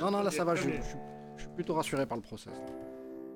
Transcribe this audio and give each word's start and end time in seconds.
Non, 0.00 0.10
non, 0.10 0.22
là 0.22 0.30
ça 0.30 0.44
va, 0.44 0.54
je, 0.54 0.62
je 0.62 0.68
suis- 0.68 0.98
je 1.36 1.42
suis 1.42 1.50
plutôt 1.54 1.74
rassuré 1.74 2.06
par 2.06 2.16
le 2.16 2.22
process. 2.22 2.52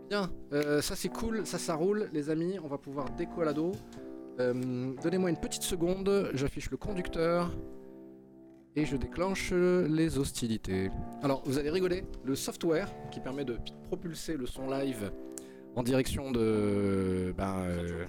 Bien, 0.08 0.30
euh, 0.52 0.80
ça 0.80 0.96
c'est 0.96 1.08
cool, 1.08 1.46
ça 1.46 1.58
ça 1.58 1.74
roule, 1.74 2.08
les 2.12 2.30
amis, 2.30 2.58
on 2.62 2.66
va 2.68 2.78
pouvoir 2.78 3.10
déco 3.10 3.40
à 3.42 3.44
la 3.44 3.52
dos. 3.52 3.72
Euh, 4.40 4.92
Donnez-moi 5.02 5.30
une 5.30 5.36
petite 5.38 5.62
seconde, 5.62 6.30
j'affiche 6.34 6.70
le 6.70 6.76
conducteur 6.76 7.50
et 8.76 8.84
je 8.86 8.96
déclenche 8.96 9.52
les 9.52 10.18
hostilités. 10.18 10.90
Alors, 11.22 11.42
vous 11.44 11.58
allez 11.58 11.70
rigoler, 11.70 12.04
le 12.24 12.34
software 12.34 12.88
qui 13.10 13.20
permet 13.20 13.44
de 13.44 13.58
propulser 13.88 14.36
le 14.36 14.46
son 14.46 14.68
live 14.70 15.10
en 15.76 15.82
direction 15.82 16.30
de. 16.30 17.34
Ben. 17.36 17.56
euh, 17.66 18.04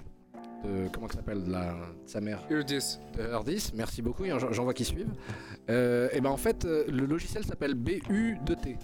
de 0.64 0.88
comment 0.92 1.08
ça 1.08 1.14
s'appelle 1.16 1.44
de 1.44 1.50
la, 1.50 1.72
de 1.72 1.76
sa 2.08 2.20
mère? 2.20 2.40
Here 2.50 2.60
it 2.60 2.70
is. 2.70 2.98
de 3.16 3.22
Herdis, 3.22 3.72
merci 3.74 4.02
beaucoup, 4.02 4.24
j'en 4.24 4.52
j'en 4.52 4.64
vois 4.64 4.74
qui 4.74 4.84
suivent. 4.84 5.12
Euh, 5.70 6.08
et 6.12 6.20
ben 6.20 6.30
en 6.30 6.36
fait, 6.36 6.64
euh, 6.64 6.84
le 6.88 7.06
logiciel 7.06 7.44
s'appelle 7.44 7.74
BU2T. 7.74 8.76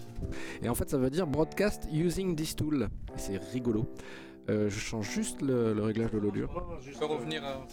Et 0.63 0.69
en 0.69 0.75
fait, 0.75 0.89
ça 0.89 0.97
veut 0.97 1.09
dire 1.09 1.25
Broadcast 1.27 1.87
Using 1.91 2.35
This 2.35 2.55
Tool. 2.55 2.87
C'est 3.15 3.37
rigolo. 3.51 3.85
Euh, 4.49 4.69
je 4.69 4.79
change 4.79 5.09
juste 5.11 5.41
le, 5.41 5.73
le 5.73 5.81
réglage 5.83 6.11
de 6.11 6.17
l'audio. 6.17 6.47
Je 6.81 6.97
peux 6.97 7.05
revenir 7.05 7.43
à. 7.45 7.65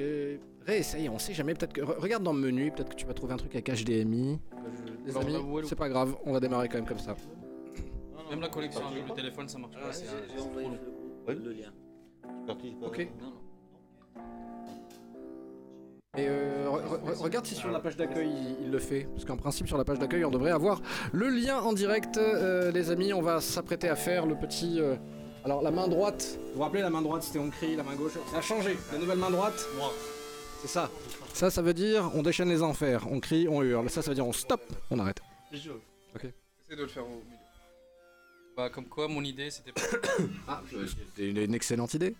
Euh, 0.00 0.38
réessaye, 0.66 1.08
on 1.08 1.18
sait 1.18 1.32
jamais. 1.34 1.54
Peut-être 1.54 1.72
que 1.72 1.80
re- 1.82 1.98
regarde 1.98 2.22
dans 2.24 2.32
le 2.32 2.40
menu, 2.40 2.70
peut-être 2.72 2.90
que 2.90 2.94
tu 2.96 3.06
vas 3.06 3.14
trouver 3.14 3.34
un 3.34 3.36
truc 3.36 3.54
avec 3.54 3.68
HDMI. 3.70 4.40
Les 5.06 5.12
Bon, 5.12 5.20
amis, 5.20 5.36
c'est 5.68 5.76
pas 5.76 5.88
grave, 5.88 6.16
on 6.24 6.32
va 6.32 6.40
démarrer 6.40 6.68
quand 6.68 6.78
même 6.78 6.86
comme 6.86 6.98
ça. 6.98 7.14
Même 8.28 8.40
la 8.40 8.48
connexion 8.48 8.84
avec 8.88 9.08
le 9.08 9.14
téléphone, 9.14 9.48
ça 9.48 9.58
marche 9.58 9.74
pas. 9.76 9.92
c'est- 9.92 10.06
J'ai 10.34 10.42
envoyé 10.42 10.68
le, 11.28 11.34
le 11.34 11.52
lien. 11.52 11.70
Ok. 12.48 12.64
Non, 13.20 13.26
non. 13.26 13.32
Et 16.16 16.26
euh, 16.28 16.66
re- 16.68 17.10
re- 17.12 17.18
regarde 17.22 17.44
si 17.46 17.54
sur 17.54 17.70
la 17.70 17.78
page 17.80 17.96
d'accueil 17.96 18.28
il, 18.60 18.66
il 18.66 18.70
le 18.70 18.78
fait. 18.78 19.06
Parce 19.12 19.24
qu'en 19.24 19.36
principe, 19.36 19.68
sur 19.68 19.76
la 19.76 19.84
page 19.84 19.98
d'accueil, 19.98 20.24
on 20.24 20.30
devrait 20.30 20.50
avoir 20.50 20.80
le 21.12 21.28
lien 21.28 21.58
en 21.60 21.72
direct. 21.72 22.16
Euh, 22.16 22.70
les 22.72 22.90
amis, 22.90 23.12
on 23.12 23.20
va 23.22 23.40
s'apprêter 23.40 23.88
à 23.88 23.96
faire 23.96 24.24
le 24.26 24.34
petit. 24.34 24.80
euh, 24.80 24.96
Alors, 25.44 25.62
la 25.62 25.70
main 25.70 25.88
droite, 25.88 26.38
vous 26.52 26.56
vous 26.56 26.62
rappelez, 26.62 26.80
la 26.82 26.90
main 26.90 27.02
droite 27.02 27.22
c'était 27.22 27.38
on 27.38 27.50
crie, 27.50 27.76
la 27.76 27.82
main 27.82 27.94
gauche. 27.94 28.12
Ça 28.32 28.38
a 28.38 28.40
changé. 28.40 28.76
La 28.92 28.98
nouvelle 28.98 29.18
main 29.18 29.30
droite, 29.30 29.62
c'est 30.62 30.68
ça. 30.68 30.90
Ça, 31.34 31.50
ça 31.50 31.60
veut 31.60 31.74
dire 31.74 32.10
on 32.14 32.22
déchaîne 32.22 32.48
les 32.48 32.62
enfers. 32.62 33.06
On 33.10 33.20
crie, 33.20 33.46
on 33.48 33.62
hurle. 33.62 33.90
Ça, 33.90 34.00
ça 34.00 34.10
veut 34.10 34.14
dire 34.14 34.26
on 34.26 34.32
stop, 34.32 34.62
on 34.90 34.98
arrête. 34.98 35.20
Essaye 35.52 36.78
de 36.78 36.82
le 36.82 36.88
faire 36.88 37.04
au 37.04 37.08
milieu. 37.10 37.20
Bah, 38.56 38.70
comme 38.70 38.86
quoi, 38.86 39.06
mon 39.06 39.22
idée, 39.22 39.50
c'était 39.50 39.72
pas. 39.72 39.82
Ah, 40.48 40.62
une, 41.18 41.36
une 41.36 41.54
excellente 41.54 41.92
idée. 41.92 42.14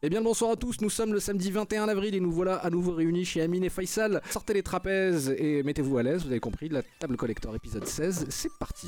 Eh 0.00 0.10
bien 0.10 0.22
bonsoir 0.22 0.52
à 0.52 0.56
tous, 0.56 0.76
nous 0.80 0.90
sommes 0.90 1.12
le 1.12 1.18
samedi 1.18 1.50
21 1.50 1.88
avril 1.88 2.14
et 2.14 2.20
nous 2.20 2.30
voilà 2.30 2.54
à 2.54 2.70
nouveau 2.70 2.92
réunis 2.92 3.24
chez 3.24 3.42
Amine 3.42 3.64
et 3.64 3.68
Faisal. 3.68 4.22
Sortez 4.30 4.54
les 4.54 4.62
trapèzes 4.62 5.34
et 5.36 5.64
mettez-vous 5.64 5.98
à 5.98 6.04
l'aise, 6.04 6.22
vous 6.22 6.30
avez 6.30 6.38
compris, 6.38 6.68
la 6.68 6.82
table 7.00 7.16
collector 7.16 7.56
épisode 7.56 7.84
16, 7.84 8.26
c'est 8.28 8.52
parti. 8.60 8.86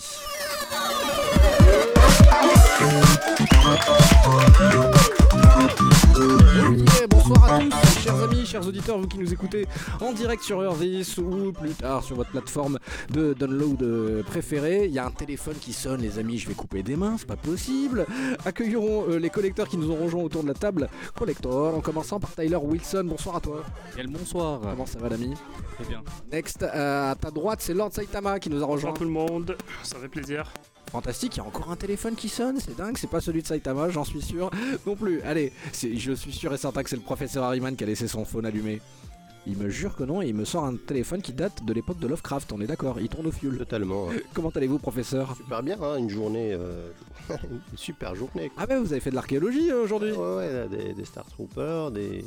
Bonsoir 7.11 7.53
à 7.53 7.59
tous, 7.59 8.01
chers 8.01 8.23
amis, 8.23 8.47
chers 8.47 8.67
auditeurs, 8.67 8.99
vous 8.99 9.09
qui 9.09 9.19
nous 9.19 9.33
écoutez 9.33 9.67
en 10.01 10.13
direct 10.13 10.43
sur 10.43 10.63
Earthis 10.63 11.19
ou 11.19 11.53
plus 11.53 11.71
tard 11.71 12.05
sur 12.05 12.17
votre 12.17 12.31
plateforme 12.31 12.79
de 13.11 13.35
download 13.35 14.25
préférée. 14.27 14.87
Il 14.87 14.93
y 14.93 14.99
a 14.99 15.07
un 15.07 15.11
téléphone 15.11 15.57
qui 15.61 15.73
sonne, 15.73 16.03
les 16.03 16.19
amis, 16.19 16.39
je 16.39 16.49
vais 16.49 16.55
couper 16.55 16.83
des 16.83 16.97
mains, 16.97 17.17
c'est 17.19 17.27
pas 17.27 17.37
possible. 17.37 18.07
Accueillerons 18.45 19.07
euh, 19.11 19.19
les 19.19 19.31
collecteurs 19.31 19.69
qui 19.69 19.77
nous 19.77 19.91
ont 19.91 19.97
rejoints 19.97 20.23
autour 20.23 20.43
de 20.43 20.49
la 20.49 20.55
table. 20.55 20.89
Collector, 21.19 21.75
en 21.75 21.81
commençant 21.81 22.21
par 22.21 22.35
Tyler 22.35 22.57
Wilson, 22.57 23.05
bonsoir 23.07 23.37
à 23.37 23.41
toi. 23.41 23.65
Quel 23.97 24.07
bonsoir. 24.07 24.61
Comment 24.61 24.87
ça 24.87 24.99
va 24.99 25.09
l'ami? 25.09 25.35
Très 25.75 25.85
bien. 25.89 26.03
Next, 26.33 26.63
euh, 26.63 27.11
à 27.11 27.15
ta 27.17 27.31
droite, 27.31 27.61
c'est 27.63 27.75
Lord 27.75 27.93
Saitama 27.93 28.39
qui 28.39 28.51
nous 28.51 28.63
a 28.63 28.67
rejoint. 28.67 28.91
Bonjour 28.91 28.99
tout 28.99 29.05
le 29.05 29.11
monde, 29.11 29.57
ça 29.83 29.99
fait 29.99 30.09
plaisir. 30.09 30.53
Fantastique, 30.91 31.37
il 31.37 31.39
y 31.39 31.41
a 31.41 31.45
encore 31.45 31.71
un 31.71 31.77
téléphone 31.77 32.17
qui 32.17 32.29
sonne, 32.29 32.59
c'est 32.59 32.77
dingue, 32.77 32.97
c'est 32.99 33.09
pas 33.09 33.21
celui 33.21 33.43
de 33.43 33.47
Saitama, 33.47 33.91
j'en 33.91 34.03
suis 34.03 34.21
sûr 34.21 34.51
non 34.85 34.97
plus. 34.97 35.23
Allez, 35.23 35.40
je 35.73 36.13
suis 36.13 36.33
sûr 36.33 36.53
et 36.53 36.57
certain 36.59 36.83
que 36.83 36.91
c'est 36.91 36.97
le 36.97 37.03
professeur 37.03 37.45
Harriman 37.45 37.75
qui 37.77 37.85
a 37.85 37.87
laissé 37.87 38.09
son 38.09 38.25
phone 38.25 38.47
allumé. 38.47 38.81
Il 39.47 39.57
me 39.57 39.71
jure 39.71 39.97
que 39.97 40.05
non 40.05 40.21
et 40.21 40.27
il 40.29 40.35
me 40.35 40.45
sort 40.45 40.65
un 40.67 40.77
téléphone 40.77 41.23
qui 41.23 41.33
date 41.33 41.65
de 41.65 41.73
l'époque 41.73 41.99
de 41.99 42.07
Lovecraft, 42.07 42.53
on 42.53 42.61
est 42.61 42.67
d'accord, 42.67 43.01
il 43.01 43.09
tourne 43.09 43.27
au 43.27 43.33
fioul. 43.33 43.57
Totalement. 43.57 44.07
ouais. 44.09 44.23
Comment 44.35 44.51
allez-vous 44.51 44.79
professeur? 44.79 45.35
Super 45.37 45.63
bien, 45.63 45.79
hein, 45.83 45.97
une 45.97 46.11
journée, 46.11 46.53
euh, 46.53 46.91
une 47.31 47.61
super 47.77 48.15
journée. 48.15 48.51
quoi. 48.51 48.65
Ah 48.65 48.67
ouais, 48.71 48.79
vous 48.79 48.93
avez 48.93 49.01
fait 49.01 49.11
de 49.11 49.15
l'archéologie 49.15 49.71
euh, 49.71 49.83
aujourd'hui? 49.85 50.13
Ouais, 50.13 50.37
ouais, 50.37 50.53
là, 50.53 50.67
des, 50.69 50.93
des 50.93 51.05
Star 51.07 51.25
Troopers, 51.27 51.91
des... 51.91 52.23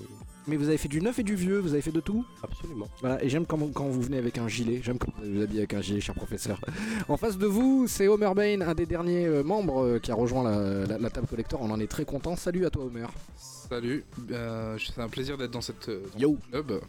Mais 0.47 0.57
vous 0.57 0.67
avez 0.67 0.77
fait 0.77 0.89
du 0.89 1.01
neuf 1.01 1.19
et 1.19 1.23
du 1.23 1.35
vieux, 1.35 1.59
vous 1.59 1.71
avez 1.73 1.81
fait 1.81 1.91
de 1.91 2.01
tout 2.01 2.25
Absolument. 2.43 2.87
Voilà, 2.99 3.23
et 3.23 3.29
j'aime 3.29 3.45
quand, 3.45 3.57
quand 3.73 3.85
vous 3.87 4.01
venez 4.01 4.17
avec 4.17 4.37
un 4.37 4.47
gilet, 4.49 4.81
j'aime 4.83 4.97
quand 4.97 5.07
vous 5.23 5.35
vous 5.35 5.41
habillez 5.41 5.61
avec 5.61 5.73
un 5.73 5.81
gilet, 5.81 6.01
cher 6.01 6.15
professeur. 6.15 6.59
En 7.07 7.15
face 7.15 7.37
de 7.37 7.45
vous, 7.45 7.87
c'est 7.87 8.07
Homer 8.09 8.31
Bain, 8.35 8.59
un 8.61 8.73
des 8.73 8.85
derniers 8.85 9.25
euh, 9.25 9.41
membres 9.43 9.83
euh, 9.83 9.99
qui 9.99 10.11
a 10.11 10.15
rejoint 10.15 10.43
la, 10.43 10.85
la- 10.85 10.97
la 10.97 11.09
table 11.09 11.27
collector, 11.27 11.61
on 11.61 11.71
en 11.71 11.79
est 11.79 11.87
très 11.87 12.03
content. 12.05 12.35
Salut 12.35 12.65
à 12.65 12.69
toi 12.69 12.83
Homer. 12.85 13.05
Salut, 13.37 14.03
euh, 14.31 14.77
c'est 14.77 14.99
un 15.01 15.07
plaisir 15.07 15.37
d'être 15.37 15.51
dans 15.51 15.61
cette 15.61 15.87
euh, 15.89 16.01
dans 16.13 16.19
Yo. 16.19 16.37
club. 16.51 16.81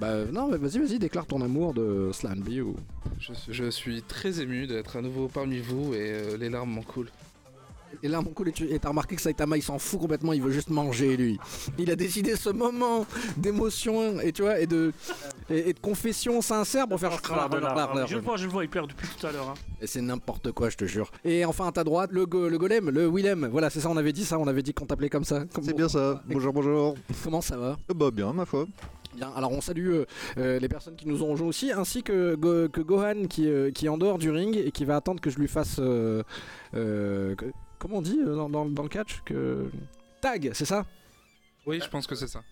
Bah 0.00 0.24
non, 0.32 0.48
mais 0.48 0.56
vas-y, 0.58 0.78
vas-y, 0.78 0.98
déclare 0.98 1.26
ton 1.26 1.40
amour 1.42 1.72
de 1.72 2.10
Slanby 2.12 2.60
ou... 2.60 2.76
Je, 3.18 3.32
je 3.48 3.70
suis 3.70 4.02
très 4.02 4.40
ému 4.40 4.66
d'être 4.66 4.96
à 4.96 5.02
nouveau 5.02 5.28
parmi 5.28 5.58
vous 5.58 5.94
et 5.94 6.10
euh, 6.12 6.36
les 6.36 6.50
larmes 6.50 6.70
m'en 6.70 6.82
coulent. 6.82 7.10
Et 8.02 8.08
là, 8.08 8.20
mon 8.20 8.30
coup, 8.30 8.44
et 8.46 8.78
t'as 8.78 8.88
remarqué 8.90 9.16
que 9.16 9.22
Saitama, 9.22 9.56
il 9.56 9.62
s'en 9.62 9.78
fout 9.78 9.98
complètement, 10.00 10.32
il 10.32 10.42
veut 10.42 10.50
juste 10.50 10.68
manger, 10.70 11.16
lui. 11.16 11.38
Il 11.78 11.90
a 11.90 11.96
décidé 11.96 12.36
ce 12.36 12.50
moment 12.50 13.06
d'émotion 13.36 14.20
et 14.20 14.32
tu 14.32 14.42
vois, 14.42 14.58
et 14.60 14.66
de, 14.66 14.92
et, 15.50 15.70
et 15.70 15.72
de 15.72 15.78
confession 15.78 16.40
sincère 16.42 16.86
pour 16.88 17.00
faire... 17.00 17.12
Je 18.06 18.14
le 18.16 18.20
vois, 18.20 18.36
je 18.36 18.44
le 18.46 18.50
vois, 18.50 18.64
il 18.64 18.68
pleure 18.70 18.86
depuis 18.86 19.08
tout 19.18 19.26
à 19.26 19.32
l'heure. 19.32 19.48
hein. 19.50 19.54
Et 19.80 19.86
c'est 19.86 20.00
n'importe 20.00 20.52
quoi, 20.52 20.68
je 20.70 20.76
te 20.76 20.84
jure. 20.84 21.10
Et 21.24 21.44
enfin, 21.44 21.68
à 21.68 21.72
ta 21.72 21.84
droite, 21.84 22.10
le, 22.12 22.26
go- 22.26 22.48
le 22.48 22.58
golem, 22.58 22.90
le 22.90 23.08
Willem. 23.08 23.48
Voilà, 23.50 23.70
c'est 23.70 23.80
ça, 23.80 23.88
on 23.88 23.96
avait 23.96 24.12
dit 24.12 24.24
ça, 24.24 24.38
on 24.38 24.46
avait 24.46 24.62
dit 24.62 24.74
qu'on 24.74 24.86
t'appelait 24.86 25.08
comme 25.10 25.24
ça. 25.24 25.44
C'est 25.62 25.74
bien 25.76 25.88
ça. 25.88 26.22
Bonjour, 26.28 26.52
bonjour. 26.52 26.94
Comment 27.24 27.40
ça 27.40 27.56
va? 27.56 27.76
Euh, 27.90 27.94
Bah 27.94 28.10
bien, 28.10 28.32
ma 28.32 28.44
foi. 28.44 28.66
Bien, 29.14 29.30
alors 29.34 29.50
on 29.52 29.62
salue 29.62 29.88
euh, 29.92 30.04
euh, 30.36 30.58
les 30.58 30.68
personnes 30.68 30.94
qui 30.94 31.08
nous 31.08 31.22
ont 31.22 31.28
rejoints 31.28 31.48
aussi, 31.48 31.72
ainsi 31.72 32.02
que, 32.02 32.34
Go- 32.34 32.68
que 32.68 32.82
Gohan 32.82 33.26
qui, 33.30 33.48
euh, 33.48 33.70
qui 33.70 33.86
est 33.86 33.88
en 33.88 33.96
dehors 33.96 34.18
du 34.18 34.30
ring 34.30 34.54
et 34.56 34.70
qui 34.70 34.84
va 34.84 34.96
attendre 34.96 35.20
que 35.22 35.30
je 35.30 35.38
lui 35.38 35.48
fasse. 35.48 35.76
euh, 35.78 36.22
euh, 36.74 37.34
que- 37.34 37.46
comment 37.78 37.98
on 37.98 38.02
dit 38.02 38.18
euh, 38.20 38.34
dans, 38.36 38.48
dans- 38.48 38.66
dans 38.66 38.82
le 38.82 38.88
catch 38.88 39.20
que... 39.24 39.70
Tag, 40.20 40.50
c'est 40.54 40.64
ça? 40.64 40.86
Oui, 41.66 41.80
je 41.82 41.88
pense 41.88 42.06
que 42.06 42.14
c'est 42.14 42.28
ça. 42.28 42.42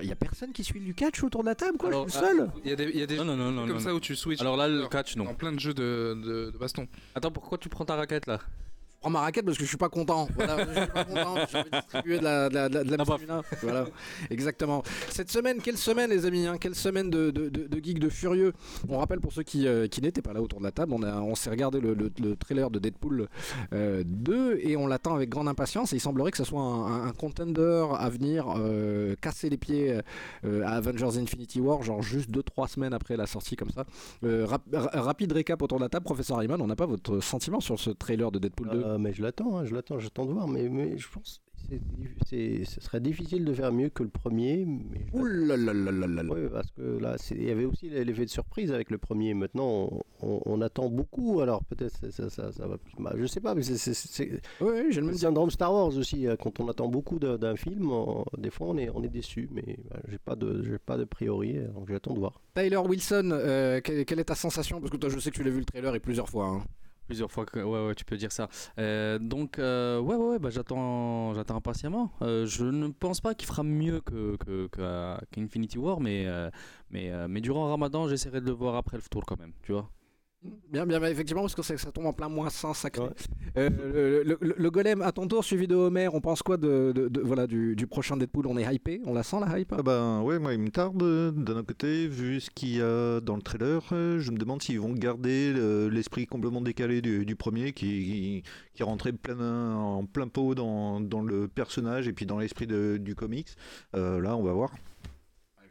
Il 0.00 0.08
y 0.08 0.12
a 0.12 0.16
personne 0.16 0.52
qui 0.52 0.64
suit 0.64 0.80
du 0.80 0.94
catch 0.94 1.22
autour 1.22 1.42
de 1.42 1.48
la 1.48 1.54
table, 1.54 1.76
quoi, 1.76 1.88
Alors, 1.90 2.06
je 2.08 2.12
suis 2.12 2.20
seul. 2.20 2.50
Il 2.64 2.70
y 2.70 2.72
a 2.72 2.76
des, 2.76 2.84
il 2.84 2.98
y 2.98 3.02
a 3.02 3.06
des 3.06 3.16
Non, 3.16 3.24
non, 3.26 3.36
non, 3.36 3.50
non. 3.52 3.62
comme 3.66 3.72
non, 3.74 3.78
ça 3.80 3.90
non. 3.90 3.96
où 3.96 4.00
tu 4.00 4.16
switches 4.16 4.40
Alors 4.40 4.56
là, 4.56 4.66
le 4.66 4.86
catch, 4.88 5.16
non. 5.16 5.26
en 5.26 5.34
plein 5.34 5.52
de 5.52 5.60
jeux 5.60 5.74
de, 5.74 6.18
de, 6.24 6.50
de 6.50 6.58
baston. 6.58 6.88
Attends, 7.14 7.30
pourquoi 7.30 7.58
tu 7.58 7.68
prends 7.68 7.84
ta 7.84 7.94
raquette 7.96 8.26
là? 8.26 8.40
Prends 9.02 9.10
ma 9.10 9.20
raquette 9.20 9.44
parce 9.44 9.58
que 9.58 9.64
je 9.64 9.68
suis 9.68 9.76
pas 9.76 9.88
content. 9.88 10.28
Voilà, 10.34 10.64
je 10.64 10.80
suis 10.80 10.86
pas 10.90 11.04
content. 11.04 11.32
Envie 11.32 11.40
de 11.70 11.76
distribuer 11.80 12.18
de 12.18 12.24
la, 12.24 12.48
de 12.48 12.54
la, 12.54 12.68
de 12.68 12.74
la- 12.76 12.84
de 12.84 12.90
la 12.96 13.04
Ah 13.06 13.18
féminin. 13.18 13.42
Voilà, 13.62 13.84
exactement. 14.30 14.82
Cette 15.10 15.30
semaine, 15.30 15.58
quelle 15.60 15.76
semaine, 15.76 16.10
les 16.10 16.24
amis 16.24 16.46
hein, 16.46 16.56
Quelle 16.58 16.74
semaine 16.74 17.10
de, 17.10 17.30
de, 17.30 17.48
de, 17.48 18.08
furieux? 18.08 18.52
On 18.88 18.98
rappelle 18.98 19.20
pour 19.20 19.32
ceux 19.32 19.42
qui, 19.42 19.66
euh, 19.66 19.86
qui 19.88 20.00
n'étaient 20.02 20.22
pas 20.22 20.32
là 20.32 20.40
autour 20.40 20.58
de 20.60 20.64
la 20.64 20.70
table, 20.72 20.92
on, 20.92 21.02
a, 21.02 21.20
on 21.20 21.34
s'est 21.34 21.50
regardé 21.50 21.80
le, 21.80 21.94
le- 21.94 22.10
le 22.20 22.36
trailer 22.36 22.70
de 22.70 22.78
Deadpool 22.78 23.28
euh, 23.72 24.02
2 24.06 24.58
et 24.62 24.76
on 24.76 24.86
l'attend 24.86 25.14
avec 25.14 25.28
grande 25.28 25.48
impatience. 25.48 25.92
Et 25.92 25.96
il 25.96 26.00
semblerait 26.00 26.30
que 26.30 26.36
ce 26.36 26.44
soit 26.44 26.60
un, 26.60 26.86
un- 26.86 27.06
un 27.08 27.12
contender 27.12 27.86
à 27.98 28.08
venir 28.08 28.46
euh, 28.56 29.14
casser 29.20 29.50
les 29.50 29.56
pieds 29.56 29.98
euh, 30.44 30.62
à 30.64 30.76
Avengers 30.76 31.18
Infinity 31.18 31.60
War, 31.60 31.82
genre 31.82 32.02
juste 32.02 32.30
2-3 32.30 32.68
semaines 32.68 32.94
après 32.94 33.16
la 33.16 33.26
sortie 33.26 33.56
comme 33.56 33.70
ça. 33.70 33.84
Euh, 34.24 34.46
rap- 34.46 34.62
ra- 34.72 34.90
rapide 35.02 35.32
récap 35.32 35.60
autour 35.62 35.78
de 35.78 35.82
la 35.84 35.88
table, 35.88 36.04
professeur 36.04 36.38
Rayman, 36.38 36.60
on 36.60 36.66
n'a 36.66 36.76
pas 36.76 36.86
votre 36.86 37.20
sentiment 37.20 37.60
sur 37.60 37.78
ce 37.80 37.90
trailer 37.90 38.30
de 38.30 38.38
Deadpool 38.38 38.68
2 38.70 38.84
Euh, 38.92 38.98
mais 38.98 39.12
je 39.12 39.22
l'attends, 39.22 39.58
hein, 39.58 39.64
je 39.64 39.74
l'attends, 39.74 39.98
j'attends 39.98 40.26
de 40.26 40.32
voir, 40.32 40.48
mais, 40.48 40.68
mais 40.68 40.96
je 40.98 41.08
pense 41.08 41.38
que 41.38 41.74
ce 42.64 42.80
serait 42.80 43.00
difficile 43.00 43.44
de 43.44 43.52
faire 43.54 43.72
mieux 43.72 43.88
que 43.88 44.02
le 44.02 44.08
premier. 44.10 44.66
Mais 44.66 45.00
je 45.12 45.18
Ouh 45.18 45.24
là 45.24 45.56
là 45.56 45.72
là 45.72 45.90
là 45.90 46.06
là 46.06 46.22
là. 46.22 46.34
Oui, 46.34 46.40
parce 46.52 46.70
que 46.72 46.82
là, 46.98 47.16
il 47.30 47.44
y 47.44 47.50
avait 47.50 47.64
aussi 47.64 47.88
l'effet 47.88 48.24
de 48.24 48.30
surprise 48.30 48.72
avec 48.72 48.90
le 48.90 48.98
premier. 48.98 49.32
Maintenant, 49.32 49.88
on, 49.90 50.00
on- 50.22 50.40
on 50.44 50.60
attend 50.60 50.90
beaucoup. 50.90 51.40
Alors 51.40 51.64
peut-être 51.64 52.10
ça, 52.10 52.28
ça, 52.30 52.66
va 52.66 52.76
plus. 52.78 52.92
bah, 52.98 53.14
je 53.16 53.24
sais 53.26 53.40
pas, 53.40 53.54
mais 53.54 53.62
c'est- 53.62 54.40
Oui, 54.60 54.70
j'ai 54.90 55.00
le 55.00 55.06
même 55.06 55.16
syndrome 55.16 55.50
Star 55.50 55.72
Wars 55.72 55.96
aussi. 55.96 56.26
euh, 56.26 56.36
Quand 56.36 56.60
on 56.60 56.68
attend 56.68 56.88
beaucoup 56.88 57.18
d'un 57.18 57.56
film, 57.56 57.90
on- 57.90 58.24
des 58.36 58.50
fois 58.50 58.66
on 58.68 58.76
est, 58.76 58.90
on 58.94 59.02
est 59.02 59.08
déçu. 59.08 59.48
Mais 59.52 59.78
bah, 59.90 60.00
j'ai 60.08 60.18
pas 60.18 60.36
de, 60.36 60.62
j'ai 60.64 60.78
pas 60.78 60.98
de 60.98 61.04
priori, 61.04 61.54
donc 61.74 61.88
j'attends 61.88 62.12
de 62.14 62.18
voir. 62.18 62.40
Tyler 62.54 62.76
Wilson, 62.76 63.30
euh, 63.32 63.80
quelle, 63.82 64.04
quelle 64.04 64.20
est 64.20 64.24
ta 64.24 64.34
sensation? 64.34 64.78
Parce 64.80 64.90
que 64.90 64.96
toi, 64.98 65.08
je 65.08 65.18
sais 65.18 65.30
que 65.30 65.36
tu 65.36 65.42
l'as 65.44 65.50
vu 65.50 65.60
le 65.60 65.64
trailer 65.64 65.94
et 65.94 66.00
plusieurs 66.00 66.28
fois. 66.28 66.46
hein. 66.48 66.62
Plusieurs 67.06 67.30
fois 67.30 67.44
que. 67.44 67.58
Ouais, 67.58 67.86
ouais, 67.86 67.94
tu 67.94 68.04
peux 68.04 68.16
dire 68.16 68.32
ça. 68.32 68.48
Euh, 68.78 69.18
donc, 69.18 69.58
euh, 69.58 70.00
ouais, 70.00 70.16
ouais, 70.16 70.28
ouais, 70.30 70.38
bah, 70.38 70.50
j'attends, 70.50 71.34
j'attends 71.34 71.56
impatiemment. 71.56 72.10
Euh, 72.22 72.46
je 72.46 72.64
ne 72.64 72.88
pense 72.88 73.20
pas 73.20 73.34
qu'il 73.34 73.48
fera 73.48 73.62
mieux 73.62 74.00
que, 74.00 74.36
qu'Infinity 75.32 75.78
War, 75.78 76.00
mais, 76.00 76.26
mais, 76.90 77.10
mais 77.28 77.40
durant 77.40 77.68
Ramadan, 77.68 78.08
j'essaierai 78.08 78.40
de 78.40 78.46
le 78.46 78.52
voir 78.52 78.76
après 78.76 78.96
le 78.96 79.02
tour 79.02 79.24
quand 79.26 79.38
même, 79.38 79.52
tu 79.62 79.72
vois. 79.72 79.90
Bien, 80.72 80.86
bien, 80.86 81.00
effectivement, 81.04 81.42
parce 81.42 81.54
que 81.54 81.62
ça, 81.62 81.76
ça 81.76 81.92
tombe 81.92 82.06
en 82.06 82.12
plein 82.12 82.28
moins 82.28 82.50
100 82.50 82.74
sacré. 82.74 83.04
Euh, 83.56 84.22
le, 84.24 84.38
le, 84.40 84.54
le, 84.56 84.70
golem 84.70 85.02
à 85.02 85.12
ton 85.12 85.28
tour, 85.28 85.44
suivi 85.44 85.68
de 85.68 85.74
Homer, 85.74 86.08
on 86.12 86.20
pense 86.20 86.42
quoi 86.42 86.56
de, 86.56 86.92
de, 86.92 87.08
de 87.08 87.20
voilà, 87.20 87.46
du, 87.46 87.76
du, 87.76 87.86
prochain 87.86 88.16
Deadpool? 88.16 88.46
On 88.46 88.56
est 88.56 88.74
hypé? 88.74 89.00
On 89.04 89.12
la 89.14 89.22
sent 89.22 89.36
la 89.46 89.58
hype? 89.58 89.72
Ah 89.76 89.82
ben, 89.82 90.20
Ouais, 90.22 90.38
moi 90.38 90.54
il 90.54 90.58
me 90.60 90.70
tarde. 90.70 90.96
D'un 91.34 91.62
côté, 91.62 92.08
vu 92.08 92.40
ce 92.40 92.50
qu'il 92.50 92.76
y 92.76 92.80
a 92.80 93.20
dans 93.20 93.36
le 93.36 93.42
trailer, 93.42 93.82
je 93.90 94.30
me 94.30 94.38
demande 94.38 94.62
s'ils 94.62 94.80
vont 94.80 94.92
garder 94.92 95.52
l'esprit 95.90 96.26
complètement 96.26 96.62
décalé 96.62 97.02
du, 97.02 97.24
du 97.24 97.36
premier 97.36 97.72
qui, 97.72 97.86
qui, 97.86 98.42
qui, 98.74 98.82
rentrait 98.82 99.12
plein, 99.12 99.76
en 99.76 100.06
plein 100.06 100.26
pot 100.26 100.54
dans, 100.54 101.00
dans, 101.00 101.22
le 101.22 101.46
personnage 101.46 102.08
et 102.08 102.12
puis 102.12 102.26
dans 102.26 102.38
l'esprit 102.38 102.66
du 102.66 103.14
comics. 103.14 103.48
Euh, 103.94 104.20
là, 104.20 104.36
on 104.36 104.42
va 104.42 104.52
voir. 104.52 104.72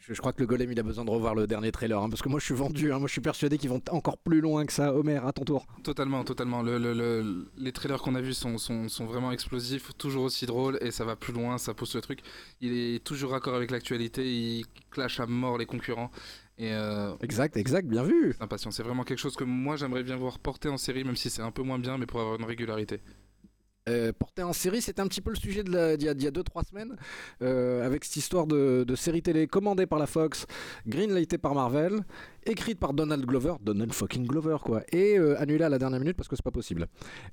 Je, 0.02 0.20
crois 0.20 0.34
que 0.34 0.42
le 0.42 0.48
golem 0.48 0.72
il 0.72 0.80
a 0.80 0.84
besoin 0.84 1.06
de 1.06 1.12
revoir 1.12 1.36
le 1.36 1.46
dernier 1.46 1.72
trailer 1.72 2.02
hein, 2.02 2.10
parce 2.10 2.24
que 2.24 2.30
moi 2.30 2.40
je 2.40 2.46
suis 2.46 2.56
vendu, 2.56 2.92
hein, 2.92 2.98
moi 2.98 3.08
je 3.08 3.12
suis 3.12 3.22
persuadé 3.22 3.60
qu'ils 3.60 3.70
vont 3.70 3.82
encore 3.92 4.18
plus 4.18 4.42
loin 4.42 4.66
que 4.66 4.74
ça. 4.74 4.96
Homer, 4.96 5.20
à 5.24 5.32
ton 5.32 5.44
tour. 5.44 5.68
Totalement, 5.84 6.24
totalement. 6.24 6.64
Le, 6.64 6.80
le, 6.80 7.52
les 7.56 7.72
trailers 7.72 8.02
qu'on 8.02 8.16
a 8.16 8.22
vus 8.22 8.34
sont, 8.34 8.58
sont, 8.58 8.90
sont, 8.90 9.06
vraiment 9.06 9.32
explosifs, 9.32 9.92
toujours 9.98 10.24
aussi 10.24 10.48
drôles 10.48 10.80
et 10.82 10.90
ça 10.90 11.06
va 11.06 11.16
plus 11.16 11.34
loin, 11.34 11.60
ça 11.60 11.76
pousse 11.76 11.96
le 11.96 12.02
truc. 12.02 12.22
Il 12.62 12.74
est 12.74 13.04
toujours 13.04 13.32
raccord 13.32 13.54
avec 13.54 13.70
l'actualité, 13.70 14.24
il 14.26 14.66
clash 14.90 15.20
à 15.20 15.28
mort 15.28 15.60
les 15.60 15.68
concurrents. 15.68 16.10
Et 16.58 16.74
euh, 16.74 17.16
exact, 17.22 17.56
exact, 17.58 17.88
bien 17.88 18.04
vu. 18.04 18.36
Impatient, 18.40 18.72
c'est 18.72 18.84
vraiment 18.84 19.04
quelque 19.04 19.20
chose 19.20 19.36
que 19.36 19.44
moi 19.44 19.76
j'aimerais 19.76 20.04
bien 20.04 20.16
voir 20.16 20.40
porter 20.40 20.70
en 20.70 20.78
série, 20.78 21.04
même 21.04 21.16
si 21.16 21.30
c'est 21.30 21.42
un 21.42 21.52
peu 21.52 21.62
moins 21.64 21.80
bien, 21.80 21.98
mais 21.98 22.06
pour 22.06 22.20
avoir 22.22 22.38
une 22.40 22.46
régularité. 22.46 23.02
Euh, 23.90 24.14
porté 24.14 24.44
en 24.44 24.54
série, 24.54 24.82
c'était 24.82 25.02
un 25.02 25.08
petit 25.08 25.22
peu 25.22 25.32
le 25.32 25.36
sujet 25.36 25.64
d'il 25.64 25.74
y 25.74 26.28
a 26.28 26.32
2-3 26.32 26.70
semaines, 26.70 26.96
euh, 27.42 27.84
avec 27.84 28.06
cette 28.06 28.18
histoire 28.18 28.46
de, 28.46 28.84
de, 28.88 28.96
série 28.96 29.24
télé 29.24 29.48
commandée 29.48 29.88
par 29.88 29.98
la 29.98 30.06
Fox, 30.06 30.46
greenlightée 30.86 31.40
par 31.40 31.56
Marvel, 31.56 32.02
écrite 32.46 32.80
par 32.80 32.94
Donald 32.94 33.26
Glover, 33.26 33.54
Donald 33.62 33.94
fucking 33.94 34.26
Glover 34.26 34.58
quoi, 34.62 34.82
et 34.92 35.18
euh, 35.18 35.40
annulée 35.40 35.64
à 35.64 35.70
la 35.70 35.78
dernière 35.78 36.00
minute 36.00 36.18
parce 36.18 36.28
que 36.28 36.36
c'est 36.36 36.44
pas 36.44 36.52
possible. 36.52 36.88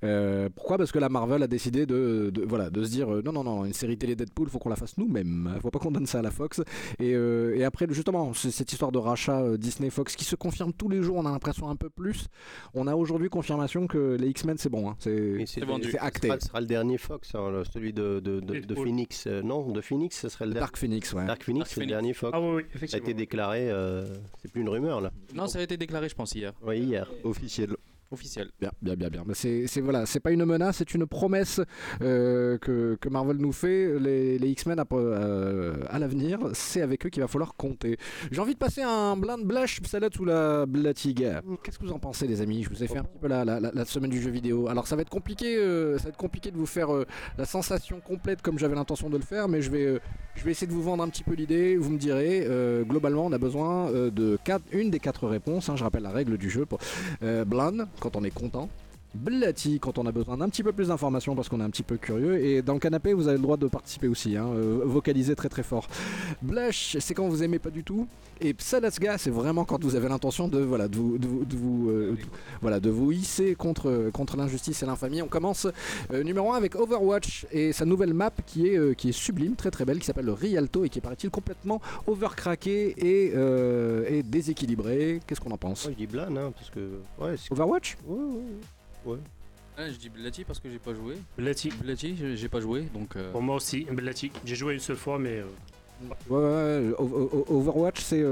Euh, 0.04 0.48
pourquoi? 0.54 0.78
Parce 0.78 0.92
que 0.92 0.98
la 0.98 1.08
Marvel 1.08 1.42
a 1.42 1.46
décidé 1.46 1.86
de, 1.86 2.30
de 2.32 2.44
voilà, 2.44 2.70
de 2.70 2.84
se 2.84 2.90
dire 2.90 3.12
euh, 3.12 3.22
non, 3.22 3.32
non, 3.32 3.44
non, 3.44 3.64
une 3.64 3.72
série 3.72 3.96
télé 3.96 4.16
Deadpool, 4.16 4.48
faut 4.48 4.58
qu'on 4.58 4.68
la 4.68 4.76
fasse 4.76 4.98
nous-mêmes, 4.98 5.56
faut 5.62 5.70
pas 5.70 5.78
qu'on 5.78 5.90
donne 5.90 6.06
ça 6.06 6.18
à 6.18 6.22
la 6.22 6.30
Fox. 6.30 6.60
Et, 6.98 7.14
euh, 7.14 7.56
et 7.56 7.64
après, 7.64 7.86
justement, 7.90 8.32
cette 8.34 8.70
histoire 8.72 8.92
de 8.92 8.98
rachat 8.98 9.40
euh, 9.40 9.56
Disney-Fox 9.56 10.16
qui 10.16 10.24
se 10.24 10.36
confirme 10.36 10.72
tous 10.72 10.88
les 10.88 11.02
jours, 11.02 11.16
on 11.16 11.26
a 11.26 11.30
l'impression 11.30 11.68
un 11.68 11.76
peu 11.76 11.88
plus. 11.90 12.26
On 12.74 12.86
a 12.86 12.94
aujourd'hui 12.94 13.28
confirmation 13.28 13.86
que 13.86 14.16
les 14.18 14.28
X-Men 14.28 14.58
c'est 14.58 14.68
bon, 14.68 14.90
hein, 14.90 14.96
c'est 14.98 15.46
acté. 16.00 16.30
Ce 16.40 16.48
sera 16.48 16.60
le 16.60 16.66
dernier 16.66 16.98
Fox, 16.98 17.34
hein, 17.34 17.62
celui 17.72 17.92
de, 17.92 18.20
de, 18.20 18.40
de 18.40 18.74
Phoenix. 18.74 19.26
non, 19.26 19.70
de 19.70 19.80
Phoenix, 19.80 20.20
ce 20.20 20.28
serait 20.28 20.46
le 20.46 20.52
dernier. 20.52 20.60
Dark 20.64 20.76
Phoenix, 20.76 21.12
ouais. 21.12 21.26
Dark 21.26 21.42
Phoenix, 21.42 21.70
c'est 21.72 21.80
le 21.80 21.86
dernier 21.86 22.12
Fox. 22.12 22.32
Ah 22.34 22.40
oui, 22.40 22.56
oui, 22.56 22.62
effectivement. 22.74 22.88
Ça 22.90 22.96
a 22.96 23.00
été 23.00 23.14
déclaré, 23.14 23.70
c'est 24.42 24.50
plus 24.52 24.60
une 24.62 24.68
rumeur 24.68 24.97
là. 25.00 25.12
Non, 25.34 25.46
ça 25.46 25.58
a 25.58 25.62
été 25.62 25.76
déclaré, 25.76 26.08
je 26.08 26.14
pense, 26.14 26.34
hier. 26.34 26.52
Oui, 26.62 26.78
hier. 26.80 27.08
Officiel 27.24 27.76
officiel. 28.10 28.50
Bien, 28.60 28.70
bien, 28.80 28.94
bien, 28.94 29.08
bien. 29.08 29.24
C'est, 29.34 29.66
voilà, 29.80 30.06
c'est 30.06 30.20
pas 30.20 30.30
une 30.30 30.44
menace, 30.44 30.76
c'est 30.78 30.94
une 30.94 31.06
promesse 31.06 31.60
euh, 32.02 32.58
que, 32.58 32.96
que, 33.00 33.08
Marvel 33.08 33.36
nous 33.36 33.52
fait. 33.52 33.98
Les, 33.98 34.38
les 34.38 34.48
X-Men 34.50 34.78
à, 34.78 34.86
euh, 34.92 35.76
à 35.88 35.98
l'avenir, 35.98 36.38
c'est 36.52 36.82
avec 36.82 37.06
eux 37.06 37.10
qu'il 37.10 37.22
va 37.22 37.28
falloir 37.28 37.54
compter. 37.54 37.98
J'ai 38.30 38.40
envie 38.40 38.54
de 38.54 38.58
passer 38.58 38.82
un 38.82 39.16
blind 39.16 39.44
blash 39.44 39.80
salade 39.84 40.14
sous 40.14 40.24
la 40.24 40.66
blatigue. 40.66 41.28
Qu'est-ce 41.62 41.78
que 41.78 41.84
vous 41.84 41.92
en 41.92 41.98
pensez, 41.98 42.26
les 42.26 42.40
amis? 42.40 42.62
Je 42.62 42.70
vous 42.70 42.82
ai 42.82 42.86
fait 42.86 42.98
un 42.98 43.04
petit 43.04 43.18
peu 43.18 43.28
la, 43.28 43.44
la, 43.44 43.60
la, 43.60 43.84
semaine 43.84 44.10
du 44.10 44.20
jeu 44.20 44.30
vidéo. 44.30 44.68
Alors 44.68 44.86
ça 44.86 44.96
va 44.96 45.02
être 45.02 45.10
compliqué, 45.10 45.56
euh, 45.56 45.98
ça 45.98 46.04
va 46.04 46.08
être 46.10 46.16
compliqué 46.16 46.50
de 46.50 46.56
vous 46.56 46.66
faire 46.66 46.88
la 47.36 47.44
sensation 47.44 48.00
complète 48.00 48.42
comme 48.42 48.58
j'avais 48.58 48.74
l'intention 48.74 49.10
de 49.10 49.16
le 49.16 49.22
faire, 49.22 49.48
mais 49.48 49.62
je 49.62 49.70
vais, 49.70 50.00
je 50.34 50.44
vais 50.44 50.50
essayer 50.50 50.66
de 50.66 50.72
vous 50.72 50.82
vendre 50.82 51.02
un 51.02 51.08
petit 51.08 51.24
peu 51.24 51.34
l'idée. 51.34 51.76
Vous 51.76 51.90
me 51.90 51.98
direz, 51.98 52.46
globalement, 52.84 53.26
on 53.26 53.32
a 53.32 53.38
besoin 53.38 53.90
de 53.92 54.38
quatre, 54.44 54.64
une 54.72 54.90
des 54.90 55.00
quatre 55.00 55.26
réponses. 55.26 55.68
Hein, 55.68 55.76
je 55.76 55.84
rappelle 55.84 56.02
la 56.02 56.10
règle 56.10 56.38
du 56.38 56.50
jeu. 56.50 56.66
Pour, 56.66 56.78
blind 57.46 57.86
quand 58.00 58.16
on 58.16 58.24
est 58.24 58.30
content. 58.30 58.68
Blati 59.14 59.80
quand 59.80 59.98
on 59.98 60.06
a 60.06 60.12
besoin 60.12 60.36
d'un 60.36 60.48
petit 60.48 60.62
peu 60.62 60.72
plus 60.72 60.88
d'informations 60.88 61.34
parce 61.34 61.48
qu'on 61.48 61.60
est 61.60 61.64
un 61.64 61.70
petit 61.70 61.82
peu 61.82 61.96
curieux. 61.96 62.44
Et 62.44 62.62
dans 62.62 62.74
le 62.74 62.78
canapé, 62.78 63.14
vous 63.14 63.28
avez 63.28 63.36
le 63.38 63.42
droit 63.42 63.56
de 63.56 63.66
participer 63.66 64.08
aussi, 64.08 64.36
hein, 64.36 64.46
euh, 64.54 64.82
vocaliser 64.84 65.34
très 65.34 65.48
très 65.48 65.62
fort. 65.62 65.86
Blush, 66.42 66.96
c'est 67.00 67.14
quand 67.14 67.28
vous 67.28 67.42
aimez 67.42 67.58
pas 67.58 67.70
du 67.70 67.84
tout. 67.84 68.06
Et 68.40 68.54
Psalasga, 68.54 69.18
c'est 69.18 69.30
vraiment 69.30 69.64
quand 69.64 69.82
vous 69.82 69.96
avez 69.96 70.08
l'intention 70.08 70.46
de, 70.46 70.60
voilà, 70.60 70.88
de 70.88 70.96
vous, 70.96 71.18
de, 71.18 71.26
de 71.44 71.56
vous, 71.56 71.90
euh, 71.90 72.10
de, 72.12 72.18
voilà, 72.60 72.80
de 72.80 72.90
vous 72.90 73.10
hisser 73.10 73.54
contre, 73.54 74.10
contre 74.12 74.36
l'injustice 74.36 74.82
et 74.82 74.86
l'infamie. 74.86 75.22
On 75.22 75.26
commence 75.28 75.66
euh, 76.12 76.22
numéro 76.22 76.52
1 76.52 76.56
avec 76.56 76.76
Overwatch 76.76 77.46
et 77.50 77.72
sa 77.72 77.84
nouvelle 77.84 78.14
map 78.14 78.30
qui 78.46 78.68
est, 78.68 78.94
qui 78.94 79.08
est 79.08 79.12
sublime, 79.12 79.56
très 79.56 79.70
très 79.70 79.84
belle, 79.84 79.98
qui 79.98 80.06
s'appelle 80.06 80.26
le 80.26 80.32
Rialto 80.34 80.84
et 80.84 80.88
qui 80.88 81.00
paraît-il 81.00 81.30
complètement 81.30 81.80
overcraqué 82.06 82.94
et, 82.98 83.32
et 84.14 84.22
déséquilibré. 84.22 85.20
Qu'est-ce 85.26 85.40
qu'on 85.40 85.50
en 85.50 85.58
pense? 85.58 85.86
Ouais, 85.86 85.92
Je 85.92 85.96
dis 85.96 86.06
Blan, 86.06 86.36
hein, 86.36 86.52
parce 86.54 86.70
que. 86.70 87.00
Ouais, 87.18 87.34
Overwatch? 87.50 87.96
Ouais, 88.06 88.18
ouais. 89.04 89.12
Ouais. 89.12 89.18
Ah, 89.76 89.88
je 89.88 89.96
dis 89.96 90.08
Blati 90.08 90.42
parce 90.44 90.58
que 90.58 90.68
j'ai 90.68 90.80
pas 90.80 90.92
joué. 90.92 91.14
Blati. 91.36 91.70
Blati, 91.70 92.16
j'ai 92.34 92.48
pas 92.48 92.60
joué 92.60 92.88
donc. 92.92 93.14
Euh... 93.14 93.30
Pour 93.30 93.42
moi 93.42 93.56
aussi, 93.56 93.84
Blati. 93.84 94.32
J'ai 94.44 94.56
joué 94.56 94.74
une 94.74 94.80
seule 94.80 94.96
fois, 94.96 95.18
mais. 95.18 95.38
Euh... 95.38 95.44
Ouais, 96.28 96.90
ouais, 96.98 97.44
Overwatch, 97.48 98.00
c'est 98.00 98.24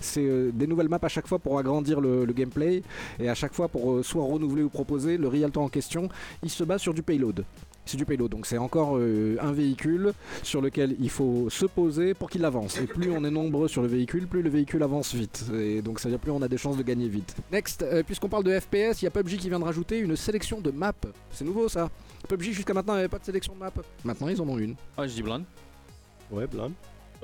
c'est 0.00 0.52
des 0.52 0.66
nouvelles 0.66 0.90
maps 0.90 0.98
à 1.00 1.08
chaque 1.08 1.26
fois 1.26 1.38
pour 1.38 1.58
agrandir 1.58 2.00
le, 2.00 2.24
le 2.26 2.32
gameplay 2.34 2.82
et 3.18 3.30
à 3.30 3.34
chaque 3.34 3.54
fois 3.54 3.68
pour 3.68 3.92
euh, 3.92 4.02
soit 4.02 4.24
renouveler 4.24 4.62
ou 4.62 4.68
proposer. 4.68 5.16
Le 5.16 5.28
Rialto 5.28 5.60
en 5.60 5.68
question, 5.68 6.10
il 6.42 6.50
se 6.50 6.64
base 6.64 6.82
sur 6.82 6.92
du 6.92 7.02
payload. 7.02 7.44
C'est 7.86 7.96
du 7.96 8.04
payload, 8.06 8.30
donc 8.30 8.46
c'est 8.46 8.58
encore 8.58 8.96
euh, 8.96 9.36
un 9.40 9.52
véhicule 9.52 10.12
sur 10.42 10.60
lequel 10.62 10.96
il 11.00 11.10
faut 11.10 11.50
se 11.50 11.66
poser 11.66 12.14
pour 12.14 12.30
qu'il 12.30 12.44
avance. 12.44 12.78
Et 12.80 12.86
plus 12.86 13.10
on 13.10 13.24
est 13.24 13.30
nombreux 13.30 13.68
sur 13.68 13.82
le 13.82 13.88
véhicule, 13.88 14.26
plus 14.26 14.42
le 14.42 14.50
véhicule 14.50 14.82
avance 14.82 15.14
vite. 15.14 15.44
Et 15.54 15.82
donc 15.82 16.00
ça 16.00 16.08
veut 16.08 16.14
dire 16.14 16.20
plus 16.20 16.30
on 16.30 16.40
a 16.42 16.48
des 16.48 16.56
chances 16.56 16.76
de 16.76 16.82
gagner 16.82 17.08
vite. 17.08 17.36
Next, 17.52 17.82
euh, 17.82 18.02
puisqu'on 18.02 18.28
parle 18.28 18.44
de 18.44 18.58
FPS, 18.58 19.02
il 19.02 19.04
y 19.04 19.06
a 19.06 19.10
PUBG 19.10 19.36
qui 19.36 19.48
vient 19.48 19.58
de 19.60 19.64
rajouter 19.64 19.98
une 19.98 20.16
sélection 20.16 20.60
de 20.60 20.70
maps. 20.70 20.92
C'est 21.30 21.44
nouveau 21.44 21.68
ça. 21.68 21.90
PUBG 22.28 22.52
jusqu'à 22.52 22.72
maintenant 22.72 22.94
n'avait 22.94 23.08
pas 23.08 23.18
de 23.18 23.24
sélection 23.24 23.54
de 23.54 23.58
maps. 23.58 23.72
Maintenant 24.04 24.28
ils 24.28 24.40
en 24.40 24.48
ont 24.48 24.58
une. 24.58 24.76
Ah, 24.96 25.06
je 25.06 25.14
dis 25.14 25.22
blind. 25.22 25.44
Ouais, 26.30 26.46
blind. 26.46 26.72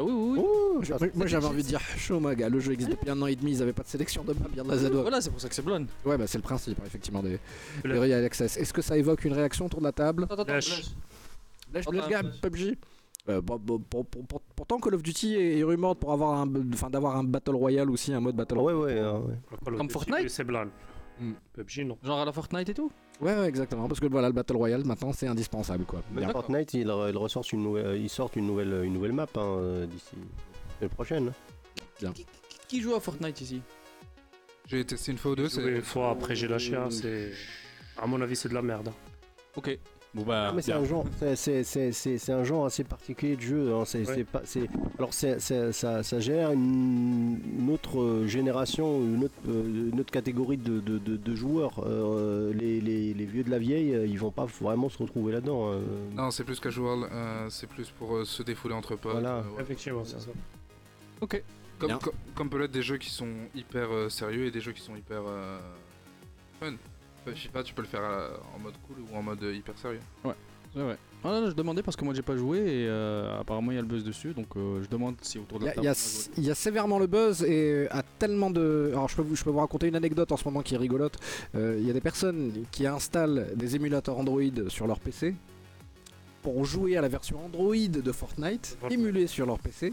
Ah 0.00 0.04
oui, 0.04 0.12
oui, 0.12 0.38
oui. 0.38 0.38
Oh, 0.42 0.80
moi 1.14 1.26
j'avais 1.26 1.46
envie 1.46 1.62
de 1.62 1.68
dire 1.68 1.80
chaud 1.98 2.20
ma 2.20 2.34
gars, 2.34 2.48
le 2.48 2.58
jeu 2.58 2.72
existe 2.72 2.90
depuis 2.90 3.10
un 3.10 3.20
an 3.20 3.26
et 3.26 3.36
demi, 3.36 3.52
ils 3.52 3.62
avaient 3.62 3.74
pas 3.74 3.82
de 3.82 3.88
sélection 3.88 4.24
de 4.24 4.32
maps, 4.32 4.48
bien 4.50 4.64
de 4.64 4.70
la 4.70 4.78
ZO. 4.78 5.02
Voilà, 5.02 5.20
c'est 5.20 5.28
pour 5.30 5.40
ça 5.40 5.48
que 5.48 5.54
c'est 5.54 5.62
blonde. 5.62 5.88
Ouais, 6.06 6.16
bah 6.16 6.26
c'est 6.26 6.38
le 6.38 6.42
principe 6.42 6.78
effectivement 6.86 7.22
des, 7.22 7.38
des 7.84 7.98
Real 7.98 8.24
Access. 8.24 8.56
Est-ce 8.56 8.72
que 8.72 8.80
ça 8.80 8.96
évoque 8.96 9.24
une 9.26 9.34
réaction 9.34 9.66
autour 9.66 9.80
de 9.80 9.84
la 9.84 9.92
table? 9.92 10.26
Attends, 10.30 10.42
attends, 10.42 12.08
gars, 12.08 12.22
PUBG 12.42 12.78
euh, 13.28 13.42
bon, 13.42 13.58
bon, 13.62 13.78
pour, 13.78 14.06
pour, 14.06 14.24
pour, 14.26 14.40
pourtant 14.40 14.78
Call 14.80 14.94
of 14.94 15.02
Duty 15.02 15.36
est, 15.36 15.58
est 15.58 15.62
rumeur 15.62 15.94
pour 15.94 16.12
avoir 16.12 16.40
un, 16.40 16.50
enfin 16.72 16.88
d'avoir 16.88 17.16
un 17.16 17.24
battle 17.24 17.54
royale 17.54 17.90
aussi, 17.90 18.14
un 18.14 18.20
mode 18.20 18.34
battle 18.34 18.56
Ouais, 18.58 18.72
royale. 18.72 19.04
ouais, 19.04 19.12
ouais. 19.12 19.34
Call 19.62 19.74
of 19.74 19.78
Comme 19.78 19.90
Fortnite? 19.90 20.30
C'est 20.30 20.44
Blan. 20.44 20.68
Hmm. 21.20 21.32
PUBG, 21.52 21.84
non. 21.84 21.98
Genre 22.02 22.20
à 22.20 22.24
la 22.24 22.32
Fortnite 22.32 22.68
et 22.70 22.74
tout? 22.74 22.90
Ouais, 23.20 23.36
ouais, 23.36 23.46
exactement, 23.48 23.86
parce 23.88 24.00
que 24.00 24.06
voilà, 24.06 24.28
le 24.28 24.32
battle 24.32 24.56
royale 24.56 24.84
maintenant 24.86 25.12
c'est 25.12 25.26
indispensable 25.26 25.84
quoi. 25.84 26.02
Mais 26.12 26.22
Bien. 26.22 26.30
Fortnite, 26.30 26.72
ils 26.74 26.80
il 26.80 26.90
ressortent 27.16 27.52
une 27.52 27.62
nouvelle, 27.62 28.00
ils 28.00 28.08
sortent 28.08 28.36
une 28.36 28.46
nouvelle, 28.46 28.82
une 28.84 28.94
nouvelle 28.94 29.12
map 29.12 29.26
hein, 29.34 29.40
euh, 29.40 29.86
d'ici 29.86 30.16
l'année 30.80 30.92
prochaine. 30.94 31.32
qui, 31.98 32.04
qui- 32.14 32.26
qui 32.68 32.80
joue 32.80 32.94
à 32.94 33.00
Fortnite 33.00 33.40
ici? 33.42 33.60
J'ai 34.66 34.84
testé 34.84 35.12
une 35.12 35.18
fois 35.18 35.32
ou 35.32 35.36
deux. 35.36 35.48
Une 35.68 35.82
fois, 35.82 36.10
après 36.10 36.34
j'ai 36.36 36.48
lâché. 36.48 36.74
hein, 36.76 36.88
c'est... 36.90 37.32
À 37.98 38.06
mon 38.06 38.20
avis, 38.22 38.36
c'est 38.36 38.48
de 38.48 38.54
la 38.54 38.62
merde. 38.62 38.90
Ok. 39.56 39.78
Bon 40.12 40.22
bah. 40.24 40.48
Ah, 40.50 40.52
mais 40.52 40.60
c'est 40.60 40.72
un 40.72 40.84
genre, 40.84 41.04
c'est- 41.20 41.36
c'est- 41.36 41.62
c'est 41.62 41.92
c'est- 41.92 42.18
c'est 42.18 42.32
un 42.32 42.42
genre 42.42 42.66
assez 42.66 42.82
particulier 42.82 43.36
de 43.36 43.42
jeu. 43.42 43.72
hein, 43.74 43.84
C'est 43.84 44.00
Ouais. 44.08 44.14
c'est 44.16 44.24
pas, 44.24 44.42
c'est 44.44 44.68
alors 44.98 45.14
c'est 45.14 45.38
c'est- 45.40 45.70
ça, 45.70 46.02
ça 46.02 46.18
gère 46.18 46.50
une, 46.50 47.38
une 47.60 47.70
autre 47.70 48.00
euh, 48.00 48.26
génération, 48.26 49.00
une 49.02 49.22
autre, 49.24 49.34
euh, 49.48 49.90
une 49.92 50.00
autre 50.00 50.10
catégorie 50.10 50.56
de, 50.56 50.80
de, 50.80 50.98
de- 50.98 51.16
de 51.16 51.34
joueurs. 51.36 51.84
Euh, 51.86 52.52
les, 52.54 52.80
les, 52.80 53.14
les 53.14 53.24
vieux 53.24 53.44
de 53.44 53.50
la 53.50 53.60
vieille, 53.60 53.96
ils 54.08 54.18
vont 54.18 54.32
pas 54.32 54.46
vraiment 54.46 54.88
se 54.88 54.98
retrouver 54.98 55.32
là-dedans. 55.32 55.72
hein. 55.74 55.78
Non, 56.16 56.32
c'est 56.32 56.42
plus 56.42 56.58
casual, 56.58 57.04
euh, 57.12 57.46
c'est 57.48 57.68
plus 57.68 57.88
pour 57.90 58.16
euh, 58.16 58.24
se 58.24 58.42
défouler 58.42 58.74
entre 58.74 58.96
potes. 58.96 59.12
Voilà. 59.12 59.36
euh, 59.36 59.42
ouais. 59.56 59.62
Effectivement, 59.62 60.04
c'est 60.04 60.18
ça. 60.18 60.30
Ok. 61.20 61.40
Comme, 61.78 61.98
com- 61.98 62.12
comme 62.34 62.50
peut 62.50 62.58
l'être 62.58 62.72
des 62.72 62.82
jeux 62.82 62.98
qui 62.98 63.10
sont 63.10 63.28
hyper 63.54 63.90
euh, 63.92 64.08
sérieux 64.08 64.46
et 64.46 64.50
des 64.50 64.60
jeux 64.60 64.72
qui 64.72 64.82
sont 64.82 64.96
hyper 64.96 65.22
euh, 65.26 65.58
fun. 66.58 66.72
Enfin, 67.22 67.32
Je 67.36 67.42
sais 67.42 67.48
pas, 67.48 67.62
tu 67.62 67.74
peux 67.74 67.82
le 67.82 67.88
faire 67.88 68.02
euh, 68.02 68.30
en 68.56 68.58
mode 68.58 68.74
cool 68.86 68.96
ou 69.10 69.16
en 69.16 69.22
mode 69.22 69.42
euh, 69.42 69.54
hyper 69.54 69.76
sérieux. 69.78 70.00
Ouais, 70.24 70.32
ouais. 70.76 70.96
Ah, 71.22 71.32
là, 71.32 71.50
je 71.50 71.52
demandais 71.54 71.82
parce 71.82 71.96
que 71.96 72.04
moi 72.06 72.14
j'ai 72.14 72.22
pas 72.22 72.36
joué 72.36 72.58
et 72.60 72.86
euh, 72.88 73.38
apparemment 73.40 73.72
il 73.72 73.74
y 73.74 73.78
a 73.78 73.82
le 73.82 73.86
buzz 73.86 74.02
dessus 74.02 74.32
donc 74.32 74.46
euh, 74.56 74.82
je 74.82 74.88
demande 74.88 75.16
si 75.20 75.38
autour 75.38 75.58
de 75.58 75.64
Il 75.64 75.66
y, 75.66 75.68
la 75.68 75.74
il 75.82 75.84
y 75.84 76.48
a- 76.48 76.52
y 76.52 76.56
sévèrement 76.56 76.98
le 76.98 77.06
buzz 77.06 77.42
et 77.44 77.86
a 77.90 78.02
tellement 78.18 78.50
de. 78.50 78.88
Alors 78.92 79.06
je 79.10 79.16
peux, 79.16 79.22
vous, 79.22 79.36
je 79.36 79.44
peux 79.44 79.50
vous 79.50 79.58
raconter 79.58 79.88
une 79.88 79.96
anecdote 79.96 80.32
en 80.32 80.38
ce 80.38 80.44
moment 80.46 80.62
qui 80.62 80.74
est 80.74 80.78
rigolote. 80.78 81.18
Euh, 81.54 81.76
Il 81.78 81.86
y 81.86 81.90
a 81.90 81.92
des 81.92 82.00
personnes 82.00 82.64
qui 82.70 82.86
installent 82.86 83.48
des 83.54 83.76
émulateurs 83.76 84.18
Android 84.18 84.40
sur 84.68 84.86
leur 84.86 84.98
PC 84.98 85.34
pour 86.42 86.64
jouer 86.64 86.96
à 86.96 87.02
la 87.02 87.08
version 87.08 87.44
Android 87.44 87.74
de 87.76 88.12
Fortnite, 88.12 88.78
Fortnite. 88.80 88.98
émulée 88.98 89.26
sur 89.26 89.44
leur 89.44 89.58
PC, 89.58 89.92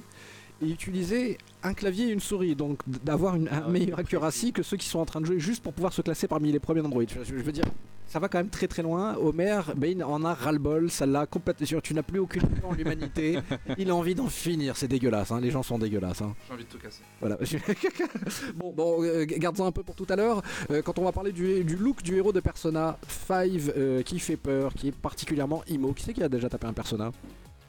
et 0.62 0.70
utiliser 0.70 1.38
un 1.64 1.74
clavier 1.74 2.08
et 2.08 2.12
une 2.12 2.20
souris, 2.20 2.56
donc 2.56 2.80
d'avoir 3.04 3.36
une 3.36 3.50
Ah 3.52 3.68
meilleure 3.70 4.00
accuracy 4.00 4.52
que 4.54 4.64
ceux 4.64 4.78
qui 4.78 4.88
sont 4.88 5.00
en 5.00 5.06
train 5.06 5.22
de 5.22 5.26
jouer 5.26 5.40
juste 5.40 5.62
pour 5.64 5.74
pouvoir 5.74 5.94
se 5.94 6.02
classer 6.02 6.28
parmi 6.28 6.52
les 6.52 6.60
premiers 6.60 6.82
Android. 6.82 7.04
Je, 7.08 7.24
je 7.24 7.36
veux 7.44 7.52
dire, 7.52 7.66
ça 8.08 8.20
va 8.20 8.30
quand 8.30 8.38
même 8.38 8.50
très 8.50 8.68
très 8.68 8.82
loin. 8.84 9.16
Homer, 9.18 9.60
ben, 9.76 9.92
il 9.92 10.04
en 10.04 10.24
a 10.24 10.34
ras-le-bol, 10.34 10.90
ça 10.90 11.06
l'a 11.06 11.26
complètement. 11.26 11.80
Tu 11.82 11.94
n'as 11.94 12.04
plus 12.04 12.20
aucune 12.20 12.42
foi 12.42 12.70
en 12.70 12.74
l'humanité. 12.74 13.40
Il 13.78 13.90
a 13.90 13.96
envie 13.96 14.16
d'en 14.16 14.28
finir, 14.28 14.78
c'est 14.78 14.88
dégueulasse. 14.88 15.32
hein, 15.32 15.42
Les 15.42 15.52
gens 15.52 15.62
sont 15.64 15.78
dégueulasses. 15.78 16.22
hein. 16.22 16.34
J'ai 16.48 16.54
envie 16.54 16.64
de 16.64 16.70
tout 16.70 16.78
casser. 16.78 17.02
Voilà. 17.20 17.38
bon, 18.56 18.72
bon 18.72 19.04
euh, 19.04 19.26
garde-en 19.26 19.66
un 19.66 19.72
peu 19.74 19.84
pour 19.84 19.96
tout 19.96 20.06
à 20.10 20.16
l'heure. 20.16 20.42
Euh, 20.72 20.82
quand 20.82 20.98
on 21.00 21.04
va 21.04 21.12
parler 21.12 21.34
du, 21.34 21.64
du 21.66 21.76
look 21.76 22.02
du 22.02 22.16
héros 22.16 22.32
de 22.32 22.40
Persona 22.40 22.98
5 23.28 23.52
euh, 23.76 24.02
qui 24.04 24.20
fait 24.20 24.38
peur, 24.38 24.74
qui 24.74 24.88
est 24.90 24.96
particulièrement 24.96 25.64
emo. 25.68 25.92
Qui 25.94 26.04
c'est 26.04 26.14
qui 26.14 26.24
a 26.24 26.30
déjà 26.30 26.48
tapé 26.50 26.68
un 26.68 26.74
Persona? 26.74 27.12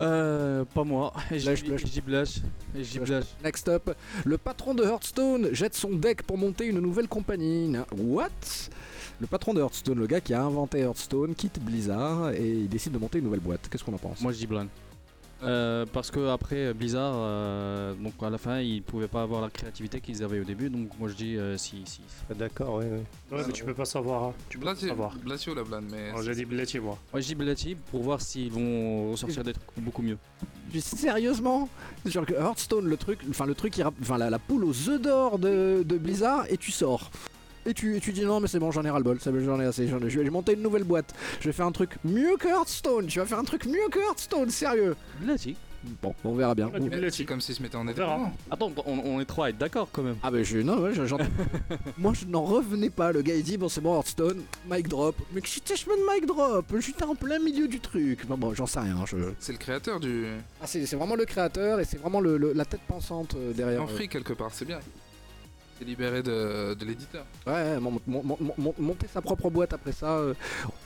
Euh, 0.01 0.65
pas 0.75 0.85
moi. 0.85 1.13
Blush, 1.31 1.65
blush. 1.65 1.85
J'y 1.87 2.01
blush. 2.01 2.41
J'y 2.75 2.99
blush. 3.01 3.25
Next 3.43 3.69
up, 3.69 3.91
le 4.25 4.39
patron 4.39 4.75
de 4.75 4.85
Hearthstone 4.85 5.49
jette 5.53 5.75
son 5.75 5.91
deck 5.91 6.23
pour 6.23 6.39
monter 6.39 6.67
une 6.67 6.81
nouvelle 6.81 7.09
compagnie. 7.09 7.77
What? 7.97 8.29
Le 9.21 9.27
patron 9.27 9.55
de 9.55 9.61
Hearthstone, 9.61 9.99
le 9.99 10.07
gars 10.07 10.21
qui 10.21 10.33
a 10.35 10.43
inventé 10.43 10.81
Hearthstone, 10.81 11.35
quitte 11.35 11.59
Blizzard 11.61 12.31
et 12.31 12.49
il 12.49 12.69
décide 12.69 12.93
de 12.93 12.99
monter 12.99 13.19
une 13.19 13.25
nouvelle 13.25 13.41
boîte. 13.41 13.69
Qu'est-ce 13.69 13.83
qu'on 13.83 13.95
en 13.95 13.99
pense? 13.99 14.21
Moi 14.21 14.33
je 14.33 14.39
dis 14.39 14.47
Blan. 14.47 14.67
Euh, 15.45 15.87
parce 15.93 16.11
que 16.11 16.29
après 16.31 16.75
Blizzard, 16.75 17.13
euh, 17.15 17.95
donc 17.95 18.15
à 18.23 18.29
la 18.29 18.39
fin 18.39 18.59
ils 18.59 18.83
pouvaient 18.83 19.07
pas 19.07 19.23
avoir 19.23 19.41
la 19.41 19.51
créativité 19.51 20.01
qu'ils 20.01 20.25
avaient 20.25 20.41
au 20.41 20.45
début, 20.45 20.69
donc 20.69 20.89
moi 20.99 21.09
je 21.09 21.15
dis 21.15 21.37
euh, 21.37 21.57
si 21.57 21.83
si. 21.87 22.01
D'accord, 22.35 22.77
oui, 22.79 22.87
oui. 22.91 23.37
Ouais, 23.39 23.45
mais 23.47 23.53
tu 23.53 23.65
peux 23.65 23.73
pas 23.75 23.85
savoir. 23.85 24.25
hein. 24.25 24.33
Tu 24.49 24.59
peux 24.59 24.65
pas 24.65 24.73
Blati, 24.73 24.89
savoir. 24.89 25.15
Blati 25.17 25.51
ou 25.51 25.55
la 25.55 25.63
blane, 25.63 25.87
mais. 25.93 26.09
Alors, 26.09 26.23
J'ai 26.23 26.35
dit 26.35 26.45
Bletier, 26.45 26.81
moi. 26.81 26.99
Moi 27.13 27.21
je 27.21 27.27
dis 27.29 27.35
Blati 27.37 27.77
pour 27.77 28.03
voir 28.03 28.21
s'ils 28.21 28.51
vont 28.51 29.13
ressortir 29.13 29.45
des 29.45 29.53
trucs 29.53 29.69
beaucoup 29.77 30.03
mieux. 30.03 30.19
Mais 30.75 30.81
Sérieusement 30.81 31.69
Genre 32.05 32.27
que 32.27 32.35
Hearthstone, 32.35 32.87
le 32.87 32.97
truc, 32.97 33.21
enfin 33.31 33.47
le 33.47 33.55
truc, 33.55 33.75
qui 33.75 33.83
rapp- 33.85 33.95
enfin 34.01 34.19
la, 34.19 34.31
la 34.31 34.41
poule 34.41 34.65
aux 34.65 34.89
œufs 34.89 35.01
d'or 35.01 35.39
de, 35.39 35.85
de 35.87 35.99
Blizzard, 35.99 36.47
et 36.51 36.57
tu 36.57 36.73
sors. 36.73 37.11
Et 37.69 37.75
tu, 37.75 37.97
et 37.97 38.01
tu 38.01 38.13
dis 38.13 38.25
non 38.25 38.41
mais 38.41 38.49
c'est 38.49 38.59
bon 38.59 38.71
j'en 38.71 38.83
ai 38.85 38.91
ras 38.91 38.99
le 38.99 39.05
bol, 39.05 39.19
j'en 39.23 39.61
ai 39.61 39.67
assez, 39.67 39.87
j'en 39.89 40.01
ai- 40.01 40.09
je 40.11 40.19
vais 40.21 40.31
monter 40.31 40.55
une 40.55 40.63
nouvelle 40.63 40.85
boîte, 40.85 41.15
je 41.41 41.47
vais 41.49 41.53
faire 41.53 41.67
un 41.67 41.73
truc 41.73 41.97
mieux 42.03 42.37
que 42.39 42.49
Hearthstone, 42.49 43.07
tu 43.07 43.19
vas 43.19 43.27
faire 43.27 43.39
un 43.39 43.45
truc 43.45 43.67
mieux 43.67 43.89
que 43.91 43.99
Hearthstone, 44.01 44.49
sérieux 44.51 44.97
Blati. 45.21 45.55
Bon, 46.03 46.13
on 46.25 46.35
verra 46.35 46.57
bien. 46.57 46.67
Blati. 46.69 47.19
C'est 47.19 47.25
comme 47.25 47.41
s'il 47.41 47.55
se 47.55 47.63
mettait 47.63 47.77
en 47.77 47.87
On 47.87 47.89
état. 47.91 48.03
verra. 48.05 48.33
Attends, 48.51 48.73
on, 48.85 48.99
on 48.99 49.21
est 49.21 49.25
trois 49.25 49.47
à 49.47 49.51
être 49.51 49.59
d'accord 49.59 49.89
quand 49.93 50.03
même. 50.03 50.17
Ah 50.25 50.31
bah 50.33 50.43
je 50.43 50.59
non 50.59 50.79
ouais, 50.81 50.93
je- 50.93 51.07
j'entends. 51.07 51.25
Moi 51.99 52.15
je 52.15 52.25
n'en 52.27 52.43
revenais 52.43 52.91
pas. 52.91 53.13
Le 53.13 53.23
gars 53.23 53.37
il 53.37 53.45
dit 53.45 53.57
bon 53.59 53.69
c'est 53.69 53.81
bon 53.81 53.95
Hearthstone, 53.95 54.43
mic 54.69 54.89
drop. 54.89 55.15
Mais 55.33 55.41
que 55.41 55.47
j'étais 55.49 55.77
chemin 55.77 55.95
de 55.97 56.15
mic 56.15 56.27
drop. 56.27 56.65
J'étais 56.81 57.05
en 57.05 57.15
plein 57.15 57.39
milieu 57.39 57.69
du 57.69 57.79
truc. 57.81 58.27
Bon, 58.27 58.37
bon 58.39 58.55
j'en 58.55 58.67
sais 58.67 58.81
rien. 58.81 58.97
Je... 59.07 59.17
C'est 59.39 59.53
le 59.53 59.59
créateur 59.59 60.01
du. 60.01 60.25
Ah, 60.61 60.67
c'est 60.67 60.85
c'est 60.87 60.97
vraiment 60.97 61.15
le 61.17 61.27
créateur 61.27 61.79
et 61.81 61.85
c'est 61.85 61.99
vraiment 61.99 62.21
le, 62.21 62.39
le- 62.39 62.55
la 62.55 62.65
tête 62.65 62.81
pensante 62.89 63.35
euh, 63.37 63.53
derrière. 63.53 63.83
En 63.83 63.85
euh. 63.85 63.89
free 63.89 64.09
quelque 64.09 64.33
part, 64.33 64.51
c'est 64.53 64.65
bien. 64.65 64.81
Libéré 65.87 66.23
de, 66.23 66.75
de 66.75 66.85
l'éditeur. 66.85 67.25
Ouais, 67.47 67.79
mon- 67.81 68.01
mon- 68.07 68.23
mon- 68.23 68.39
mon- 68.59 68.75
monter 68.79 69.07
sa 69.13 69.23
propre 69.23 69.49
boîte 69.49 69.73
après 69.73 69.93
ça. 69.93 70.19
euh, 70.19 70.35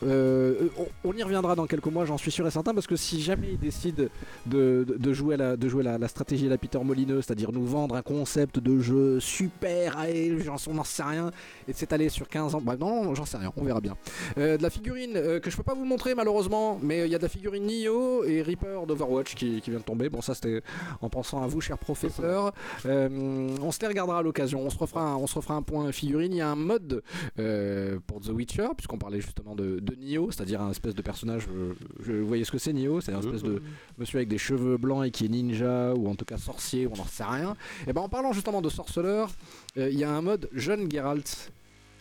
euh, 0.05 0.69
on, 1.05 1.13
y 1.13 1.23
reviendra 1.23 1.55
dans 1.55 1.67
quelques 1.67 1.87
mois, 1.87 2.05
j'en 2.05 2.19
suis 2.19 2.31
sûr 2.31 2.47
et 2.47 2.51
certain, 2.51 2.75
parce 2.75 2.87
que 2.87 2.95
si 2.97 3.21
jamais 3.23 3.53
il 3.53 3.59
décide 3.59 4.11
de, 4.47 4.85
de- 4.87 4.97
de 4.99 5.13
jouer, 5.13 5.37
la, 5.37 5.57
de 5.57 5.69
jouer 5.69 5.83
la, 5.83 6.09
stratégie 6.09 6.47
à 6.47 6.51
la 6.51 6.59
Peter 6.59 6.79
Molineux, 6.83 7.23
c'est-à-dire 7.23 7.53
nous 7.53 7.65
vendre 7.67 7.97
un 7.97 8.03
concept 8.03 8.59
de 8.59 8.81
jeu 8.81 9.19
super, 9.19 9.99
allez, 9.99 10.37
on 10.69 10.75
n'en 10.75 10.85
sait 10.85 11.03
rien, 11.03 11.31
et 11.67 11.73
de 11.73 11.77
s'étaler 11.77 12.09
sur 12.09 12.29
15 12.29 12.55
ans, 12.55 12.61
bref, 12.63 12.79
non, 12.79 13.15
j'en 13.15 13.25
sais 13.25 13.39
rien, 13.39 13.53
on 13.57 13.65
verra 13.65 13.81
bien. 13.81 13.97
Euh, 14.39 14.57
de 14.59 14.63
la 14.63 14.71
figurine 14.71 15.15
que 15.41 15.51
je 15.51 15.57
peux 15.57 15.63
pas 15.63 15.75
vous 15.75 15.85
montrer 15.85 16.15
malheureusement, 16.15 16.79
mais 16.83 17.07
il 17.07 17.11
y 17.11 17.15
a 17.15 17.19
de 17.19 17.23
la 17.23 17.29
figurine 17.29 17.67
Nioh 17.67 18.25
et 18.25 18.43
Reaper 18.43 18.87
d'Overwatch 18.87 19.35
qui, 19.35 19.61
qui 19.61 19.71
vient 19.71 19.81
de 19.81 19.85
tomber. 19.85 20.09
Bon, 20.11 20.21
ça 20.21 20.35
c'était 20.35 20.63
en 21.01 21.09
pensant 21.09 21.43
à 21.43 21.47
vous, 21.47 21.61
cher 21.61 21.79
professeur. 21.79 22.53
On 22.85 23.71
se 23.73 23.81
les 23.81 23.87
regardera 23.89 24.19
à 24.19 24.23
l'occasion. 24.23 24.61
On 24.61 24.71
se 24.71 24.77
refera, 24.83 25.03
un, 25.13 25.17
on 25.17 25.27
se 25.27 25.35
refera 25.35 25.55
un 25.55 25.63
point 25.63 25.91
figurine. 25.93 26.33
Il 26.33 26.37
y 26.37 26.41
a 26.41 26.51
un 26.51 26.57
mode 26.57 27.03
euh, 27.39 27.99
pour 28.07 28.21
The 28.21 28.29
Witcher, 28.29 28.69
puisqu'on 28.77 28.99
parlait 28.99 29.21
justement 29.21 29.55
de, 29.55 29.81
de 29.81 29.95
Nioh, 29.95 30.31
c'est-à-dire 30.31 30.61
un 30.61 30.71
espèce 30.71 30.95
de 30.95 31.03
personnage. 31.03 31.47
euh, 31.55 31.73
je, 32.05 32.13
vous 32.13 32.27
voyez 32.27 32.45
ce 32.45 32.53
que 32.53 32.59
c'est 32.59 32.73
Nioh? 32.73 33.01
C'est 33.01 33.13
un 33.13 33.21
espèce 33.21 33.43
de 33.43 33.63
monsieur 33.99 34.19
avec 34.19 34.29
des 34.29 34.39
cheveux 34.39 34.77
blancs 34.77 35.05
et 35.07 35.11
qui 35.11 35.25
est 35.25 35.29
ninja 35.29 35.95
ou 35.95 36.09
en 36.09 36.15
tout 36.15 36.25
cas 36.25 36.39
sorcier, 36.39 36.87
ou 36.87 36.93
on 36.95 36.97
n'en 36.97 37.05
sait 37.07 37.25
rien. 37.25 37.57
Et 37.87 37.93
ben 37.93 38.03
en 38.03 38.09
parlant 38.09 38.33
justement 38.33 38.61
de 38.63 38.69
sorceleur, 38.69 39.31
euh, 39.79 39.89
il 39.91 39.99
y 39.99 40.05
a 40.05 40.11
un 40.11 40.21
mode 40.23 40.49
jeune 40.53 40.91
Geralt 40.91 41.51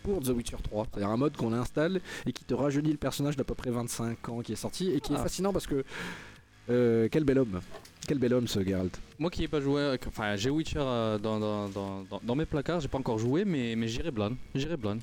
pour 0.03 0.19
The 0.21 0.29
Witcher 0.29 0.57
3. 0.63 0.87
C'est-à-dire 0.91 1.09
un 1.11 1.17
mode 1.17 1.37
qu'on 1.37 1.53
installe 1.53 2.01
et 2.25 2.33
qui 2.33 2.43
te 2.43 2.53
rajeunit 2.55 2.91
le 2.91 2.97
personnage 2.97 3.37
d'à 3.37 3.43
peu 3.43 3.53
près 3.53 3.69
25 3.69 4.29
ans 4.29 4.39
qui 4.41 4.53
est 4.53 4.55
sorti 4.55 4.89
et 4.91 4.99
qui 4.99 5.13
est 5.13 5.17
Ah. 5.19 5.23
fascinant 5.23 5.53
parce 5.53 5.67
que 5.67 5.83
euh, 6.71 7.07
quel 7.11 7.23
bel 7.23 7.37
homme. 7.39 7.59
Quel 8.07 8.17
bel 8.17 8.33
homme 8.33 8.47
ce 8.47 8.63
Geralt. 8.63 8.99
Moi 9.19 9.29
qui 9.29 9.43
ai 9.43 9.47
pas 9.47 9.61
joué, 9.61 9.95
enfin 10.07 10.35
j'ai 10.35 10.49
Witcher 10.49 10.79
euh, 10.81 11.17
dans, 11.19 11.39
dans, 11.39 11.69
dans, 11.69 12.01
dans- 12.09 12.21
dans 12.23 12.35
mes 12.35 12.45
placards, 12.45 12.79
j'ai 12.79 12.87
pas 12.87 12.97
encore 12.97 13.19
joué, 13.19 13.45
mais, 13.45 13.75
mais 13.75 13.87
j'irai 13.87 14.09
Blan. 14.11 14.31
J'irai 14.55 14.75
Blan. 14.77 14.97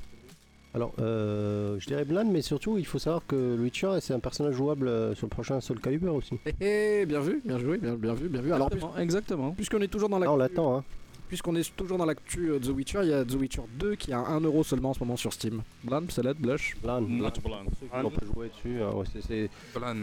Alors, 0.74 0.92
euh, 0.98 1.78
je 1.80 1.86
dirais 1.86 2.04
Blan, 2.04 2.24
mais 2.30 2.42
surtout, 2.42 2.76
il 2.76 2.84
faut 2.84 2.98
savoir 2.98 3.22
que 3.26 3.34
le 3.36 3.62
Witcher, 3.62 3.98
c'est 4.00 4.12
un 4.12 4.18
personnage 4.20 4.54
jouable 4.54 4.86
euh, 4.88 5.14
sur 5.14 5.26
le 5.26 5.30
prochain 5.30 5.60
Soul 5.60 5.80
Calibur 5.80 6.14
aussi. 6.14 6.34
Eh, 6.44 7.00
eh, 7.00 7.06
bien 7.06 7.20
vu, 7.20 7.40
bien 7.44 7.58
joué, 7.58 7.78
bien, 7.78 7.94
bien 7.94 8.12
vu, 8.14 8.28
bien 8.28 8.42
vu. 8.42 8.52
Alors, 8.52 8.66
Exactement, 8.72 8.98
exactement. 8.98 9.50
puisqu'on 9.52 9.80
est 9.80 9.88
toujours 9.88 10.08
dans 10.10 10.18
la 10.18 10.26
Là, 10.26 10.32
on 10.32 10.36
l'attend, 10.36 10.76
hein. 10.78 10.84
puisqu'on 11.28 11.56
est 11.56 11.74
toujours 11.74 11.96
dans 11.96 12.04
l'actu 12.04 12.50
euh, 12.50 12.58
The 12.58 12.68
Witcher, 12.68 13.00
il 13.04 13.08
y 13.08 13.12
a 13.14 13.24
The 13.24 13.34
Witcher 13.34 13.62
2 13.78 13.94
qui 13.94 14.12
a 14.12 14.18
1€ 14.20 14.44
euro 14.44 14.62
seulement 14.62 14.90
en 14.90 14.94
ce 14.94 15.00
moment 15.00 15.16
sur 15.16 15.32
Steam. 15.32 15.62
Blan, 15.84 16.02
Salad, 16.10 16.36
Blush. 16.36 16.76
Blan, 16.82 17.00
Blan. 17.02 17.16
Blan. 17.18 17.30
Pour 17.64 17.78
ceux 17.80 17.86
qui 17.86 18.02
n'ont 18.02 18.10
pas 18.10 18.26
joué 18.26 18.48
dessus, 18.48 18.82
hein, 18.82 18.90
ouais, 18.94 19.06
c'est- 19.12 19.22
c'est 19.26 19.50
Blan. 19.78 19.96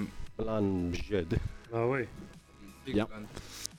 Ah 1.73 1.87
ouais. 1.87 2.07
Big 2.85 2.95
Bien. 2.95 3.07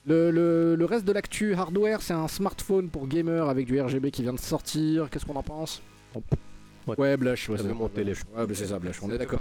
Le, 0.05 0.31
le- 0.31 0.75
le 0.75 0.85
reste 0.85 1.05
de 1.05 1.11
l'actu 1.11 1.53
hardware, 1.53 2.01
c'est 2.01 2.13
un 2.13 2.27
smartphone 2.27 2.89
pour 2.89 3.07
gamer 3.07 3.49
avec 3.49 3.65
du 3.67 3.79
RGB 3.81 4.09
qui 4.11 4.21
vient 4.23 4.33
de 4.33 4.39
sortir. 4.39 5.09
Qu'est-ce 5.09 5.25
qu'on 5.25 5.35
en 5.35 5.43
pense? 5.43 5.81
Ouais. 6.87 6.95
Ouais, 6.97 7.17
Blush, 7.17 7.49
ouais, 7.49 7.57
c'est 7.57 7.73
monter 7.73 8.03
les 8.03 8.13
Ouais, 8.13 8.45
c'est 8.53 8.65
ça, 8.67 8.79
Blush, 8.79 9.01
on 9.03 9.11
est 9.11 9.17
d'accord. 9.17 9.39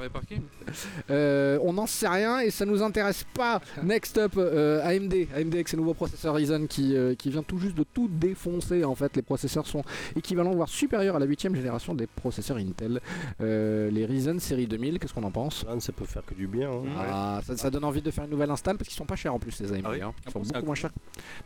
Euh, 1.11 1.59
on 1.62 1.73
n'en 1.73 1.87
sait 1.87 2.09
rien 2.09 2.41
et 2.41 2.50
ça 2.50 2.65
nous 2.65 2.83
intéresse 2.83 3.25
pas. 3.35 3.61
Next 3.83 4.19
up, 4.19 4.33
euh, 4.37 4.83
AMD. 4.85 5.15
AMD 5.35 5.55
avec 5.55 5.69
ses 5.69 5.76
nouveaux 5.76 5.95
processeurs 5.95 6.35
Ryzen 6.35 6.67
qui, 6.69 6.97
euh, 6.97 7.15
qui 7.15 7.31
vient 7.31 7.43
tout 7.43 7.59
juste 7.59 7.76
de 7.76 7.85
tout 7.85 8.09
défoncer. 8.09 8.85
En 8.85 8.95
fait, 8.95 9.15
les 9.17 9.23
processeurs 9.23 9.67
sont 9.67 9.83
équivalents, 10.17 10.55
voire 10.55 10.69
supérieurs 10.69 11.17
à 11.17 11.19
la 11.19 11.26
8 11.26 11.55
génération 11.55 11.95
des 11.95 12.07
processeurs 12.07 12.57
Intel. 12.57 13.00
Euh, 13.41 13.91
les 13.91 14.05
Ryzen 14.07 14.41
série 14.41 14.67
2000, 14.67 14.99
qu'est-ce 14.99 15.15
qu'on 15.15 15.23
en 15.25 15.31
pense? 15.31 15.65
Blan, 15.65 15.81
ça 15.81 15.93
peut 15.93 16.05
faire 16.05 16.25
que 16.25 16.35
du 16.35 16.47
bien. 16.47 16.71
hein. 16.71 16.83
ah, 16.99 17.41
ça, 17.47 17.57
ça 17.57 17.71
donne 17.71 17.85
envie 17.85 18.03
de 18.03 18.11
faire 18.11 18.25
une 18.25 18.31
nouvelle 18.31 18.50
install 18.50 18.76
parce 18.76 18.88
qu'ils 18.88 18.97
sont 18.97 19.07
pas 19.07 19.17
chers 19.17 19.35
en 19.35 19.38
plus 19.38 19.61
les 19.61 19.73
AMD. 19.73 19.83
Ah 19.85 19.91
oui 19.93 20.00
hein. 20.03 20.12
Ils 20.19 20.29
Ah 20.29 20.31
sont 20.33 20.41
beaucoup 20.41 20.67
moins 20.67 20.75
chers. 20.75 20.91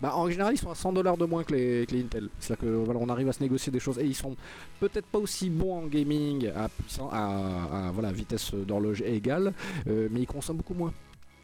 Bah, 0.00 0.14
en 0.16 0.30
général, 0.30 0.54
ils 0.54 0.58
sont 0.58 0.70
à 0.70 0.74
100 0.74 0.92
dollars 0.92 1.16
de 1.16 1.24
moins 1.24 1.44
que 1.44 1.54
les, 1.54 1.86
que 1.86 1.94
les 1.94 2.00
Intel. 2.02 2.28
C'est-à-dire 2.38 2.64
que 2.66 2.74
voilà, 2.74 3.00
on 3.02 3.08
arrive 3.08 3.28
à 3.28 3.32
se 3.32 3.42
négocier 3.42 3.72
des 3.72 3.80
choses 3.80 3.98
et 3.98 4.04
ils 4.04 4.14
sont 4.14 4.36
peut-être 4.80 5.06
pas 5.06 5.18
aussi 5.18 5.50
bons 5.50 5.76
en 5.76 5.86
gaming 5.90 6.48
à, 6.54 6.68
puissant, 6.68 7.08
à, 7.12 7.88
à, 7.88 7.90
voilà, 7.90 8.12
vitesse 8.12 8.54
d'horloge 8.54 9.02
égale, 9.02 9.52
euh, 9.88 10.08
mais 10.10 10.20
ils 10.20 10.26
consomment 10.26 10.58
beaucoup 10.58 10.74
moins. 10.74 10.92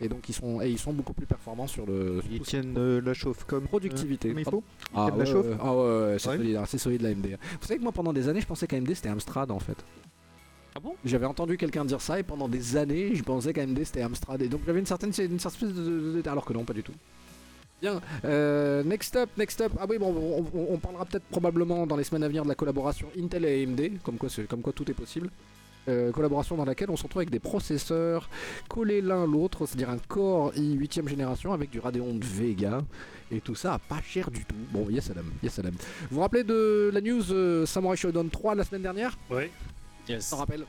Et 0.01 0.09
donc 0.09 0.29
ils 0.29 0.35
sont, 0.35 0.61
et 0.61 0.69
ils 0.71 0.79
sont 0.79 0.93
beaucoup 0.93 1.15
plus 1.15 1.25
performants 1.27 1.67
sur 1.67 1.87
le 1.87 2.21
Ils 2.31 2.41
tiennent 2.41 2.75
euh, 2.77 3.01
la 3.01 3.15
chauffe 3.15 3.45
comme 3.45 3.65
euh, 3.65 3.67
productivité. 3.67 4.29
comme 4.29 4.39
il 4.39 4.45
faut. 4.45 4.63
Ah 4.95 5.07
tiennent 5.07 5.19
la 5.19 5.25
ouais, 5.25 5.31
chauffe 5.31 5.47
ouais, 5.47 5.57
ah 5.59 5.75
ouais, 5.75 5.81
ouais, 5.81 6.17
c'est 6.19 6.29
Ouais. 6.29 6.37
solide, 6.37 6.57
hein, 6.57 6.65
c'est 6.67 6.79
solide 6.79 7.01
la 7.03 7.09
AMD. 7.11 7.27
Vous 7.61 7.67
savez 7.67 7.79
que 7.79 7.83
moi 7.83 7.93
pendant 7.93 8.13
des 8.13 8.29
années 8.29 8.43
je 8.43 8.47
pensais 8.47 8.67
qu'AMD 8.67 8.93
c'était 8.95 9.09
Amstrad 9.09 9.51
en 9.51 9.59
fait. 9.59 9.77
Ah 10.75 10.81
bon? 10.81 10.95
J'avais 11.07 11.25
entendu 11.25 11.57
quelqu'un 11.57 11.87
dire 11.87 12.03
ça 12.03 12.21
et 12.21 12.23
pendant 12.23 12.47
des 12.49 12.77
années 12.77 13.15
je 13.15 13.23
pensais 13.23 13.55
qu'AMD 13.55 13.79
c'était 13.85 14.03
Amstrad 14.03 14.43
et 14.43 14.49
donc 14.49 14.61
j'avais 14.67 14.81
une 14.81 14.85
certaine, 14.87 15.09
une 15.19 15.39
certaine 15.41 15.69
espèce 15.71 15.73
de, 15.73 16.21
de- 16.21 16.29
alors 16.29 16.45
que 16.45 16.53
non 16.53 16.65
pas 16.65 16.75
du 16.75 16.83
tout. 16.83 16.93
Bien, 17.83 18.01
euh, 18.25 18.83
next 18.85 19.15
up, 19.17 19.29
next 19.37 19.61
up. 19.61 19.73
Ah 19.79 19.85
oui, 19.89 19.99
bon, 19.99 20.07
on, 20.15 20.59
on- 20.59 20.75
on 20.75 20.79
parlera 20.79 21.05
peut-être 21.05 21.25
probablement 21.27 21.87
dans 21.87 21.97
les 21.97 22.05
semaines 22.05 22.25
à 22.25 22.29
venir 22.29 22.43
de 22.45 22.49
la 22.49 22.55
collaboration 22.55 23.09
Intel 23.19 23.45
et 23.45 23.63
AMD, 23.65 24.01
comme 24.03 24.17
quoi, 24.17 24.29
comme 24.49 24.63
quoi 24.63 24.73
tout 24.73 24.91
est 24.91 24.95
possible. 24.95 25.29
Euh, 25.89 26.11
collaboration 26.11 26.57
dans 26.57 26.65
laquelle 26.65 26.91
on 26.91 26.97
se 26.97 27.05
retrouve 27.05 27.21
avec 27.21 27.31
des 27.31 27.39
processeurs 27.39 28.29
collés 28.69 29.01
l'un 29.01 29.23
à 29.23 29.27
l'autre, 29.27 29.67
c'est-à-dire 29.67 29.91
un 29.91 29.99
Core 29.99 30.53
i 30.57 30.75
8ème 30.77 31.07
génération 31.07 31.53
avec 31.53 31.71
du 31.71 31.79
Radeon 31.79 32.19
Vega, 32.21 32.83
et 33.31 33.41
tout 33.41 33.55
ça 33.55 33.75
à 33.75 33.79
pas 33.79 34.01
cher 34.03 34.31
du 34.33 34.45
tout. 34.45 34.57
Bon, 34.73 34.89
yes 34.91 35.11
Adam, 35.11 35.21
yes 35.45 35.57
Adam. 35.61 35.71
Vous 36.11 36.17
vous 36.17 36.21
rappelez 36.23 36.43
de 36.43 36.91
la 36.93 37.01
news 37.01 37.31
euh, 37.31 37.67
Samurai 37.67 37.97
Shodown 37.97 38.31
3 38.31 38.57
la 38.57 38.65
semaine 38.65 38.83
dernière? 38.83 39.17
Ouais. 39.31 39.51
Yes. 40.09 40.27
S'en 40.27 40.39
rappelle 40.39 40.65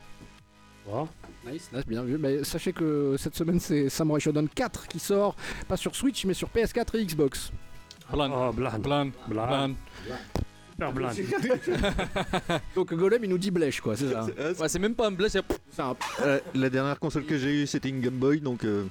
Nice, 1.45 1.69
nice, 1.73 1.85
bien 1.85 2.03
vu. 2.03 2.17
Mais 2.17 2.43
sachez 2.43 2.73
que 2.73 3.15
cette 3.17 3.35
semaine 3.35 3.59
c'est 3.59 3.89
Samurai 3.89 4.19
Shodown 4.19 4.49
4 4.49 4.87
qui 4.87 4.99
sort, 4.99 5.35
pas 5.67 5.77
sur 5.77 5.95
Switch 5.95 6.25
mais 6.25 6.33
sur 6.33 6.49
PS4 6.49 6.97
et 6.97 7.05
Xbox. 7.05 7.51
Blan. 8.11 8.31
Ah, 8.33 8.51
Blan. 8.51 8.79
Blan. 8.79 9.11
Blan. 9.27 9.47
Blan. 9.47 9.75
Super 10.77 10.93
Blan. 10.93 11.09
Donc 12.75 12.93
Golem 12.93 13.23
il 13.23 13.29
nous 13.31 13.37
dit 13.39 13.49
blèche 13.49 13.81
quoi, 13.81 13.95
c'est 13.95 14.11
ça. 14.11 14.25
Ouais, 14.59 14.69
c'est 14.69 14.77
même 14.77 14.93
pas 14.93 15.07
un 15.07 15.11
bless, 15.11 15.31
c'est 15.31 15.41
C'est 15.71 15.81
un- 15.81 15.95
Euh, 16.21 16.39
la 16.53 16.69
dernière 16.69 16.99
console 16.99 17.25
que 17.25 17.35
j'ai 17.37 17.63
eue, 17.63 17.67
c'était 17.67 17.89
une 17.89 17.99
Game 17.99 18.13
Boy, 18.13 18.39
donc 18.41 18.63
euh, 18.63 18.85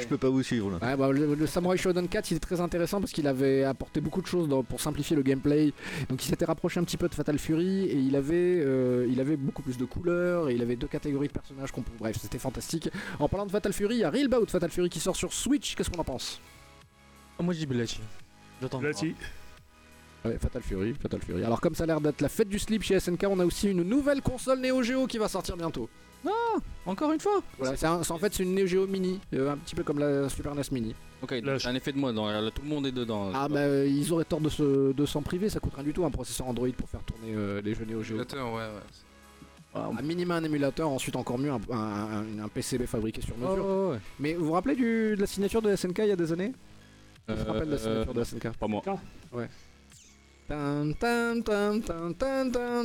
je 0.00 0.06
peux 0.06 0.16
pas 0.18 0.28
vous 0.28 0.42
suivre 0.44 0.70
là. 0.70 0.78
Ouais, 0.80 0.96
bah, 0.96 1.10
le, 1.10 1.34
le 1.34 1.46
Samurai 1.46 1.76
Shodown 1.76 2.06
4 2.08 2.30
il 2.30 2.36
est 2.36 2.40
très 2.40 2.60
intéressant 2.60 3.00
parce 3.00 3.10
qu'il 3.12 3.26
avait 3.26 3.64
apporté 3.64 4.00
beaucoup 4.00 4.22
de 4.22 4.26
choses 4.28 4.48
dans- 4.48 4.62
pour 4.62 4.80
simplifier 4.80 5.16
le 5.16 5.22
gameplay. 5.22 5.72
Donc 6.08 6.24
il 6.24 6.28
s'était 6.28 6.44
rapproché 6.44 6.78
un 6.78 6.84
petit 6.84 6.96
peu 6.96 7.08
de 7.08 7.14
Fatal 7.14 7.38
Fury 7.38 7.84
et 7.86 7.96
il 7.96 8.14
avait, 8.14 8.60
euh, 8.64 9.06
il 9.10 9.20
avait 9.20 9.36
beaucoup 9.36 9.62
plus 9.62 9.76
de 9.76 9.84
couleurs 9.84 10.48
et 10.50 10.54
il 10.54 10.62
avait 10.62 10.76
deux 10.76 10.86
catégories 10.86 11.28
de 11.28 11.32
personnages 11.32 11.72
qu'on 11.72 11.82
peut... 11.82 11.90
Bref, 11.98 12.16
c'était 12.20 12.38
fantastique. 12.38 12.88
En 13.18 13.28
parlant 13.28 13.46
de 13.46 13.50
Fatal 13.50 13.72
Fury, 13.72 13.96
il 13.96 14.00
y 14.00 14.04
a 14.04 14.10
Real 14.10 14.28
Bout 14.28 14.46
Fatal 14.48 14.70
Fury 14.70 14.88
qui 14.88 15.00
sort 15.00 15.16
sur 15.16 15.32
Switch. 15.32 15.74
Qu'est-ce 15.74 15.90
qu'on 15.90 16.00
en 16.00 16.04
pense? 16.04 16.40
Moi 17.40 17.52
je 17.54 17.58
dis 17.58 17.66
Blati. 17.66 17.98
J'attends. 18.62 18.80
Ouais, 20.24 20.38
Fatal 20.38 20.62
Fury, 20.62 20.94
Fatal 20.94 21.20
Fury. 21.20 21.44
Alors 21.44 21.60
comme 21.60 21.74
ça 21.74 21.84
a 21.84 21.86
l'air 21.86 22.00
d'être 22.00 22.20
la 22.22 22.28
fête 22.30 22.48
du 22.48 22.58
slip 22.58 22.82
chez 22.82 22.98
SNK, 22.98 23.26
on 23.28 23.38
a 23.40 23.44
aussi 23.44 23.70
une 23.70 23.82
nouvelle 23.82 24.22
console 24.22 24.60
Neo 24.60 24.82
Geo 24.82 25.06
qui 25.06 25.18
va 25.18 25.28
sortir 25.28 25.56
bientôt. 25.56 25.88
Encore 26.86 27.12
une 27.12 27.20
fois 27.20 27.42
Voilà, 27.58 27.76
c'est 27.76 27.86
un- 27.86 28.02
c'est- 28.02 28.12
en 28.12 28.18
fait 28.18 28.32
c'est 28.32 28.42
une 28.42 28.54
Neo 28.54 28.66
Geo 28.66 28.86
mini, 28.86 29.20
euh, 29.34 29.52
un 29.52 29.56
petit 29.58 29.74
peu 29.74 29.82
comme 29.82 29.98
la 29.98 30.28
Super 30.30 30.54
NES 30.54 30.62
Mini. 30.72 30.94
Ok, 31.22 31.34
donc 31.42 31.60
c'est 31.60 31.68
un 31.68 31.74
effet 31.74 31.92
de 31.92 31.98
mode, 31.98 32.14
là, 32.16 32.50
tout 32.54 32.62
le 32.62 32.68
monde 32.68 32.86
est 32.86 32.92
dedans. 32.92 33.30
Ah 33.34 33.48
bah 33.48 33.58
euh, 33.60 33.86
ils 33.86 34.10
auraient 34.12 34.24
tort 34.24 34.40
de 34.40 34.48
se- 34.48 34.92
de 34.92 35.06
s'en 35.06 35.20
priver, 35.22 35.48
ça 35.50 35.60
coûte 35.60 35.74
rien 35.74 35.84
du 35.84 35.92
tout 35.92 36.04
un 36.04 36.10
processeur 36.10 36.46
Android 36.46 36.68
pour 36.76 36.88
faire 36.88 37.02
tourner 37.02 37.34
euh, 37.34 37.60
les 37.62 37.74
jeux 37.74 37.84
Neo 37.84 38.02
Geo. 38.02 38.14
Émulateur, 38.14 38.52
ouais, 38.52 38.60
ouais. 38.60 39.80
Un 39.98 40.02
minima 40.02 40.36
un 40.36 40.44
émulateur, 40.44 40.88
ensuite 40.88 41.16
encore 41.16 41.36
mieux 41.38 41.50
un, 41.50 41.60
un- 41.70 41.76
un- 42.38 42.44
un 42.44 42.48
PCB 42.48 42.86
fabriqué 42.86 43.20
sur 43.20 43.36
Ouais, 43.38 43.48
mesure. 43.50 43.66
ouais, 43.66 43.90
ouais. 43.94 43.98
Mais 44.20 44.34
vous 44.34 44.44
vous 44.46 44.52
rappelez 44.52 44.76
du- 44.76 45.16
de 45.16 45.20
la 45.20 45.26
signature 45.26 45.60
de 45.62 45.70
SNK 45.74 45.98
il 46.04 46.08
y 46.08 46.12
a 46.12 46.16
des 46.16 46.32
années? 46.32 46.52
Je 47.28 47.34
me 47.34 47.38
rappelle 47.42 47.66
de 47.66 47.70
la 47.70 47.76
Euh, 47.76 47.78
signature 47.78 48.14
de 48.14 48.20
SNK. 48.24 48.48
Pas 48.56 48.68
moi. 48.68 48.82
Tan, 48.84 49.00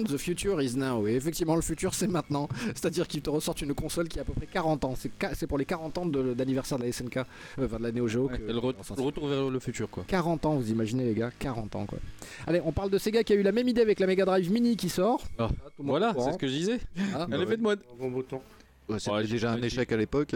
The 0.06 0.18
future 0.18 0.62
is 0.62 0.76
now. 0.78 1.06
Et 1.08 1.16
effectivement, 1.16 1.56
le 1.56 1.62
futur 1.62 1.94
c'est 1.94 2.08
maintenant. 2.08 2.48
C'est-à-dire 2.68 3.08
qu'ils 3.08 3.22
te 3.22 3.30
ressortent 3.30 3.62
une 3.62 3.74
console 3.74 4.08
qui 4.08 4.20
a 4.20 4.22
à 4.22 4.26
peu 4.26 4.34
près 4.34 4.48
40 4.48 4.86
ans. 4.86 4.94
C'est 5.34 5.48
pour 5.48 5.58
les 5.58 5.66
40 5.66 5.98
ans 5.98 6.06
de- 6.06 6.34
d'anniversaire 6.34 6.78
de, 6.80 6.84
la 6.86 6.92
SNK, 6.92 7.18
euh, 7.18 7.24
enfin 7.66 7.78
de 7.78 7.84
la 7.84 7.92
Neo 7.92 8.08
Geo. 8.08 8.28
Ouais, 8.30 8.38
que- 8.38 8.48
c'est 8.48 8.54
le, 8.54 8.60
re- 8.60 9.02
retour 9.04 9.28
vers 9.28 9.50
le 9.50 9.60
futur, 9.60 9.90
quoi. 9.90 10.04
40 10.08 10.46
ans, 10.46 10.56
vous 10.56 10.72
imaginez 10.72 11.04
les 11.06 11.14
gars 11.14 11.32
40 11.38 11.76
ans 11.76 11.86
quoi. 11.86 12.00
Allez, 12.48 12.62
on 12.64 12.72
parle 12.72 12.90
de 12.90 12.98
Sega 12.98 13.24
qui 13.24 13.34
a 13.34 13.36
eu 13.36 13.44
la 13.44 13.52
même 13.52 13.68
idée 13.68 13.82
avec 13.82 14.00
la 14.00 14.08
Mega 14.08 14.26
Drive 14.26 14.52
Mini 14.52 14.76
qui 14.78 14.90
sort. 14.90 15.22
Ah, 15.38 15.50
Voilà, 15.78 16.14
est 16.18 16.22
c'est 16.22 16.34
ce 16.34 16.38
que 16.38 16.48
je 16.48 16.54
disais. 16.54 16.80
Ah, 17.14 17.28
Un 17.30 17.42
effet 17.42 17.58
de 17.58 17.62
mode. 17.62 17.80
Un 18.02 18.10
bon 18.10 18.24
C'était 18.98 19.12
Ouais, 19.12 19.24
j'ai- 19.26 19.34
déjà 19.34 19.52
un 19.52 19.62
échec 19.62 19.92
à 19.92 19.98
l'époque. 19.98 20.34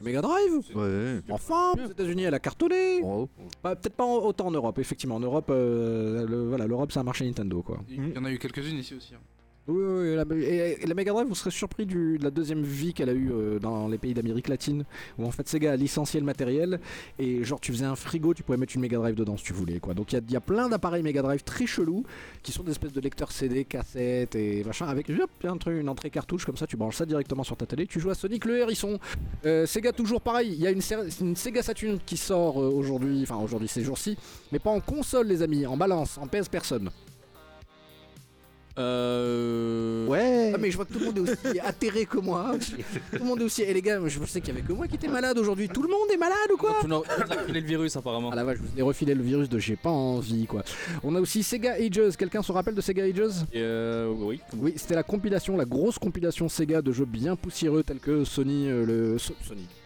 Mega 0.00 0.20
Drive 0.20 0.60
Ouais. 0.74 1.20
Enfin, 1.30 1.72
aux 1.72 1.90
États-Unis, 1.90 2.24
elle 2.24 2.34
a 2.34 2.38
cartonné. 2.38 3.00
Oh. 3.02 3.28
Pas- 3.62 3.76
Peut-être 3.76 3.94
pas 3.94 4.04
en- 4.04 4.16
autant 4.24 4.46
en 4.48 4.50
Europe, 4.50 4.78
effectivement. 4.78 5.16
En 5.16 5.20
Europe, 5.20 5.46
euh, 5.50 6.26
le- 6.26 6.48
voilà, 6.48 6.66
l'Europe 6.66 6.92
c'est 6.92 6.98
un 7.00 7.04
marché 7.04 7.24
Nintendo 7.24 7.62
quoi. 7.62 7.78
Il 7.88 8.12
y 8.14 8.18
en 8.18 8.24
a 8.24 8.30
eu 8.30 8.38
quelques-unes 8.38 8.76
ici 8.78 8.94
aussi. 8.94 9.14
hein. 9.14 9.18
Oui, 9.66 9.82
oui, 9.82 10.14
la, 10.14 10.24
et, 10.36 10.86
la 10.86 10.94
Mega 10.94 11.10
Drive, 11.12 11.26
vous 11.26 11.34
serez 11.34 11.50
surpris 11.50 11.86
du- 11.86 12.18
de 12.18 12.24
la 12.24 12.30
deuxième 12.30 12.62
vie 12.62 12.92
qu'elle 12.92 13.08
a 13.08 13.14
eue 13.14 13.32
euh, 13.32 13.58
dans 13.58 13.88
les 13.88 13.96
pays 13.96 14.12
d'Amérique 14.12 14.48
latine, 14.48 14.84
où 15.18 15.24
en 15.24 15.30
fait 15.30 15.48
Sega 15.48 15.72
a 15.72 15.76
licencié 15.76 16.20
le 16.20 16.26
matériel, 16.26 16.80
et 17.18 17.42
genre 17.44 17.58
tu 17.60 17.72
faisais 17.72 17.86
un 17.86 17.96
frigo, 17.96 18.34
tu 18.34 18.42
pouvais 18.42 18.58
mettre 18.58 18.74
une 18.74 18.82
Mega 18.82 18.98
Drive 18.98 19.14
dedans 19.14 19.38
si 19.38 19.44
tu 19.44 19.54
voulais, 19.54 19.80
quoi. 19.80 19.94
Donc 19.94 20.12
il 20.12 20.30
y 20.30 20.36
a, 20.36 20.40
plein 20.40 20.68
d'appareils 20.68 21.02
Mega 21.02 21.22
Drive 21.22 21.44
très 21.44 21.64
chelous, 21.66 22.04
qui 22.42 22.52
sont 22.52 22.62
des 22.62 22.72
espèces 22.72 22.92
de 22.92 23.00
lecteurs 23.00 23.32
CD, 23.32 23.64
cassettes 23.64 24.34
et 24.34 24.62
machin, 24.64 24.86
avec 24.86 25.08
hop, 25.08 25.30
une 25.66 25.88
entrée 25.88 26.10
cartouche, 26.10 26.44
comme 26.44 26.58
ça 26.58 26.66
tu 26.66 26.76
branches 26.76 26.96
ça 26.96 27.06
directement 27.06 27.42
sur 27.42 27.56
ta 27.56 27.64
télé, 27.64 27.86
tu 27.86 28.00
joues 28.00 28.10
à 28.10 28.14
Sonic 28.14 28.44
le 28.44 28.58
Hérisson. 28.58 28.98
Euh, 29.46 29.64
Sega 29.64 29.92
toujours 29.92 30.20
pareil, 30.20 30.52
il 30.52 30.60
y 30.60 30.66
a 30.66 30.72
une 30.72 30.82
Sega 30.82 31.62
Saturn 31.62 31.98
qui 32.04 32.18
sort 32.18 32.60
euh, 32.60 32.68
aujourd'hui, 32.68 33.22
enfin 33.22 33.36
aujourd'hui 33.36 33.68
ces 33.68 33.82
jours-ci, 33.82 34.18
mais 34.52 34.58
pas 34.58 34.70
en 34.70 34.80
console 34.80 35.28
les 35.28 35.40
amis, 35.40 35.64
en 35.64 35.78
balance, 35.78 36.18
en 36.18 36.26
PS 36.26 36.50
personne. 36.50 36.90
Euh... 38.78 40.06
Ouais. 40.06 40.52
Ah 40.54 40.58
mais 40.58 40.70
je 40.70 40.76
vois 40.76 40.84
que 40.84 40.92
tout 40.92 40.98
le 40.98 41.06
monde 41.06 41.18
est 41.18 41.20
aussi 41.20 41.60
atterré 41.64 42.06
que 42.06 42.18
moi. 42.18 42.52
tout 42.58 43.18
le 43.18 43.24
monde 43.24 43.40
est 43.40 43.44
aussi. 43.44 43.62
Et 43.62 43.72
les 43.72 43.82
gars, 43.82 44.00
je 44.06 44.18
pensais 44.18 44.40
qu'il 44.40 44.54
y 44.54 44.56
avait 44.56 44.66
que 44.66 44.72
moi 44.72 44.86
qui 44.88 44.96
était 44.96 45.08
malade 45.08 45.38
aujourd'hui. 45.38 45.68
Tout 45.68 45.82
le 45.82 45.88
monde 45.88 46.08
est 46.12 46.16
malade 46.16 46.36
ou 46.52 46.56
quoi? 46.56 46.74
Filé 47.46 47.60
le 47.60 47.66
virus, 47.66 47.96
apparemment. 47.96 48.30
Ah 48.32 48.36
la 48.36 48.44
vache, 48.44 48.58
je 48.58 48.62
vous 48.62 48.78
ai 48.78 48.82
refilé 48.82 49.14
le 49.14 49.22
virus 49.22 49.48
de 49.48 49.58
j'ai 49.58 49.76
pas 49.76 49.90
envie 49.90 50.46
quoi. 50.46 50.62
On 51.02 51.14
a 51.14 51.20
aussi 51.20 51.42
Sega 51.42 51.72
Ages. 51.74 52.16
Quelqu'un 52.16 52.42
se 52.42 52.52
rappelle 52.52 52.74
de 52.74 52.80
Sega 52.80 53.04
Ages? 53.04 53.44
Euh, 53.54 54.12
oui. 54.18 54.40
Oui, 54.58 54.74
c'était 54.76 54.94
la 54.94 55.02
compilation, 55.02 55.56
la 55.56 55.64
grosse 55.64 55.98
compilation 55.98 56.48
Sega 56.48 56.82
de 56.82 56.92
jeux 56.92 57.04
bien 57.04 57.36
poussiéreux 57.36 57.82
tels 57.82 58.00
que 58.00 58.24
Sony 58.24 58.68
euh, 58.68 58.84
le 58.84 59.18
So- 59.18 59.34
Sonic. 59.46 59.68
Ça 59.68 59.83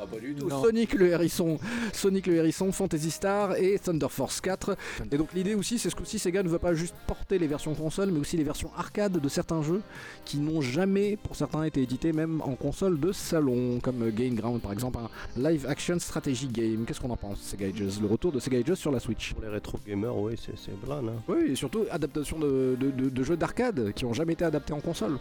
va 0.00 0.06
pas 0.06 0.18
du 0.18 0.34
tout. 0.34 0.48
Sonic 0.50 0.94
le 0.94 1.08
hérisson, 1.08 1.58
Sonic 1.92 2.26
le 2.26 2.34
hérisson, 2.36 2.72
Fantasy 2.72 3.10
Star 3.10 3.56
et 3.56 3.78
Thunder 3.78 4.08
Force 4.08 4.40
4. 4.40 4.76
Et 5.12 5.16
donc 5.16 5.32
l'idée 5.32 5.54
aussi, 5.54 5.78
c'est 5.78 5.90
ce 5.90 5.94
que 5.96 6.04
si 6.04 6.18
Sega 6.18 6.42
ne 6.42 6.48
veut 6.48 6.58
pas 6.58 6.74
juste 6.74 6.94
porter 7.06 7.38
les 7.38 7.46
versions 7.46 7.74
console, 7.74 8.10
mais 8.10 8.20
aussi 8.20 8.36
les 8.36 8.44
versions 8.44 8.70
arcade 8.76 9.12
de 9.20 9.28
certains 9.28 9.62
jeux 9.62 9.82
qui 10.24 10.38
n'ont 10.38 10.60
jamais, 10.60 11.16
pour 11.16 11.36
certains, 11.36 11.64
été 11.64 11.82
édités 11.82 12.12
même 12.12 12.40
en 12.42 12.54
console 12.54 12.98
de 13.00 13.12
salon, 13.12 13.78
comme 13.82 14.10
Game 14.10 14.34
Ground 14.34 14.60
par 14.60 14.72
exemple, 14.72 14.98
un 14.98 15.40
live 15.50 15.66
action 15.68 15.98
strategy 15.98 16.48
game. 16.48 16.84
Qu'est-ce 16.86 17.00
qu'on 17.00 17.10
en 17.10 17.16
pense, 17.16 17.40
Sega 17.40 17.66
Ages? 17.66 18.00
Le 18.00 18.06
retour 18.06 18.32
de 18.32 18.40
Sega 18.40 18.58
Ages 18.58 18.74
sur 18.74 18.90
la 18.90 19.00
Switch. 19.00 19.34
Pour 19.34 19.42
les 19.42 19.48
rétro 19.48 19.78
gamers, 19.86 20.16
oui, 20.16 20.34
c'est 20.36 20.58
c'est 20.58 20.78
blan. 20.84 20.98
Hein. 21.06 21.22
Oui, 21.28 21.52
et 21.52 21.54
surtout 21.54 21.84
adaptation 21.90 22.38
de, 22.38 22.76
de- 22.78 22.90
de- 22.90 23.08
de 23.10 23.22
jeux 23.22 23.36
d'arcade 23.36 23.92
qui 23.94 24.04
n'ont 24.04 24.12
jamais 24.12 24.32
été 24.34 24.44
adaptés 24.44 24.72
en 24.72 24.80
console. 24.80 25.18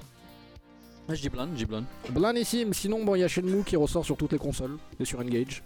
Ah, 1.10 1.16
je 1.16 1.22
dis 1.22 1.30
blan, 1.30 1.48
je 1.54 1.58
dis 1.58 1.66
blan. 1.66 1.84
Blanissime, 2.12 2.74
sinon 2.74 3.04
bon 3.04 3.16
il 3.16 3.22
y 3.22 3.24
a 3.24 3.28
Shenmue 3.28 3.64
qui 3.64 3.76
ressort 3.76 4.06
sur 4.06 4.16
toutes 4.16 4.32
les 4.34 4.38
consoles 4.38 4.78
et 5.00 5.06
sur 5.06 5.20
Engage. 5.20 5.64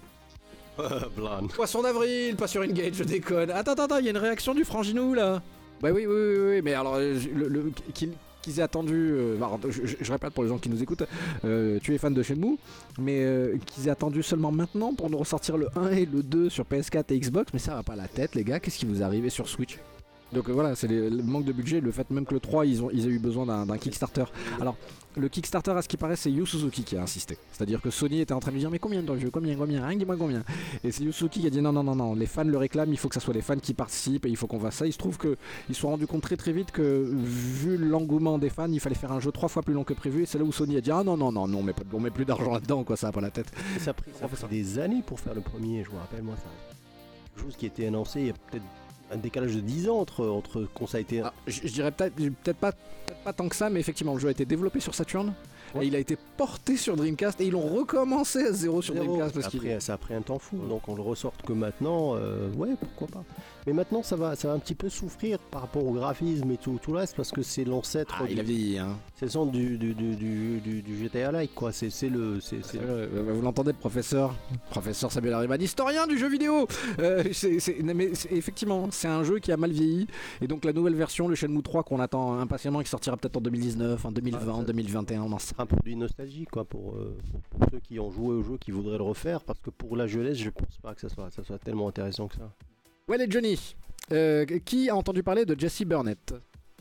blan. 1.18 1.48
Poisson 1.54 1.82
d'avril, 1.82 2.36
pas 2.36 2.48
sur 2.48 2.62
Engage, 2.62 2.94
je 2.94 3.04
déconne. 3.04 3.52
Attends, 3.52 3.74
attends, 3.74 3.84
attends, 3.84 3.98
il 3.98 4.06
y 4.06 4.08
a 4.08 4.12
une 4.12 4.18
réaction 4.18 4.54
du 4.56 4.63
Franginou 4.63 5.13
là. 5.13 5.41
Bah 5.82 5.89
oui, 5.94 6.06
oui, 6.06 6.15
oui, 6.15 6.46
oui, 6.56 6.62
mais 6.63 6.74
alors 6.74 6.96
euh, 6.96 7.20
le, 7.36 7.48
le- 7.50 7.72
qu'il 7.94 8.13
qu'ils 8.41 8.60
aient 8.60 8.63
attendu, 8.63 8.94
euh, 8.94 9.38
bah, 9.38 9.50
je, 9.70 9.86
je- 9.86 9.96
je 10.02 10.12
répète 10.12 10.34
pour 10.34 10.44
les 10.44 10.50
gens 10.50 10.58
qui 10.58 10.70
nous 10.70 10.82
écoutent, 10.84 11.04
euh, 11.46 11.80
tu 11.82 11.94
es 11.94 11.98
fan 11.98 12.13
de 12.13 12.22
Shenmue, 12.24 12.58
mais 13.00 13.20
euh, 13.24 13.56
qu'ils 13.65 13.88
aient 13.88 13.91
attendu 13.91 14.22
seulement 14.24 14.52
maintenant 14.52 14.94
pour 14.94 15.10
nous 15.10 15.18
ressortir 15.18 15.56
le 15.58 15.68
1 15.78 15.91
et 15.91 16.06
le 16.06 16.24
2 16.24 16.50
sur 16.50 16.65
PS4 16.65 17.06
et 17.13 17.20
Xbox, 17.20 17.52
mais 17.54 17.60
ça 17.60 17.74
va 17.76 17.84
pas 17.84 17.96
la 17.96 18.08
tête 18.10 18.36
les 18.36 18.44
gars, 18.44 18.60
qu'est-ce 18.60 18.80
qui 18.80 18.86
vous 18.86 19.02
arrive 19.02 19.30
sur 19.30 19.48
Switch? 19.48 19.78
Donc 20.34 20.50
euh, 20.50 20.54
voilà, 20.54 20.76
c'est 20.76 20.88
le 20.88 21.24
manque 21.24 21.46
de 21.46 21.54
budget, 21.54 21.80
le 21.80 21.91
fait 21.91 22.10
même 22.10 22.26
que 22.26 22.34
le 22.34 22.39
3, 22.39 22.65
ils 22.65 22.84
ont, 22.84 22.89
ils 22.91 23.06
ont 23.06 23.10
eu 23.10 23.19
besoin 23.19 23.65
d'un 23.65 23.78
Kickstarter. 23.78 24.26
Alors, 24.60 24.76
le 25.15 25.30
Kickstarter, 25.30 25.72
à 25.72 25.82
ce 25.82 25.88
qui 25.88 25.98
paraît, 25.98 26.15
c'est 26.15 26.32
Yu 26.32 26.46
Suzuki 26.46 26.84
qui 26.84 26.98
a 26.98 27.04
insisté. 27.04 27.38
C'est-à-dire 27.52 27.82
que 27.82 27.91
Sony 27.91 28.22
était 28.22 28.34
en 28.34 28.39
train 28.39 28.52
de 28.52 28.58
dire 28.58 28.72
Mais 28.72 28.80
combien 28.80 29.04
de 29.04 29.17
jeux 29.17 29.30
Combien 29.30 29.56
Combien 29.56 29.86
Rien, 29.86 29.98
dis-moi 29.98 30.15
combien 30.17 30.43
Et 30.84 30.91
c'est 30.91 31.04
Yu 31.04 31.13
Suzuki 31.13 31.41
qui 31.41 31.48
a 31.48 31.50
dit 31.50 31.62
Non, 31.62 31.72
non, 31.72 31.84
non, 31.84 31.96
non, 31.96 32.15
les 32.15 32.26
fans 32.26 32.43
le 32.43 32.58
réclament, 32.58 32.91
il 32.91 32.98
faut 32.98 33.10
que 33.10 33.13
ça 33.15 33.22
soit 33.22 33.34
les 33.34 33.41
fans 33.41 33.58
qui 33.58 33.74
participent 33.74 34.26
et 34.26 34.30
il 34.30 34.38
faut 34.38 34.48
qu'on 34.48 34.60
fasse 34.60 34.76
ça. 34.76 34.88
Il 34.88 34.93
se 34.93 34.98
trouve 34.98 35.17
qu'ils 35.17 35.36
se 35.69 35.82
sont 35.82 35.89
rendus 35.89 36.08
compte 36.08 36.24
très 36.24 36.36
très 36.36 36.52
vite 36.52 36.72
que, 36.72 37.12
vu 37.13 37.78
l'engouement 37.78 38.39
des 38.39 38.50
fans, 38.50 38.72
il 38.72 38.80
fallait 38.80 38.96
faire 38.96 39.12
un 39.12 39.19
jeu 39.19 39.32
trois 39.32 39.50
fois 39.50 39.62
plus 39.62 39.74
long 39.74 39.84
que 39.84 39.93
prévu. 39.93 40.24
Et 40.24 40.26
c'est 40.26 40.39
là 40.39 40.43
où 40.43 40.52
Sony 40.52 40.78
a 40.78 40.82
dit 40.82 40.91
Ah 40.91 41.04
non, 41.04 41.15
non, 41.15 41.32
non, 41.32 41.48
non, 41.48 41.60
on 41.60 41.63
met, 41.63 41.76
on 41.93 42.00
met 42.00 42.12
plus 42.12 42.26
d'argent 42.26 42.52
là-dedans, 42.52 42.84
quoi, 42.84 42.98
ça 42.98 43.08
va 43.08 43.13
pas 43.13 43.22
la 43.22 43.32
tête. 43.32 43.52
Ça 43.80 43.91
a 43.91 43.93
pris, 43.93 44.12
a 44.22 44.48
des 44.48 44.80
années 44.80 45.04
pour 45.06 45.19
faire 45.19 45.36
le 45.36 45.41
premier, 45.41 45.84
je 45.84 45.91
me 45.91 45.98
rappelle, 45.98 46.24
moi, 46.24 46.36
ça. 46.38 46.50
Chose 47.41 47.56
qui 47.56 47.65
était 47.65 47.88
annoncé 47.88 48.22
il 48.22 48.28
y 48.28 48.30
a 48.30 48.34
peut-être 48.34 48.63
un 49.13 49.17
décalage 49.17 49.56
de 49.56 49.62
10 49.62 49.89
ans 49.89 49.99
entre, 49.99 50.28
entre 50.28 50.67
quand 50.73 50.88
ça 50.88 50.97
a 50.97 51.02
été. 51.02 51.21
Ah, 51.21 51.34
je, 51.47 51.67
dirais 51.67 51.91
peut-être 51.91 52.15
peut 52.43 52.54
pas, 52.54 52.73
pas 53.23 53.34
tant 53.34 53.47
que 53.47 53.56
ça, 53.56 53.69
mais 53.69 53.80
effectivement, 53.80 54.13
le 54.13 54.19
jeu 54.19 54.28
a 54.28 54.32
été 54.32 54.45
développé 54.45 54.80
sur 54.80 54.95
Saturn. 54.95 55.34
Ouais. 55.76 55.86
Et 55.86 55.88
il 55.88 55.96
a 55.96 56.00
été 56.00 56.18
porté 56.38 56.78
sur 56.78 56.96
Dreamcast 56.96 57.42
et 57.42 57.46
ils 57.48 57.52
l'ont 57.52 57.68
recommencé 57.68 58.44
à 58.46 58.52
zéro 58.52 58.82
sur 58.82 58.94
Zéro. 58.94 59.06
Dreamcast 59.08 59.34
parce 59.34 59.44
ça, 59.44 59.48
a 59.48 59.52
qu'il 59.52 59.60
pris, 59.60 59.82
ça 59.82 59.94
a 59.94 59.98
pris 59.98 60.14
un 60.14 60.22
temps 60.22 60.40
fou, 60.40 60.58
donc 60.70 60.88
on 60.88 60.96
le 60.96 61.02
ressorte 61.02 61.42
que 61.42 61.54
maintenant, 61.54 62.16
euh, 62.16 62.52
ouais, 62.56 62.70
pourquoi 62.80 63.08
pas. 63.08 63.24
Mais 63.66 63.72
maintenant, 63.74 64.04
ça 64.04 64.16
va, 64.18 64.36
ça 64.36 64.50
va 64.50 64.56
un 64.56 64.60
petit 64.60 64.76
peu 64.76 64.90
souffrir 64.90 65.40
par 65.40 65.62
rapport 65.62 65.86
au 65.86 65.94
graphisme 65.94 66.52
et 66.52 66.58
tout, 66.58 66.80
tout 66.82 66.92
le 66.92 66.98
reste, 67.00 67.16
parce 67.16 67.32
que 67.32 67.42
c'est 67.42 67.64
l'ancêtre, 67.64 68.16
Ah, 68.22 68.26
il 68.30 68.40
a 68.40 68.44
du- 68.44 68.52
vieilli, 68.52 68.78
hein. 68.78 68.98
c'est 69.16 69.26
le 69.26 69.32
centre 69.32 69.52
du, 69.54 69.78
du, 69.78 69.94
du, 69.94 70.16
du, 70.16 70.60
du- 70.60 70.82
du 70.82 70.98
GTA 70.98 71.32
Like, 71.32 71.56
quoi. 71.56 71.72
C'est 71.72 71.88
le, 72.10 72.40
Euh, 72.76 73.08
Vous 73.34 73.42
l'entendez, 73.42 73.72
le 73.72 73.78
professeur? 73.78 74.36
Professeur 74.70 75.12
Samuel 75.12 75.34
Ariman, 75.34 75.62
historien 75.62 76.08
du 76.08 76.18
jeu 76.18 76.30
vidéo 76.30 76.68
Euh, 77.00 77.24
mais 77.84 78.12
Effectivement, 78.32 78.90
c'est 78.92 79.08
un 79.08 79.24
jeu 79.24 79.40
qui 79.40 79.52
a 79.52 79.58
mal 79.58 79.72
vieilli. 79.72 80.08
Et 80.42 80.48
donc, 80.48 80.66
la 80.66 80.74
nouvelle 80.74 80.96
version, 80.96 81.28
le 81.28 81.36
Shenmue 81.36 81.62
3, 81.64 81.84
qu'on 81.84 82.00
attend 82.00 82.38
impatiemment, 82.40 82.82
qui 82.82 82.90
sortira 82.90 83.16
peut-être 83.18 83.38
en 83.38 83.42
2019, 83.42 84.06
en 84.06 84.12
2020, 84.12 84.40
Ah, 84.56 84.58
ça- 84.58 84.64
2021, 84.64 85.22
on 85.22 85.32
en 85.32 85.40
sait 85.40 85.56
produit 85.65 85.95
nostalgie, 85.95 86.45
quoi, 86.45 86.65
pour, 86.65 86.95
euh, 86.95 87.17
pour, 87.49 87.69
ceux 87.71 87.80
qui 87.80 87.99
ont 87.99 88.12
joué 88.12 88.36
au 88.36 88.43
jeu, 88.43 88.58
qui 88.58 88.71
voudraient 88.71 88.97
le 88.97 89.04
refaire, 89.04 89.41
parce 89.41 89.60
que 89.60 89.69
pour 89.69 89.95
la 89.95 90.08
jeunesse, 90.08 90.38
je 90.38 90.49
pense 90.49 90.78
pas 90.82 90.93
que 90.93 91.02
ça 91.02 91.10
soit, 91.10 91.30
ça 91.32 91.43
soit 91.43 91.60
tellement 91.60 91.88
intéressant 91.88 92.28
que 92.28 92.36
ça. 92.36 92.52
Ouais, 93.08 93.17
les 93.17 93.30
Johnny 93.30 93.76
euh, 94.12 94.45
Qui 94.65 94.89
a 94.89 94.95
entendu 94.95 95.23
parler 95.23 95.45
de 95.45 95.60
Jesse 95.60 95.84
Burnett? 95.84 96.34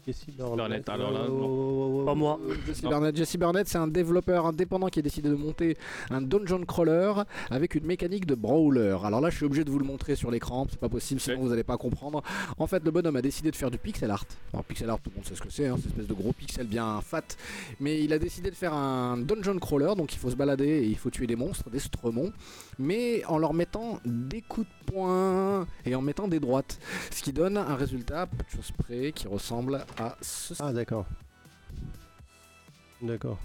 Jesse 0.04 0.26
Burnett, 0.36 0.88
alors 0.88 1.12
là, 1.12 1.20
oh, 1.30 2.02
Pas 2.04 2.14
moi. 2.14 2.40
Jesse 2.66 2.82
Non. 2.82 2.90
Burnett, 2.90 3.16
Jesse 3.16 3.36
Burnett, 3.36 3.68
c'est 3.68 3.78
un 3.78 3.86
développeur 3.86 4.46
indépendant 4.46 4.88
qui 4.88 4.98
a 4.98 5.02
décidé 5.02 5.28
de 5.28 5.36
monter 5.36 5.76
un 6.10 6.20
dungeon 6.20 6.64
crawler 6.64 7.12
avec 7.50 7.76
une 7.76 7.86
mécanique 7.86 8.26
de 8.26 8.34
brawler. 8.34 8.96
Alors 9.04 9.20
là, 9.20 9.30
je 9.30 9.36
suis 9.36 9.44
obligé 9.44 9.62
de 9.62 9.70
vous 9.70 9.78
le 9.78 9.84
montrer 9.84 10.16
sur 10.16 10.32
l'écran, 10.32 10.66
c'est 10.68 10.80
pas 10.80 10.88
possible, 10.88 11.20
sinon 11.20 11.40
vous 11.42 11.50
n'allez 11.50 11.62
pas 11.62 11.76
comprendre. 11.76 12.22
En 12.58 12.66
fait, 12.66 12.84
le 12.84 12.90
bonhomme 12.90 13.14
a 13.14 13.22
décidé 13.22 13.52
de 13.52 13.56
faire 13.56 13.70
du 13.70 13.78
pixel 13.78 14.10
art. 14.10 14.24
Alors, 14.52 14.64
pixel 14.64 14.90
art, 14.90 14.98
tout 14.98 15.10
le 15.10 15.16
monde 15.16 15.24
sait 15.24 15.36
ce 15.36 15.40
que 15.40 15.50
c'est, 15.50 15.68
hein, 15.68 15.76
cette 15.76 15.92
espèce 15.92 16.08
de 16.08 16.14
gros 16.14 16.32
pixel 16.32 16.66
bien 16.66 17.00
fat. 17.00 17.22
Mais 17.78 18.02
il 18.02 18.12
a 18.12 18.18
décidé 18.18 18.50
de 18.50 18.56
faire 18.56 18.74
un 18.74 19.18
dungeon 19.18 19.58
crawler, 19.60 19.94
donc 19.96 20.12
il 20.14 20.18
faut 20.18 20.30
se 20.30 20.36
balader 20.36 20.66
et 20.66 20.86
il 20.86 20.98
faut 20.98 21.10
tuer 21.10 21.28
des 21.28 21.36
monstres, 21.36 21.70
des 21.70 21.78
stremons, 21.78 22.32
mais 22.78 23.24
en 23.26 23.38
leur 23.38 23.54
mettant 23.54 24.00
des 24.04 24.42
coups 24.42 24.66
de 24.66 24.92
poing 24.92 25.66
et 25.86 25.94
en 25.94 26.02
mettant 26.02 26.26
des 26.26 26.40
droites. 26.40 26.80
Ce 27.12 27.22
qui 27.22 27.32
donne 27.32 27.56
un 27.56 27.76
résultat, 27.76 28.26
peu 28.26 28.38
de 28.38 28.50
choses 28.50 28.72
près, 28.72 29.12
qui 29.12 29.28
ressemble 29.28 29.84
ce 30.20 30.54
Ah, 30.60 30.72
d'accord. 30.72 31.06
D'accord. 33.00 33.38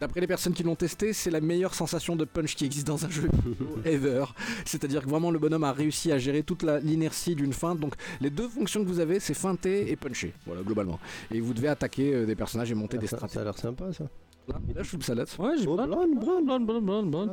D'après 0.00 0.20
les 0.20 0.26
personnes 0.26 0.52
qui 0.52 0.64
l'ont 0.64 0.74
testé, 0.74 1.12
c'est 1.12 1.30
la 1.30 1.40
meilleure 1.40 1.74
sensation 1.74 2.16
de 2.16 2.24
punch 2.24 2.56
qui 2.56 2.64
existe 2.64 2.88
dans 2.88 3.04
un 3.04 3.08
jeu 3.08 3.30
ever. 3.84 4.24
C'est-à-dire 4.64 5.04
que 5.04 5.08
vraiment 5.08 5.30
le 5.30 5.38
bonhomme 5.38 5.62
a 5.62 5.72
réussi 5.72 6.10
à 6.10 6.18
gérer 6.18 6.42
toute 6.42 6.64
l'inertie 6.64 7.36
d'une 7.36 7.52
feinte. 7.52 7.78
Donc 7.78 7.94
les 8.20 8.28
deux 8.28 8.48
fonctions 8.48 8.82
que 8.82 8.88
vous 8.88 8.98
avez, 8.98 9.20
c'est 9.20 9.32
feinter 9.32 9.92
et 9.92 9.94
puncher. 9.94 10.34
Voilà, 10.44 10.62
globalement. 10.62 10.98
Et 11.30 11.40
vous 11.40 11.54
devez 11.54 11.68
attaquer 11.68 12.12
euh, 12.14 12.26
des 12.26 12.34
personnages 12.34 12.72
et 12.72 12.74
monter 12.74 12.98
des 12.98 13.06
ça, 13.06 13.16
ça 13.16 13.26
a 13.26 13.28
stratégies. 13.28 13.44
l'air 13.44 13.56
sympa, 13.58 13.92
ça. 13.92 14.04
Là, 14.48 14.82
je 14.82 14.88
trouve 14.88 15.02
ça 15.04 15.14
là. 15.14 15.22
Ouais, 15.38 15.56
j'ai 15.56 15.68
Oh, 15.68 15.76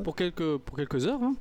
pour 0.03 0.15
quelques, 0.15 0.57
pour 0.57 0.77
quelques 0.77 1.07
heures. 1.07 1.23
Hein. 1.23 1.33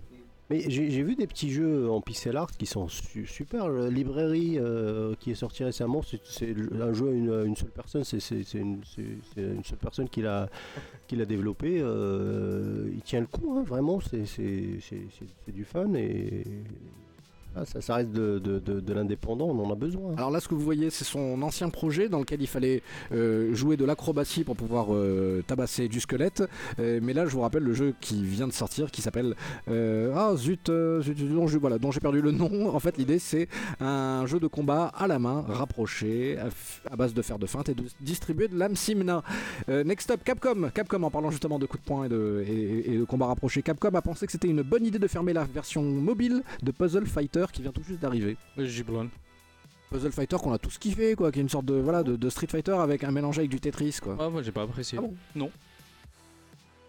Mais 0.50 0.60
j'ai 0.70 1.02
vu 1.02 1.14
des 1.14 1.26
petits 1.26 1.50
jeux 1.50 1.90
en 1.90 2.00
pixel 2.00 2.36
art 2.36 2.50
qui 2.52 2.64
sont 2.64 2.88
su- 2.88 3.26
super. 3.26 3.68
La 3.68 3.90
librairie 3.90 4.58
euh, 4.58 5.14
qui 5.20 5.30
est 5.30 5.34
sortie 5.34 5.62
récemment, 5.62 6.00
c'est 6.02 6.56
un 6.80 6.92
jeu 6.94 7.08
à 7.08 7.12
une, 7.44 7.54
seule 7.54 7.70
personne. 7.70 8.02
C'est 8.04 8.54
une, 8.54 8.80
seule 8.84 9.78
personne 9.80 10.08
qui 10.08 10.22
l'a 10.22 10.48
développé. 11.10 11.80
euh, 11.80 12.88
il 12.94 13.02
tient 13.02 13.20
le 13.20 13.26
coup, 13.26 13.54
hein, 13.58 13.62
vraiment. 13.62 14.00
C'est 14.00 15.52
du 15.52 15.64
fun 15.64 15.92
et 15.94 16.44
ah, 17.56 17.64
ça, 17.80 17.94
reste 17.96 18.10
de, 18.10 18.92
l'indépendant. 18.92 19.46
On 19.46 19.64
en 19.64 19.72
a 19.72 19.74
besoin. 19.74 20.14
Alors 20.16 20.30
là, 20.30 20.40
ce 20.40 20.48
que 20.48 20.54
vous 20.54 20.60
voyez, 20.60 20.90
c'est 20.90 21.04
son 21.04 21.40
ancien 21.42 21.70
projet 21.70 22.08
dans 22.08 22.18
lequel 22.18 22.40
il 22.40 22.46
fallait 22.46 22.82
euh, 23.12 23.54
jouer 23.54 23.76
de 23.76 23.84
l'acrobatie 23.84 24.44
pour 24.44 24.56
pouvoir 24.56 24.88
euh, 24.90 25.42
tabasser 25.46 25.88
du 25.88 26.00
squelette. 26.00 26.44
Euh, 26.78 27.00
mais 27.02 27.12
là, 27.12 27.26
je 27.26 27.30
vous 27.30 27.40
rappelle 27.40 27.62
le 27.62 27.74
jeu 27.74 27.94
qui 28.00 28.22
vient 28.24 28.46
de 28.46 28.52
sortir, 28.52 28.90
qui 28.90 29.02
s'appelle 29.02 29.34
ah 29.68 30.32
zut, 30.36 30.70
dont 30.70 31.90
j'ai 31.90 32.00
perdu 32.00 32.20
le 32.20 32.32
nom. 32.32 32.48
En 32.78 32.80
fait, 32.80 32.96
l'idée 32.96 33.18
c'est 33.18 33.48
un 33.80 34.24
jeu 34.26 34.38
de 34.38 34.46
combat 34.46 34.86
à 34.86 35.06
la 35.06 35.18
main, 35.18 35.44
rapproché, 35.48 36.38
à, 36.90 36.96
base 36.96 37.12
de 37.12 37.22
fer 37.22 37.38
de 37.38 37.46
feinte 37.46 37.68
et 37.68 37.74
de 37.74 37.82
distribuer 38.00 38.46
de 38.46 38.56
l'âme 38.56 38.76
simna. 38.76 39.22
Next 39.68 40.10
up, 40.10 40.20
Capcom. 40.24 40.70
Capcom, 40.72 41.02
en 41.02 41.10
parlant 41.10 41.30
justement 41.30 41.58
de 41.58 41.66
coups 41.66 41.82
de 41.82 41.86
poing 41.86 42.04
et 42.04 42.08
de, 42.08 42.44
et, 42.46 42.92
et 42.92 42.98
de 42.98 43.04
combat 43.04 43.26
rapproché, 43.26 43.62
Capcom 43.62 43.94
a 43.94 44.02
pensé 44.02 44.26
que 44.26 44.32
c'était 44.32 44.48
une 44.48 44.62
bonne 44.62 44.84
idée 44.84 44.98
de 44.98 45.08
fermer 45.08 45.32
la 45.32 45.44
version 45.44 45.82
mobile 45.82 46.42
de 46.62 46.70
Puzzle 46.70 47.06
Fighter 47.06 47.37
qui 47.46 47.62
vient 47.62 47.72
tout 47.72 47.82
juste 47.82 48.00
d'arriver. 48.00 48.36
Giblon. 48.58 49.10
Puzzle 49.90 50.12
Fighter 50.12 50.36
qu'on 50.36 50.52
a 50.52 50.58
tous 50.58 50.76
kiffé 50.76 51.14
quoi, 51.14 51.32
qui 51.32 51.38
est 51.38 51.42
une 51.42 51.48
sorte 51.48 51.64
de 51.64 51.74
voilà 51.74 52.02
de, 52.02 52.16
de 52.16 52.28
Street 52.28 52.46
Fighter 52.48 52.72
avec 52.72 53.04
un 53.04 53.10
mélange 53.10 53.38
avec 53.38 53.50
du 53.50 53.58
Tetris 53.58 53.96
quoi. 54.02 54.16
Ah, 54.20 54.28
moi 54.28 54.42
j'ai 54.42 54.52
pas 54.52 54.62
apprécié. 54.62 54.98
Ah 54.98 55.02
bon 55.02 55.14
non. 55.34 55.50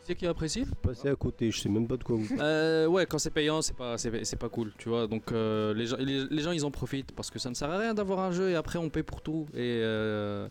C'est 0.04 0.16
qui 0.16 0.26
apprécie? 0.26 0.66
Passer 0.82 1.08
à 1.08 1.16
côté, 1.16 1.52
je 1.52 1.60
sais 1.62 1.70
même 1.70 1.88
pas 1.88 1.96
de 1.96 2.04
quoi 2.04 2.16
vous 2.16 2.28
parlez. 2.28 2.42
Euh, 2.42 2.88
ouais, 2.88 3.06
quand 3.06 3.20
c'est 3.20 3.30
payant, 3.30 3.62
c'est 3.62 3.76
pas, 3.76 3.96
c'est, 4.00 4.26
c'est 4.26 4.40
pas 4.40 4.50
cool, 4.50 4.74
tu 4.78 4.90
vois. 4.90 5.06
Donc 5.06 5.32
euh, 5.32 5.72
les, 5.76 5.86
gens, 5.86 5.98
les, 5.98 6.26
les 6.26 6.42
gens, 6.42 6.52
ils 6.52 6.66
en 6.66 6.72
profitent 6.72 7.12
parce 7.12 7.30
que 7.30 7.38
ça 7.38 7.50
ne 7.50 7.54
sert 7.54 7.70
à 7.70 7.78
rien 7.78 7.94
d'avoir 7.94 8.20
un 8.20 8.32
jeu 8.32 8.50
et 8.50 8.56
après 8.56 8.80
on 8.80 8.90
paie 8.90 9.04
pour 9.04 9.22
tout. 9.22 9.46
Et 9.54 9.80
euh, 9.84 10.50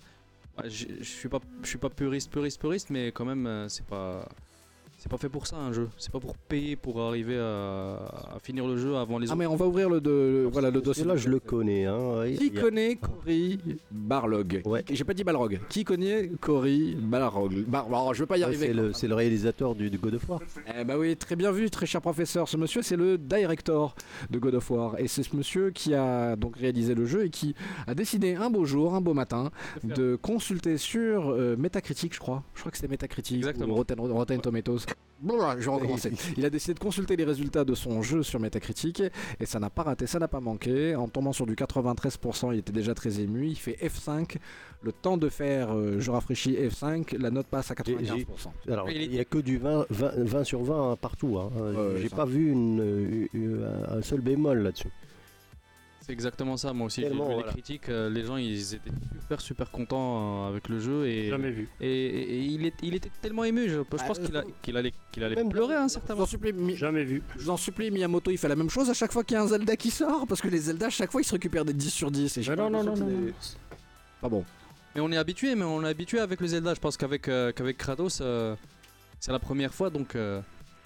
ouais, 0.59 0.71
je 0.71 0.87
je 1.01 1.03
suis 1.03 1.29
pas, 1.29 1.41
je 1.63 1.69
suis 1.69 1.79
pas 1.79 1.91
puriste, 1.91 2.31
puriste, 2.31 2.61
puriste, 2.61 2.91
mais 2.91 3.09
quand 3.09 3.25
même, 3.25 3.47
euh, 3.49 3.69
c'est 3.69 3.85
pas, 3.85 4.29
c'est 4.99 5.09
pas 5.09 5.17
fait 5.17 5.29
pour 5.29 5.47
ça 5.47 5.57
un 5.57 5.73
jeu. 5.73 5.89
C'est 5.97 6.11
pas 6.13 6.19
pour 6.21 6.37
payer 6.37 6.75
pour 6.77 7.01
arriver 7.01 7.39
à, 7.39 8.35
à 8.35 8.39
finir 8.43 8.67
le 8.67 8.77
jeu 8.77 8.97
avant 8.97 9.19
les 9.19 9.29
Ah 9.29 9.31
autres. 9.31 9.39
mais 9.39 9.47
on 9.47 9.55
va 9.57 9.67
ouvrir 9.67 9.89
le, 9.89 10.01
de, 10.01 10.11
le- 10.11 10.49
voilà 10.53 10.71
le 10.71 10.81
dossier. 10.81 11.05
Là, 11.05 11.17
je 11.17 11.29
le 11.29 11.39
connais. 11.41 11.87
Hein. 11.87 12.25
Qui 12.37 12.53
a- 12.57 12.61
connaît 12.61 12.97
Cory 12.97 13.59
Barlog? 13.93 14.63
Ouais. 14.65 14.85
J'ai 14.91 15.05
pas 15.05 15.15
dit 15.15 15.25
Balrog. 15.25 15.61
Qui 15.69 15.85
connaît 15.85 16.29
Cory 16.41 16.97
Balrog? 17.01 17.65
Bar... 17.67 17.87
Je 18.15 18.23
vais 18.23 18.27
pas 18.27 18.37
y 18.37 18.41
Ouais, 18.41 18.47
arriver. 18.47 18.67
c'est 18.69 18.73
le, 18.73 18.93
c'est 18.93 19.09
le 19.09 19.15
réalisateur 19.15 19.75
du, 19.75 19.89
du 19.91 19.99
God 19.99 20.15
of 20.15 20.29
War. 20.29 20.41
Eh 20.79 20.85
bah 20.85 20.99
oui, 20.99 21.17
très 21.17 21.37
bien 21.37 21.53
vu, 21.53 21.71
très 21.71 21.87
cher 21.87 22.01
professeur. 22.01 22.49
Ce 22.49 22.57
monsieur, 22.57 22.83
c'est 22.83 22.97
le 22.97 23.19
director 23.19 23.95
de 24.31 24.39
God 24.39 24.55
of 24.57 24.71
War. 24.71 24.99
Et 24.99 25.07
c'est 25.09 25.23
ce 25.23 25.35
monsieur 25.37 25.71
qui 25.71 25.95
a 25.95 26.37
donc 26.37 26.57
réalisé 26.57 26.95
le 26.95 27.07
jeu 27.07 27.25
et 27.25 27.31
qui 27.31 27.55
a 27.87 27.95
décidé 27.95 28.35
un 28.35 28.51
beau 28.51 28.65
jour, 28.65 28.95
un 28.95 29.01
beau 29.01 29.15
matin, 29.15 29.51
de 29.85 30.17
consulter 30.21 30.77
sur 30.77 31.31
euh, 31.31 31.57
Metacritic, 31.57 32.15
je 32.15 32.19
crois. 32.21 32.43
Je 32.55 32.61
crois 32.61 32.71
que 32.73 32.77
c'était 32.79 32.89
Metacritic 32.91 33.37
Exactement. 33.37 33.73
ou 33.73 33.77
Rotten, 33.77 34.01
Rotten 34.01 34.41
Tomatoes. 34.41 34.79
Blablabla, 35.21 35.61
je 35.61 35.69
vais 35.69 35.75
recommencer. 35.75 36.13
Il 36.37 36.45
a 36.45 36.51
décidé 36.51 36.75
de 36.75 36.79
consulter 36.79 37.17
les 37.17 37.25
résultats 37.25 37.65
de 37.65 37.75
son 37.75 38.03
jeu 38.03 38.23
sur 38.23 38.39
Metacritic 38.39 39.03
et 39.41 39.47
ça 39.47 39.59
n'a 39.59 39.69
pas 39.69 39.83
raté, 39.83 40.07
ça 40.07 40.21
n'a 40.21 40.29
pas 40.29 40.39
manqué. 40.39 40.95
En 40.95 41.09
tombant 41.09 41.33
sur 41.33 41.45
du 41.45 41.55
93%, 41.57 42.53
il 42.53 42.61
était 42.61 42.73
déjà 42.73 42.95
très 42.95 43.19
ému. 43.21 43.49
Il 43.49 43.57
fait 43.57 43.77
F5. 43.83 44.37
Le 44.83 44.93
temps 44.93 45.17
de 45.17 45.29
faire, 45.29 45.75
euh, 45.75 45.97
je 45.99 46.11
rafraîchis 46.13 46.53
F5, 46.55 47.17
la 47.19 47.33
note 47.33 47.49
passe 47.49 47.73
à 47.73 47.75
95%. 47.75 48.27
Alors, 48.71 48.89
Il 48.91 49.11
n'y 49.11 49.19
a 49.19 49.25
que 49.25 49.39
du 49.39 49.59
20, 49.59 49.87
20, 49.91 50.11
20 50.19 50.45
sur 50.45 50.63
20 50.63 50.95
partout. 51.01 51.37
Hein. 51.37 51.51
ouais, 51.57 52.01
J'ai 52.01 52.09
pas 52.11 52.25
vu 52.25 52.53
une, 52.53 53.27
une- 53.33 53.67
un 53.91 54.03
seul 54.03 54.21
bémol 54.21 54.59
là-dessus. 54.59 54.91
C'est 56.09 56.15
exactement 56.15 56.57
ça. 56.57 56.73
Moi 56.73 56.87
aussi, 56.87 57.03
j'ai 57.03 57.11
vu 57.11 57.17
voilà. 57.17 57.37
les 57.37 57.43
critiques. 57.43 57.91
euh, 57.91 58.09
les 58.09 58.25
gens, 58.25 58.39
ils 58.39 58.75
étaient 58.75 58.91
super, 59.21 59.41
super 59.43 59.71
contents 59.71 60.47
euh, 60.47 60.49
avec 60.49 60.71
le 60.71 60.81
jeu 60.81 61.07
et, 61.07 61.29
Jamais 61.29 61.51
vu. 61.51 61.69
et, 61.83 61.87
et- 61.87 62.35
et 62.37 62.39
il, 62.45 62.65
est, 62.65 62.73
il 62.83 62.95
était 62.95 63.11
tellement 63.21 63.45
ému. 63.45 63.69
Je, 63.69 63.75
je 63.75 63.81
Ah, 63.99 64.05
pense 64.07 64.19
qu'il, 64.19 64.35
a- 64.35 64.45
qu'il 64.63 64.75
allait, 64.79 64.95
qu'il 65.13 65.23
allait 65.23 65.35
Même 65.37 65.51
pleurer 65.51 65.75
à 65.75 65.83
un 65.83 65.89
Je 65.89 65.93
certain 65.93 66.15
vous 66.15 66.21
en 66.21 66.23
moment. 66.23 66.27
supplie, 66.31 66.53
Mi- 66.55 66.77
Jamais 66.77 67.05
vu. 67.05 67.23
Je 67.37 67.43
vous 67.43 67.51
en 67.51 67.59
supplie, 67.59 67.91
Miyamoto, 67.91 68.31
il 68.31 68.39
fait 68.39 68.49
la 68.49 68.57
même 68.57 68.71
chose 68.71 68.89
à 68.89 68.95
chaque 68.95 69.13
fois 69.13 69.23
qu'il 69.23 69.35
y 69.35 69.39
a 69.39 69.43
un 69.43 69.47
Zelda 69.49 69.77
qui 69.77 69.91
sort, 69.91 70.27
parce 70.27 70.41
que 70.41 70.49
les 70.49 70.57
Zelda, 70.61 70.87
à 70.87 70.91
chaque 70.91 71.13
fois, 71.13 71.21
ils 71.21 71.25
se 71.25 71.33
récupèrent 71.33 71.67
des 71.67 71.75
10 71.75 71.91
sur 71.91 72.11
10. 72.11 72.39
Et 72.39 72.43
je 72.43 72.53
non, 72.55 72.71
non, 72.71 72.97
c'est 72.97 73.05
des-. 73.05 73.35
Pas 74.23 74.31
bon. 74.31 74.47
Mais 74.95 75.03
on 75.03 75.13
est 75.13 75.19
habitué, 75.19 75.55
mais 75.57 75.65
on 75.65 75.85
est 75.85 75.89
habitué 75.89 76.21
avec 76.21 76.41
le 76.41 76.47
Zelda. 76.47 76.73
Je 76.73 76.81
pense 76.81 76.97
qu'avec 76.97 77.29
euh, 77.29 77.53
qu'avec 77.53 77.77
Kratos, 77.77 78.21
euh, 78.23 78.57
c'est 79.21 79.31
la 79.31 79.39
première 79.39 79.75
fois, 79.75 79.91
donc 79.91 80.17
euh, 80.17 80.41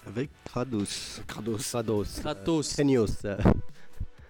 Avec 0.05 0.29
Kratos. 0.43 1.21
Kratos. 1.27 1.61
Kratos. 1.71 2.19
Kratos, 2.19 2.73
Krenios. 2.73 3.07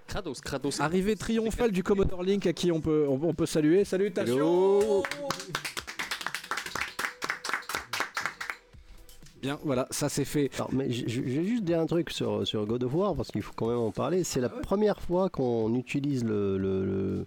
Kratos, 0.08 0.42
Kratos. 0.42 0.80
Arrivée 0.80 1.16
triomphale 1.16 1.72
du 1.72 1.84
Commodore 1.84 2.24
Link 2.24 2.46
à 2.46 2.54
qui 2.54 2.72
on 2.72 2.82
peut, 2.82 3.06
on, 3.10 3.20
on 3.24 3.34
peut 3.34 3.46
saluer. 3.46 3.84
Salutations 3.86 4.36
Hello. 4.36 5.04
Bien, 9.42 9.60
voilà, 9.64 9.88
ça 9.92 10.08
c'est 10.08 10.24
fait. 10.24 10.50
Alors, 10.56 10.70
mais 10.74 10.88
vais 10.88 11.44
juste 11.46 11.64
dire 11.66 11.80
un 11.80 11.86
truc 11.86 12.10
sur, 12.12 12.48
sur 12.48 12.66
God 12.66 12.84
of 12.84 12.94
War 12.94 13.16
parce 13.16 13.30
qu'il 13.30 13.42
faut 13.42 13.52
quand 13.56 13.68
même 13.68 13.78
en 13.78 13.92
parler. 13.92 14.24
C'est 14.24 14.40
la 14.40 14.48
Ah 14.54 14.60
première 14.62 15.00
fois 15.02 15.30
qu'on 15.30 15.74
utilise 15.76 16.24
le, 16.24 16.58
le- 16.58 16.86
le- 16.86 17.26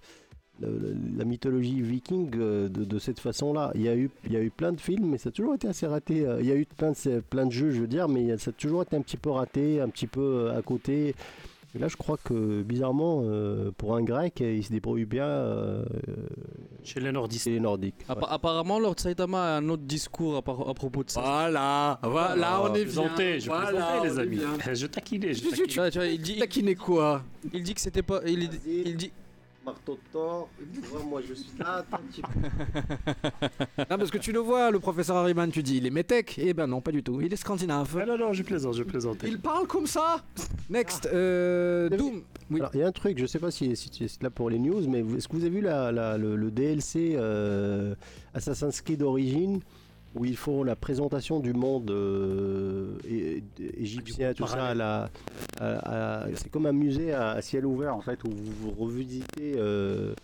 le- 0.60 0.96
la 1.18 1.24
mythologie 1.26 1.82
viking 1.82 2.30
euh, 2.36 2.68
de, 2.70 2.84
de 2.84 2.98
cette 2.98 3.20
façon-là. 3.20 3.70
Il 3.74 3.82
y, 3.82 3.88
a 3.90 3.94
eu, 3.96 4.08
il 4.24 4.32
y 4.32 4.36
a 4.36 4.40
eu 4.40 4.48
plein 4.50 4.72
de 4.72 4.80
films, 4.80 5.04
mais 5.10 5.18
ça 5.18 5.28
a 5.28 5.32
toujours 5.32 5.54
été 5.56 5.68
assez 5.68 5.86
raté. 5.86 6.24
Euh, 6.26 6.38
Il 6.40 6.46
y 6.46 6.52
a 6.52 6.54
eu 6.56 6.64
plein 6.64 6.92
de, 6.92 7.20
plein 7.20 7.44
de 7.44 7.52
jeux, 7.52 7.70
je 7.72 7.80
veux 7.82 7.86
dire, 7.86 8.08
mais 8.08 8.38
ça 8.38 8.48
a 8.48 8.52
toujours 8.54 8.82
été 8.82 8.96
un 8.96 9.02
petit 9.02 9.18
peu 9.18 9.28
raté, 9.30 9.82
un 9.82 9.88
petit 9.90 10.06
peu 10.06 10.20
euh, 10.22 10.58
à 10.58 10.62
côté. 10.62 11.14
Et 11.76 11.78
là, 11.78 11.88
je 11.88 11.96
crois 11.96 12.16
que 12.16 12.62
bizarrement, 12.62 13.20
euh, 13.24 13.70
pour 13.76 13.94
un 13.96 14.02
grec, 14.02 14.40
il 14.40 14.64
se 14.64 14.70
débrouille 14.72 15.04
bien 15.04 15.26
euh, 15.26 15.84
Chez 16.82 17.00
les 17.00 17.12
nordistes. 17.12 17.44
chez 17.44 17.50
les 17.50 17.60
nordiques. 17.60 17.96
Appa- 18.08 18.28
Apparemment, 18.30 18.78
Lord 18.78 18.94
Saitama 18.98 19.42
a 19.42 19.56
un 19.58 19.68
autre 19.68 19.82
discours 19.82 20.36
à, 20.36 20.42
par- 20.42 20.66
à 20.68 20.72
propos 20.72 21.04
de 21.04 21.10
ça. 21.10 21.20
Voilà, 21.20 21.98
voilà, 22.02 22.62
on 22.62 22.74
est 22.74 22.84
bien. 22.86 23.10
je 23.38 23.46
Voilà, 23.48 24.00
les 24.02 24.18
amis. 24.18 24.40
Je 24.74 24.86
taquinais, 24.86 25.34
je 25.34 25.40
tu- 25.42 25.50
taquinais. 25.50 25.90
Tu 25.90 25.98
tu 25.98 26.06
il 26.14 26.20
dit, 26.20 26.74
quoi? 26.76 27.22
il 27.52 27.62
dit 27.62 27.74
que 27.74 27.80
c'était 27.82 28.02
pas. 28.02 28.20
Il 28.26 28.48
dit. 28.96 29.12
Marteau 29.66 29.94
de 29.94 29.98
Thor, 30.12 30.48
moi 31.10 31.20
je 31.28 31.34
suis 31.34 31.58
là, 31.58 31.78
attends. 31.84 31.98
Non, 33.90 33.98
parce 33.98 34.10
que 34.12 34.18
tu 34.18 34.30
le 34.32 34.38
vois, 34.38 34.70
le 34.70 34.78
professeur 34.78 35.16
Harriman, 35.16 35.50
tu 35.50 35.62
dis, 35.62 35.78
il 35.78 35.86
est 35.86 35.90
métèque 35.90 36.38
Eh 36.40 36.54
ben 36.54 36.66
non, 36.68 36.80
pas 36.80 36.92
du 36.92 37.02
tout. 37.02 37.20
Il 37.20 37.32
est 37.32 37.36
scandinave. 37.36 37.98
Ah 38.00 38.06
non, 38.06 38.16
non, 38.16 38.32
je 38.32 38.42
plaisante, 38.44 38.74
je 38.74 38.84
plaisantais. 38.84 39.28
Il 39.28 39.40
parle 39.40 39.66
comme 39.66 39.86
ça 39.88 40.22
Next, 40.70 41.06
euh, 41.06 41.88
Doom. 41.88 42.22
Oui. 42.50 42.60
Alors, 42.60 42.70
il 42.74 42.80
y 42.80 42.82
a 42.84 42.86
un 42.86 42.92
truc, 42.92 43.18
je 43.18 43.26
sais 43.26 43.40
pas 43.40 43.50
si, 43.50 43.74
si 43.76 43.90
tu 43.90 44.04
es 44.04 44.08
là 44.22 44.30
pour 44.30 44.50
les 44.50 44.58
news, 44.60 44.86
mais 44.88 45.02
vous- 45.02 45.16
est-ce 45.16 45.26
que 45.26 45.34
vous 45.34 45.42
avez 45.44 45.50
vu 45.50 45.60
la, 45.60 45.90
la- 45.90 46.16
le, 46.16 46.36
le 46.36 46.50
DLC 46.52 47.14
euh, 47.16 47.94
Assassin's 48.34 48.80
Creed 48.80 49.02
Origins? 49.02 49.60
Où 50.18 50.24
ils 50.24 50.36
font 50.36 50.62
la 50.62 50.76
présentation 50.76 51.40
du 51.40 51.52
monde 51.52 51.90
euh, 51.90 52.96
é- 53.08 53.42
égyptien, 53.78 54.32
tout 54.34 54.46
ça, 54.46 54.66
à 54.68 54.74
la, 54.74 55.10
à- 55.60 56.22
à- 56.22 56.26
c'est 56.34 56.50
comme 56.50 56.66
un 56.66 56.72
musée 56.72 57.12
à, 57.12 57.40
ciel 57.42 57.66
ouvert 57.66 57.94
en 57.94 58.00
fait, 58.00 58.18
où 58.24 58.30
vous, 58.30 58.70
revisitez, 58.70 59.54
euh, 59.56 60.14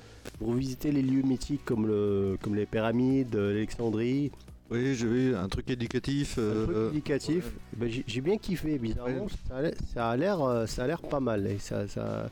vous 0.40 0.52
revisitez 0.52 0.92
les 0.92 1.02
lieux 1.02 1.22
mythiques 1.22 1.64
comme, 1.64 1.86
le, 1.86 2.36
comme 2.40 2.54
les 2.54 2.66
pyramides, 2.66 3.34
euh, 3.36 3.52
l'Alexandrie, 3.52 4.30
Oui, 4.70 4.94
j'ai 4.94 5.06
vu 5.06 5.36
un 5.36 5.48
truc 5.48 5.68
éducatif. 5.68 6.38
un 6.38 6.64
truc 6.64 6.76
éducatif. 6.92 7.52
Ben, 7.76 7.90
j'ai- 7.90 8.04
j'ai 8.06 8.20
bien 8.22 8.38
kiffé, 8.38 8.78
bizarrement, 8.78 9.26
ça 9.48 9.56
a 9.56 9.62
l'air- 9.62 9.74
ça 9.92 10.08
a 10.10 10.16
l'air, 10.16 10.64
ça 10.66 10.84
a 10.84 10.86
l'air 10.86 11.02
pas 11.02 11.20
mal. 11.20 11.46
Et 11.46 11.58
ça, 11.58 11.86
ça- 11.86 12.30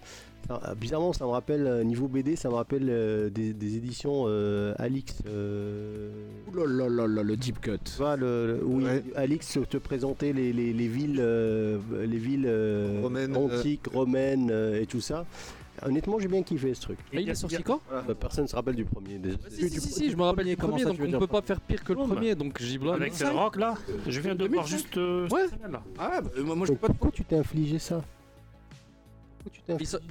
ça- 0.49 0.75
bizarrement, 0.75 1.13
ça 1.13 1.25
me 1.25 1.31
rappelle 1.31 1.67
euh, 1.67 1.85
niveau 1.85 2.09
BD, 2.09 2.37
ça 2.37 2.49
me 2.49 2.55
rappelle 2.55 2.87
euh, 2.89 3.31
des, 3.31 3.53
des 3.53 3.77
éditions 3.77 4.25
euh, 4.27 4.75
Alix. 4.79 5.19
euh, 5.27 6.11
Ouh 6.49 6.57
là 6.57 6.65
là 6.67 6.89
là 6.89 7.07
là, 7.07 7.23
le 7.23 7.37
deep 7.37 7.61
cut. 7.61 7.73
tu 7.85 7.93
vois, 7.99 8.17
le, 8.17 8.59
le- 8.59 8.65
où 8.65 8.81
Ouais. 8.83 9.03
Alix 9.15 9.59
te 9.69 9.77
présentait 9.77 10.33
les, 10.33 10.53
les- 10.53 10.73
les 10.73 10.89
villes, 10.89 11.19
euh, 11.21 11.79
les 12.07 12.19
villes 12.19 12.47
euh, 12.47 13.01
Romaines, 13.03 13.37
euh. 13.37 13.59
antiques, 13.59 13.87
romaines 13.93 14.49
euh, 14.51 14.81
et 14.81 14.87
tout 14.87 15.01
ça. 15.01 15.25
Honnêtement, 15.87 16.19
j'ai 16.19 16.29
bien 16.29 16.43
kiffé 16.43 16.75
ce 16.75 16.83
truc. 16.83 16.99
Ah, 17.15 17.21
il 17.21 17.29
est 17.31 17.35
sorti 17.35 17.63
quand? 17.63 17.81
Euh, 17.91 18.13
Personne 18.13 18.45
ne 18.45 18.49
se 18.49 18.55
rappelle 18.57 18.75
du 18.75 18.85
premier. 18.85 19.17
déjà. 19.19 19.39
si, 19.49 19.71
si, 19.71 19.81
si, 19.81 19.93
si, 19.93 20.11
je 20.11 20.17
me 20.17 20.23
rappelle 20.25 20.45
du 20.47 20.57
premier, 20.57 20.85
donc 20.85 20.97
on 21.01 21.07
dire 21.07 21.19
peut 21.19 21.27
pas 21.27 21.41
faire 21.41 21.59
pire 21.61 21.83
que 21.83 21.95
le 21.95 22.01
premier, 22.07 22.35
donc 22.35 22.61
j'y 22.61 22.77
blâme. 22.77 22.97
Avec 22.97 23.19
le 23.19 23.29
rock 23.31 23.57
là, 23.57 23.75
je 24.07 24.21
viens 24.21 24.35
de 24.35 24.45
voir 24.47 24.67
2005. 24.67 24.77
juste 24.77 24.97
euh, 24.99 25.27
Ouais. 25.31 25.43
cette 25.49 25.59
semaine 25.59 25.73
là. 25.73 25.83
Ah, 25.99 26.21
bah, 26.23 26.31
moi, 26.45 26.55
moi 26.55 26.67
je 26.67 26.73
peux 26.73 26.79
pas 26.79 26.89
Pourquoi 26.89 27.11
tu 27.13 27.25
t'es 27.25 27.37
infligé 27.37 27.79
ça? 27.79 28.03
Tu 29.53 29.61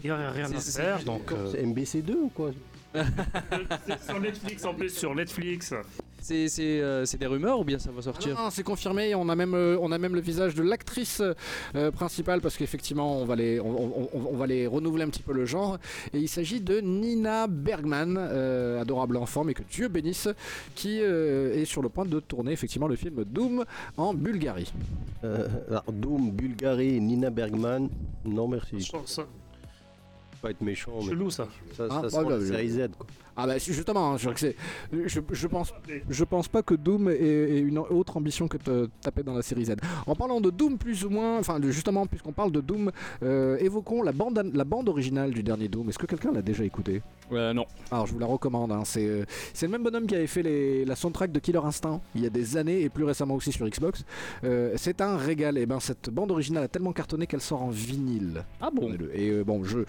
Il 0.03 0.05
n'y 0.05 0.09
a 0.11 0.31
rien 0.31 0.51
à 0.51 0.59
faire 0.59 1.03
donc. 1.03 1.31
euh, 1.31 1.51
C'est 1.51 1.63
MBC2 1.63 2.11
ou 2.13 2.29
quoi? 2.29 2.51
C'est 2.93 4.03
sur 4.03 4.19
Netflix 4.19 4.65
en 4.65 4.73
plus, 4.73 4.89
sur 4.89 5.13
Netflix. 5.13 5.73
C'est 6.21 6.47
euh, 6.59 7.05
c'est 7.05 7.17
des 7.17 7.25
rumeurs 7.25 7.59
ou 7.59 7.63
bien 7.63 7.79
ça 7.79 7.89
va 7.91 7.97
Ah 7.99 8.03
sortir 8.03 8.35
non, 8.35 8.43
non, 8.43 8.49
c'est 8.49 8.63
confirmé. 8.63 9.15
On 9.15 9.29
a 9.29 9.35
même, 9.35 9.53
euh, 9.53 9.77
on 9.81 9.91
a 9.91 9.97
même 9.97 10.13
le 10.15 10.21
visage 10.21 10.53
de 10.55 10.61
l'actrice 10.63 11.21
euh, 11.75 11.91
principale 11.91 12.41
parce 12.41 12.57
qu'effectivement, 12.57 13.17
on 13.19 13.25
va 13.25 13.35
les, 13.35 13.59
on, 13.59 13.69
on- 13.69 14.09
on- 14.13 14.25
on 14.33 14.35
va 14.37 14.45
les 14.47 14.67
renouveler 14.67 15.03
un 15.03 15.09
petit 15.09 15.23
peu 15.23 15.33
le 15.33 15.45
genre. 15.45 15.77
Et 16.13 16.19
il 16.19 16.27
s'agit 16.27 16.59
de 16.61 16.79
Nina 16.79 17.47
Bergman, 17.47 18.17
euh, 18.19 18.81
adorable 18.81 19.17
enfant, 19.17 19.43
mais 19.43 19.53
que 19.53 19.63
Dieu 19.63 19.87
bénisse, 19.87 20.27
qui 20.75 20.99
euh, 21.01 21.55
est 21.55 21.65
sur 21.65 21.81
le 21.81 21.89
point 21.89 22.05
de 22.05 22.19
tourner 22.19 22.51
effectivement 22.51 22.87
le 22.87 22.95
film 22.95 23.23
Doom 23.23 23.63
en 23.97 24.13
Bulgarie. 24.13 24.71
Euh, 25.23 25.47
alors, 25.69 25.83
Doom, 25.91 26.31
Bulgarie, 26.31 26.99
Nina 27.01 27.29
Bergman. 27.29 27.89
Non, 28.25 28.47
merci. 28.47 28.81
Ça- 28.81 28.97
ça- 29.05 29.25
Pas 30.41 30.51
être 30.51 30.61
méchant, 30.61 30.91
mais 31.01 31.09
Chelou 31.09 31.29
ça. 31.29 31.47
ça, 31.75 31.87
Ah, 31.89 31.99
ça 32.03 32.09
sent 32.09 32.23
bah, 32.25 32.37
la 32.37 32.45
série 32.45 32.69
Z. 32.69 32.89
Quoi. 32.97 33.07
Ah 33.41 33.47
bah 33.47 33.57
justement, 33.57 34.13
hein, 34.13 34.17
je, 34.17 35.47
pense, 35.47 35.73
je 36.09 36.23
pense 36.23 36.47
pas 36.47 36.61
que 36.61 36.73
Doom 36.75 37.09
ait, 37.09 37.13
ait 37.15 37.59
une 37.59 37.77
autre 37.77 38.17
ambition 38.17 38.47
que 38.47 38.57
de 38.57 38.89
taper 39.01 39.23
dans 39.23 39.33
la 39.33 39.41
série 39.41 39.65
Z. 39.65 39.75
En 40.05 40.15
parlant 40.15 40.41
de 40.41 40.49
Doom 40.49 40.77
plus 40.77 41.05
ou 41.05 41.09
moins, 41.09 41.39
enfin 41.39 41.59
justement 41.69 42.05
puisqu'on 42.05 42.33
parle 42.33 42.51
de 42.51 42.61
Doom, 42.61 42.91
euh, 43.23 43.57
évoquons 43.59 44.01
la 44.03 44.11
bande, 44.11 44.51
la 44.53 44.63
bande 44.63 44.89
originale 44.89 45.31
du 45.31 45.43
dernier 45.43 45.67
Doom. 45.67 45.89
Est-ce 45.89 45.97
que 45.99 46.05
quelqu'un 46.05 46.31
l'a 46.31 46.41
déjà 46.41 46.63
écouté? 46.63 47.01
Ouais, 47.31 47.53
non. 47.53 47.65
Alors 47.91 48.07
je 48.07 48.13
vous 48.13 48.19
la 48.19 48.25
recommande, 48.25 48.71
hein, 48.71 48.81
c'est 48.85 49.05
euh, 49.07 49.23
c'est 49.53 49.67
le 49.67 49.71
même 49.71 49.83
bonhomme 49.83 50.07
qui 50.07 50.15
avait 50.15 50.27
fait 50.27 50.43
les- 50.43 50.83
la 50.85 50.95
soundtrack 50.95 51.31
de 51.31 51.39
Killer 51.39 51.61
Instinct 51.63 52.01
il 52.15 52.21
y 52.23 52.25
a 52.25 52.29
des 52.29 52.57
années 52.57 52.81
et 52.81 52.89
plus 52.89 53.03
récemment 53.03 53.35
aussi 53.35 53.51
sur 53.51 53.67
Xbox. 53.67 54.03
Euh, 54.43 54.73
c'est 54.75 55.01
un 55.01 55.15
régal, 55.17 55.57
et 55.57 55.65
ben 55.65 55.79
cette 55.79 56.09
bande 56.09 56.31
originale 56.31 56.63
a 56.63 56.67
tellement 56.67 56.91
cartonné 56.93 57.27
qu'elle 57.27 57.41
sort 57.41 57.61
en 57.63 57.69
vinyle. 57.69 58.43
Ah 58.59 58.69
bon? 58.73 58.91
Et 59.13 59.29
euh, 59.29 59.43
bon, 59.43 59.63
je, 59.63 59.79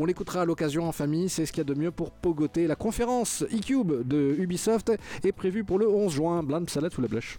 on 0.00 0.06
l'écoutera 0.06 0.42
à 0.42 0.44
l'occasion 0.44 0.88
en 0.88 0.92
famille, 0.92 1.28
c'est 1.28 1.44
ce 1.44 1.52
qu'il 1.52 1.58
y 1.58 1.66
a 1.68 1.74
de 1.74 1.78
mieux 1.78 1.90
pour 1.90 2.10
pogoter. 2.12 2.66
La 2.66 2.76
conférence 2.76 3.44
eCube 3.52 4.06
de 4.06 4.36
Ubisoft 4.38 4.92
est 5.24 5.32
prévue 5.32 5.64
pour 5.64 5.78
le 5.78 5.88
11 5.88 6.12
juin. 6.12 6.42
Blind 6.42 6.70
salade 6.70 6.92
sous 6.92 7.00
la 7.02 7.08
blèche. 7.08 7.38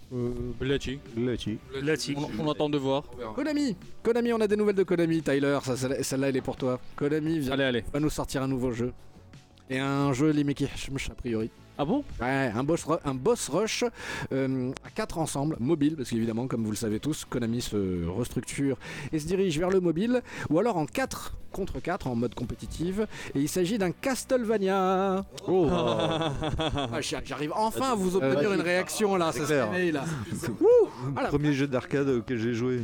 Lucky. 1.16 1.58
Lati. 1.82 2.14
On, 2.16 2.44
on 2.46 2.50
attend 2.50 2.68
de 2.68 2.78
voir. 2.78 3.04
Konami 3.34 3.76
Konami, 4.02 4.32
on 4.32 4.40
a 4.40 4.46
des 4.46 4.56
nouvelles 4.56 4.76
de 4.76 4.82
Konami, 4.82 5.22
Tyler. 5.22 5.58
Celle- 5.76 6.04
Celle-là, 6.04 6.28
elle 6.28 6.36
est 6.36 6.40
pour 6.42 6.56
toi. 6.56 6.78
Konami 6.96 7.38
vient- 7.38 7.52
Allez, 7.52 7.64
allez. 7.64 7.84
va 7.92 7.98
nous 8.00 8.10
sortir 8.10 8.42
un 8.42 8.48
nouveau 8.48 8.72
jeu. 8.72 8.92
Et 9.70 9.78
un 9.78 10.12
jeu 10.12 10.30
limité, 10.30 10.66
a 10.66 11.14
priori. 11.14 11.50
Ah 11.82 11.86
bon? 11.86 12.04
Ouais, 12.20 12.52
un 12.54 12.62
boss, 12.62 12.84
ru- 12.84 12.98
un 13.06 13.14
boss 13.14 13.48
rush 13.48 13.84
euh, 14.32 14.70
à 14.86 14.90
4 14.90 15.16
ensemble, 15.16 15.56
mobile, 15.60 15.96
parce 15.96 16.10
qu'évidemment, 16.10 16.46
comme 16.46 16.62
vous 16.62 16.72
le 16.72 16.76
savez 16.76 17.00
tous, 17.00 17.24
Konami 17.24 17.62
se 17.62 18.06
restructure 18.06 18.76
et 19.14 19.18
se 19.18 19.26
dirige 19.26 19.58
vers 19.58 19.70
le 19.70 19.80
mobile, 19.80 20.20
ou 20.50 20.58
alors 20.58 20.76
en 20.76 20.84
4 20.84 21.36
contre 21.52 21.80
4 21.80 22.06
en 22.06 22.14
mode 22.14 22.34
compétitive, 22.34 23.06
et 23.34 23.40
il 23.40 23.48
s'agit 23.48 23.78
d'un 23.78 23.90
Castlevania. 23.92 25.24
Oh 25.48 25.68
Ah, 25.72 26.32
j'y- 27.00 27.16
J'arrive 27.24 27.52
enfin 27.56 27.92
à 27.92 27.94
vous 27.94 28.14
obtenir 28.16 28.50
vas-y. 28.50 28.54
une 28.56 28.60
réaction 28.60 29.16
là, 29.16 29.30
C'est 29.32 29.40
ça 29.40 29.46
se 29.72 29.90
là. 29.92 30.04
Voilà. 31.12 31.28
Premier 31.30 31.52
jeu 31.54 31.66
d'arcade 31.66 32.08
auquel 32.08 32.38
j'ai 32.38 32.52
joué. 32.52 32.82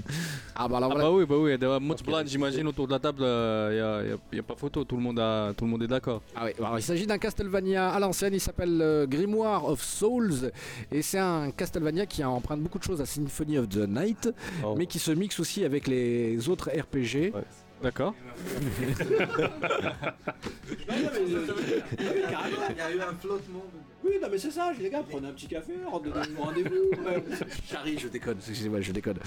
Ah 0.56 0.66
bah 0.68 0.78
alors 0.78 0.90
Ah 0.90 0.94
voilà. 0.94 1.10
bah 1.10 1.14
oui, 1.14 1.26
bah 1.26 1.36
oui. 1.38 1.80
Moi, 1.80 1.96
Blind, 2.04 2.26
j'imagine 2.26 2.66
autour 2.66 2.86
de 2.86 2.92
la 2.92 2.98
table, 2.98 3.18
il 3.20 4.16
n'y 4.32 4.40
a, 4.40 4.42
pas 4.42 4.54
photo. 4.56 4.84
Tout 4.84 4.96
le 4.96 5.02
monde, 5.02 5.18
a, 5.20 5.52
tout 5.56 5.64
le 5.66 5.70
monde 5.70 5.82
est 5.82 5.86
d'accord. 5.86 6.22
Ah 6.34 6.46
oui, 6.46 6.52
alors 6.58 6.78
il 6.78 6.82
s'agit 6.82 7.06
d'un 7.06 7.18
Castlevania 7.18 7.90
à 7.90 8.00
l'ancienne, 8.00 8.32
il 8.34 8.40
s'appelle 8.40 8.80
euh, 8.86 9.06
Grimoire 9.06 9.66
of 9.66 9.82
Souls, 9.82 10.50
et 10.92 11.02
c'est 11.02 11.18
un 11.18 11.50
Castlevania 11.50 12.06
qui 12.06 12.22
emprunte 12.24 12.60
beaucoup 12.60 12.78
de 12.78 12.84
choses 12.84 13.00
à 13.00 13.06
Symphony 13.06 13.58
of 13.58 13.68
the 13.68 13.86
Night, 13.88 14.28
Oh. 14.64 14.74
mais 14.78 14.86
qui 14.86 14.98
se 14.98 15.10
mixe 15.10 15.38
aussi 15.40 15.64
avec 15.64 15.86
les 15.86 16.48
autres 16.48 16.70
RPG. 16.70 17.32
D'accord. 17.82 18.14
Il 20.78 22.76
y 22.76 22.80
a 22.80 22.90
eu 22.92 23.00
un 23.00 23.14
flottement. 23.20 23.64
Oui, 24.06 24.18
non, 24.22 24.28
mais 24.30 24.38
c'est 24.38 24.50
ça, 24.50 24.72
les 24.80 24.88
gars, 24.90 25.02
prenez 25.08 25.28
un 25.28 25.32
petit 25.32 25.48
café, 25.48 25.72
rendez-vous. 25.90 26.16
rendez-vous. 26.42 26.70
Charlie, 27.68 27.98
je 27.98 28.08
déconne, 28.08 28.36
excusez-moi, 28.38 28.80
je 28.80 28.92
déconne. 28.92 29.18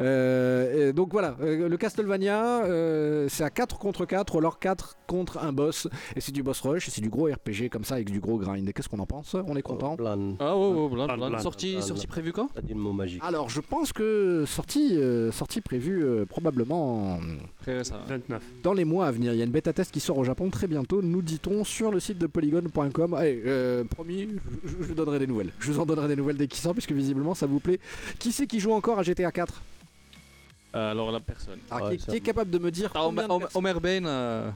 Euh, 0.00 0.92
donc 0.92 1.12
voilà, 1.12 1.36
euh, 1.40 1.68
le 1.68 1.76
Castlevania, 1.76 2.64
euh, 2.64 3.26
c'est 3.28 3.44
à 3.44 3.50
4 3.50 3.78
contre 3.78 4.06
4, 4.06 4.34
ou 4.34 4.38
alors 4.38 4.58
4 4.58 4.96
contre 5.06 5.38
un 5.38 5.52
boss, 5.52 5.88
et 6.16 6.20
c'est 6.20 6.32
du 6.32 6.42
boss 6.42 6.60
rush, 6.60 6.88
et 6.88 6.90
c'est 6.90 7.00
du 7.00 7.10
gros 7.10 7.26
RPG 7.26 7.68
comme 7.70 7.84
ça, 7.84 7.94
avec 7.94 8.10
du 8.10 8.20
gros 8.20 8.38
grind. 8.38 8.68
Et 8.68 8.72
qu'est-ce 8.72 8.88
qu'on 8.88 8.98
en 8.98 9.06
pense? 9.06 9.34
On 9.34 9.56
est 9.56 9.62
content? 9.62 9.96
Plan. 9.96 10.36
Ah 10.40 10.56
ouais, 10.56 10.88
Blind, 10.88 11.06
Blind. 11.06 11.30
Blind, 11.30 11.40
Sortie, 11.40 11.80
sortie 11.82 12.06
prévue 12.06 12.32
quand? 12.32 12.48
T'as 12.54 12.62
dit 12.62 12.74
le 12.74 12.80
mot 12.80 12.92
magique. 12.92 13.22
Alors, 13.24 13.48
je 13.48 13.60
pense 13.60 13.92
que 13.92 14.44
sortie, 14.46 14.96
euh, 14.96 15.30
sortie 15.30 15.60
prévue 15.60 16.04
euh, 16.04 16.24
probablement 16.24 17.18
récent. 17.64 17.96
29. 18.08 18.42
dans 18.62 18.72
les 18.72 18.84
mois 18.84 19.06
à 19.06 19.10
venir. 19.10 19.32
Il 19.32 19.38
y 19.38 19.42
a 19.42 19.44
une 19.44 19.50
bêta 19.50 19.72
test 19.72 19.92
qui 19.92 20.00
sort 20.00 20.18
au 20.18 20.24
Japon 20.24 20.50
très 20.50 20.66
bientôt, 20.66 21.02
nous 21.02 21.22
dit-on, 21.22 21.64
sur 21.64 21.90
le 21.90 22.00
site 22.00 22.18
de 22.18 22.26
polygon.com. 22.26 23.14
Allez, 23.14 23.42
euh, 23.46 23.84
je, 24.64 24.68
je 24.70 24.74
vous 24.84 24.94
donnerai 24.94 25.18
des 25.18 25.26
nouvelles. 25.26 25.52
Je 25.58 25.72
vous 25.72 25.80
en 25.80 25.86
donnerai 25.86 26.08
des 26.08 26.16
nouvelles 26.16 26.36
dès 26.36 26.46
qu'il 26.46 26.60
sort, 26.60 26.72
puisque 26.72 26.92
visiblement 26.92 27.34
ça 27.34 27.46
vous 27.46 27.60
plaît. 27.60 27.80
Qui 28.18 28.32
c'est 28.32 28.46
qui 28.46 28.60
joue 28.60 28.72
encore 28.72 28.98
à 28.98 29.02
GTA 29.02 29.30
4 29.32 29.62
Euh, 30.74 30.90
alors 30.90 31.12
la 31.12 31.20
personne. 31.20 31.58
Alors, 31.70 31.88
Ouais, 31.88 31.96
qui, 31.96 32.16
est 32.16 32.20
capable 32.20 32.50
de 32.50 32.58
me 32.58 32.70
dire 32.70 32.90
Ah, 32.94 33.06
Homer 33.06 33.74
Bain. 33.80 34.04
euh, 34.06 34.50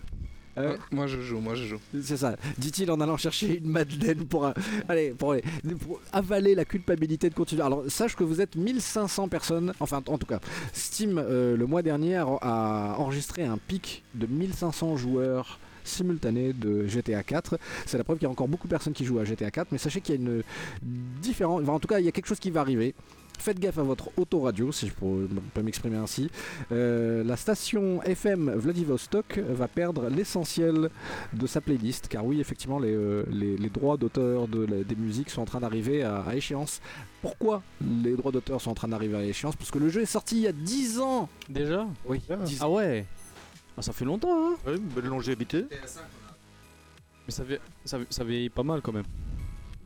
Euh, 0.56 0.76
Moi 0.90 1.06
je 1.06 1.20
joue, 1.20 1.38
moi 1.38 1.54
je 1.54 1.66
joue. 1.66 1.78
C'est 2.02 2.16
ça, 2.16 2.34
dit-il 2.58 2.90
en 2.90 3.00
allant 3.00 3.16
chercher 3.16 3.58
une 3.58 3.68
madeleine 3.70 4.24
pour, 4.26 4.44
euh, 4.46 4.52
allez, 4.88 5.10
pour, 5.12 5.30
aller- 5.32 5.44
pour 5.78 6.00
avaler 6.12 6.56
la 6.56 6.64
culpabilité 6.64 7.30
de 7.30 7.34
continuer. 7.36 7.62
Alors, 7.62 7.84
sache 7.86 8.16
que 8.16 8.24
vous 8.24 8.40
êtes 8.40 8.56
1500 8.56 9.28
personnes, 9.28 9.72
enfin, 9.78 10.02
en 10.08 10.18
tout 10.18 10.26
cas, 10.26 10.40
Steam, 10.72 11.16
euh, 11.18 11.56
le 11.56 11.66
mois 11.66 11.82
dernier, 11.82 12.16
a, 12.16 12.24
a 12.40 12.96
enregistré 12.98 13.44
un 13.44 13.56
pic 13.56 14.02
de 14.14 14.26
1500 14.26 14.96
joueurs 14.96 15.60
simultanés 15.84 16.52
de 16.52 16.86
GTA 16.86 17.22
4. 17.22 17.58
C'est 17.86 17.98
la 17.98 18.04
preuve 18.04 18.18
qu'il 18.18 18.26
y 18.26 18.28
a 18.28 18.30
encore 18.30 18.48
beaucoup 18.48 18.66
de 18.66 18.72
personnes 18.72 18.92
qui 18.92 19.04
jouent 19.04 19.18
à 19.18 19.24
GTA 19.24 19.50
4, 19.50 19.68
mais 19.72 19.78
sachez 19.78 20.00
qu'il 20.00 20.14
y 20.14 20.18
a 20.18 20.20
une 20.20 20.42
différence, 20.82 21.62
enfin, 21.62 21.72
en 21.72 21.80
tout 21.80 21.88
cas, 21.88 21.98
il 22.00 22.04
y 22.04 22.08
a 22.08 22.12
quelque 22.12 22.26
chose 22.26 22.40
qui 22.40 22.50
va 22.50 22.60
arriver. 22.60 22.94
Faites 23.38 23.60
gaffe 23.60 23.78
à 23.78 23.84
votre 23.84 24.10
autoradio, 24.16 24.72
si 24.72 24.88
je 24.88 24.92
peux 24.92 25.62
m'exprimer 25.62 25.96
ainsi. 25.96 26.28
Euh, 26.72 27.22
la 27.22 27.36
station 27.36 28.02
FM 28.02 28.50
Vladivostok 28.50 29.38
va 29.38 29.68
perdre 29.68 30.08
l'essentiel 30.08 30.90
de 31.34 31.46
sa 31.46 31.60
playlist, 31.60 32.08
car 32.08 32.26
oui, 32.26 32.40
effectivement, 32.40 32.80
les, 32.80 32.92
euh, 32.92 33.22
les, 33.30 33.56
les 33.56 33.68
droits 33.68 33.96
d'auteur 33.96 34.48
de 34.48 34.66
des 34.66 34.96
musiques 34.96 35.30
sont 35.30 35.42
en 35.42 35.44
train 35.44 35.60
d'arriver 35.60 36.02
à, 36.02 36.22
à 36.22 36.34
échéance. 36.34 36.80
Pourquoi 37.22 37.62
les 37.80 38.16
droits 38.16 38.32
d'auteur 38.32 38.60
sont 38.60 38.70
en 38.70 38.74
train 38.74 38.88
d'arriver 38.88 39.16
à 39.16 39.22
échéance? 39.22 39.54
Parce 39.54 39.70
que 39.70 39.78
le 39.78 39.88
jeu 39.88 40.02
est 40.02 40.06
sorti 40.06 40.36
il 40.38 40.42
y 40.42 40.48
a 40.48 40.52
10 40.52 40.98
ans 40.98 41.28
Déjà? 41.48 41.86
Oui, 42.06 42.20
10 42.44 42.62
ans. 42.62 42.66
Ah 42.66 42.70
ouais 42.70 43.06
Ah, 43.78 43.82
Ça 43.82 43.92
fait 43.92 44.04
longtemps, 44.04 44.28
hein 44.50 44.56
Ouais, 44.66 44.76
une 44.76 44.82
belle 44.88 45.04
longévité. 45.06 45.64
Mais 45.70 47.32
ça, 47.32 47.44
vie- 47.44 47.58
ça, 47.84 47.98
ça 48.10 48.24
vieillit 48.24 48.48
pas 48.50 48.62
mal 48.62 48.80
quand 48.82 48.92
même. 48.92 49.04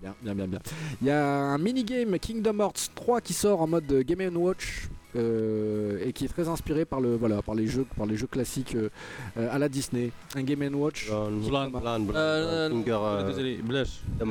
Bien, 0.01 0.15
bien, 0.23 0.35
bien, 0.35 0.47
bien. 0.49 0.59
Il 1.01 1.09
y 1.09 1.11
a 1.11 1.25
un 1.27 1.59
minigame 1.59 2.19
Kingdom 2.19 2.59
Hearts 2.61 2.91
3 2.95 3.21
qui 3.21 3.33
sort 3.35 3.61
en 3.61 3.67
mode 3.67 3.93
Game 4.07 4.37
Watch. 4.37 4.89
euh, 5.15 5.99
et 6.03 6.15
qui 6.15 6.25
est 6.25 6.29
très 6.29 6.49
inspiré 6.49 6.87
par 6.87 6.99
le 6.99 7.17
voilà 7.17 7.43
par 7.43 7.55
les 7.55 7.67
jeux 7.67 7.85
par 7.99 8.07
les 8.07 8.17
jeux 8.17 8.27
classiques 8.27 8.75
euh, 8.77 8.89
à 9.37 9.59
la 9.59 9.69
Disney 9.69 10.11
un 10.35 10.43
Game 10.43 10.63
Watch 10.75 11.11
Plan, 11.11 11.71
Euh, 12.17 12.69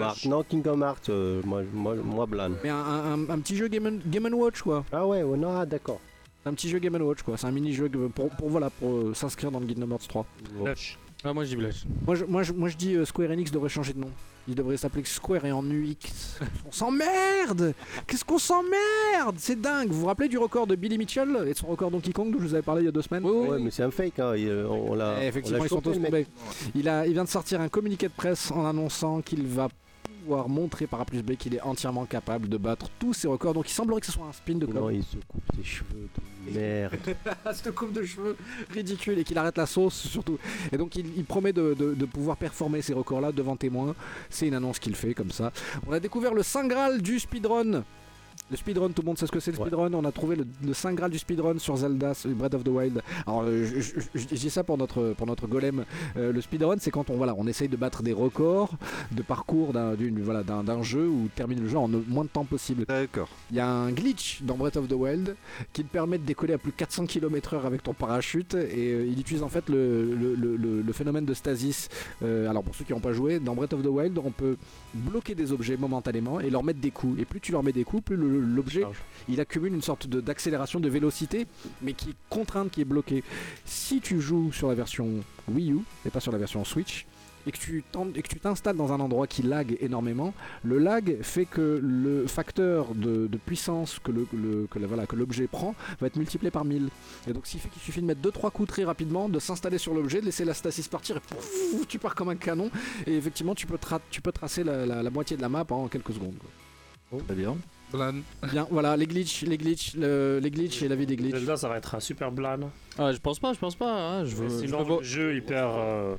Hearts. 0.01 0.25
Non, 0.25 0.41
Kingdom 0.41 0.81
Hearts, 0.81 1.09
euh, 1.09 1.39
moi, 1.45 1.61
moi, 1.71 1.93
moi, 2.03 2.25
Blan. 2.25 2.53
mais 2.63 2.69
un, 2.69 2.77
un- 2.77 3.29
un 3.29 3.39
petit 3.41 3.55
jeu 3.55 3.67
Game, 3.67 3.99
Game 4.07 4.27
Watch 4.33 4.63
quoi 4.63 4.83
Ah 4.91 5.05
ouais, 5.05 5.21
ouais, 5.21 5.37
non, 5.37 5.55
ah, 5.55 5.67
d'accord. 5.67 5.99
Un 6.45 6.53
petit 6.53 6.69
jeu 6.69 6.79
Game 6.79 6.95
Watch 7.01 7.21
quoi 7.23 7.37
c'est 7.37 7.47
un 7.47 7.51
mini 7.51 7.73
jeu 7.73 7.89
pour, 7.89 8.29
pour 8.29 8.49
voilà 8.49 8.69
pour 8.69 8.91
euh, 8.93 9.13
s'inscrire 9.13 9.51
dans 9.51 9.59
le 9.59 9.65
Kingdom 9.67 9.91
Hearts 9.91 10.07
3 10.07 10.25
Lâche. 10.63 10.97
Ah, 11.23 11.33
moi 11.33 11.43
je 11.43 11.49
dis 11.49 11.55
Blush. 11.55 11.85
Moi 12.07 12.15
je, 12.15 12.25
moi, 12.25 12.41
je, 12.41 12.51
moi, 12.51 12.67
je 12.67 12.75
dis 12.77 12.95
euh, 12.95 13.05
Square 13.05 13.29
Enix 13.29 13.51
devrait 13.51 13.69
changer 13.69 13.93
de 13.93 13.99
nom. 13.99 14.09
Il 14.47 14.55
devrait 14.55 14.75
s'appeler 14.75 15.03
Square 15.05 15.45
et 15.45 15.51
en 15.51 15.63
UX. 15.63 16.39
On 16.67 16.71
s'emmerde 16.71 17.75
Qu'est-ce 18.07 18.25
qu'on 18.25 18.39
s'emmerde 18.39 19.35
C'est 19.37 19.61
dingue 19.61 19.89
Vous 19.91 19.99
vous 19.99 20.05
rappelez 20.07 20.29
du 20.29 20.39
record 20.39 20.65
de 20.65 20.75
Billy 20.75 20.97
Mitchell 20.97 21.43
et 21.45 21.53
de 21.53 21.57
son 21.57 21.67
record 21.67 21.91
Donkey 21.91 22.11
Kong 22.11 22.31
dont 22.31 22.39
je 22.39 22.43
vous 22.47 22.53
avais 22.55 22.63
parlé 22.63 22.81
il 22.81 22.85
y 22.85 22.87
a 22.87 22.91
deux 22.91 23.03
semaines? 23.03 23.23
Ouais, 23.23 23.59
mais 23.59 23.69
c'est 23.69 23.83
un 23.83 23.91
fake, 23.91 24.17
hein. 24.17 24.35
il- 24.35 24.49
on 24.67 24.95
l'a. 24.95 25.17
Eh, 25.21 25.27
Effectivement, 25.27 25.59
on 25.59 25.61
l'a 25.61 25.67
ils 25.67 25.69
sont 25.69 25.81
tous 25.81 25.93
tombés. 25.93 26.25
Il, 26.73 26.89
a, 26.89 27.05
il 27.05 27.13
vient 27.13 27.23
de 27.23 27.29
sortir 27.29 27.61
un 27.61 27.69
communiqué 27.69 28.07
de 28.07 28.13
presse 28.13 28.49
en 28.49 28.65
annonçant 28.65 29.21
qu'il 29.21 29.45
va 29.45 29.69
pouvoir 30.21 30.49
montrer 30.49 30.87
par 30.87 31.01
A 31.01 31.05
plus 31.05 31.21
B 31.23 31.35
qu'il 31.35 31.55
est 31.55 31.61
entièrement 31.61 32.05
capable 32.05 32.47
de 32.49 32.57
battre 32.57 32.89
tous 32.99 33.13
ses 33.13 33.27
records. 33.27 33.53
Donc 33.53 33.69
il 33.69 33.73
semblerait 33.73 33.99
que 34.01 34.05
ce 34.07 34.11
soit 34.11 34.25
un 34.25 34.31
spin 34.33 34.55
de 34.55 34.65
Non, 34.65 34.89
il 34.89 35.03
se 35.03 35.17
coupe 35.27 35.41
ses 35.55 35.63
cheveux 35.63 36.07
de 36.47 36.59
merde. 36.59 36.95
Cette 37.53 37.73
coupe 37.73 37.93
de 37.93 38.03
cheveux 38.03 38.37
ridicule 38.71 39.19
et 39.19 39.23
qu'il 39.23 39.37
arrête 39.37 39.57
la 39.57 39.65
sauce 39.65 39.95
surtout. 40.07 40.37
Et 40.71 40.77
donc 40.77 40.95
il, 40.95 41.05
il 41.17 41.25
promet 41.25 41.53
de, 41.53 41.73
de- 41.73 41.93
de 41.93 42.05
pouvoir 42.05 42.37
performer 42.37 42.81
ces 42.81 42.93
records-là 42.93 43.31
devant 43.31 43.55
témoins. 43.55 43.95
C'est 44.29 44.47
une 44.47 44.53
annonce 44.53 44.79
qu'il 44.79 44.95
fait 44.95 45.13
comme 45.13 45.31
ça. 45.31 45.51
On 45.87 45.91
a 45.93 45.99
découvert 45.99 46.33
le 46.33 46.43
Saint 46.43 46.67
Graal 46.67 47.01
du 47.01 47.19
speedrun. 47.19 47.83
Le 48.51 48.57
speedrun, 48.57 48.89
tout 48.89 49.01
le 49.01 49.05
monde 49.05 49.17
sait 49.17 49.25
ce 49.27 49.31
que 49.31 49.39
c'est 49.39 49.51
le 49.51 49.57
Ouais. 49.57 49.63
speedrun. 49.67 49.93
On 49.93 50.03
a 50.03 50.11
trouvé 50.11 50.35
le, 50.35 50.45
le 50.65 50.73
Saint 50.73 50.93
Graal 50.93 51.09
du 51.09 51.17
speedrun 51.17 51.57
sur 51.57 51.77
Zelda, 51.77 52.13
sur 52.13 52.29
Breath 52.31 52.53
of 52.53 52.63
the 52.65 52.67
Wild. 52.67 53.01
Alors, 53.25 53.43
euh, 53.45 53.65
je, 53.65 53.79
je- 53.79 53.99
je- 54.13 54.19
je 54.19 54.35
dis 54.35 54.49
ça 54.49 54.63
pour 54.65 54.77
notre, 54.77 55.13
pour 55.17 55.25
notre 55.25 55.47
golem. 55.47 55.85
Euh, 56.17 56.33
le 56.33 56.41
speedrun, 56.41 56.75
c'est 56.79 56.91
quand 56.91 57.09
on, 57.09 57.15
voilà, 57.15 57.33
on 57.37 57.47
essaye 57.47 57.69
de 57.69 57.77
battre 57.77 58.03
des 58.03 58.11
records 58.11 58.71
de 59.13 59.21
parcours 59.21 59.71
d'un 59.71 59.93
d'une- 59.95 60.21
voilà, 60.21 60.43
d'un 60.43 60.63
d'un 60.65 60.81
jeu 60.83 61.07
ou 61.07 61.29
terminer 61.33 61.61
le 61.61 61.69
jeu 61.69 61.77
en 61.77 61.87
moins 61.87 62.25
de 62.25 62.29
temps 62.29 62.43
possible. 62.43 62.83
D'accord. 62.87 63.29
Il 63.51 63.55
y 63.55 63.61
a 63.61 63.69
un 63.69 63.91
glitch 63.93 64.41
dans 64.43 64.55
Breath 64.57 64.75
of 64.75 64.89
the 64.89 64.93
Wild 64.93 65.35
qui 65.71 65.83
te 65.85 65.89
permet 65.89 66.17
de 66.17 66.25
décoller 66.25 66.53
à 66.53 66.57
plus 66.57 66.71
de 66.71 66.75
400 66.77 67.05
km/h 67.05 67.65
avec 67.65 67.83
ton 67.83 67.93
parachute 67.93 68.53
et 68.55 68.91
euh, 68.91 69.07
il 69.09 69.17
utilise 69.17 69.43
en 69.43 69.49
fait 69.49 69.69
le, 69.69 70.13
le- 70.13 70.35
le- 70.35 70.57
le- 70.57 70.81
le 70.81 70.93
phénomène 70.93 71.23
de 71.25 71.33
stasis. 71.33 71.87
Euh, 72.21 72.49
alors 72.49 72.63
pour 72.63 72.75
ceux 72.75 72.83
qui 72.83 72.91
n'ont 72.91 72.99
pas 72.99 73.13
joué, 73.13 73.39
dans 73.39 73.55
Breath 73.55 73.71
of 73.73 73.81
the 73.81 73.87
Wild, 73.87 74.17
on 74.21 74.31
peut 74.31 74.57
bloquer 74.93 75.35
des 75.35 75.53
objets 75.53 75.77
momentanément 75.77 76.41
et 76.41 76.49
leur 76.49 76.63
mettre 76.65 76.81
des 76.81 76.91
coups. 76.91 77.17
Et 77.17 77.23
plus 77.23 77.39
tu 77.39 77.53
leur 77.53 77.63
mets 77.63 77.71
des 77.71 77.85
coups, 77.85 78.03
plus 78.03 78.17
le- 78.17 78.40
l'objet 78.41 78.81
il 79.29 79.39
accumule 79.39 79.73
une 79.73 79.81
sorte 79.81 80.07
de- 80.07 80.21
d'accélération 80.21 80.79
de 80.79 80.89
vélocité, 80.89 81.47
mais 81.81 81.93
qui 81.93 82.09
est 82.11 82.15
contrainte, 82.29 82.71
qui 82.71 82.81
est 82.81 82.85
bloquée. 82.85 83.23
Si 83.65 84.01
tu 84.01 84.19
joues 84.21 84.51
sur 84.51 84.67
la 84.67 84.75
version 84.75 85.07
Wii 85.47 85.71
U 85.73 85.79
et 86.05 86.09
pas 86.09 86.19
sur 86.19 86.31
la 86.31 86.37
version 86.37 86.63
Switch, 86.65 87.05
et 87.47 87.51
que 87.51 87.57
tu 87.57 87.83
t'installes 88.39 88.75
dans 88.77 88.93
un 88.93 88.99
endroit 88.99 89.25
qui 89.25 89.41
lag 89.41 89.75
énormément, 89.81 90.31
le 90.63 90.77
lag 90.77 91.23
fait 91.23 91.45
que 91.45 91.79
le 91.81 92.27
facteur 92.27 92.93
de, 92.93 93.25
de 93.25 93.37
puissance 93.37 93.97
que 94.03 94.11
le, 94.11 94.27
le- 94.31 94.67
que 94.69 94.77
la- 94.77 94.85
voilà, 94.85 95.07
que 95.07 95.15
l'objet 95.15 95.47
prend 95.47 95.73
va 95.99 96.05
être 96.05 96.17
multiplié 96.17 96.51
par 96.51 96.65
1000. 96.65 96.89
Et 97.27 97.33
donc, 97.33 97.47
ce 97.47 97.53
qui 97.53 97.57
fait 97.57 97.69
qu'il 97.69 97.81
suffit 97.81 98.01
de 98.01 98.05
mettre 98.05 98.21
2-3 98.21 98.51
coups 98.51 98.67
très 98.69 98.83
rapidement, 98.83 99.27
de 99.27 99.39
s'installer 99.39 99.79
sur 99.79 99.95
l'objet, 99.95 100.21
de 100.21 100.25
laisser 100.25 100.45
la 100.45 100.53
stasis 100.53 100.87
partir, 100.87 101.17
et 101.17 101.19
pouf, 101.19 101.87
tu 101.87 101.97
pars 101.97 102.13
comme 102.13 102.29
un 102.29 102.35
canon. 102.35 102.69
Et 103.07 103.17
effectivement, 103.17 103.55
tu 103.55 103.65
peux, 103.65 103.77
tra- 103.77 104.01
tu 104.11 104.21
peux 104.21 104.31
tracer 104.31 104.63
la, 104.63 104.85
la- 104.85 105.01
la 105.01 105.09
moitié 105.09 105.35
de 105.35 105.41
la 105.41 105.49
map 105.49 105.65
en 105.71 105.87
quelques 105.87 106.13
secondes. 106.13 106.35
Très 107.25 107.35
bien. 107.35 107.57
Blan. 107.91 108.13
Bien, 108.51 108.67
voilà, 108.71 108.95
les 108.97 109.05
glitches, 109.05 109.41
les 109.43 109.57
glitches, 109.57 109.95
le- 109.95 110.39
les 110.41 110.51
glitches 110.51 110.81
et 110.83 110.87
la 110.87 110.95
vie 110.95 111.05
des 111.05 111.15
glitches. 111.15 111.35
Zelda, 111.37 111.57
ça 111.57 111.67
va 111.69 111.77
être 111.77 111.95
un 111.95 111.99
super 111.99 112.31
blan. 112.31 112.69
Ah, 112.97 113.11
je 113.11 113.17
pense 113.19 113.39
pas, 113.39 113.53
je 113.53 113.59
pense 113.59 113.75
pas. 113.75 113.91
hein, 114.19 114.25
Je 114.25 114.35
veux, 114.35 114.47
Mais 114.47 114.67
je 114.67 115.03
jeu 115.03 115.35
hyper. 115.35 115.67
euh, 115.69 116.15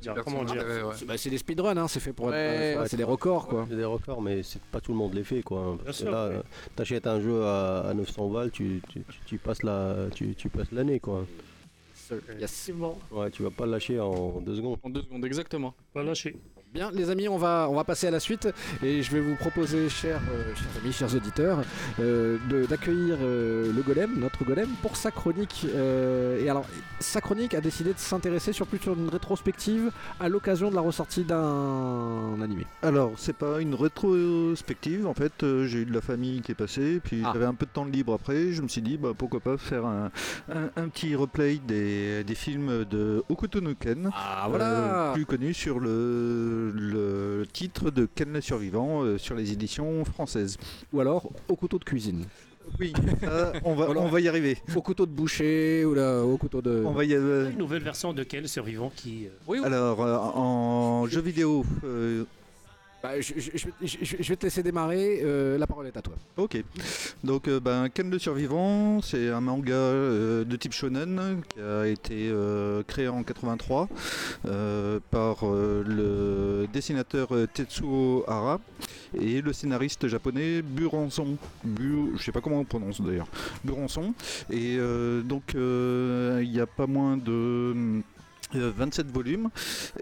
dire, 0.00 0.14
comment 0.24 0.42
dire 0.44 0.56
ouais. 0.66 0.94
C'est 0.96 1.04
bah, 1.06 1.14
c'est 1.16 1.30
des 1.30 1.38
speedruns, 1.38 1.76
hein, 1.76 1.86
c'est 1.86 2.00
fait 2.00 2.12
pour 2.12 2.28
être. 2.28 2.34
Ouais. 2.34 2.72
voilà, 2.74 2.88
c'est 2.88 2.96
des 2.96 3.04
records 3.04 3.46
quoi. 3.46 3.66
C'est 3.70 3.76
des 3.76 3.84
records, 3.84 4.20
mais 4.20 4.42
c'est 4.42 4.60
pas 4.62 4.80
tout 4.80 4.90
le 4.92 4.98
monde 4.98 5.14
les 5.14 5.22
fait 5.22 5.42
quoi. 5.42 5.76
Parce 5.76 5.82
Bien 5.84 5.92
que 5.92 5.96
sûr, 5.98 6.10
là, 6.10 6.18
euh, 6.24 6.42
t'achètes 6.74 7.06
un 7.06 7.20
jeu 7.20 7.44
à, 7.44 7.88
à 7.88 7.94
900 7.94 8.28
balles, 8.30 8.50
tu, 8.50 8.80
tu, 8.88 9.00
tu- 9.08 9.18
tu 9.26 9.38
passes 9.38 9.62
la, 9.62 10.08
tu, 10.14 10.34
tu 10.34 10.48
passes 10.48 10.72
l'année 10.72 10.98
quoi. 10.98 11.24
Yes. 12.38 12.70
Ouais, 13.10 13.30
tu 13.30 13.42
vas 13.42 13.50
pas 13.50 13.64
le 13.64 13.70
lâcher 13.72 13.98
en 14.00 14.40
deux 14.40 14.56
secondes. 14.56 14.76
En 14.82 14.90
deux 14.90 15.02
secondes, 15.02 15.24
exactement. 15.24 15.72
Pas 15.94 16.02
lâcher. 16.02 16.36
Bien, 16.74 16.90
les 16.90 17.10
amis, 17.10 17.28
on 17.28 17.36
va, 17.36 17.66
on 17.68 17.74
va 17.74 17.84
passer 17.84 18.06
à 18.06 18.10
la 18.10 18.18
suite 18.18 18.48
et 18.82 19.02
je 19.02 19.10
vais 19.12 19.20
vous 19.20 19.34
proposer, 19.34 19.90
chers, 19.90 20.22
euh, 20.32 20.54
chers 20.54 20.82
amis, 20.82 20.92
chers 20.94 21.14
auditeurs, 21.14 21.58
euh, 22.00 22.38
d'accueillir 22.66 23.18
euh, 23.20 23.70
le 23.76 23.82
golem, 23.82 24.18
notre 24.18 24.42
golem, 24.42 24.70
pour 24.80 24.96
sa 24.96 25.10
chronique. 25.10 25.66
Et 26.40 26.48
alors, 26.48 26.64
sa 26.98 27.20
chronique 27.20 27.52
a 27.52 27.60
décidé 27.60 27.92
de 27.92 27.98
s'intéresser 27.98 28.54
sur 28.54 28.66
plus 28.66 28.78
sur 28.78 28.94
une 28.94 29.10
rétrospective 29.10 29.90
à 30.18 30.30
l'occasion 30.30 30.70
de 30.70 30.74
la 30.74 30.80
ressortie 30.80 31.24
d'un 31.24 32.40
animé. 32.42 32.64
Alors, 32.80 33.12
c'est 33.18 33.36
pas 33.36 33.60
une 33.60 33.74
rétrospective. 33.74 35.06
En 35.06 35.12
fait, 35.14 35.44
j'ai 35.66 35.80
eu 35.80 35.84
de 35.84 35.92
la 35.92 36.00
famille 36.00 36.40
qui 36.40 36.52
est 36.52 36.54
passée, 36.56 37.00
puis 37.04 37.20
Ah. 37.22 37.32
j'avais 37.34 37.44
un 37.44 37.54
peu 37.54 37.66
de 37.66 37.70
temps 37.70 37.84
de 37.84 37.90
libre 37.92 38.14
après. 38.14 38.52
Je 38.52 38.62
me 38.62 38.68
suis 38.68 38.80
dit, 38.80 38.96
bah, 38.96 39.10
pourquoi 39.16 39.40
pas 39.40 39.58
faire 39.58 39.84
un, 39.84 40.10
un- 40.50 40.70
un 40.76 40.88
petit 40.88 41.14
replay 41.16 41.60
des, 41.68 42.24
des 42.24 42.34
films 42.34 42.86
de 42.86 43.22
Hokuto 43.28 43.60
no 43.60 43.74
Ken. 43.78 44.08
Ah 44.14 44.48
euh, 44.54 45.12
plus 45.12 45.26
connu 45.26 45.52
sur 45.52 45.78
le, 45.78 46.61
le 46.74 47.44
titre 47.52 47.90
de 47.90 48.06
Ken 48.14 48.32
le 48.32 48.40
survivant 48.40 49.02
euh, 49.02 49.18
sur 49.18 49.34
les 49.34 49.52
éditions 49.52 50.04
françaises. 50.04 50.58
Ou 50.92 51.00
alors 51.00 51.30
au 51.48 51.56
couteau 51.56 51.78
de 51.78 51.84
cuisine, 51.84 52.24
Oui, 52.78 52.92
ça, 53.20 53.52
on, 53.64 53.74
va, 53.74 53.86
Voilà. 53.86 54.00
on 54.00 54.08
va 54.08 54.20
y 54.20 54.28
arriver. 54.28 54.56
au 54.76 54.82
couteau 54.82 55.04
de 55.06 55.10
boucher 55.10 55.84
ou 55.84 55.94
là, 55.94 56.22
au 56.22 56.36
couteau 56.36 56.62
de. 56.62 56.82
On 56.86 56.92
va 56.92 57.04
y 57.04 57.14
arriver. 57.14 57.50
Une 57.50 57.58
nouvelle 57.58 57.82
version 57.82 58.12
de 58.12 58.22
quel 58.22 58.48
survivant 58.48 58.92
qui. 58.94 59.26
euh, 59.26 59.30
Oui, 59.48 59.58
oui. 59.60 59.64
Alors, 59.66 60.00
euh, 60.02 60.16
en 60.16 61.06
jeu 61.06 61.20
vidéo, 61.20 61.64
euh, 61.84 62.24
Bah, 63.02 63.20
je, 63.20 63.34
vais- 63.34 64.36
te 64.36 64.46
laisser 64.46 64.62
démarrer. 64.62 65.20
euh, 65.24 65.58
la 65.58 65.66
parole 65.66 65.88
est 65.88 65.96
à 65.96 66.02
toi. 66.02 66.14
Ok. 66.36 66.62
Donc, 67.24 67.48
euh, 67.48 67.58
ben, 67.58 67.88
Ken 67.88 68.08
le 68.08 68.18
Survivant, 68.20 69.00
c'est 69.02 69.28
un 69.28 69.40
manga 69.40 69.72
euh, 69.74 70.44
de 70.44 70.56
type 70.56 70.72
shonen 70.72 71.42
qui 71.52 71.60
a 71.60 71.86
été 71.88 72.32
créé 72.86 73.08
en 73.08 73.24
83 73.24 73.88
euh, 74.46 75.00
par 75.10 75.44
le 75.44 76.66
dessinateur 76.72 77.30
Tetsuo 77.52 78.24
Hara 78.28 78.60
et 79.20 79.40
le 79.42 79.52
scénariste 79.52 80.06
japonais 80.06 80.62
Buranson. 80.62 81.36
Bu, 81.64 82.12
je 82.16 82.22
sais 82.22 82.32
pas 82.32 82.40
comment 82.40 82.60
on 82.60 82.64
prononce 82.64 83.00
d'ailleurs. 83.00 83.26
Buranson. 83.64 84.14
Et 84.50 84.78
donc, 85.24 85.54
il 85.54 86.50
n'y 86.50 86.60
a 86.60 86.66
pas 86.66 86.86
moins 86.86 87.16
de. 87.16 88.00
Euh, 88.56 88.72
27 88.76 89.10
volumes 89.10 89.48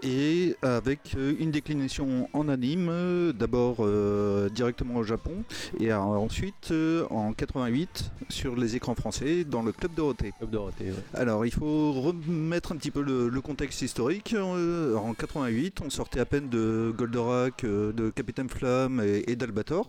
et 0.03 0.55
avec 0.61 1.15
euh, 1.17 1.33
une 1.39 1.51
déclinaison 1.51 2.27
en 2.33 2.49
anime 2.49 2.89
euh, 2.89 3.33
d'abord 3.33 3.77
euh, 3.79 4.49
directement 4.49 4.95
au 4.97 5.03
Japon 5.03 5.43
et 5.79 5.91
euh, 5.91 5.97
ensuite 5.97 6.71
euh, 6.71 7.05
en 7.09 7.33
88 7.33 8.11
sur 8.29 8.55
les 8.55 8.75
écrans 8.75 8.95
français 8.95 9.43
dans 9.43 9.61
le 9.61 9.71
Club 9.71 9.93
Dorothée. 9.95 10.33
Club 10.37 10.51
Dorothée, 10.51 10.85
ouais. 10.85 11.19
Alors 11.19 11.45
il 11.45 11.51
faut 11.53 11.91
remettre 11.93 12.71
un 12.71 12.77
petit 12.77 12.91
peu 12.91 13.01
le, 13.01 13.29
le 13.29 13.41
contexte 13.41 13.81
historique. 13.81 14.33
Euh, 14.33 14.95
en 14.95 15.13
88 15.13 15.79
on 15.85 15.89
sortait 15.89 16.19
à 16.19 16.25
peine 16.25 16.49
de 16.49 16.93
Goldorak, 16.97 17.63
euh, 17.63 17.91
de 17.91 18.09
Capitaine 18.09 18.49
Flamme 18.49 19.01
et, 19.05 19.23
et 19.31 19.35
d'Albator 19.35 19.87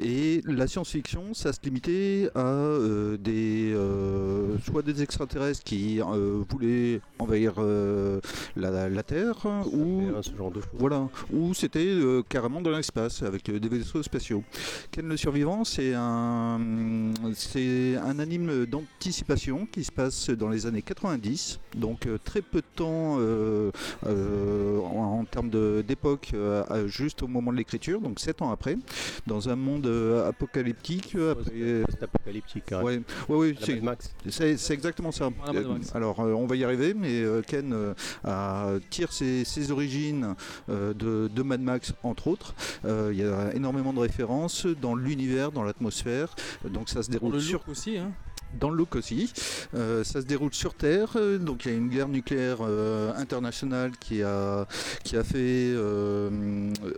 et 0.00 0.42
la 0.46 0.66
science-fiction 0.66 1.34
ça 1.34 1.52
se 1.52 1.58
limitait 1.62 2.28
à 2.34 2.40
euh, 2.46 3.16
des 3.16 3.72
euh, 3.74 4.56
soit 4.64 4.82
des 4.82 5.02
extraterrestres 5.02 5.62
qui 5.64 6.00
euh, 6.00 6.42
voulaient 6.48 7.00
envahir 7.18 7.54
euh, 7.58 7.99
la, 8.56 8.88
la 8.88 9.02
Terre 9.02 9.36
ou 9.72 10.02
hein, 10.16 10.20
ce 10.22 10.34
genre 10.36 10.50
de 10.50 10.60
choses. 10.60 10.70
voilà, 10.74 11.08
ou 11.32 11.54
c'était 11.54 11.78
euh, 11.86 12.22
carrément 12.28 12.60
dans 12.60 12.70
l'espace 12.70 13.22
avec 13.22 13.48
euh, 13.48 13.58
des 13.58 13.68
vaisseaux 13.68 14.02
spatiaux. 14.02 14.42
Ken 14.90 15.06
le 15.08 15.16
survivant, 15.16 15.64
c'est 15.64 15.92
un, 15.94 16.60
c'est 17.34 17.96
un 17.96 18.18
anime 18.18 18.66
d'anticipation 18.66 19.66
qui 19.70 19.84
se 19.84 19.92
passe 19.92 20.30
dans 20.30 20.48
les 20.48 20.66
années 20.66 20.82
90, 20.82 21.60
donc 21.76 22.06
euh, 22.06 22.18
très 22.22 22.42
peu 22.42 22.58
de 22.60 22.66
temps 22.76 23.18
en, 24.06 25.20
en 25.20 25.24
termes 25.24 25.50
de- 25.50 25.84
d'époque, 25.86 26.32
juste 26.86 27.22
au 27.22 27.26
moment 27.28 27.52
de 27.52 27.56
l'écriture, 27.56 28.00
donc 28.00 28.20
7 28.20 28.42
ans 28.42 28.50
après, 28.50 28.76
dans 29.26 29.48
un 29.48 29.56
monde 29.56 29.86
apocalyptique. 30.26 31.16
Ouais, 31.16 31.82
apocalyptique. 32.02 32.64
Ouais, 32.82 33.00
ouais, 33.28 33.36
ouais, 33.36 33.54
c'est- 33.60 33.80
Max. 33.80 34.12
c'est 34.28 34.70
exactement 34.74 35.12
ça. 35.12 35.30
Alors, 35.94 36.20
euh, 36.20 36.32
on 36.32 36.46
va 36.46 36.56
y 36.56 36.64
arriver, 36.64 36.94
mais 36.94 37.22
euh, 37.22 37.42
Ken 37.46 37.89
tire 38.90 39.12
ses, 39.12 39.44
ses 39.44 39.70
origines 39.70 40.34
euh, 40.68 40.92
de, 40.94 41.28
de 41.34 41.42
Mad 41.42 41.60
Max, 41.60 41.92
entre 42.02 42.28
autres. 42.28 42.54
Euh, 42.84 43.10
Il 43.12 43.18
y 43.18 43.24
a 43.24 43.54
énormément 43.54 43.92
de 43.92 43.98
références 44.00 44.66
dans 44.66 44.94
l'univers, 44.94 45.52
dans 45.52 45.62
l'atmosphère. 45.62 46.34
Donc, 46.64 46.88
ça 46.88 47.02
se 47.02 47.10
déroule 47.10 47.32
le 47.34 47.40
sur 47.40 47.58
look 47.60 47.68
aussi, 47.68 47.98
hein. 47.98 48.10
dans 48.58 48.70
le 48.70 48.76
look 48.76 48.96
aussi. 48.96 49.32
Euh, 49.74 50.02
ça 50.04 50.20
se 50.20 50.26
déroule 50.26 50.52
sur 50.54 50.74
Terre, 50.74 51.10
euh, 51.16 51.38
donc 51.38 51.64
il 51.64 51.70
y 51.72 51.74
a 51.74 51.78
une 51.78 51.88
guerre 51.88 52.08
nucléaire 52.08 52.58
euh, 52.62 53.12
internationale 53.16 53.92
qui 54.00 54.22
a, 54.22 54.66
qui 55.04 55.16
a 55.16 55.22
fait 55.24 55.36
euh, 55.38 56.30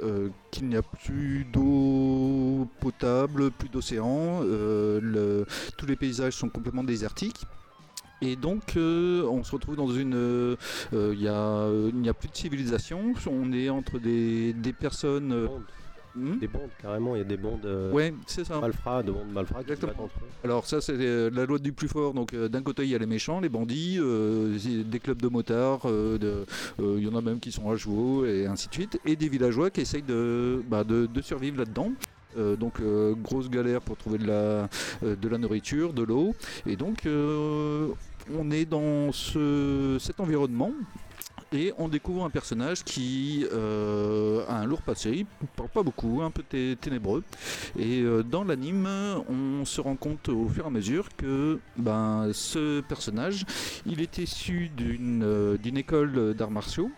euh, 0.03 0.29
qu'il 0.51 0.69
n'y 0.69 0.77
a 0.77 0.83
plus 0.83 1.45
d'eau 1.53 2.67
potable, 2.81 3.51
plus 3.51 3.69
d'océan, 3.69 4.41
euh, 4.43 5.01
le- 5.03 5.47
tous 5.77 5.87
les 5.87 5.97
paysages 5.97 6.35
sont 6.35 6.49
complètement 6.49 6.85
désertiques. 6.85 7.43
Et 8.23 8.37
donc, 8.37 8.77
euh, 8.77 9.25
on 9.25 9.43
se 9.45 9.53
retrouve 9.53 9.77
dans 9.77 9.89
une. 9.93 10.15
euh, 10.15 10.57
euh, 10.95 11.13
Il 11.15 11.23
y 11.23 11.29
a- 11.29 11.69
il 11.89 11.97
n'y 12.01 12.09
a 12.09 12.15
plus 12.15 12.29
de 12.29 12.37
civilisation. 12.37 13.13
On 13.29 13.53
est 13.53 13.69
entre 13.69 13.99
des, 13.99 14.53
des 14.53 14.73
personnes. 14.73 15.33
euh, 15.33 15.49
hmm 16.15 16.39
Des 16.39 16.47
bandes, 16.47 16.69
carrément, 16.81 17.15
il 17.17 17.19
y 17.19 17.23
a 17.23 17.25
des 17.25 17.37
bandes 17.39 17.65
euh, 17.65 17.91
ouais, 17.91 18.13
c'est 18.27 18.45
ça. 18.45 18.61
malfrats, 18.61 19.03
de 19.03 19.11
bandes 19.13 19.33
malfrats 19.33 19.61
qui 19.63 19.69
se 19.69 19.73
Exactement. 19.73 19.93
battent 20.05 20.15
entre 20.17 20.25
eux. 20.25 20.29
Alors 20.45 20.67
ça 20.67 20.81
c'est 20.83 20.93
euh, 20.99 21.31
la 21.33 21.47
loi 21.47 21.59
du 21.59 21.73
plus 21.73 21.89
fort. 21.89 22.13
Donc 22.13 22.35
euh, 22.35 22.49
d'un 22.51 22.63
côté 22.63 22.83
il 22.85 22.91
y 22.91 22.95
a 22.95 22.99
les 22.99 23.07
méchants, 23.07 23.41
les 23.41 23.49
bandits, 23.49 23.97
euh, 23.99 24.59
des 24.85 25.01
clubs 25.01 25.21
de 25.23 25.29
motards, 25.29 25.81
euh, 25.87 26.19
euh, 26.81 26.97
il 26.99 27.05
y 27.05 27.09
en 27.09 27.17
a 27.17 27.23
même 27.23 27.41
qui 27.41 27.51
sont 27.51 27.71
à 27.71 27.77
chevaux 27.79 28.27
et 28.27 28.45
ainsi 28.47 28.69
de 28.69 28.75
suite, 28.75 29.01
et 29.07 29.17
des 29.17 29.29
villageois 29.31 29.71
qui 29.71 29.81
essayent 29.81 30.03
de, 30.03 30.63
bah, 30.69 30.85
de, 30.85 31.07
de 31.07 31.23
survivre 31.23 31.57
là-dedans. 31.59 31.93
Euh, 32.39 32.57
donc 32.57 32.81
euh, 32.81 33.15
grosse 33.15 33.51
galère 33.51 33.81
pour 33.83 33.97
trouver 33.99 34.17
de 34.17 34.27
la, 34.27 34.69
euh, 35.05 35.17
de 35.21 35.29
la 35.29 35.37
nourriture, 35.37 35.93
de 35.93 36.03
l'eau, 36.03 36.35
et 36.67 36.77
donc 36.77 37.05
euh, 37.05 37.89
on 38.37 38.51
est 38.51 38.65
dans 38.65 39.13
ce, 39.13 39.97
cet 40.01 40.21
environnement. 40.21 40.73
Et 41.55 41.75
on 41.77 41.87
découvre 41.89 42.25
un 42.25 42.31
personnage 42.31 42.83
qui 42.83 43.45
euh, 43.53 44.43
a 44.49 44.55
un 44.61 44.65
lourd 44.65 44.81
passé, 44.81 45.27
il 45.43 45.47
parle 45.55 45.69
pas 45.69 45.83
beaucoup, 45.83 46.23
un 46.23 46.31
peu 46.31 46.43
té- 46.43 46.79
ténébreux, 46.81 47.23
et 47.79 48.01
euh, 48.01 48.23
dans 48.23 48.43
l'anime, 48.43 48.89
on 49.29 49.67
se 49.67 49.83
rend 49.83 49.97
compte 49.97 50.31
au 50.31 50.49
fur 50.49 50.65
et 50.65 50.69
à 50.69 50.71
mesure 50.71 51.11
que 51.15 51.61
ben, 51.77 52.31
ce 52.33 52.81
personnage, 52.81 53.45
il 53.85 54.01
est 54.01 54.17
issu 54.17 54.71
d'une 54.75 55.25
euh, 55.25 55.59
école 55.77 56.33
d'arts 56.33 56.51
martiaux, 56.51 56.91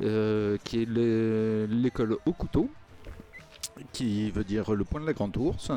qui 0.00 0.82
est 0.82 0.88
l'é- 0.88 1.68
l'école 1.68 2.16
au 2.26 2.32
couteau. 2.32 2.68
Qui 3.92 4.30
veut 4.30 4.44
dire 4.44 4.72
le 4.72 4.84
point 4.84 5.00
de 5.00 5.06
la 5.06 5.12
grande 5.12 5.36
ours. 5.36 5.70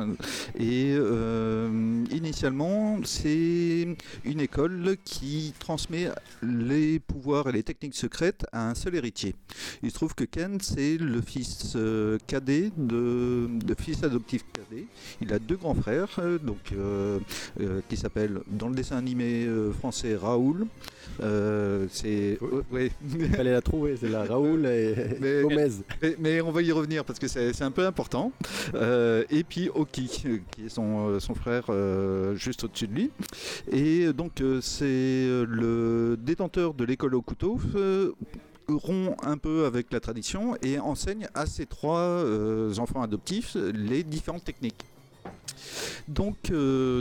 Et 0.58 0.94
euh, 0.96 2.04
initialement, 2.10 2.98
c'est 3.04 3.86
une 4.24 4.40
école 4.40 4.96
qui 5.04 5.52
transmet 5.58 6.08
les 6.42 6.98
pouvoirs 7.00 7.48
et 7.48 7.52
les 7.52 7.62
techniques 7.62 7.94
secrètes 7.94 8.44
à 8.52 8.70
un 8.70 8.74
seul 8.74 8.94
héritier. 8.94 9.34
Il 9.82 9.90
se 9.90 9.94
trouve 9.94 10.14
que 10.14 10.24
Ken, 10.24 10.58
c'est 10.60 10.96
le 10.98 11.20
fils 11.20 11.72
euh, 11.76 12.18
cadet 12.26 12.70
de, 12.76 13.48
de 13.48 13.74
fils 13.78 14.02
adoptif 14.04 14.44
cadet. 14.52 14.86
Il 15.20 15.32
a 15.32 15.38
deux 15.38 15.56
grands 15.56 15.74
frères, 15.74 16.08
euh, 16.18 16.38
donc 16.38 16.72
euh, 16.72 17.18
euh, 17.60 17.80
qui 17.88 17.96
s'appellent 17.96 18.40
dans 18.46 18.68
le 18.68 18.74
dessin 18.74 18.96
animé 18.96 19.46
français 19.78 20.16
Raoul. 20.16 20.66
C'est 21.90 22.38
ouais. 22.70 22.90
Fallait 23.36 23.52
la 23.52 23.60
trouver, 23.62 23.96
c'est 24.00 24.08
là, 24.08 24.24
Raoul 24.24 24.66
et 24.66 24.94
Mais- 25.20 25.42
Gomez. 25.42 25.68
Mais, 26.02 26.16
mais 26.18 26.40
on 26.40 26.50
va 26.50 26.62
y 26.62 26.72
revenir 26.72 27.04
parce 27.04 27.18
que 27.18 27.28
c'est 27.28 27.52
c'est 27.52 27.64
un 27.64 27.70
peu 27.70 27.86
Euh, 28.74 29.24
et 29.30 29.44
puis 29.44 29.68
Oki, 29.74 30.10
euh, 30.26 30.38
qui 30.50 30.66
est 30.66 30.68
son, 30.68 31.08
euh, 31.10 31.34
frère 31.34 31.64
juste 32.36 32.64
au-dessus 32.64 32.86
de 32.86 32.94
lui. 32.94 33.10
Et 33.70 34.12
donc 34.12 34.42
c'est 34.60 34.84
le 35.46 36.16
détenteur 36.20 36.74
de 36.74 36.84
l'école 36.84 37.14
au 37.14 37.22
couteau. 37.22 37.58
rompt 38.68 39.16
un 39.22 39.36
peu 39.36 39.66
avec 39.66 39.92
la 39.92 40.00
tradition 40.00 40.56
et 40.62 40.78
enseigne 40.78 41.28
à 41.34 41.46
ses 41.46 41.66
trois 41.66 42.24
enfants 42.78 43.02
adoptifs 43.02 43.56
les 43.56 44.02
différentes 44.04 44.44
techniques. 44.44 44.84
Donc, 46.08 46.52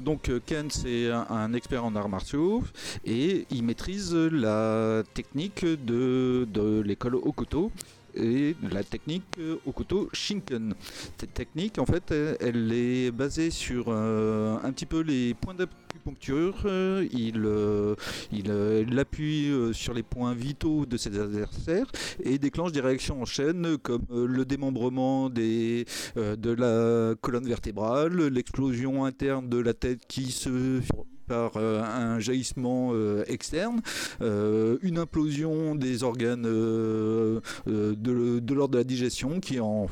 donc 0.04 0.32
Ken 0.46 0.70
c'est 0.70 1.12
un, 1.12 1.26
un 1.30 1.54
expert 1.54 1.86
en 1.86 1.96
arts 1.96 2.10
martiaux 2.10 2.64
et 3.06 3.46
il 3.52 3.64
maîtrise 3.64 4.14
la 4.16 5.04
technique 5.14 5.64
de, 5.64 6.48
de 6.52 6.82
l'école 6.82 7.16
au 7.16 7.32
couteau 7.32 7.72
et 8.16 8.56
la 8.72 8.84
technique 8.84 9.24
euh, 9.40 9.58
au 9.66 9.72
couteau 9.72 10.10
Shinken. 10.14 10.74
Cette 11.20 11.34
technique, 11.34 11.80
en 11.80 11.86
fait, 11.86 12.12
elle, 12.12 12.38
elle 12.40 12.72
est 12.74 13.12
basée 13.12 13.50
sur 13.50 13.86
euh, 13.88 14.58
un 14.64 14.72
petit 14.72 14.86
peu 14.86 15.02
les 15.02 15.34
points 15.34 15.54
d'acupuncture. 15.54 16.56
Euh, 16.66 17.08
il, 17.12 17.44
euh, 17.46 17.96
il, 18.32 18.50
euh, 18.50 18.84
il 18.88 18.98
appuie 19.00 19.50
euh, 19.50 19.74
sur 19.74 19.94
les 19.94 20.04
points 20.04 20.34
vitaux 20.34 20.86
de 20.86 20.98
ses 20.98 21.18
adversaires 21.20 21.92
et 22.24 22.38
déclenche 22.38 22.72
des 22.72 22.82
réactions 22.82 23.22
en 23.22 23.26
chaîne 23.26 23.78
comme 23.78 24.06
euh, 24.12 24.26
le 24.28 24.46
démembrement 24.46 25.30
des, 25.30 25.86
euh, 26.18 26.36
de 26.36 26.52
la 26.52 27.16
colonne 27.16 27.48
vertébrale, 27.48 28.28
l'explosion 28.28 29.06
interne 29.06 29.50
de 29.50 29.58
la 29.58 29.74
tête 29.74 30.02
qui 30.08 30.32
se 30.32 30.82
par 31.28 31.54
euh, 31.58 31.82
un 31.82 32.20
jaillissement 32.20 32.92
euh, 32.94 33.24
externe, 33.28 33.82
euh, 34.22 34.78
une 34.82 34.98
implosion 34.98 35.76
des 35.76 36.04
organes 36.04 36.44
de, 36.44 37.42
de 37.66 38.54
l'ordre 38.54 38.74
de 38.74 38.78
la 38.78 38.84
digestion 38.84 39.40
qui, 39.40 39.60
en, 39.60 39.88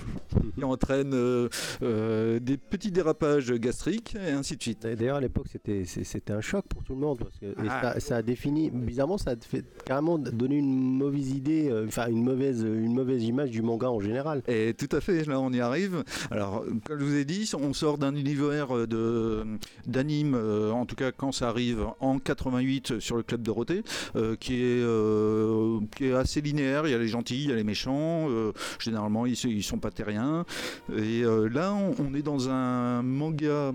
qui 0.56 0.64
entraîne 0.64 1.12
des 1.12 2.58
petits 2.58 2.92
dérapages 2.92 3.52
gastriques 3.54 4.16
et 4.16 4.32
ainsi 4.32 4.56
de 4.58 4.62
suite. 4.62 4.84
D'ailleurs, 4.84 5.18
à 5.18 5.22
l'époque, 5.22 5.48
c'était 5.52 6.32
un 6.34 6.42
choc 6.42 6.66
pour 6.68 6.84
tout 6.84 6.94
le 6.94 7.00
monde. 7.00 7.20
Parce 7.20 7.38
que, 7.40 7.54
Ah. 7.58 7.94
ça, 7.94 8.00
ça 8.00 8.16
a 8.18 8.22
défini, 8.22 8.70
bizarrement, 8.72 9.18
ça 9.18 9.32
a 9.32 9.36
fait 9.40 9.64
carrément 9.86 10.18
donné 10.18 10.58
une 10.58 10.98
mauvaise 10.98 11.32
idée, 11.32 11.72
enfin 11.88 12.08
une 12.08 12.24
mauvaise, 12.24 12.62
une 12.62 12.94
mauvaise 12.94 13.24
image 13.24 13.52
du 13.52 13.62
manga 13.62 13.90
en 13.90 14.00
général. 14.00 14.42
Et 14.48 14.74
tout 14.74 14.94
à 14.96 15.02
fait, 15.02 15.26
là 15.26 15.40
on 15.40 15.52
y 15.52 15.60
arrive. 15.60 16.04
Alors, 16.30 16.66
comme 16.86 17.00
je 17.00 17.06
vous 17.06 17.16
ai 17.16 17.26
dit, 17.26 17.50
on 17.60 17.74
sort 17.74 17.98
d'un 17.98 18.16
univers 18.16 18.88
de 18.88 19.46
d'anime, 19.88 20.36
en 20.36 20.86
tout 20.86 20.96
cas 20.96 21.12
quand 21.22 21.32
ça 21.32 21.50
arrive 21.50 21.86
en 22.00 22.18
88 22.18 23.00
sur 23.00 23.16
le 23.16 23.22
club 23.22 23.44
Dorothée, 23.44 23.84
euh, 24.16 24.36
qui, 24.36 24.56
est, 24.56 24.82
euh, 24.82 25.80
qui 25.96 26.06
est 26.06 26.14
assez 26.14 26.42
linéaire. 26.42 26.88
Il 26.88 26.92
y 26.92 26.96
a 26.96 26.98
les 26.98 27.08
gentils, 27.08 27.44
il 27.44 27.50
y 27.52 27.54
a 27.54 27.56
les 27.56 27.64
méchants. 27.64 28.28
euh, 28.28 28.54
généralement, 28.80 29.28
ils, 29.28 29.64
sont 29.64 29.78
pas 29.78 29.92
terriens. 29.92 30.46
Et 30.90 31.22
euh, 31.24 31.48
là, 31.48 31.74
on, 31.74 32.16
est 32.16 32.24
dans 32.24 32.50
un 32.50 33.04
manga. 33.04 33.72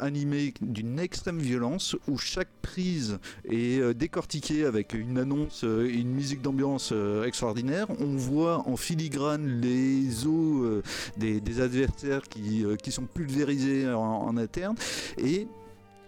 animé 0.00 0.52
d'une 0.60 0.98
extrême 0.98 1.38
violence 1.38 1.96
où 2.06 2.18
chaque 2.18 2.50
prise 2.60 3.18
est 3.48 3.94
décortiquée 3.94 4.66
avec 4.66 4.92
une 4.92 5.16
annonce 5.16 5.64
euh, 5.64 5.88
une 5.88 6.12
musique 6.12 6.42
d'ambiance 6.42 6.92
extraordinaire. 7.24 7.86
On 7.98 8.16
voit 8.16 8.68
en 8.68 8.76
filigrane 8.76 9.60
les 9.62 10.26
os 10.26 10.82
des, 11.16 11.60
adversaires 11.60 12.22
qui, 12.28 12.90
sont 12.90 13.06
pulvérisés 13.06 13.88
en 13.88 14.36
interne 14.36 14.76
et 15.16 15.46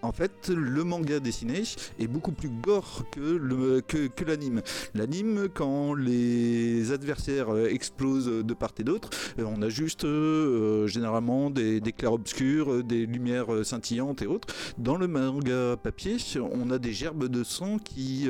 en 0.07 0.13
fait, 0.13 0.49
le 0.49 0.85
manga 0.85 1.21
dessiné 1.21 1.63
est 1.99 2.07
beaucoup 2.07 2.33
plus 2.33 2.49
gore 2.49 3.05
que, 3.11 4.25
l'anime. 4.25 4.63
L'anime, 4.95 5.49
quand 5.53 5.95
les 5.95 6.93
adversaires 6.93 7.51
euh, 7.51 7.69
explosent 7.69 8.45
de 8.45 8.55
part 8.55 8.67
et 8.79 8.85
d'autre, 8.85 9.11
euh, 9.39 9.45
on 9.47 9.63
a 9.63 9.69
juste 9.69 10.05
euh, 10.05 10.87
généralement 10.87 11.51
des, 11.51 11.81
clairs-obscurs, 11.97 12.73
euh, 12.73 12.83
des 12.83 13.07
lumières 13.07 13.65
scintillantes 13.65 14.23
et 14.23 14.27
autres. 14.27 14.49
Dans 14.79 14.97
le 14.97 15.07
manga 15.09 15.77
papier, 15.77 16.17
on 16.39 16.71
a 16.71 16.79
des 16.79 16.93
gerbes 16.93 17.29
de 17.29 17.45
sang 17.45 17.79
qui, 17.79 18.29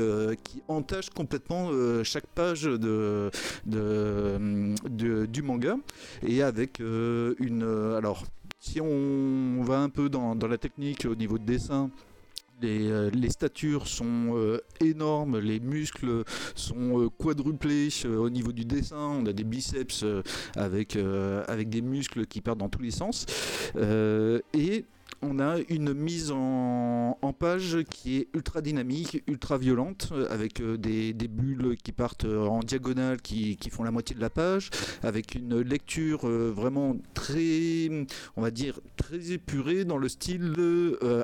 entachent 0.68 1.10
complètement 1.10 1.70
chaque 2.02 2.26
page 2.26 2.68
du 3.64 5.42
manga. 5.42 5.76
Et 6.22 6.42
avec 6.42 6.80
une. 6.80 7.62
alors, 7.96 8.24
si 8.66 8.80
on 8.80 9.62
va 9.62 9.78
un 9.78 9.88
peu 9.88 10.08
dans, 10.08 10.34
la 10.34 10.58
technique 10.58 11.06
au 11.06 11.14
niveau 11.14 11.38
de 11.38 11.44
dessin, 11.44 11.90
les, 12.60 12.90
euh, 12.90 13.10
statures 13.28 13.86
sont 13.86 14.34
euh, 14.34 14.58
énormes, 14.80 15.38
les 15.38 15.60
muscles 15.60 16.24
sont 16.54 17.00
euh, 17.00 17.08
quadruplés 17.10 17.90
au 18.06 18.28
niveau 18.28 18.52
du 18.52 18.64
dessin. 18.64 18.96
On 19.20 19.26
a 19.26 19.32
des 19.32 19.44
biceps 19.44 20.04
avec, 20.56 20.98
des 20.98 21.82
muscles 21.82 22.26
qui 22.26 22.40
partent 22.40 22.58
dans 22.58 22.68
tous 22.68 22.82
les 22.82 22.90
sens. 22.90 23.26
Et 24.54 24.84
on 25.22 25.38
a 25.40 25.58
une 25.68 25.94
mise 25.94 26.30
en, 26.30 27.16
page 27.38 27.78
qui 27.90 28.16
est 28.16 28.28
ultra 28.32 28.62
dynamique, 28.62 29.22
ultra 29.26 29.58
violente, 29.58 30.08
euh, 30.12 30.26
avec 30.30 30.60
euh, 30.60 30.78
des, 30.78 31.12
bulles 31.28 31.76
qui 31.76 31.92
partent 31.92 32.24
euh, 32.24 32.46
en 32.46 32.60
diagonale, 32.60 33.20
qui, 33.20 33.56
qui 33.56 33.68
font 33.68 33.82
la 33.82 33.90
moitié 33.90 34.16
de 34.16 34.22
la 34.22 34.30
page, 34.30 34.70
avec 35.02 35.34
une 35.34 35.60
lecture 35.60 36.26
vraiment 36.26 36.96
très, 37.12 37.90
on 38.36 38.42
va 38.42 38.50
dire, 38.50 38.80
très 38.96 39.32
épurée 39.32 39.84
dans 39.84 39.98
le 39.98 40.08
style 40.08 40.54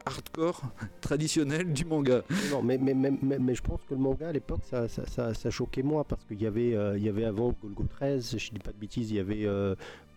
hardcore 0.04 0.62
traditionnel 1.00 1.72
du 1.72 1.86
manga. 1.86 2.22
Non, 2.50 2.62
mais, 2.62 2.76
mais, 2.76 2.94
mais, 2.94 3.12
mais, 3.22 3.54
je 3.54 3.62
pense 3.62 3.80
que 3.88 3.94
le 3.94 4.00
manga 4.00 4.28
à 4.28 4.32
l'époque, 4.32 4.60
ça, 4.68 4.86
ça, 4.88 5.32
ça, 5.32 5.50
choquait 5.50 5.82
moins 5.82 6.04
parce 6.04 6.24
qu'il 6.24 6.42
y 6.42 6.46
avait, 6.46 6.70
y 7.00 7.08
avait 7.08 7.24
avant 7.24 7.54
Golgo 7.62 7.84
13, 7.84 8.36
je 8.36 8.50
dis 8.50 8.58
pas 8.58 8.72
de 8.72 8.78
bêtises, 8.78 9.10
il 9.10 9.16
y 9.16 9.20
avait 9.20 9.46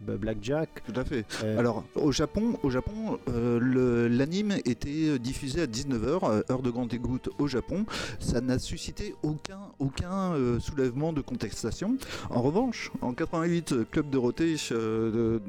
Blackjack. 0.02 0.84
Tout 0.86 1.00
à 1.00 1.04
fait. 1.06 1.26
euh, 1.44 1.58
Alors, 1.58 1.84
au 1.96 2.12
Japon, 2.12 2.58
au 2.64 2.70
Japon 2.70 3.20
euh, 3.30 4.08
l'anime 4.10 4.52
était 4.66 5.18
diffusé 5.20 5.62
à 5.62 5.66
19h, 5.68 6.44
heure 6.52 6.62
de 6.62 6.70
grande 6.70 6.94
écoute 6.94 7.30
au 7.40 7.48
Japon. 7.48 7.86
Ça 8.20 8.42
n'a 8.42 8.60
suscité 8.60 9.16
aucun, 9.24 9.60
aucun 9.80 10.34
euh, 10.34 10.60
soulèvement 10.60 11.14
de 11.14 11.22
contestation. 11.22 11.98
En 12.30 12.42
revanche, 12.42 12.92
en 13.02 13.14
88, 13.14 13.72
euh, 13.72 13.86
Club 13.90 14.10
Dorothée, 14.10 14.56
euh, 14.72 15.40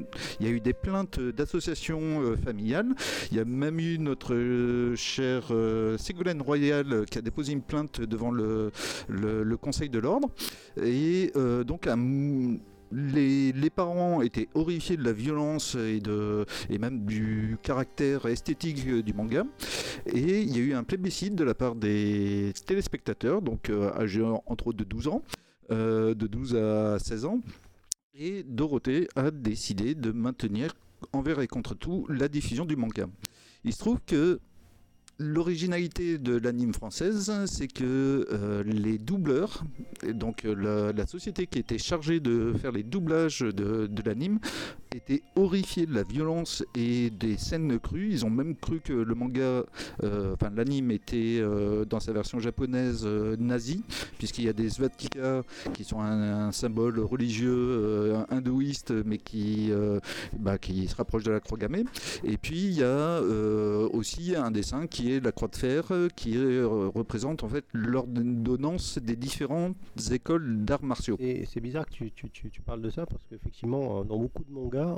il 0.40 0.46
y 0.46 0.48
a 0.48 0.52
eu 0.52 0.60
des 0.60 0.72
plaintes 0.72 1.20
d'associations 1.20 2.22
euh, 2.22 2.36
familiales. 2.36 2.94
Il 3.30 3.36
y 3.36 3.40
a 3.40 3.44
même 3.44 3.78
eu 3.80 3.98
notre 3.98 4.34
euh, 4.34 4.96
chère 4.96 5.48
euh, 5.50 5.98
Ségolène 5.98 6.40
Royal 6.42 6.92
euh, 6.92 7.04
qui 7.04 7.18
a 7.18 7.20
déposé 7.20 7.52
une 7.52 7.62
plainte 7.62 8.00
devant 8.00 8.30
le, 8.30 8.70
le- 9.08 9.42
le 9.42 9.56
Conseil 9.56 9.88
de 9.90 9.98
l'Ordre. 9.98 10.30
Et 10.82 11.32
euh, 11.36 11.64
donc, 11.64 11.86
un 11.86 12.56
les, 12.92 13.70
parents 13.70 14.22
étaient 14.22 14.48
horrifiés 14.54 14.96
de 14.96 15.04
la 15.04 15.12
violence 15.12 15.74
et, 15.74 16.00
de, 16.00 16.46
et 16.70 16.78
même 16.78 17.04
du 17.04 17.58
caractère 17.62 18.26
esthétique 18.26 18.86
euh, 18.86 19.02
du 19.02 19.12
manga. 19.12 19.44
Et 20.06 20.42
il 20.42 20.56
y 20.56 20.60
a 20.60 20.62
eu 20.62 20.74
un 20.74 20.84
plébiscite 20.84 21.34
de 21.34 21.44
la 21.44 21.54
part 21.54 21.74
des 21.74 22.52
téléspectateurs, 22.66 23.42
donc 23.42 23.70
euh, 23.70 23.92
âgés 23.98 24.24
entre 24.46 24.68
autres 24.68 24.78
de 24.78 24.84
12 24.84 25.08
ans, 25.08 25.22
euh, 25.70 26.14
de 26.14 26.26
12 26.26 26.56
à 26.56 26.98
16 26.98 27.24
ans. 27.24 27.40
Et 28.14 28.44
Dorothée 28.44 29.08
a 29.14 29.30
décidé 29.30 29.94
de 29.94 30.10
maintenir 30.10 30.72
envers 31.12 31.40
et 31.40 31.46
contre 31.46 31.74
tout 31.74 32.06
la 32.08 32.28
diffusion 32.28 32.64
du 32.64 32.76
manga. 32.76 33.06
Il 33.64 33.72
se 33.72 33.78
trouve 33.78 33.98
que 34.06 34.40
L'originalité 35.18 36.18
de 36.18 36.36
l'anime 36.36 36.74
française, 36.74 37.32
c'est 37.46 37.68
que 37.68 38.26
euh, 38.30 38.62
les 38.64 38.98
doubleurs, 38.98 39.64
donc 40.12 40.44
euh, 40.44 40.92
la, 40.92 41.06
société 41.06 41.46
qui 41.46 41.58
était 41.58 41.78
chargée 41.78 42.20
de 42.20 42.52
faire 42.60 42.72
les 42.72 42.82
doublages 42.82 43.40
de, 43.40 43.88
l'anime, 44.04 44.38
étaient 44.94 45.22
horrifiés 45.34 45.86
de 45.86 45.94
la 45.94 46.02
violence 46.02 46.64
et 46.74 47.10
des 47.10 47.36
scènes 47.36 47.78
crues. 47.78 48.08
Ils 48.10 48.24
ont 48.26 48.30
même 48.30 48.56
cru 48.56 48.80
que 48.80 48.92
le 48.92 49.14
manga, 49.14 49.64
euh, 50.02 50.34
enfin 50.34 50.50
l'anime 50.54 50.90
était 50.90 51.42
dans 51.88 52.00
sa 52.00 52.12
version 52.12 52.38
japonaise 52.38 53.02
euh, 53.04 53.36
nazi, 53.38 53.82
puisqu'il 54.18 54.44
y 54.44 54.48
a 54.48 54.52
des 54.52 54.70
svatika 54.70 55.42
qui 55.74 55.84
sont 55.84 56.00
un, 56.00 56.52
symbole 56.52 57.00
religieux 57.00 58.14
hindouiste, 58.30 58.92
mais 59.04 59.18
qui, 59.18 59.70
bah, 60.38 60.58
qui 60.58 60.86
se 60.86 60.94
rapproche 60.94 61.24
de 61.24 61.30
la 61.30 61.40
croix 61.40 61.58
gammée. 61.58 61.84
Et 62.24 62.36
puis 62.36 62.66
il 62.66 62.72
y 62.72 62.82
a 62.82 63.20
aussi 63.20 64.34
un 64.36 64.50
dessin 64.50 64.86
qui 64.86 65.05
la 65.22 65.32
croix 65.32 65.48
de 65.48 65.56
fer, 65.56 65.84
euh, 65.90 66.08
qui 66.14 66.36
euh, 66.36 66.90
représente 66.94 67.44
en 67.44 67.48
fait 67.48 67.64
l'ordonnance 67.72 68.98
des 68.98 69.16
différentes 69.16 69.76
écoles 70.10 70.64
d'arts 70.64 70.82
martiaux. 70.82 71.16
Et 71.18 71.44
c'est 71.46 71.60
bizarre 71.60 71.86
que 71.86 72.04
tu, 72.04 72.60
parles 72.64 72.82
de 72.82 72.90
ça 72.90 73.06
parce 73.06 73.24
qu'effectivement, 73.24 74.00
euh, 74.00 74.04
dans 74.04 74.18
beaucoup 74.18 74.44
de 74.44 74.52
mangas, 74.52 74.86
manga, 74.86 74.96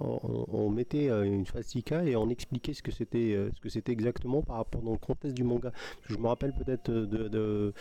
on, 0.52 0.70
mettait 0.70 1.06
une 1.06 1.46
swastika 1.46 2.04
et 2.04 2.14
on 2.16 2.28
expliquait 2.28 2.74
ce 2.74 2.82
que 2.82 2.90
c'était 2.92 3.36
ce 3.54 3.60
que 3.60 3.68
c'était 3.68 3.92
exactement 3.92 4.42
par 4.42 4.56
rapport 4.56 4.82
dans 4.82 4.92
le 4.92 4.98
contexte 4.98 5.36
du 5.36 5.44
manga. 5.44 5.72
Je 6.08 6.16
me 6.16 6.26
rappelle 6.26 6.52
peut-être 6.52 6.90
de- 6.90 7.72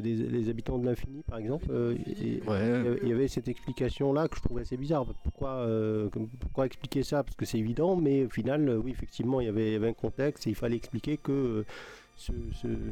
des 0.00 0.14
les 0.14 0.48
habitants 0.48 0.78
de 0.78 0.86
l'infini 0.86 1.22
par 1.22 1.38
exemple. 1.38 1.66
euh, 1.70 1.94
et- 2.06 2.14
il 2.22 2.44
y 2.46 2.50
avait- 2.88 2.98
il 3.02 3.08
y 3.08 3.12
avait 3.12 3.28
cette 3.28 3.48
explication 3.48 4.12
là 4.12 4.26
que 4.28 4.36
je 4.36 4.42
trouvais 4.42 4.62
assez 4.62 4.76
bizarre. 4.76 5.04
Pourquoi, 5.22 5.50
euh, 5.66 6.08
pourquoi 6.40 6.64
expliquer 6.66 7.02
ça? 7.02 7.22
Parce 7.22 7.36
que 7.36 7.44
c'est 7.44 7.58
évident, 7.58 7.94
mais 7.96 8.24
au 8.24 8.30
final, 8.30 8.68
euh, 8.68 8.76
oui, 8.78 8.90
effectivement, 8.92 9.40
il 9.40 9.46
y 9.46 9.48
avait, 9.50 9.68
il 9.68 9.72
y 9.72 9.76
avait 9.76 9.88
un 9.88 9.92
contexte 9.92 10.46
et 10.46 10.50
il 10.50 10.56
fallait 10.56 10.76
expliquer 10.76 11.16
que 11.18 11.64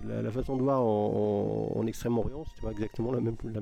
la, 0.09 0.31
façon 0.31 0.57
de 0.57 0.63
voir 0.63 0.81
en, 0.83 1.71
en- 1.77 1.79
en 1.81 1.87
Extrême-Orient, 1.87 2.45
c'était 2.49 2.63
pas 2.67 2.73
exactement 2.73 3.13
la 3.13 3.21
même, 3.21 3.37
la 3.45 3.61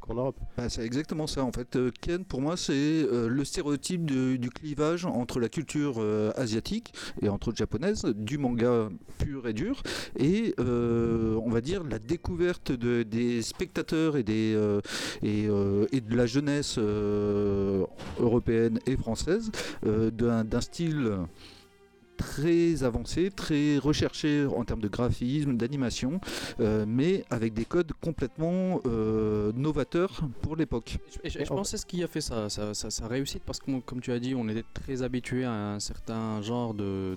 qu'en 0.00 0.14
Europe. 0.14 0.36
Bah, 0.56 0.68
c'est 0.68 0.84
exactement 0.84 1.26
ça 1.26 1.44
en 1.44 1.52
fait. 1.52 1.76
Euh, 1.76 1.90
Ken 2.00 2.24
pour 2.24 2.40
moi 2.40 2.56
c'est 2.56 2.72
euh, 2.72 3.28
le 3.28 3.44
stéréotype 3.44 4.04
du 4.06 4.50
clivage 4.50 5.04
entre 5.04 5.40
la 5.40 5.48
culture 5.48 5.96
euh, 5.98 6.30
asiatique 6.36 6.92
et 7.20 7.28
entre 7.28 7.48
autres 7.48 7.58
japonaise, 7.58 8.04
du 8.16 8.38
manga 8.38 8.88
pur 9.18 9.46
et 9.46 9.52
dur, 9.52 9.82
et 10.18 10.54
on 10.58 11.50
va 11.50 11.60
dire 11.60 11.84
la 11.84 11.98
découverte 11.98 12.72
de- 12.72 13.02
des 13.02 13.42
spectateurs 13.42 14.16
et, 14.16 14.22
des, 14.22 14.56
et, 15.22 15.46
de 15.48 16.16
la 16.16 16.26
jeunesse 16.26 16.78
européenne 18.18 18.78
et 18.86 18.96
française 18.96 19.50
d'un 19.82 20.60
style 20.60 21.12
très 22.18 22.82
avancé, 22.84 23.30
très 23.30 23.78
recherché 23.78 24.44
en 24.44 24.64
termes 24.64 24.80
de 24.82 24.88
graphisme, 24.88 25.56
d'animation, 25.56 26.20
euh, 26.60 26.84
mais 26.86 27.24
avec 27.30 27.54
des 27.54 27.64
codes 27.64 27.92
complètement 28.02 28.80
euh, 28.86 29.52
novateurs 29.54 30.20
pour 30.42 30.56
l'époque. 30.56 30.98
Et 31.24 31.30
je, 31.30 31.38
et 31.38 31.44
je 31.44 31.48
pense 31.48 31.68
que 31.68 31.70
c'est 31.70 31.76
ce 31.82 31.86
qui 31.86 32.02
a 32.02 32.08
fait 32.08 32.20
sa, 32.20 32.50
sa, 32.50 32.74
sa- 32.74 32.90
sa 32.90 33.06
réussite 33.08 33.42
parce 33.46 33.60
que, 33.60 33.80
comme 33.80 34.00
tu 34.00 34.12
as 34.12 34.18
dit, 34.18 34.34
on 34.34 34.48
était 34.48 34.64
très 34.74 35.02
habitué 35.02 35.44
à 35.44 35.52
un 35.52 35.80
certain 35.80 36.42
genre 36.42 36.74
de, 36.74 37.16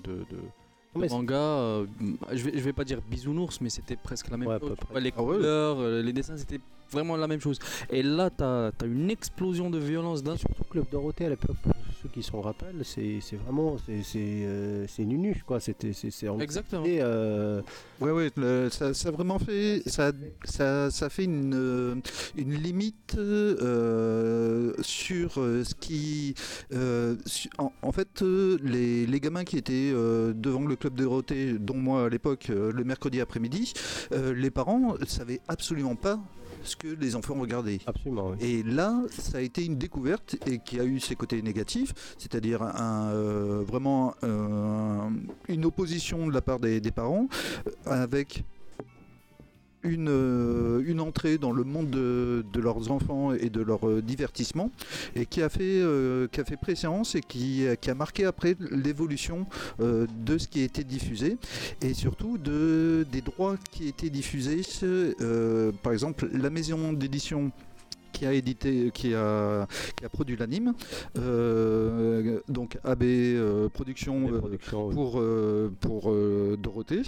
manga. 0.94 1.34
euh, 1.34 1.86
je, 2.32 2.44
vais, 2.44 2.52
je 2.54 2.60
vais 2.62 2.72
pas 2.72 2.84
dire 2.84 3.00
bisounours, 3.10 3.60
mais 3.60 3.70
c'était 3.70 3.96
presque 3.96 4.30
la 4.30 4.36
même 4.36 4.48
Ouais, 4.48 4.58
chose. 4.58 4.76
les 5.00 5.12
Ah 5.16 5.22
ouais. 5.22 5.36
couleurs, 5.36 6.02
les 6.02 6.12
dessins, 6.12 6.36
c'était 6.36 6.60
vraiment 6.90 7.16
la 7.16 7.26
même 7.26 7.40
chose. 7.40 7.58
Et 7.90 8.02
là, 8.02 8.30
tu 8.30 8.44
as, 8.44 8.70
une 8.84 9.10
explosion 9.10 9.70
de 9.70 9.78
violence 9.78 10.22
d'un 10.22 10.36
Surtout 10.36 10.64
Club 10.64 10.84
Dorothée 10.92 11.26
à 11.26 11.30
l'époque, 11.30 11.56
ceux 12.02 12.08
qui 12.08 12.22
s'en 12.22 12.40
rappellent, 12.40 12.82
c'est 12.84 13.20
vraiment 13.44 13.76
c'est 13.86 14.02
euh, 14.16 14.86
c'est 14.88 15.04
nunuche 15.04 15.42
quoi. 15.44 15.60
C'était 15.60 15.92
c'est 15.92 16.10
c'est 16.10 16.28
en- 16.28 16.40
Exactement. 16.40 16.84
et, 16.84 16.98
euh, 17.00 17.60
Ouais, 18.00 18.10
ouais, 18.10 18.30
le- 18.36 18.68
ça, 18.70 18.92
ça 18.94 19.10
a 19.10 19.12
vraiment 19.12 19.38
fait, 19.38 19.82
ça, 19.86 20.10
ça, 20.44 20.90
ça 20.90 21.08
fait 21.08 21.22
une, 21.24 21.54
euh, 21.54 21.94
une 22.36 22.54
limite 22.54 23.14
euh, 23.16 24.72
sur 24.82 25.34
ce 25.34 25.74
qui, 25.74 26.34
euh, 26.72 27.14
su- 27.26 27.48
en, 27.58 27.72
en 27.82 27.92
fait, 27.92 28.22
les, 28.22 29.06
les 29.06 29.20
gamins 29.20 29.44
qui 29.44 29.56
étaient 29.56 29.92
euh, 29.94 30.32
devant 30.34 30.64
le 30.66 30.74
club 30.76 30.94
de 30.94 31.04
Dorothée, 31.04 31.52
dont 31.58 31.76
moi 31.76 32.06
à 32.06 32.08
l'époque, 32.08 32.48
le 32.48 32.82
mercredi 32.84 33.20
après-midi, 33.20 33.72
euh, 34.12 34.34
les 34.34 34.50
parents 34.50 34.94
savaient 35.06 35.40
absolument 35.48 35.94
pas 35.96 36.18
ce 36.64 36.76
que 36.76 36.88
les 36.88 37.16
enfants 37.16 37.34
regardaient. 37.34 37.80
absolument. 37.86 38.30
oui. 38.30 38.36
Et 38.40 38.62
là, 38.62 39.02
ça 39.10 39.38
a 39.38 39.40
été 39.40 39.64
une 39.64 39.76
découverte 39.76 40.36
et 40.46 40.58
qui 40.58 40.80
a 40.80 40.84
eu 40.84 41.00
ses 41.00 41.16
côtés 41.16 41.40
négatifs, 41.42 41.92
c'est-à-dire 42.18 42.62
un, 42.62 43.10
euh, 43.12 43.62
vraiment 43.66 44.14
euh, 44.24 45.08
une 45.48 45.64
opposition 45.64 46.26
de 46.26 46.32
la 46.32 46.42
part 46.42 46.60
des, 46.60 46.80
des 46.80 46.90
parents 46.90 47.28
euh, 47.66 48.02
avec 48.02 48.44
une, 49.82 50.08
euh, 50.08 50.82
une 50.86 51.00
entrée 51.00 51.38
dans 51.38 51.52
le 51.52 51.64
monde 51.64 51.90
de, 51.90 52.44
de 52.52 52.60
leurs 52.60 52.90
enfants 52.90 53.32
et 53.32 53.50
de 53.50 53.60
leur 53.62 53.88
euh, 53.88 54.02
divertissement 54.02 54.70
et 55.14 55.26
qui 55.26 55.42
a 55.42 55.48
fait, 55.48 55.62
euh, 55.62 56.28
qui 56.30 56.40
a 56.40 56.44
fait 56.44 56.56
préséance 56.56 57.14
et 57.14 57.20
qui, 57.20 57.64
qui 57.80 57.90
a 57.90 57.94
marqué 57.94 58.24
après 58.24 58.56
l'évolution 58.70 59.46
euh, 59.80 60.06
de 60.24 60.38
ce 60.38 60.48
qui 60.48 60.60
a 60.60 60.64
été 60.64 60.84
diffusé 60.84 61.36
et 61.80 61.94
surtout 61.94 62.38
de, 62.38 63.06
des 63.10 63.20
droits 63.20 63.56
qui 63.70 63.88
étaient 63.88 64.10
diffusés. 64.10 64.62
euh, 64.82 65.72
par 65.82 65.92
exemple, 65.92 66.28
la 66.32 66.50
maison 66.50 66.92
d'édition 66.92 67.50
qui 68.12 68.26
a 68.26 68.32
édité, 68.34 68.90
qui 68.92 69.14
a, 69.14 69.66
qui 69.96 70.04
a 70.04 70.08
produit 70.08 70.36
l'anime, 70.36 70.74
euh, 71.18 72.40
donc 72.48 72.78
AB 72.84 73.02
euh, 73.02 73.68
Productions 73.70 74.28
euh, 74.30 74.58
pour, 74.92 75.18
euh, 75.18 75.72
pour 75.80 76.10
euh, 76.12 76.58
Dorothée, 76.62 77.02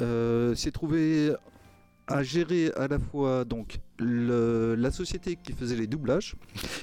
euh, 0.00 0.54
s'est 0.54 0.70
trouvé 0.70 1.32
à 2.06 2.22
gérer 2.22 2.70
à 2.76 2.86
la 2.88 2.98
fois 2.98 3.44
donc 3.44 3.78
la 3.98 4.90
société 4.90 5.36
qui 5.42 5.52
faisait 5.52 5.76
les 5.76 5.86
doublages 5.86 6.36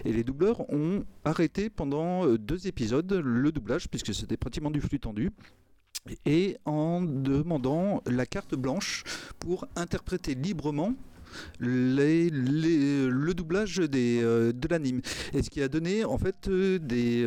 et 0.06 0.12
les 0.12 0.24
doubleurs 0.24 0.70
ont 0.72 1.06
arrêté 1.24 1.70
pendant 1.70 2.26
euh, 2.26 2.38
deux 2.38 2.68
épisodes 2.68 3.12
le 3.14 3.52
doublage 3.52 3.88
puisque 3.90 4.14
c'était 4.14 4.38
pratiquement 4.38 4.72
du 4.72 4.82
flux 4.82 5.00
tendu 5.00 5.32
et 6.26 6.58
en 6.66 7.02
demandant 7.02 8.02
la 8.06 8.26
carte 8.26 8.56
blanche 8.56 9.04
pour 9.40 9.66
interpréter 9.78 10.36
librement 10.36 10.94
les- 11.60 12.30
les- 12.30 13.08
le 13.08 13.34
doublage 13.34 13.78
des, 13.78 14.20
euh, 14.22 14.52
de 14.52 14.68
l'anime. 14.68 15.02
Et 15.34 15.42
ce 15.42 15.50
qui 15.50 15.62
a 15.64 15.68
donné 15.68 16.04
en 16.06 16.18
fait 16.20 16.48
euh, 16.48 16.78
des- 16.80 17.24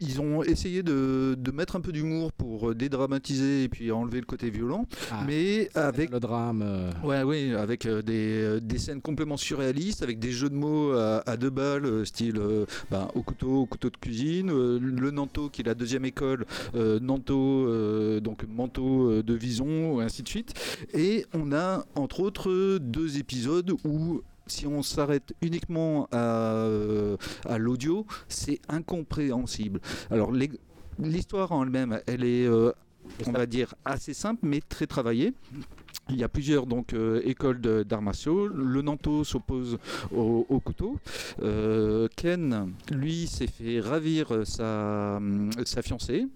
ils 0.00 0.20
ont 0.20 0.42
essayé 0.42 0.82
de, 0.82 1.34
de 1.38 1.50
mettre 1.50 1.76
un 1.76 1.80
peu 1.80 1.92
d'humour 1.92 2.32
pour 2.32 2.70
euh, 2.70 2.74
dédramatiser 2.74 3.64
et 3.64 3.68
puis 3.68 3.90
enlever 3.90 4.20
le 4.20 4.26
côté 4.26 4.50
violent, 4.50 4.86
Ah, 5.10 5.24
mais 5.26 5.68
avec 5.74 6.10
le 6.10 6.20
drame. 6.20 6.62
euh, 6.64 6.90
Ouais, 7.04 7.22
oui, 7.22 7.54
avec 7.54 7.86
euh, 7.86 8.02
des, 8.02 8.60
des 8.60 8.78
scènes 8.78 9.00
complètement 9.00 9.36
surréalistes, 9.36 10.02
avec 10.02 10.18
des 10.18 10.30
jeux 10.32 10.50
de 10.50 10.54
mots 10.54 10.92
à, 10.92 11.22
à 11.28 11.36
deux 11.36 11.50
balles, 11.50 12.06
style 12.06 12.40
ben, 12.90 13.08
au 13.14 13.22
couteau, 13.22 13.62
au 13.62 13.66
couteau 13.66 13.90
de 13.90 13.96
cuisine, 13.96 14.48
le 14.78 15.10
Nanto 15.10 15.48
qui 15.48 15.62
est 15.62 15.66
la 15.66 15.74
deuxième 15.74 16.04
école, 16.04 16.46
euh, 16.74 16.98
Nanto, 17.00 17.66
euh, 17.66 18.20
donc 18.20 18.44
manteau 18.48 19.22
de 19.22 19.34
Vison, 19.34 20.00
ainsi 20.00 20.22
de 20.22 20.28
suite. 20.28 20.54
Et 20.94 21.26
on 21.34 21.52
a 21.52 21.84
entre 21.94 22.20
autres 22.20 22.78
deux 22.78 23.18
épisodes 23.18 23.72
où 23.84 24.22
si 24.48 24.66
on 24.66 24.82
s'arrête 24.82 25.34
uniquement 25.42 26.08
à, 26.12 26.16
euh, 26.16 27.16
à 27.48 27.58
l'audio, 27.58 28.06
c'est 28.28 28.60
incompréhensible. 28.68 29.80
Alors 30.10 30.32
l'histoire 30.98 31.52
en 31.52 31.64
elle-même, 31.64 32.00
elle 32.06 32.24
est, 32.24 32.46
euh, 32.46 32.72
on 33.26 33.32
va 33.32 33.46
dire, 33.46 33.74
assez 33.84 34.14
simple, 34.14 34.40
mais 34.42 34.60
très 34.60 34.86
travaillée. 34.86 35.34
Il 36.10 36.16
y 36.18 36.24
a 36.24 36.28
plusieurs 36.28 36.66
donc 36.66 36.94
euh, 36.94 37.20
écoles 37.24 37.60
d'arts 37.60 38.02
martiaux. 38.02 38.48
Le 38.48 38.80
Nanto 38.80 39.24
s'oppose 39.24 39.78
au, 40.14 40.46
au 40.48 40.60
couteau. 40.60 40.98
Euh, 41.42 42.08
Ken, 42.16 42.72
lui, 42.90 43.26
s'est 43.26 43.46
fait 43.46 43.80
ravir 43.80 44.32
euh, 44.32 44.44
sa, 44.44 45.82
fiancée, 45.82 46.26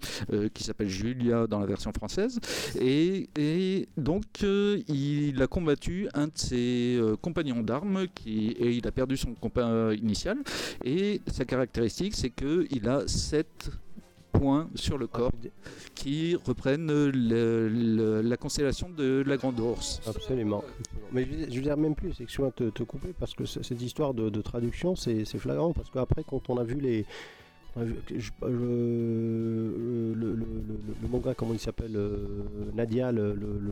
qui 0.53 0.63
s'appelle 0.63 0.89
Julia 0.89 1.47
dans 1.47 1.59
la 1.59 1.65
version 1.65 1.91
française. 1.91 2.39
Et, 2.79 3.87
donc, 3.97 4.23
il 4.41 5.41
a 5.41 5.47
combattu 5.47 6.07
un 6.13 6.27
de 6.27 6.31
ses 6.35 6.99
compagnons 7.21 7.61
d'armes, 7.61 8.05
et 8.25 8.71
il 8.71 8.87
a 8.87 8.91
perdu 8.91 9.17
son 9.17 9.33
compas 9.33 9.93
initial. 9.93 10.37
Et 10.83 11.21
sa 11.27 11.45
caractéristique, 11.45 12.15
c'est 12.15 12.29
qu'il 12.29 12.87
a 12.87 13.07
sept 13.07 13.71
points 14.33 14.69
sur 14.75 14.97
le 14.97 15.07
corps 15.07 15.31
qui 15.95 16.35
reprennent 16.35 16.87
le- 16.87 17.69
le- 17.69 18.21
la 18.21 18.37
constellation 18.37 18.89
de 18.89 19.23
la 19.25 19.37
Grande 19.37 19.59
Ourse. 19.59 20.01
Absolument. 20.07 20.63
Mais 21.13 21.25
je 21.49 21.55
veux 21.55 21.61
dire- 21.61 21.77
même 21.77 21.95
plus, 21.95 22.09
excuse-moi 22.09 22.51
de 22.57 22.69
te, 22.69 22.77
te 22.79 22.83
couper, 22.83 23.13
parce 23.17 23.33
que 23.33 23.45
cette 23.45 23.81
histoire 23.81 24.13
de, 24.13 24.29
de 24.29 24.41
traduction, 24.41 24.95
c'est 24.95 25.23
flagrant, 25.37 25.71
parce 25.73 25.89
qu'après, 25.89 26.23
quand 26.27 26.49
on 26.49 26.57
a 26.57 26.63
vu 26.63 26.75
les... 26.81 27.05
je- 27.77 28.19
je- 28.19 28.31
le, 28.47 30.13
le, 30.13 30.13
le- 30.13 30.35
le- 30.35 30.95
le 31.01 31.07
manga, 31.07 31.33
comment 31.33 31.53
il 31.53 31.59
s'appelle 31.59 31.95
euh, 31.95 32.17
Nadia, 32.75 33.11
le, 33.11 33.33
le, 33.33 33.59
le- 33.59 33.71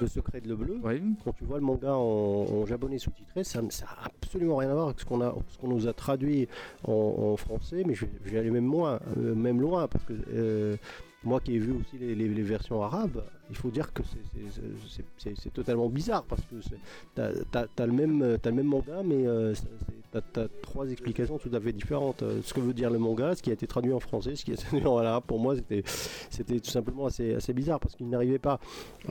le 0.00 0.06
secret 0.08 0.40
de 0.40 0.48
l'eau 0.48 0.56
bleue. 0.56 0.78
Ouais. 0.82 1.02
Quand 1.24 1.32
tu 1.32 1.44
vois 1.44 1.58
le 1.58 1.64
manga 1.64 1.94
en, 1.94 2.00
en 2.00 2.66
japonais 2.66 2.98
sous-titré, 2.98 3.44
ça 3.44 3.60
n'a 3.60 3.68
absolument 4.04 4.56
rien 4.56 4.70
à 4.70 4.74
voir 4.74 4.86
avec 4.86 5.00
ce 5.00 5.04
qu'on 5.04 5.18
qu'on 5.60 5.68
nous 5.68 5.86
a 5.88 5.92
traduit 5.92 6.48
en, 6.84 6.92
en 6.92 7.36
français, 7.36 7.82
mais 7.86 7.94
je, 7.94 8.06
vais- 8.06 8.12
je 8.24 8.30
vais 8.30 8.38
aller 8.38 8.50
même 8.50 8.64
moins, 8.64 8.98
euh, 9.18 9.34
même 9.34 9.60
loin, 9.60 9.88
parce 9.88 10.04
que 10.04 10.14
euh, 10.34 10.76
moi 11.24 11.38
qui 11.40 11.54
ai 11.54 11.58
vu 11.58 11.72
aussi 11.72 11.98
les, 11.98 12.14
les- 12.14 12.28
les 12.28 12.42
versions 12.42 12.82
arabes, 12.82 13.22
il 13.50 13.56
faut 13.56 13.70
dire 13.70 13.92
que 13.92 14.02
c'est- 14.04 15.50
totalement 15.52 15.88
bizarre, 15.88 16.24
parce 16.24 16.40
que 16.42 16.56
t'as 17.14 17.30
t'as- 17.50 17.66
t'as 17.76 17.86
le 17.86 17.92
même, 17.92 18.38
t'as 18.40 18.50
le 18.50 18.56
même 18.56 18.66
manga, 18.66 19.02
mais 19.04 19.26
euh, 19.26 19.54
t'as 20.12 20.20
t'as 20.20 20.46
trois 20.62 20.88
explications 20.90 21.38
tout 21.38 21.50
à 21.52 21.60
fait 21.60 21.72
différentes. 21.72 22.22
Euh, 22.22 22.40
Ce 22.44 22.52
que 22.54 22.60
veut 22.60 22.74
dire 22.74 22.90
le 22.90 22.98
manga, 22.98 23.34
ce 23.34 23.42
qui 23.42 23.50
a 23.50 23.52
été 23.54 23.66
traduit 23.66 23.92
en 23.92 24.00
français, 24.00 24.36
ce 24.36 24.44
qui 24.44 24.50
a 24.52 24.54
été 24.54 24.64
traduit 24.64 24.86
en 24.86 24.98
arabe, 24.98 25.24
pour 25.26 25.38
moi 25.40 25.54
c'était 26.30 26.60
tout 26.60 26.70
simplement 26.70 27.06
assez, 27.06 27.34
assez 27.34 27.52
bizarre, 27.52 27.80
parce 27.80 27.94
qu'il 27.96 28.08
n'arrivait 28.08 28.38
pas 28.38 28.60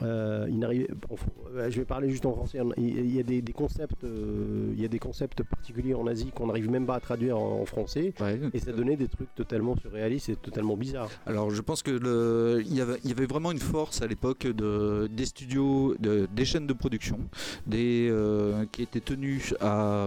euh, 0.02 0.46
il 0.48 0.58
n'arrivait- 0.58 0.88
bon, 1.08 1.16
faut- 1.16 1.30
euh, 1.56 1.70
je 1.70 1.78
vais 1.78 1.84
parler 1.84 2.08
juste 2.10 2.24
en 2.26 2.32
français. 2.32 2.58
Il 2.78 3.14
y 3.14 3.18
a 3.20 3.22
des, 3.22 3.42
des 3.42 3.52
concepts, 3.52 4.04
euh, 4.04 4.72
il 4.74 4.80
y 4.80 4.84
a 4.84 4.88
des 4.88 4.98
concepts 4.98 5.42
particuliers 5.42 5.94
en 5.94 6.06
Asie 6.06 6.30
qu'on 6.34 6.46
n'arrive 6.46 6.70
même 6.70 6.86
pas 6.86 6.94
à 6.96 7.00
traduire 7.00 7.38
en, 7.38 7.60
en 7.60 7.66
français, 7.66 8.14
Ouais. 8.20 8.38
et 8.54 8.58
ça 8.60 8.72
donnait 8.72 8.96
des 8.96 9.08
trucs 9.08 9.34
totalement 9.34 9.76
surréalistes 9.76 10.28
et 10.28 10.36
totalement 10.36 10.76
bizarres. 10.76 11.10
Alors 11.26 11.50
je 11.50 11.60
pense 11.60 11.82
que 11.82 11.90
le, 11.90 12.62
il, 12.64 12.74
y 12.74 12.80
avait, 12.80 12.98
il 13.04 13.10
y 13.10 13.12
avait 13.12 13.26
vraiment 13.26 13.50
une 13.52 13.58
force 13.58 14.02
à 14.02 14.06
l'époque 14.06 14.46
de, 14.46 15.08
des 15.10 15.26
studios, 15.26 15.94
de- 15.98 16.28
des 16.34 16.44
chaînes 16.44 16.66
de 16.66 16.72
production, 16.72 17.18
des, 17.66 18.08
euh, 18.10 18.64
qui 18.70 18.82
étaient 18.82 19.00
tenus 19.00 19.54
à, 19.60 20.04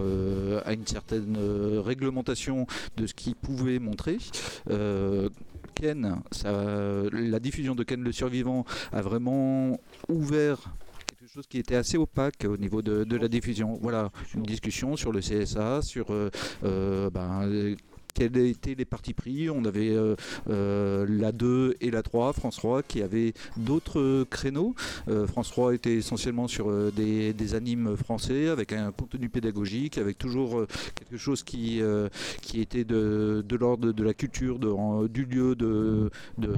à 0.65 0.73
une 0.73 0.84
certaine 0.87 1.35
euh, 1.37 1.81
réglementation 1.81 2.67
de 2.97 3.07
ce 3.07 3.13
qu'il 3.13 3.35
pouvait 3.35 3.79
montrer. 3.79 4.17
Euh, 4.69 5.29
Ken, 5.75 6.21
la 6.43 7.39
diffusion 7.39 7.75
de 7.75 7.83
Ken 7.83 8.01
le 8.01 8.11
survivant 8.11 8.65
a 8.93 9.01
vraiment 9.01 9.79
ouvert 10.07 10.73
quelque 11.07 11.33
chose 11.33 11.47
qui 11.47 11.57
était 11.57 11.75
assez 11.75 11.97
opaque 11.97 12.45
au 12.45 12.57
niveau 12.57 12.81
de, 12.81 13.15
la 13.15 13.27
diffusion. 13.27 13.77
Voilà, 13.81 14.11
une 14.35 14.43
discussion 14.43 14.95
sur 14.95 15.11
le 15.11 15.19
CSA, 15.19 15.81
sur 15.81 16.07
euh, 16.11 17.09
ben, 17.09 17.75
quels 18.15 18.35
étaient 18.37 18.73
les 18.75 18.85
partis 18.85 19.13
pris. 19.13 19.49
On 19.49 19.63
avait 19.65 19.91
euh, 19.91 20.15
euh, 20.49 21.05
la 21.07 21.31
2 21.31 21.75
et 21.81 21.91
la 21.91 22.01
3, 22.01 22.33
France 22.33 22.55
3, 22.57 22.81
qui 22.81 23.01
avaient 23.03 23.33
d'autres 23.57 24.23
créneaux. 24.29 24.73
Euh, 25.07 25.27
France 25.27 25.49
3 25.51 25.75
était 25.75 25.93
essentiellement 25.95 26.47
sur 26.47 26.69
euh, 26.71 26.91
des, 26.95 27.33
des 27.33 27.53
animes 27.55 27.95
français, 27.95 28.47
avec 28.47 28.71
un 28.73 28.91
contenu 28.91 29.29
pédagogique, 29.29 29.97
avec 29.97 30.17
toujours 30.17 30.59
euh, 30.59 30.67
quelque 30.95 31.17
chose 31.17 31.43
qui, 31.43 31.81
euh, 31.81 32.07
qui 32.41 32.61
était 32.61 32.83
de, 32.85 33.43
de 33.47 33.55
l'ordre 33.55 33.91
de 33.91 34.03
la 34.03 34.13
culture, 34.13 34.57
de, 34.59 34.69
en- 34.69 35.03
du 35.03 35.25
lieu, 35.25 35.55
de, 35.55 36.09
de, 36.37 36.53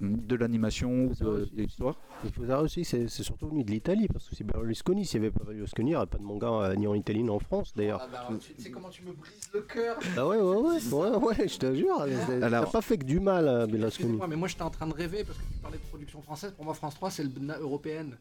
de 0.00 0.34
l'animation, 0.36 1.10
de, 1.20 1.48
l'histoire. 1.56 1.96
Il 2.24 2.30
faut 2.32 2.40
savoir 2.42 2.62
aussi, 2.62 2.84
c'est 2.84 3.08
c'est 3.08 3.22
surtout 3.22 3.48
venu 3.48 3.62
de 3.62 3.70
l'Italie, 3.70 4.08
parce 4.08 4.26
que 4.28 4.34
c'est 4.34 4.44
Berlusconi. 4.44 5.04
S'il 5.04 5.20
n'y 5.20 5.26
avait 5.26 5.34
pas 5.38 5.44
Berlusconi, 5.44 5.90
il 5.90 5.92
n'y 5.92 5.96
aurait 5.96 6.06
pas 6.06 6.16
de 6.18 6.22
manga 6.22 6.46
euh, 6.48 6.74
ni 6.74 6.86
en 6.86 6.94
Italie 6.94 7.22
ni 7.22 7.28
en 7.30 7.38
France, 7.38 7.72
d'ailleurs. 7.76 8.08
tu 8.40 8.62
sais 8.62 8.70
comment 8.70 8.88
tu 8.88 9.02
me 9.02 9.12
brises 9.12 9.50
le 9.52 9.60
cœur 9.60 9.98
Ah 10.16 10.26
ouais, 10.26 10.38
ouais, 10.38 10.56
ouais, 10.56 10.80
ouais, 10.92 11.10
ouais, 11.16 11.48
je 11.48 11.58
te 11.58 11.74
jure. 11.74 12.06
T'as 12.40 12.46
Alors- 12.46 12.70
pas 12.70 12.82
fait 12.82 12.98
que 12.98 13.04
du 13.04 13.20
mal, 13.20 13.44
Berlusconi. 13.44 13.86
Excusez-moi, 13.86 14.26
mais 14.28 14.36
moi 14.36 14.48
j'étais 14.48 14.62
en 14.62 14.70
train 14.70 14.86
de 14.86 14.94
rêver 14.94 15.24
parce 15.24 15.38
que 15.38 15.42
tu 15.44 15.58
parlais 15.60 15.78
de 15.78 15.82
production 15.84 16.22
française. 16.22 16.52
Pour 16.56 16.64
moi, 16.64 16.74
France 16.74 16.94
3, 16.94 17.10
c'est 17.10 17.22
le 17.22 17.28
BNA 17.28 17.58
européenne. 17.58 18.16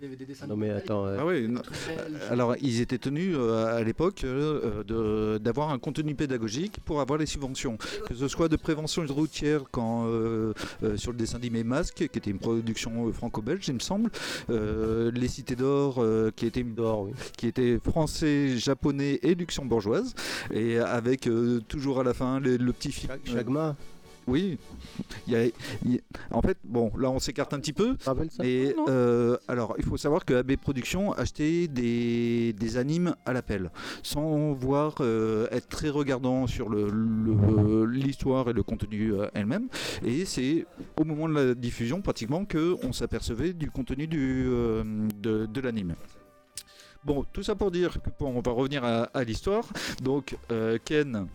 Il 0.00 0.04
y 0.04 0.06
avait 0.06 0.16
des 0.16 0.24
dessins 0.24 0.46
Non 0.46 0.56
mais 0.56 0.70
attends, 0.70 1.04
euh, 1.06 1.18
Ah 1.20 1.26
oui, 1.26 1.46
belges, 1.46 1.60
belges. 1.86 2.22
Alors, 2.30 2.54
ils 2.62 2.80
étaient 2.80 2.96
tenus 2.96 3.36
euh, 3.38 3.76
à 3.76 3.82
l'époque 3.82 4.24
euh, 4.24 4.82
de- 4.82 5.36
d'avoir 5.36 5.68
un 5.70 5.78
contenu 5.78 6.14
pédagogique 6.14 6.78
pour 6.86 7.02
avoir 7.02 7.18
les 7.18 7.26
subventions, 7.26 7.76
que 8.06 8.14
ce 8.14 8.26
soit 8.26 8.48
de 8.48 8.56
prévention 8.56 9.04
routière 9.06 9.64
quand, 9.70 10.06
euh, 10.06 10.54
euh, 10.82 10.96
sur 10.96 11.12
le 11.12 11.18
dessin 11.18 11.36
animé 11.36 11.64
Masque, 11.64 11.96
qui 11.96 12.04
était 12.18 12.30
une 12.30 12.38
production 12.38 13.08
euh, 13.08 13.12
franco-belge, 13.12 13.68
il 13.68 13.74
me 13.74 13.78
semble, 13.80 14.10
euh, 14.48 15.10
Les 15.12 15.28
Cités 15.28 15.56
d'Or, 15.56 15.96
euh, 15.98 16.30
qui, 16.34 16.46
était, 16.46 16.62
oui. 16.64 17.10
qui 17.36 17.46
était 17.46 17.78
français, 17.84 18.56
japonais 18.56 19.18
et 19.22 19.34
luxembourgeoise, 19.34 20.14
et 20.50 20.78
avec 20.78 21.26
euh, 21.26 21.60
toujours 21.68 22.00
à 22.00 22.04
la 22.04 22.14
fin 22.14 22.40
le, 22.40 22.56
le 22.56 22.72
petit 22.72 22.90
film. 22.92 23.12
Chagma, 23.24 23.76
Oui, 24.26 24.58
Il 25.26 25.32
y 25.32 25.36
a- 25.36 25.44
il 25.84 25.94
y 25.94 25.96
a- 25.98 26.36
en 26.36 26.42
fait, 26.42 26.56
bon, 26.64 26.92
là 26.96 27.10
on 27.10 27.18
s'écarte 27.18 27.52
un 27.54 27.58
petit 27.60 27.72
peu. 27.72 27.96
non. 28.76 28.84
euh, 28.88 29.36
alors, 29.48 29.74
il 29.78 29.84
faut 29.84 29.96
savoir 29.96 30.24
que 30.24 30.34
AB 30.34 30.56
Productions 30.56 31.12
achetait 31.12 31.66
des, 31.68 32.52
des 32.52 32.76
animes 32.76 33.14
à 33.26 33.32
l'appel, 33.32 33.70
sans 34.02 34.52
voir 34.52 34.96
euh, 35.00 35.46
être 35.50 35.68
très 35.68 35.88
regardant 35.88 36.46
sur 36.46 36.68
le- 36.68 36.90
le- 36.90 37.86
l'histoire 37.86 38.48
et 38.48 38.52
le 38.52 38.62
contenu 38.62 39.14
euh, 39.14 39.26
elle-même. 39.34 39.68
Et 40.04 40.24
c'est 40.24 40.66
au 40.98 41.04
moment 41.04 41.28
de 41.28 41.34
la 41.34 41.54
diffusion, 41.54 42.00
pratiquement, 42.02 42.44
que 42.44 42.76
on 42.84 42.92
s'apercevait 42.92 43.52
du 43.52 43.70
contenu 43.70 44.06
du, 44.06 44.44
euh, 44.48 44.82
de, 45.20 45.46
de 45.46 45.60
l'anime. 45.60 45.94
Bon, 47.04 47.24
tout 47.32 47.42
ça 47.42 47.54
pour 47.54 47.70
dire 47.70 47.94
que 48.02 48.10
bon, 48.18 48.34
on 48.36 48.40
va 48.42 48.52
revenir 48.52 48.84
à, 48.84 49.04
à 49.04 49.24
l'histoire. 49.24 49.64
Donc, 50.02 50.36
euh, 50.52 50.76
Ken. 50.84 51.26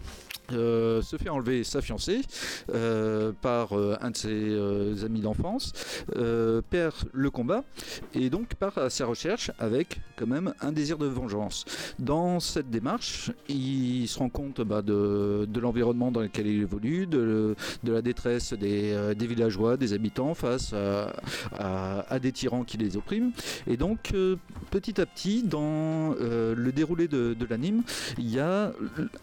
Euh, 0.51 1.01
se 1.01 1.17
fait 1.17 1.29
enlever 1.29 1.63
sa 1.63 1.81
fiancée 1.81 2.21
euh, 2.73 3.31
par 3.41 3.77
euh, 3.77 3.97
un 4.01 4.11
de 4.11 4.17
ses 4.17 5.03
amis 5.03 5.21
d'enfance, 5.21 5.73
perd 6.69 6.93
le 7.13 7.29
combat 7.29 7.63
et 8.13 8.29
donc 8.29 8.55
part 8.55 8.77
à 8.77 8.89
sa 8.89 9.05
recherche 9.05 9.51
avec 9.59 9.99
quand 10.15 10.27
même 10.27 10.53
un 10.61 10.71
désir 10.71 10.97
de 10.97 11.07
vengeance. 11.07 11.65
Dans 11.99 12.39
cette 12.39 12.69
démarche, 12.69 13.31
il 13.49 14.07
se 14.07 14.19
rend 14.19 14.29
compte 14.29 14.61
bah, 14.61 14.81
de, 14.81 15.45
de 15.49 15.59
l'environnement 15.59 16.11
dans 16.11 16.21
lequel 16.21 16.47
il 16.47 16.61
évolue, 16.61 17.07
de, 17.07 17.55
de 17.83 17.91
la 17.91 18.01
détresse 18.01 18.53
des, 18.53 19.13
des 19.15 19.27
villageois, 19.27 19.77
des 19.77 19.93
habitants 19.93 20.33
face 20.33 20.73
à, 20.73 22.19
des 22.19 22.31
tyrans 22.31 22.63
qui 22.63 22.77
les 22.77 22.97
oppriment. 22.97 23.31
Et 23.67 23.77
donc, 23.77 24.13
petit 24.71 25.01
à 25.01 25.05
petit, 25.05 25.43
dans 25.43 26.15
le 26.19 26.71
déroulé 26.71 27.07
de 27.07 27.45
l'anime, 27.49 27.83
il 28.17 28.29
y 28.29 28.39
a 28.39 28.71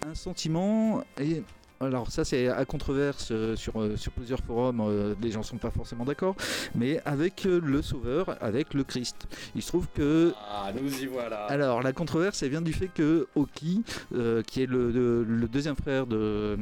un 0.09 0.15
sentiment 0.15 1.03
et 1.21 1.43
alors 1.81 2.11
ça 2.13 2.25
c'est 2.25 2.47
à 2.49 2.65
controverse 2.65 3.31
euh, 3.33 3.57
sur, 3.57 3.81
euh, 3.81 3.97
sur 3.97 4.13
plusieurs 4.13 4.39
forums, 4.41 4.81
euh, 4.83 5.15
les 5.21 5.33
gens 5.33 5.43
sont 5.43 5.57
pas 5.59 5.71
forcément 5.73 6.05
d'accord, 6.05 6.37
mais 6.77 7.01
avec 7.05 7.43
le 7.45 7.83
Sauveur, 7.83 8.37
avec 8.41 8.73
le 8.75 8.85
Christ. 8.85 9.27
Il 9.57 9.63
se 9.63 9.69
trouve 9.69 9.89
que 9.95 10.33
Ah, 10.49 10.71
nous 10.81 11.03
y 11.03 11.07
voilà. 11.07 11.45
alors 11.47 11.83
la 11.83 11.93
controverse 11.93 12.41
elle 12.45 12.51
vient 12.51 12.63
du 12.63 12.73
fait 12.73 12.89
que 12.89 13.27
Oki, 13.35 13.83
qui 14.47 14.63
est 14.63 14.67
le, 14.67 14.91
le- 14.93 15.25
le 15.25 15.49
deuxième 15.49 15.75
frère 15.77 16.07
de 16.07 16.57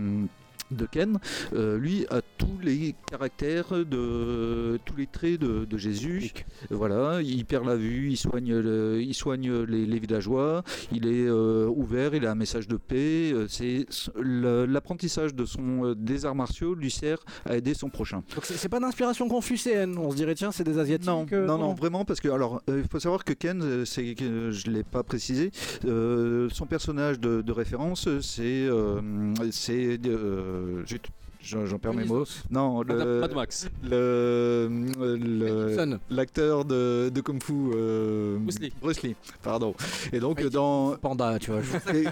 de 0.71 0.87
Ken, 0.87 1.19
euh, 1.55 1.79
lui 1.79 2.07
a 2.11 2.21
tous 2.39 2.59
les 2.63 2.95
caractères 3.11 3.71
de 3.85 4.79
tous 4.85 4.97
les 4.97 5.07
traits 5.07 5.41
de, 5.41 5.65
de 5.65 5.77
Jésus. 5.77 6.33
Voilà, 6.71 7.21
il 7.23 7.45
perd 7.45 7.67
la 7.67 7.77
vue, 7.77 8.09
il 8.11 8.17
soigne, 8.17 8.55
le- 8.57 9.01
il 9.03 9.15
soigne 9.15 9.53
les, 9.65 9.87
les 9.87 9.99
villageois, 9.99 10.63
il 10.93 11.07
est 11.07 11.27
euh, 11.27 11.67
ouvert, 11.69 12.15
il 12.15 12.27
a 12.27 12.31
un 12.33 12.35
message 12.35 12.69
de 12.69 12.77
paix. 12.77 13.33
euh, 13.33 13.47
C'est 13.49 13.87
l'apprentissage 14.17 15.35
de 15.35 15.45
son 15.45 15.95
des 15.97 16.25
arts 16.27 16.35
martiaux 16.35 16.75
lui 16.75 16.91
sert 16.91 17.19
à 17.45 17.57
aider 17.57 17.75
son 17.75 17.89
prochain. 17.89 18.23
Donc 18.35 18.45
c'est 18.45 18.69
pas 18.69 18.81
d'inspiration 18.81 19.29
confucéenne. 19.29 19.97
On 19.99 20.11
se 20.11 20.17
dirait 20.17 20.35
tiens, 20.35 20.53
c'est 20.53 20.65
des 20.65 20.79
asiatiques. 20.79 21.07
Non, 21.07 21.27
euh, 21.33 21.47
non, 21.47 21.59
non, 21.59 21.75
vraiment, 21.75 22.05
parce 22.05 22.21
que 22.21 22.29
alors, 22.29 22.63
il 22.69 22.85
faut 22.91 23.01
savoir 23.01 23.25
que 23.25 23.33
Ken, 23.33 23.85
c'est 23.85 24.15
je 24.19 24.71
l'ai 24.71 24.83
pas 24.85 25.03
précisé, 25.03 25.51
son 25.83 26.67
personnage 26.69 27.19
de, 27.21 27.43
de 27.43 27.53
référence, 27.53 28.09
c'est, 28.21 28.69
c'est, 29.51 29.99
euh, 30.61 30.85
j'en 31.43 31.79
perds 31.79 31.95
mes 31.95 32.05
mots. 32.05 32.25
Non, 32.51 32.83
le, 32.83 33.21
Mad 33.21 33.35
Max. 33.35 33.69
le, 33.83 34.69
l'acteur 36.11 36.65
de, 36.65 37.09
de 37.09 37.21
Kung 37.21 37.43
Fu, 37.43 37.53
euh, 37.75 38.37
Bruce 38.81 39.03
Lee. 39.03 39.17
pardon. 39.43 39.75
Et 40.13 40.21
donc 40.21 40.43
dans 40.47 40.97
Panda, 40.97 41.39
tu 41.39 41.51
vois. 41.51 41.63
je- 41.63 41.93
et- 41.97 42.05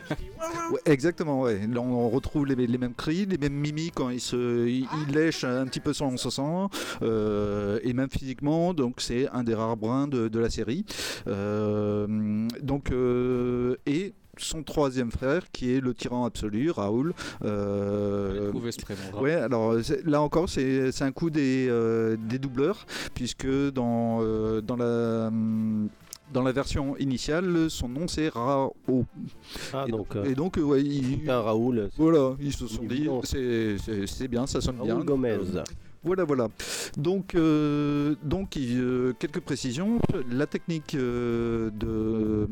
Ouais, 0.73 0.81
exactement, 0.87 1.41
ouais. 1.43 1.67
Là, 1.67 1.81
on 1.81 2.09
retrouve 2.11 2.47
les, 2.47 2.55
les 2.67 2.79
mêmes 2.79 2.95
cris, 2.95 3.27
les 3.27 3.39
mêmes 3.39 3.55
mimiques 3.55 3.95
quand 3.97 4.11
il 4.11 4.21
se, 4.21 4.67
il, 4.67 4.87
il 5.07 5.15
lèche 5.15 5.45
un 5.45 5.67
petit 5.67 5.81
peu 5.81 5.93
son, 5.93 6.17
son 6.17 6.31
sang, 6.31 6.71
euh, 7.03 7.79
et 7.83 7.93
même 7.93 8.11
physiquement. 8.11 8.75
Donc, 8.75 8.97
c'est 9.01 9.29
un 9.31 9.45
des 9.45 9.55
rares 9.55 9.77
brins 9.77 10.09
de, 10.09 10.29
de 10.29 10.39
la 10.39 10.51
série. 10.51 10.85
Donc, 11.27 12.93
et 13.87 14.13
son 14.41 14.63
troisième 14.63 15.11
frère, 15.11 15.51
qui 15.53 15.73
est 15.75 15.81
le 15.81 15.95
tyran 15.95 16.25
absolu, 16.25 16.71
Raoul. 16.71 17.13
euh, 17.45 18.51
Trouvé 18.51 18.73
ce 18.73 18.81
prénom. 18.81 19.21
Ouais, 19.21 19.35
alors 19.35 19.75
là 20.05 20.21
encore, 20.23 20.49
c'est 20.49 20.91
un 21.03 21.13
coup 21.13 21.31
des, 21.31 21.67
euh, 21.69 22.17
des 22.19 22.39
doubleurs, 22.39 22.87
puisque 23.15 23.47
dans, 23.73 24.19
euh, 24.23 24.61
dans 24.61 24.77
la. 24.77 25.29
hum, 25.29 25.89
Dans 26.31 26.43
la 26.43 26.53
version 26.53 26.95
initiale, 26.99 27.71
son 27.71 27.89
nom 27.89 28.07
c'est 28.07 28.29
Rao. 28.29 28.75
Ah, 29.73 29.87
et, 29.89 29.91
donc, 29.91 30.15
euh, 30.15 30.25
et 30.31 30.35
donc, 30.35 30.59
ouais, 30.63 30.83
il- 30.85 31.31
un 31.31 31.41
Raoul, 31.41 31.89
voilà, 31.97 32.35
ils 32.39 32.53
se 32.53 32.67
sont 32.67 32.83
dit, 32.85 33.09
c'est- 33.25 34.29
bien, 34.29 34.47
ça 34.47 34.61
sonne 34.61 34.77
bien. 34.77 34.93
Raoul 34.97 35.07
Gomez. 35.07 35.31
Euh, 35.31 35.63
voilà, 36.05 36.25
voilà. 36.25 36.49
Donc, 36.99 37.35
euh, 37.35 38.15
donc 38.23 38.59
euh, 38.59 39.15
quelques 39.19 39.41
précisions. 39.41 40.01
La 40.31 40.47
technique 40.47 40.95
euh, 40.95 41.71
de 41.71 42.47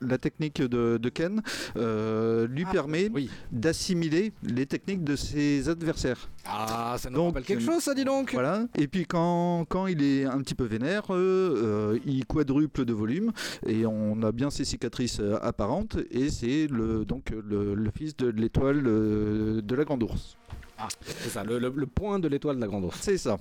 la 0.00 0.18
technique 0.18 0.60
de, 0.62 0.98
de 0.98 1.08
Ken 1.08 1.42
euh, 1.76 2.46
lui 2.46 2.64
permet 2.64 3.10
oui. 3.12 3.30
d'assimiler 3.52 4.32
les 4.42 4.66
techniques 4.66 5.04
de 5.04 5.16
ses 5.16 5.68
adversaires. 5.68 6.30
Ah, 6.46 6.96
ça 6.98 7.10
nous 7.10 7.16
Donc, 7.16 7.26
rappelle 7.28 7.44
quelque 7.44 7.62
euh, 7.62 7.72
chose, 7.74 7.82
ça, 7.82 7.94
dis 7.94 8.04
donc. 8.04 8.32
Voilà. 8.32 8.66
Et 8.76 8.88
puis 8.88 9.06
quand, 9.06 9.64
quand 9.68 9.86
il 9.86 10.02
est 10.02 10.24
un 10.24 10.38
petit 10.40 10.54
peu 10.54 10.64
vénère, 10.64 11.04
euh, 11.10 11.98
il 12.06 12.24
quadruple 12.26 12.84
de 12.84 12.92
volume 12.92 13.32
et 13.66 13.86
on 13.86 14.22
a 14.22 14.32
bien 14.32 14.50
ses 14.50 14.64
cicatrices 14.64 15.20
apparentes 15.42 15.96
et 16.10 16.30
c'est 16.30 16.66
le 16.66 17.04
donc 17.04 17.30
le, 17.30 17.74
le 17.74 17.90
fils 17.90 18.16
de 18.16 18.28
l'étoile 18.28 18.82
de 18.82 19.74
la 19.74 19.84
grande 19.84 20.02
ours. 20.02 20.36
Ah, 20.80 20.86
c'est 21.00 21.30
ça, 21.30 21.42
le, 21.42 21.70
point 21.86 22.20
de 22.20 22.28
l'étoile 22.28 22.56
de 22.56 22.60
la 22.60 22.68
grande 22.68 22.84
ours. 22.84 22.98
C'est 23.00 23.18
ça. 23.18 23.38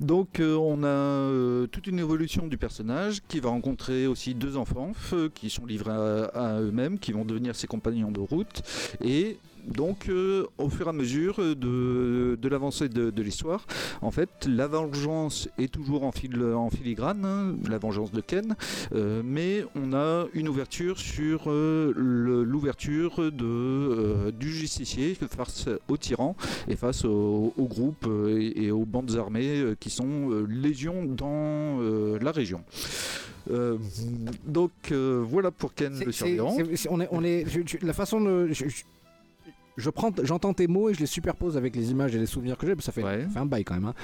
Donc 0.00 0.40
euh, 0.40 0.56
on 0.56 0.82
a 0.82 0.88
euh, 0.88 1.66
toute 1.68 1.86
une 1.86 2.00
évolution 2.00 2.48
du 2.48 2.56
personnage 2.56 3.20
qui 3.28 3.38
va 3.38 3.50
rencontrer 3.50 4.08
aussi 4.08 4.34
deux 4.34 4.56
enfants 4.56 4.92
qui 5.34 5.50
sont 5.50 5.66
livrés 5.66 5.92
à 5.92 6.60
eux-mêmes, 6.60 6.98
qui 6.98 7.12
vont 7.12 7.24
devenir 7.24 7.54
ses 7.54 7.68
compagnons 7.68 8.10
de 8.10 8.18
route. 8.20 8.62
Et 9.04 9.38
donc, 9.66 10.08
euh, 10.08 10.46
au 10.58 10.68
fur 10.68 10.86
et 10.86 10.90
à 10.90 10.92
mesure 10.92 11.38
de, 11.38 12.36
de 12.40 12.48
l'avancée 12.48 12.88
de, 12.88 13.10
de 13.10 13.22
l'histoire, 13.22 13.66
en 14.02 14.10
fait, 14.10 14.28
la 14.46 14.66
vengeance 14.66 15.48
est 15.58 15.72
toujours 15.72 16.04
en, 16.04 16.12
fil, 16.12 16.42
en 16.42 16.70
filigrane, 16.70 17.24
hein, 17.24 17.54
la 17.68 17.78
vengeance 17.78 18.12
de 18.12 18.20
Ken, 18.20 18.56
euh, 18.94 19.22
mais 19.24 19.64
on 19.74 19.92
a 19.92 20.26
une 20.34 20.48
ouverture 20.48 20.98
sur 20.98 21.44
euh, 21.46 21.92
l'ouverture 21.96 23.16
euh, 23.20 24.30
du 24.32 24.50
justicier 24.50 25.14
face 25.14 25.68
au 25.88 25.96
tyran 25.96 26.36
et 26.68 26.76
face 26.76 27.04
au, 27.04 27.52
au 27.56 27.64
groupe 27.64 28.06
euh, 28.06 28.38
et, 28.40 28.64
et 28.64 28.70
aux 28.70 28.84
bandes 28.84 29.16
armées 29.16 29.60
euh, 29.60 29.74
qui 29.78 29.90
sont 29.90 30.30
euh, 30.30 30.46
légion 30.48 31.04
dans 31.04 31.80
euh, 31.80 32.18
la 32.20 32.32
région. 32.32 32.62
Euh, 33.50 33.78
donc 34.46 34.70
euh, 34.92 35.24
voilà 35.26 35.50
pour 35.50 35.74
Ken 35.74 35.98
le 36.04 36.12
survivant. 36.12 36.54
c'est- 36.56 36.76
c'est- 36.76 36.88
on 36.90 37.00
est, 37.00 37.08
on 37.10 37.24
est, 37.24 37.44
je- 37.48 37.60
je- 37.66 37.84
la 37.86 37.92
façon 37.94 38.20
de, 38.20 38.48
je, 38.52 38.64
je- 39.80 39.90
prends, 39.90 40.10
j'entends 40.22 40.52
tes 40.54 40.66
mots 40.66 40.88
et 40.90 40.94
je 40.94 41.00
les 41.00 41.06
superpose 41.06 41.56
avec 41.56 41.74
les 41.74 41.90
images 41.90 42.14
et 42.14 42.18
les 42.18 42.26
souvenirs 42.26 42.56
que 42.56 42.66
j'ai. 42.66 42.74
Ça 42.80 42.92
fait, 42.92 43.02
Ouais. 43.02 43.22
ça 43.24 43.28
fait 43.30 43.38
un 43.38 43.46
bail 43.46 43.64
quand 43.64 43.74
même. 43.74 43.86
hein. 43.86 43.94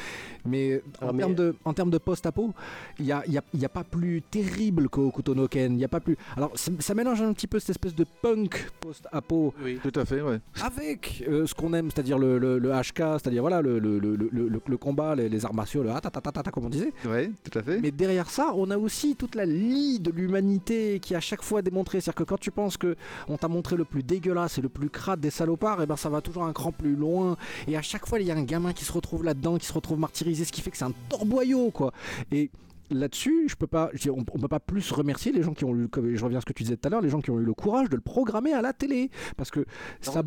Mais 0.45 0.83
en 1.01 1.09
Ah, 1.09 1.13
mais- 1.13 1.19
termes 1.21 1.35
de, 1.35 1.55
en 1.65 1.73
termes 1.73 1.91
de 1.91 1.99
post-apo, 1.99 2.53
il 2.99 3.07
y 3.07 3.13
a, 3.13 3.23
il 3.27 3.33
y 3.33 3.39
a- 3.39 3.45
il 3.55 3.61
y 3.61 3.65
a 3.65 3.69
pas 3.69 3.85
plus 3.85 4.23
terrible 4.23 4.89
qu'au 4.89 5.11
Kutono 5.11 5.49
Ken. 5.49 5.73
Il 5.75 5.79
y 5.81 5.85
a 5.85 5.89
pas 5.89 6.01
plus. 6.01 6.17
Alors 6.37 6.53
ça, 6.55 6.95
mélange 6.95 7.21
un 7.23 7.33
petit 7.33 7.47
peu 7.47 7.59
cette 7.59 7.71
espèce 7.71 7.95
de 7.95 8.05
punk 8.23 8.71
post-apo 8.81 9.55
Oui, 9.63 9.79
tout 9.83 9.99
à 9.99 10.05
fait, 10.05 10.21
ouais. 10.23 10.41
avec 10.63 11.25
euh, 11.29 11.47
ce 11.47 11.55
qu'on 11.55 11.73
aime, 11.75 11.91
c'est-à-dire 11.91 12.19
le, 12.19 12.39
le- 12.39 12.59
le 12.59 12.71
HK, 12.71 13.19
c'est-à-dire 13.21 13.43
voilà 13.43 13.61
le, 13.63 13.79
le, 13.79 13.99
le, 13.99 14.17
le- 14.17 14.29
le- 14.33 14.61
le 14.67 14.77
combat, 14.77 15.15
les, 15.15 15.29
les 15.29 15.45
arts 15.45 15.55
martiaux, 15.55 15.83
le 15.83 15.91
ta 16.01 16.11
comme 16.51 16.65
on 16.65 16.69
disait. 16.69 16.93
Ouais, 17.07 17.31
tout 17.51 17.59
à 17.59 17.63
fait. 17.63 17.81
Mais 17.81 17.91
derrière 17.91 18.31
ça, 18.31 18.53
on 18.55 18.71
a 18.71 18.79
aussi 18.79 19.17
toute 19.17 19.35
la 19.35 19.45
lie 19.47 19.99
de 20.01 20.11
l'humanité 20.11 21.01
qui 21.01 21.15
est 21.15 21.17
à 21.17 21.21
chaque 21.21 21.43
fois 21.43 21.63
démontrée. 21.63 22.01
C'est-à-dire 22.01 22.15
que 22.17 22.25
quand 22.25 22.39
tu 22.41 22.51
penses 22.51 22.77
que 22.77 22.97
on 23.29 23.37
t'a 23.37 23.49
montré 23.49 23.77
le 23.77 23.85
plus 23.85 24.03
dégueulasse 24.03 24.59
et 24.59 24.63
le 24.63 24.69
plus 24.69 24.89
crade 24.91 25.21
des 25.21 25.31
salopards, 25.31 25.57
et 25.81 25.87
ben 25.87 25.97
ça 25.97 26.09
va 26.09 26.21
toujours 26.21 26.45
un 26.45 26.53
cran 26.53 26.73
plus 26.73 26.95
loin. 26.95 27.37
Et 27.67 27.77
à 27.77 27.83
chaque 27.83 28.07
fois, 28.07 28.21
il 28.21 28.27
y 28.27 28.31
a 28.31 28.35
un 28.35 28.43
gamin 28.43 28.73
qui 28.73 28.85
se 28.85 28.93
retrouve 28.93 29.25
là-dedans, 29.25 29.59
qui 29.59 29.67
se 29.67 29.73
retrouve 29.73 29.99
martyrisé, 29.99 30.45
ce 30.45 30.53
qui 30.53 30.61
fait 30.61 30.71
que 30.71 30.77
c'est 30.77 30.85
un 30.85 30.95
torboyau, 31.09 31.71
quoi. 31.71 31.93
Et 32.31 32.51
là-dessus, 32.91 33.49
je 33.49 33.57
peux 33.57 33.67
pas, 33.67 33.91
je 33.93 33.99
dis, 34.03 34.11
on, 34.11 34.19
on 34.33 34.39
peut 34.39 34.49
pas 34.49 34.61
plus 34.61 34.91
remercier 34.93 35.33
les 35.33 35.43
gens 35.43 35.55
qui 35.55 35.65
ont 35.65 35.75
eu, 35.77 35.89
comme 35.89 36.15
je 36.15 36.25
reviens 36.25 36.39
à 36.39 36.41
ce 36.41 36.47
que 36.47 36.53
tu 36.53 36.63
disais 36.63 36.77
tout 36.77 36.87
à 36.87 36.91
l'heure, 36.91 37.01
les 37.01 37.09
gens 37.09 37.21
qui 37.21 37.31
ont 37.31 37.39
eu 37.41 37.45
le 37.45 37.55
courage 37.55 37.89
de 37.89 37.97
le 37.97 38.03
programmer 38.03 38.53
à 38.53 38.63
la 38.63 38.73
télé, 38.73 39.11
parce 39.37 39.51
que 39.51 39.65
ça. 40.01 40.23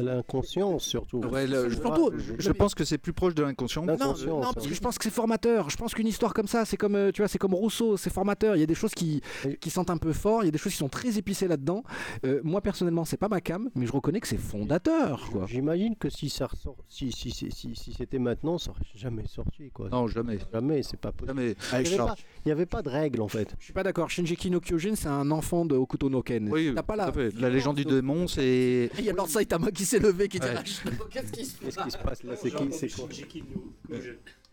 L'inconscience 0.00 0.84
surtout. 0.84 1.18
Ouais, 1.18 1.46
le- 1.46 1.68
je, 1.68 1.76
Surtout, 1.80 2.10
je 2.16 2.34
je- 2.38 2.52
pense 2.52 2.74
que 2.74 2.84
c'est 2.84 2.98
plus 2.98 3.12
proche 3.12 3.34
de 3.34 3.42
l'inconscient. 3.42 3.84
Non, 3.84 3.92
Conscience, 3.96 4.24
non, 4.26 4.42
hein. 4.42 4.50
parce 4.54 4.66
que 4.66 4.74
je 4.74 4.80
pense 4.80 4.98
que 4.98 5.04
c'est 5.04 5.10
formateur. 5.10 5.70
Je 5.70 5.76
pense 5.76 5.94
qu'une 5.94 6.06
histoire 6.06 6.34
comme 6.34 6.46
ça, 6.46 6.64
c'est 6.64 6.76
comme, 6.76 6.94
euh, 6.94 7.10
tu 7.12 7.20
vois, 7.22 7.28
c'est 7.28 7.38
comme 7.38 7.54
Rousseau, 7.54 7.96
c'est 7.96 8.10
formateur. 8.12 8.56
Il 8.56 8.60
y 8.60 8.62
a 8.62 8.66
des 8.66 8.74
choses 8.74 8.92
qui, 8.94 9.20
qui 9.60 9.70
sentent 9.70 9.90
un 9.90 9.96
peu 9.96 10.12
fort, 10.12 10.42
il 10.42 10.46
y 10.46 10.48
a 10.48 10.52
des 10.52 10.58
choses 10.58 10.72
qui 10.72 10.78
sont 10.78 10.88
très 10.88 11.18
épicées 11.18 11.48
là-dedans. 11.48 11.82
Euh, 12.24 12.40
moi, 12.44 12.60
personnellement, 12.60 13.04
c'est 13.04 13.16
pas 13.16 13.28
ma 13.28 13.40
cam, 13.40 13.68
mais 13.74 13.86
je 13.86 13.92
reconnais 13.92 14.20
que 14.20 14.28
c'est 14.28 14.36
fondateur. 14.36 15.30
J'imagine 15.46 15.96
que 15.96 16.08
si 16.10 16.28
ça 16.28 16.46
ressort, 16.46 16.76
si, 16.88 17.12
si, 17.12 17.30
si, 17.30 17.50
si, 17.50 17.74
si 17.74 17.92
c'était 17.92 18.18
maintenant, 18.18 18.58
ça 18.58 18.70
aurait 18.70 18.80
jamais 18.94 19.26
sorti 19.26 19.70
quoi. 19.70 19.88
Non, 19.90 20.06
jamais. 20.06 20.38
Jamais, 20.52 20.82
c'est 20.82 20.98
pas 20.98 21.12
possible. 21.12 21.38
Jamais. 21.38 21.54
Il 21.80 21.88
n'y 21.88 21.94
avait, 21.94 21.96
pas- 22.06 22.14
il 22.44 22.48
y 22.48 22.52
avait 22.52 22.66
pas 22.66 22.82
de 22.82 22.88
règles 22.88 23.20
en 23.22 23.28
fait. 23.28 23.54
Je 23.58 23.64
suis 23.64 23.72
pas 23.72 23.82
d'accord. 23.82 24.10
Shinji 24.10 24.50
no 24.50 24.60
Kyojin, 24.60 24.94
c'est 24.96 25.08
un 25.08 25.30
enfant 25.30 25.64
de 25.64 25.74
Hokuto 25.76 26.08
no 26.10 26.22
Ken. 26.22 26.48
Oui, 26.52 26.72
T'as 26.74 26.82
pas 26.82 26.96
la. 26.96 27.12
La 27.38 27.50
légende 27.50 27.76
du 27.76 27.84
démon, 27.84 28.26
c'est. 28.28 28.90
Il 28.98 29.04
y 29.04 29.10
a 29.10 29.12
Lord 29.12 29.28
Saitama 29.28 29.70
qui 29.70 29.84
s'est 29.84 29.98
levé, 29.98 30.28
qui 30.28 30.38
dit 30.40 30.46
Ouais. 30.46 30.54
Ah, 30.56 30.90
Qu'est-ce 31.10 31.32
qui 31.32 31.44
se 31.44 31.56
passe 31.58 31.76
qui 31.84 31.90
se 31.90 31.98
passe 31.98 32.22
là 32.22 32.34
C'est 32.36 32.50
qui 32.50 32.72
C'est 32.72 32.88
quoi 32.90 33.08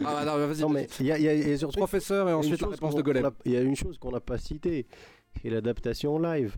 Ah, 0.04 0.24
non, 0.26 0.48
vas-y. 0.48 0.62
Non 0.62 0.70
mais 0.70 0.88
il 1.00 1.06
y 1.06 1.12
a, 1.12 1.20
y 1.20 1.28
a- 1.28 1.34
y 1.36 1.54
a 1.54 1.58
surtout 1.58 1.78
Professeur 1.78 2.28
et 2.28 2.32
une 2.32 2.38
ensuite 2.38 2.54
la 2.54 2.58
chose 2.68 2.74
réponse 2.76 2.92
qu'on- 2.94 2.98
de 2.98 3.04
Golem. 3.04 3.30
Il 3.46 3.52
y 3.52 3.58
a 3.58 3.62
une 3.62 3.76
chose 3.76 3.98
qu'on 3.98 4.12
n'a 4.12 4.20
pas 4.20 4.38
citée, 4.38 4.88
c'est 5.42 5.50
l'adaptation 5.50 6.18
live. 6.20 6.56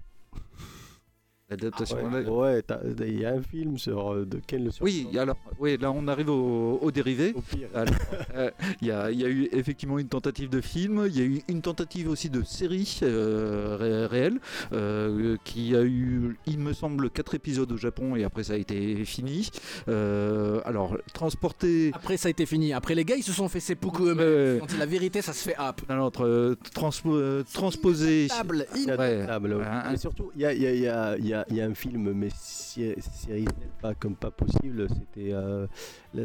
L'adaptation. 1.49 1.97
Ouais, 1.97 2.25
ouais, 2.25 2.63
il 3.01 3.19
y 3.19 3.25
a 3.25 3.33
un 3.33 3.41
film 3.41 3.77
sur 3.77 4.13
euh, 4.13 4.25
de 4.25 4.39
Ken 4.47 4.63
le 4.63 4.71
Oui, 4.81 5.07
alors, 5.19 5.35
oui, 5.59 5.77
là 5.77 5.91
on 5.91 6.07
arrive 6.07 6.29
au, 6.29 6.79
au 6.81 6.89
dérivé. 6.89 7.33
Au 7.35 7.41
pire. 7.41 7.67
Alors, 7.75 7.93
euh, 8.35 8.49
Il 8.81 8.87
y, 8.87 8.91
a, 8.91 9.11
il 9.11 9.19
y 9.21 9.25
a 9.25 9.27
eu 9.29 9.49
effectivement 9.51 9.99
une 9.99 10.07
tentative 10.07 10.49
de 10.49 10.61
film, 10.61 11.03
il 11.07 11.17
y 11.17 11.21
a 11.21 11.25
eu 11.25 11.41
une 11.49 11.61
tentative 11.61 12.09
aussi 12.09 12.29
de 12.29 12.43
série 12.43 12.97
euh, 13.03 13.75
ré- 13.77 14.05
réelle, 14.07 14.39
euh, 14.71 15.35
qui 15.43 15.75
a 15.75 15.83
eu, 15.83 16.37
il 16.47 16.59
me 16.59 16.71
semble, 16.71 17.09
quatre 17.09 17.35
épisodes 17.35 17.71
au 17.71 17.77
Japon 17.77 18.15
et 18.15 18.23
après 18.23 18.43
ça 18.43 18.53
a 18.53 18.57
été 18.57 19.03
fini. 19.03 19.49
Euh, 19.89 20.61
alors, 20.65 20.97
transporté. 21.13 21.91
Après, 21.93 22.15
ça 22.17 22.29
a 22.29 22.31
été 22.31 22.45
fini. 22.45 22.71
Après, 22.73 22.95
les 22.95 23.03
gars, 23.03 23.15
ils 23.17 23.23
se 23.23 23.33
sont 23.33 23.49
fait 23.49 23.59
seppuku 23.59 24.03
eux-mêmes. 24.03 24.17
euh, 24.21 24.59
Quand 24.59 24.77
la 24.79 24.85
vérité, 24.85 25.21
ça 25.21 25.33
se 25.33 25.43
fait 25.49 25.55
hop. 25.59 25.81
non, 25.89 25.97
non, 25.97 26.07
tra- 26.09 26.55
transpo- 26.73 27.13
euh, 27.15 27.43
transposé. 27.53 28.27
Table. 28.29 28.65
Ouais. 28.71 29.25
Ah, 29.29 29.87
Un- 29.87 29.91
mais 29.91 29.97
surtout, 29.97 30.31
il 30.35 30.41
y 30.41 30.45
a, 30.45 30.53
il 30.53 30.61
y, 30.61 30.67
a, 30.67 30.73
il 30.73 30.81
y, 30.81 30.87
a, 30.87 31.17
il 31.17 31.32
y, 31.33 31.35
a, 31.35 31.45
il 31.49 31.55
y 31.57 31.61
a 31.61 31.65
un 31.65 31.73
film, 31.73 32.11
mais 32.13 32.29
sé- 32.33 32.95
série 32.99 33.45
pas 33.81 33.93
comme 33.93 34.15
pas 34.15 34.31
possible. 34.31 34.87
C'était, 34.89 35.33
euh, 35.33 35.67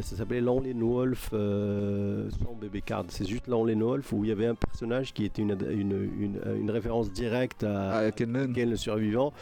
ça 0.01 0.15
s'appelait 0.15 0.41
Lonely 0.41 0.73
Wolf 0.73 1.29
euh, 1.33 2.29
sans 2.31 2.53
bébé 2.53 2.81
card. 2.81 3.05
C'est 3.09 3.27
juste 3.27 3.47
Lonely 3.47 3.75
Wolf 3.75 4.11
où 4.13 4.23
il 4.23 4.29
y 4.29 4.31
avait 4.31 4.45
un 4.47 4.55
personnage 4.55 5.13
qui 5.13 5.25
était 5.25 5.41
une, 5.41 5.57
une, 5.69 6.09
une, 6.19 6.41
une 6.61 6.71
référence 6.71 7.11
directe 7.11 7.63
à, 7.63 7.97
à 7.97 8.11
Kenlen. 8.11 8.53
Ken 8.53 8.69
le 8.69 8.75
survivant 8.77 9.33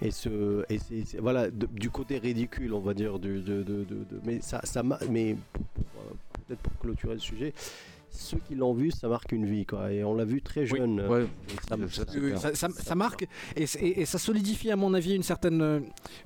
et 0.00 0.10
ce 0.10 0.64
et 0.70 0.78
voilà 1.20 1.50
de- 1.50 1.66
du 1.66 1.90
côté 1.90 2.18
ridicule 2.18 2.72
on 2.74 2.80
va 2.80 2.94
dire 2.94 3.18
du, 3.18 3.40
de, 3.40 3.62
de, 3.62 3.84
mais 4.24 4.40
ça 4.40 4.60
ça 4.64 4.82
m'a- 4.82 4.98
mais 5.10 5.36
euh, 5.58 6.12
peut-être 6.46 6.60
pour 6.60 6.78
clôturer 6.78 7.14
le 7.14 7.20
sujet 7.20 7.52
ceux 8.16 8.38
qui 8.48 8.54
l'ont 8.54 8.72
vu 8.74 8.90
ça 8.90 9.08
marque 9.08 9.32
une 9.32 9.46
vie 9.46 9.66
quoi. 9.66 9.92
Et 9.92 10.02
on 10.04 10.14
l'a 10.14 10.24
vu 10.24 10.42
très 10.42 10.62
Oui, 10.70 10.78
jeune 10.78 11.00
ouais. 11.08 11.24
Et 11.48 11.68
ça- 11.68 11.76
Ça, 12.04 12.04
Oui, 12.20 12.32
ça, 12.36 12.54
ça- 12.54 12.68
ça 12.70 12.94
marque 12.94 13.26
et, 13.54 13.66
c'est- 13.66 13.80
et- 13.80 14.00
et 14.00 14.06
ça 14.06 14.18
solidifie 14.18 14.70
à 14.70 14.76
mon 14.76 14.94
avis 14.94 15.14
une 15.14 15.22
certaine 15.22 15.60
euh, 15.62 15.80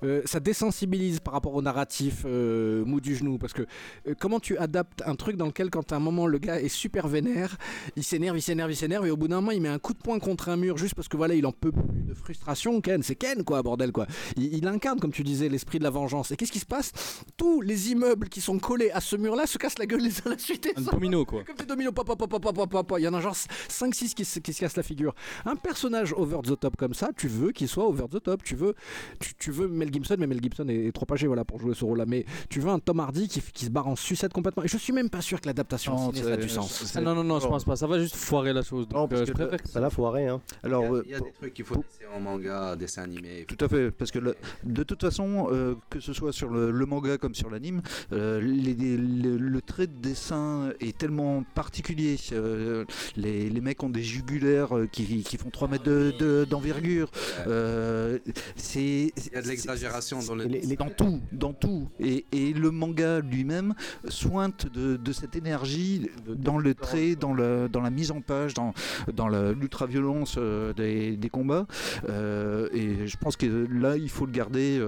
euh, 0.05 0.23
ça 0.25 0.41
désensibilise 0.41 1.21
par 1.21 1.35
rapport 1.35 1.55
au 1.55 1.63
narratif 1.63 2.23
euh, 2.27 2.85
mou 2.85 3.01
du 3.01 3.15
genou. 3.17 3.39
Parce 3.39 3.53
que 3.53 3.63
euh, 4.07 4.15
comment 4.19 4.41
tu 4.41 4.57
adaptes 4.59 5.03
un 5.07 5.15
truc 5.15 5.37
dans 5.37 5.47
lequel 5.47 5.71
quand 5.71 5.93
à 5.93 5.97
un 5.97 6.01
moment 6.01 6.27
le 6.27 6.39
gars 6.39 6.61
est 6.61 6.69
super 6.69 7.09
vénère 7.09 7.57
il 7.97 8.05
s'énerve 8.05 8.37
il 8.39 8.43
s'énerve 8.43 8.71
il 8.71 8.77
s'énerve 8.77 9.07
et 9.07 9.11
au 9.11 9.17
bout 9.17 9.29
d'un 9.29 9.37
moment 9.37 9.51
il 9.53 9.61
met 9.63 9.69
un 9.69 9.79
coup 9.79 9.93
de 9.93 9.99
poing 9.99 10.19
contre 10.19 10.49
un 10.49 10.57
mur 10.57 10.77
juste 10.79 10.95
parce 10.95 11.09
que 11.09 11.17
voilà 11.17 11.35
il 11.35 11.47
en 11.47 11.53
peut 11.53 11.73
plus 11.73 12.03
de 12.03 12.15
frustration. 12.15 12.81
Ken 12.81 13.03
c'est 13.03 13.15
Ken 13.17 13.45
quoi 13.45 13.63
bordel 13.63 13.93
quoi. 13.93 14.07
Il, 14.37 14.55
il 14.55 14.67
incarne 14.67 14.99
comme 15.01 15.13
tu 15.13 15.23
disais 15.23 15.49
l'esprit 15.49 15.79
de 15.79 15.85
la 15.85 15.91
vengeance. 15.91 16.31
Et 16.31 16.37
qu'est-ce 16.37 16.53
qui 16.53 16.59
se 16.59 16.67
passe? 16.67 16.93
Tous 17.37 17.61
les 17.61 17.91
immeubles 17.93 18.29
qui 18.29 18.41
sont 18.41 18.59
collés 18.59 18.91
à 18.91 19.01
ce 19.01 19.17
mur 19.17 19.37
là 19.37 19.47
se 19.47 19.59
cassent 19.59 19.79
la 19.79 19.87
gueule 19.87 20.01
les 20.03 20.19
uns 20.21 20.31
la 20.31 20.39
suite 20.39 20.69
Un 20.77 20.83
ça 20.83 20.91
domino 20.93 21.25
quoi. 21.25 21.43
comme 21.45 21.57
des 21.57 21.65
dominos, 21.81 21.93
pop, 21.95 22.07
pop, 22.07 22.19
pop, 22.19 22.31
pop, 22.31 22.43
pop, 22.55 22.71
pop, 22.71 22.87
pop. 22.87 22.99
il 22.99 23.05
y 23.05 23.09
en 23.09 23.15
a 23.15 23.21
genre 23.21 23.35
5-6 23.69 24.15
qui, 24.15 24.25
se- 24.25 24.39
qui 24.41 24.53
se 24.53 24.61
cassent 24.61 24.77
la 24.77 24.83
figure. 24.83 25.15
Un 25.45 25.57
personnage 25.57 26.13
over 26.17 26.39
the 26.43 26.59
top 26.59 26.77
comme 26.77 26.95
ça, 26.95 27.11
tu 27.17 27.29
veux 27.29 27.53
qu'il 27.53 27.69
soit 27.69 27.85
over 27.87 28.05
the 28.11 28.23
top, 28.23 28.43
tu 28.43 28.55
veux, 28.55 28.75
tu, 29.19 29.35
tu 29.39 29.51
veux 29.51 29.69
Mel 29.69 29.93
Gibson, 29.93 30.17
mais 30.19 30.27
Mel 30.27 30.41
Gibson 30.43 30.69
est, 30.69 30.87
est 30.87 30.93
trop 30.93 31.07
âgé 31.13 31.27
voilà, 31.27 31.45
pour 31.45 31.59
jouer 31.61 31.75
ce 31.75 31.85
rôle-là, 31.85 32.05
mais 32.07 32.25
tu 32.49 32.61
veux 32.61 32.71
un 32.71 32.79
Tom 32.79 33.01
Hardy 33.01 33.29
qui, 33.29 33.41
qui 33.41 33.65
se 33.65 33.71
barre 33.71 33.87
en 33.89 33.97
sucette 33.97 34.33
complètement. 34.33 34.63
Et 34.65 34.69
je 34.69 34.77
suis 34.77 34.93
même 34.93 35.11
pas 35.11 35.21
sûr 35.21 35.41
que 35.41 35.47
l'adaptation 35.47 35.93
Non, 35.95 36.13
ciné, 36.13 36.23
ça 36.25 36.33
a 36.33 36.37
c'est- 36.37 36.43
du 36.43 36.49
sens. 36.49 36.73
c'est- 36.85 36.99
Ah 36.99 37.01
non, 37.03 37.15
non, 37.15 37.25
non, 37.25 37.41
je 37.41 37.49
pense 37.49 37.65
pas. 37.65 37.77
Ça 37.77 37.87
va 37.87 37.99
juste 37.99 38.17
foirer 38.17 38.53
la 38.53 38.63
chose. 38.63 38.87
Non, 38.93 39.01
Donc, 39.03 39.11
parce 39.11 39.23
euh, 39.23 39.27
je 39.27 39.33
que 39.33 39.37
préfère 39.37 39.63
que 39.63 39.69
ça 39.69 39.81
l'a 39.81 39.91
foiré 39.91 40.27
hein 40.29 40.41
Alors, 40.63 40.83
il 40.83 40.87
y 40.87 40.89
a, 40.89 40.93
euh, 40.95 41.03
il 41.07 41.11
y 41.11 41.15
a 41.15 41.19
pour- 41.19 41.27
des 41.27 41.33
trucs 41.33 41.55
qu'il 41.55 41.65
faut 41.65 41.77
laisser 41.77 42.07
en 42.15 42.21
manga, 42.21 42.77
dessin 42.77 43.03
animé. 43.03 43.45
Tout 43.49 43.63
à 43.65 43.69
fait, 43.69 43.91
parce 43.91 44.11
que 44.11 44.19
le- 44.19 44.35
de 44.65 44.83
toute 44.83 45.01
façon, 45.01 45.49
euh, 45.51 45.75
que 45.89 46.01
ce 46.01 46.13
soit 46.13 46.33
sur 46.33 46.51
le, 46.51 46.71
le 46.71 46.87
manga 46.87 47.17
comme 47.19 47.35
sur 47.35 47.51
l'anime, 47.51 47.83
euh, 48.13 48.41
les- 48.41 48.75
les- 48.75 48.97
le, 48.97 49.37
le 49.37 49.63
trait 49.63 49.87
de 49.87 49.93
dessin 50.01 50.71
est 50.81 50.97
tellement 50.97 51.43
particulier. 51.75 52.17
euh, 52.33 52.85
les, 53.17 53.49
les 53.49 53.61
mecs 53.61 53.81
ont 53.85 53.91
des 53.91 54.03
jugulaires 54.03 54.77
euh, 54.77 54.87
qui, 54.91 55.23
qui 55.23 55.37
font 55.37 55.51
3 55.51 55.69
mètres 55.69 55.85
de- 55.85 56.13
de- 56.19 56.45
d'envergure. 56.45 57.09
Euh, 57.47 58.19
c'est 58.57 59.13
Il 59.17 59.33
y 59.33 59.37
a 59.37 59.43
de 59.43 59.47
l'exagération 59.49 60.19
dans 60.21 60.35
le. 60.35 60.47
Dans 60.77 60.91
tout, 60.91 61.21
dans 61.31 61.53
tout. 61.53 61.89
Et, 62.01 62.25
et 62.33 62.53
le 62.53 62.71
manga 62.73 63.21
lui-même 63.21 63.75
sointe 64.09 64.67
de, 64.73 64.97
de 64.97 65.13
cette 65.13 65.37
énergie 65.37 66.11
dans 66.27 66.59
le 66.59 66.75
trait, 66.75 67.15
dans, 67.15 67.33
le, 67.35 67.69
dans 67.69 67.81
la 67.83 67.91
mise 67.91 68.11
en 68.11 68.21
page, 68.21 68.55
dans, 68.55 68.75
dans 69.15 69.29
l'ultra-violence 69.29 70.39
des, 70.77 71.17
des 71.17 71.29
combats. 71.29 71.67
Et 72.09 73.07
je 73.07 73.17
pense 73.17 73.37
que 73.37 73.47
là, 73.71 73.97
il 73.97 74.09
faut 74.11 74.27
le 74.27 74.33
garder 74.33 74.79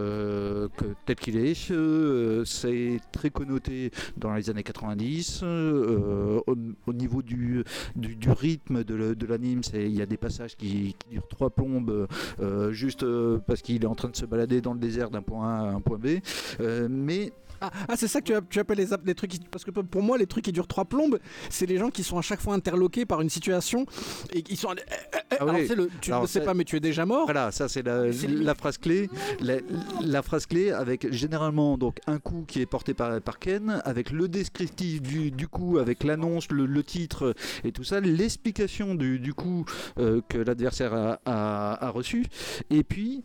que, 0.77 0.85
tel 1.07 1.17
qu'il 1.17 1.37
est. 1.37 1.53
C'est 2.45 2.99
très 3.13 3.31
connoté 3.31 3.93
dans 4.17 4.35
les 4.35 4.51
années 4.51 4.63
90. 4.65 5.41
euh, 5.45 6.41
au, 6.87 6.91
au 6.91 6.93
niveau 6.93 7.23
du, 7.23 7.65
rythme 8.27 8.85
de, 8.85 9.15
de 9.15 9.27
l'anime, 9.27 9.63
il 9.75 9.95
y 9.95 10.03
a 10.03 10.07
des 10.07 10.17
passages 10.17 10.57
qui, 10.57 10.95
qui 10.99 11.09
durent 11.11 11.29
trois 11.29 11.51
plombes 11.51 12.09
euh, 12.41 12.73
juste 12.73 13.03
euh, 13.03 13.39
parce 13.47 13.63
qu'il 13.63 13.83
est 13.83 13.87
en 13.87 13.95
train 13.95 14.09
de 14.09 14.17
se 14.17 14.27
balader 14.27 14.61
dans 14.61 14.75
le 14.75 14.81
désert 14.81 15.11
d'un 15.11 15.23
point 15.23 15.49
A 15.49 15.69
à 15.69 15.73
un 15.73 15.81
point 15.81 15.99
B. 15.99 16.19
Euh, 16.61 16.89
mais 16.91 17.33
Ah, 17.63 17.71
ah, 17.89 17.97
c'est 17.97 18.09
ça 18.09 18.21
que 18.21 18.27
tu, 18.27 18.35
app- 18.35 18.49
tu 18.49 18.59
appelles 18.59 18.79
les, 18.79 18.89
les 19.05 19.15
trucs 19.15 19.31
qui- 19.31 19.41
Parce 19.51 19.65
que 19.65 19.71
pour 19.71 20.03
moi, 20.03 20.19
les 20.19 20.27
trucs 20.27 20.45
qui 20.45 20.53
durent 20.53 20.67
trois 20.67 20.85
plombes, 20.85 21.19
c'est 21.49 21.67
les 21.67 21.79
gens 21.79 21.91
qui 21.91 22.03
sont 22.03 22.19
à 22.19 22.23
chaque 22.23 22.41
fois 22.41 22.55
interloqués 22.55 23.07
par 23.07 23.21
une 23.21 23.31
situation 23.31 23.87
et 24.33 24.43
qui 24.43 24.57
sont. 24.57 24.73
eh, 24.77 24.81
eh, 24.91 25.17
eh. 25.33 25.37
Ah 25.41 25.47
oui. 25.47 25.69
le- 25.69 25.89
tu 26.01 26.11
ne 26.11 26.15
Alors, 26.15 26.23
le 26.23 26.29
sais 26.29 26.41
pas, 26.41 26.55
mais 26.55 26.65
tu 26.65 26.77
es 26.77 26.81
déjà 26.81 27.07
mort. 27.07 27.25
Voilà, 27.25 27.51
ça 27.53 27.69
c'est 27.69 27.83
la, 27.83 28.55
phrase 28.55 28.79
clé. 28.79 29.09
La, 29.41 29.55
la 30.03 30.23
phrase 30.23 30.47
clé 30.47 30.71
avec 30.73 31.13
généralement 31.13 31.79
donc 31.79 31.99
un 32.07 32.19
coup 32.19 32.45
qui 32.47 32.61
est 32.61 32.67
porté 32.67 32.95
par, 32.95 33.21
par 33.21 33.39
Ken, 33.39 33.81
avec 33.85 34.11
le 34.11 34.29
descriptif 34.29 35.01
du, 35.03 35.31
du 35.31 35.47
coup, 35.49 35.79
avec 35.79 36.05
l'annonce, 36.05 36.51
le, 36.51 36.67
le 36.67 36.83
titre 36.83 37.35
et 37.65 37.73
tout 37.73 37.85
ça, 37.85 38.01
l'explication 38.01 38.95
du, 38.95 39.19
du 39.19 39.35
coup 39.35 39.65
euh, 39.99 40.21
que 40.29 40.39
l'adversaire 40.39 40.95
a, 40.95 41.21
a- 41.25 41.87
a 41.87 41.91
reçu, 41.91 42.25
et 42.71 42.83
puis 42.83 43.23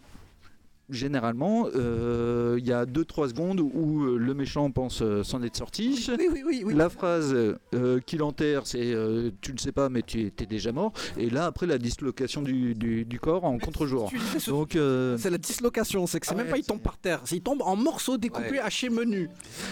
généralement, 0.89 1.67
euh, 1.75 2.55
il 2.59 2.65
y 2.65 2.71
a 2.71 2.85
2-3 2.85 3.29
secondes 3.29 3.59
où 3.59 4.03
euh, 4.05 4.17
le 4.17 4.33
méchant 4.33 4.69
pense 4.71 5.01
euh, 5.01 5.23
s'en 5.23 5.41
être 5.43 5.57
sorti. 5.57 6.05
Oui, 6.17 6.27
oui, 6.31 6.43
oui. 6.45 6.63
oui. 6.65 6.73
La 6.73 6.89
phrase 6.89 7.33
euh, 7.73 7.99
qui 8.05 8.17
l'enterre, 8.17 8.61
c'est 8.65 8.95
tu 9.41 9.53
ne 9.53 9.57
sais 9.57 9.71
pas, 9.71 9.89
mais 9.89 10.01
tu 10.01 10.31
es 10.37 10.45
déjà 10.45 10.71
mort. 10.71 10.93
Et 11.17 11.29
là, 11.29 11.45
après, 11.45 11.65
la 11.65 11.77
dislocation 11.77 12.41
du, 12.41 12.73
du- 12.75 13.05
du 13.05 13.19
corps 13.19 13.43
en 13.45 13.57
contre-jour. 13.57 14.11
Donc, 14.47 14.77
C'est 15.17 15.29
la 15.29 15.37
dislocation, 15.37 16.07
c'est 16.07 16.19
que 16.19 16.27
c'est 16.27 16.35
même 16.35 16.47
pas 16.47 16.57
il 16.57 16.63
tombe 16.65 16.81
par 16.81 16.97
terre, 16.97 17.21
c'est 17.25 17.35
il 17.37 17.41
tombe 17.41 17.61
en 17.61 17.75
morceaux 17.75 18.17
découpés, 18.17 18.59
hachés, 18.59 18.89
menus. 18.89 19.29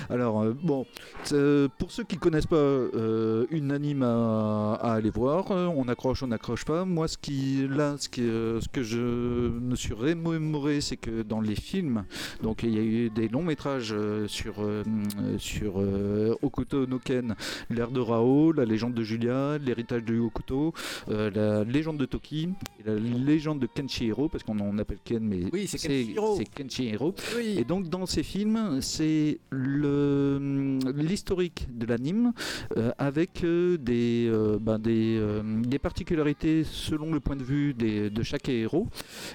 alors, 0.09 0.45
bon, 0.63 0.85
pour 1.77 1.91
ceux 1.91 2.03
qui 2.03 2.17
connaissent 2.17 2.45
pas 2.45 2.55
euh, 2.55 3.45
une 3.51 3.71
anime 3.71 4.03
à, 4.03 4.73
aller 4.81 5.09
voir, 5.09 5.49
on 5.51 5.87
accroche, 5.87 6.23
on 6.23 6.27
n'accroche 6.27 6.65
pas. 6.65 6.85
Moi, 6.85 7.07
ce 7.07 7.17
qui, 7.17 7.67
là, 7.67 7.95
ce, 7.99 8.09
que 8.09 8.83
je 8.83 8.99
me 8.99 9.75
suis 9.75 9.93
remémoré, 9.93 10.81
c'est 10.81 10.97
que 10.97 11.04
dans 11.09 11.41
les 11.41 11.55
films, 11.55 12.05
donc 12.43 12.63
il 12.63 12.71
y 12.73 12.79
a 12.79 12.83
eu 12.83 13.09
des 13.09 13.27
longs 13.27 13.43
métrages 13.43 13.93
euh, 13.93 14.27
sur, 14.27 14.55
euh, 14.59 14.83
sur 15.37 15.75
euh, 15.77 16.35
Hokuto 16.41 16.85
no 16.87 16.99
Ken, 16.99 17.35
l'ère 17.69 17.91
de 17.91 17.99
Rao, 17.99 18.51
la 18.51 18.65
légende 18.65 18.93
de 18.93 19.03
Julia, 19.03 19.57
l'héritage 19.57 20.03
de 20.03 20.17
Hokuto, 20.19 20.73
euh, 21.09 21.29
la 21.33 21.63
légende 21.63 21.97
de 21.97 22.05
Toki, 22.05 22.49
et 22.79 22.83
la 22.87 22.95
légende 22.95 23.59
de 23.59 23.67
Kenshiro, 23.67 24.29
parce 24.29 24.43
qu'on 24.43 24.59
en 24.59 24.77
appelle 24.77 24.99
Ken, 25.03 25.23
mais 25.23 25.41
Oui, 25.53 25.67
c'est 25.67 25.77
Kenshiro. 25.77 26.35
c'est 26.37 26.45
Kenshiro. 26.45 27.13
Oui. 27.37 27.55
Et 27.57 27.63
donc 27.63 27.89
dans 27.89 28.05
ces 28.05 28.23
films, 28.23 28.79
c'est 28.81 29.39
le 29.49 30.79
l'historique 30.95 31.67
de 31.75 31.85
l'anime 31.85 32.33
euh, 32.77 32.91
avec 32.97 33.41
des, 33.43 34.27
euh, 34.31 34.57
ben, 34.59 34.79
des, 34.79 35.17
euh, 35.19 35.41
des 35.63 35.79
particularités 35.79 36.63
selon 36.63 37.13
le 37.13 37.19
point 37.19 37.35
de 37.35 37.43
vue 37.43 37.73
des- 37.73 38.09
de 38.09 38.23
chaque 38.23 38.49
héros 38.49 38.87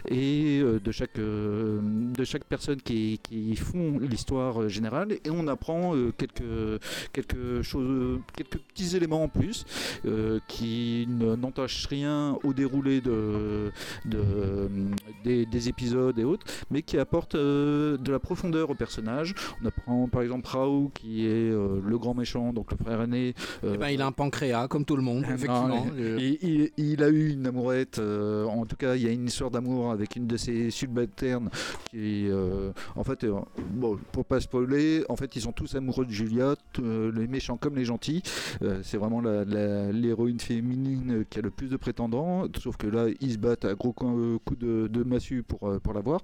et 0.08 0.60
de 0.62 0.90
chaque 0.92 1.18
euh, 1.60 1.80
de 1.82 2.24
chaque 2.24 2.44
personne 2.44 2.80
qui, 2.80 3.20
qui 3.22 3.54
font 3.56 3.98
l'histoire 4.00 4.68
générale 4.68 5.12
et 5.24 5.30
on 5.30 5.46
apprend 5.48 5.94
euh, 5.94 6.12
quelques 6.16 6.80
quelque 7.12 7.62
chose 7.62 8.20
quelques 8.36 8.58
petits 8.58 8.96
éléments 8.96 9.22
en 9.24 9.28
plus 9.28 9.64
euh, 10.06 10.38
qui 10.48 11.06
ne- 11.08 11.36
n'entachent 11.36 11.86
rien 11.86 12.36
au 12.44 12.52
déroulé 12.52 13.00
de, 13.00 13.70
de 14.06 14.20
des, 15.24 15.46
des 15.46 15.68
épisodes 15.68 16.18
et 16.18 16.24
autres 16.24 16.46
mais 16.70 16.82
qui 16.82 16.98
apporte 16.98 17.34
euh, 17.34 17.96
de 17.96 18.10
la 18.12 18.18
profondeur 18.18 18.70
au 18.70 18.74
personnage. 18.74 19.34
On 19.62 19.66
apprend 19.66 20.08
par 20.08 20.22
exemple 20.22 20.46
Rao 20.48 20.90
qui 20.94 21.26
est 21.26 21.50
le 21.50 21.98
grand 21.98 22.14
méchant, 22.14 22.52
donc 22.52 22.70
le 22.72 22.76
frère 22.76 23.02
aîné. 23.02 23.34
Eh 23.62 23.76
ben, 23.76 23.88
il 23.88 24.00
a 24.02 24.06
un 24.06 24.12
pancréas, 24.12 24.68
comme 24.68 24.84
tout 24.84 24.96
le 24.96 25.02
monde, 25.02 25.24
effectivement. 25.24 25.86
Il, 25.98 26.38
il- 26.42 26.70
il 26.76 27.02
a 27.02 27.08
eu 27.08 27.30
une 27.32 27.46
amourette, 27.46 27.98
en 28.00 28.64
tout 28.66 28.76
cas 28.76 28.94
il 28.96 29.02
y 29.02 29.06
a 29.08 29.10
une 29.10 29.26
histoire 29.26 29.50
d'amour 29.50 29.90
avec 29.90 30.16
une 30.16 30.26
de 30.26 30.36
ses 30.36 30.70
subalternes 30.70 31.49
qui, 31.90 32.28
euh, 32.30 32.72
en 32.96 33.04
fait, 33.04 33.24
euh, 33.24 33.34
bon, 33.72 33.98
pour 34.12 34.24
pas 34.24 34.40
spoiler, 34.40 35.04
en 35.08 35.16
fait 35.16 35.34
ils 35.36 35.42
sont 35.42 35.52
tous 35.52 35.74
amoureux 35.74 36.04
de 36.06 36.10
Julia, 36.10 36.54
euh, 36.80 37.12
les 37.14 37.26
méchants 37.26 37.56
comme 37.56 37.76
les 37.76 37.84
gentils. 37.84 38.22
Euh, 38.62 38.80
c'est 38.82 38.96
vraiment 38.96 39.20
l'héroïne 39.20 40.40
féminine 40.40 41.24
qui 41.28 41.38
a 41.38 41.42
le 41.42 41.50
plus 41.50 41.68
de 41.68 41.76
prétendants, 41.76 42.44
sauf 42.62 42.76
que 42.76 42.86
là 42.86 43.06
ils 43.20 43.32
se 43.32 43.38
battent 43.38 43.64
à 43.64 43.74
gros 43.74 43.92
co- 43.92 44.40
coups 44.44 44.60
de, 44.60 44.88
de 44.88 45.02
massue 45.04 45.42
pour, 45.42 45.68
euh, 45.68 45.78
pour 45.78 45.92
l'avoir. 45.94 46.20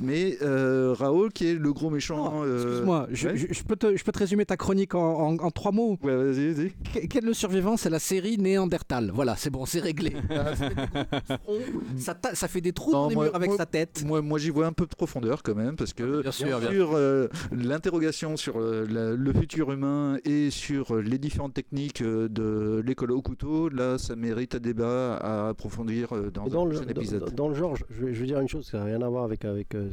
Mais 0.00 0.36
euh, 0.42 0.94
Raoul 0.96 1.32
qui 1.32 1.46
est 1.48 1.54
le 1.54 1.72
gros 1.72 1.90
méchant. 1.90 2.42
euh, 2.44 2.62
Excuse-moi, 2.62 3.06
je, 3.12 3.28
ouais. 3.28 3.36
je- 3.36 3.46
je 3.52 3.62
peux 3.64 3.76
te, 3.76 3.96
je 3.96 4.04
peux 4.04 4.12
te 4.12 4.18
résumer 4.18 4.44
ta 4.46 4.56
chronique 4.56 4.94
en, 4.94 5.00
en- 5.30 5.36
en 5.38 5.50
trois 5.50 5.72
mots. 5.72 5.98
Ouais, 6.02 6.14
vas-y, 6.16 6.52
vas-y. 6.52 6.70
Qu- 6.92 7.08
Quel 7.08 7.24
le 7.24 7.34
survivant? 7.34 7.76
C'est 7.76 7.90
la 7.90 7.98
série 7.98 8.38
Néandertal. 8.38 9.10
Voilà, 9.14 9.36
c'est 9.36 9.50
bon, 9.50 9.64
c'est 9.66 9.80
réglé. 9.80 10.14
ça, 11.98 12.14
ta- 12.14 12.34
ça 12.34 12.48
fait 12.48 12.60
des 12.60 12.72
trous 12.72 12.92
Non, 12.92 13.02
dans 13.04 13.08
les 13.08 13.14
moi- 13.14 13.24
murs 13.26 13.34
avec 13.36 13.48
moi- 13.48 13.56
sa 13.56 13.66
tête. 13.66 14.02
Moi, 14.06 14.20
moi 14.22 14.38
j'y 14.38 14.50
vois 14.50 14.65
un 14.66 14.72
peu 14.72 14.84
de 14.86 14.94
profondeur 14.94 15.42
quand 15.42 15.54
même, 15.54 15.76
parce 15.76 15.92
que 15.92 16.22
Bien 16.22 16.30
sûr, 16.32 16.60
bien 16.60 16.70
sur 16.70 16.90
euh, 16.94 17.28
l'interrogation 17.52 18.36
sur 18.36 18.58
euh, 18.60 18.86
la- 18.90 19.12
le 19.14 19.32
futur 19.32 19.72
humain 19.72 20.18
et 20.24 20.50
sur 20.50 20.94
euh, 20.94 21.00
les 21.00 21.18
différentes 21.18 21.54
techniques 21.54 22.02
de 22.02 22.82
l'école 22.84 23.12
au 23.12 23.22
couteau, 23.22 23.68
là 23.68 23.98
ça 23.98 24.16
mérite 24.16 24.54
un 24.54 24.58
débat 24.60 25.16
à 25.16 25.48
approfondir 25.48 26.08
dans, 26.32 26.44
un 26.44 26.64
le, 26.66 26.76
dans- 26.80 26.82
épisode. 26.88 27.34
dans 27.34 27.48
le 27.48 27.54
genre, 27.54 27.74
je 27.76 28.04
vais, 28.04 28.14
je 28.14 28.20
vais 28.20 28.26
dire 28.26 28.40
une 28.40 28.48
chose, 28.48 28.66
ça 28.66 28.78
n'a 28.78 28.84
rien 28.84 29.02
à 29.02 29.08
voir 29.08 29.24
avec, 29.24 29.44
avec 29.44 29.74
euh, 29.74 29.88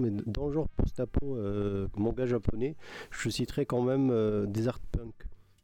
mais 0.00 0.10
dans 0.26 0.46
le 0.48 0.52
genre 0.52 0.68
post-apo, 0.76 1.36
euh, 1.36 1.86
manga 1.96 2.26
japonais, 2.26 2.76
je 3.10 3.28
citerai 3.28 3.66
quand 3.66 3.82
même 3.82 4.10
euh, 4.10 4.46
Desert 4.46 4.78
Punk, 4.92 5.12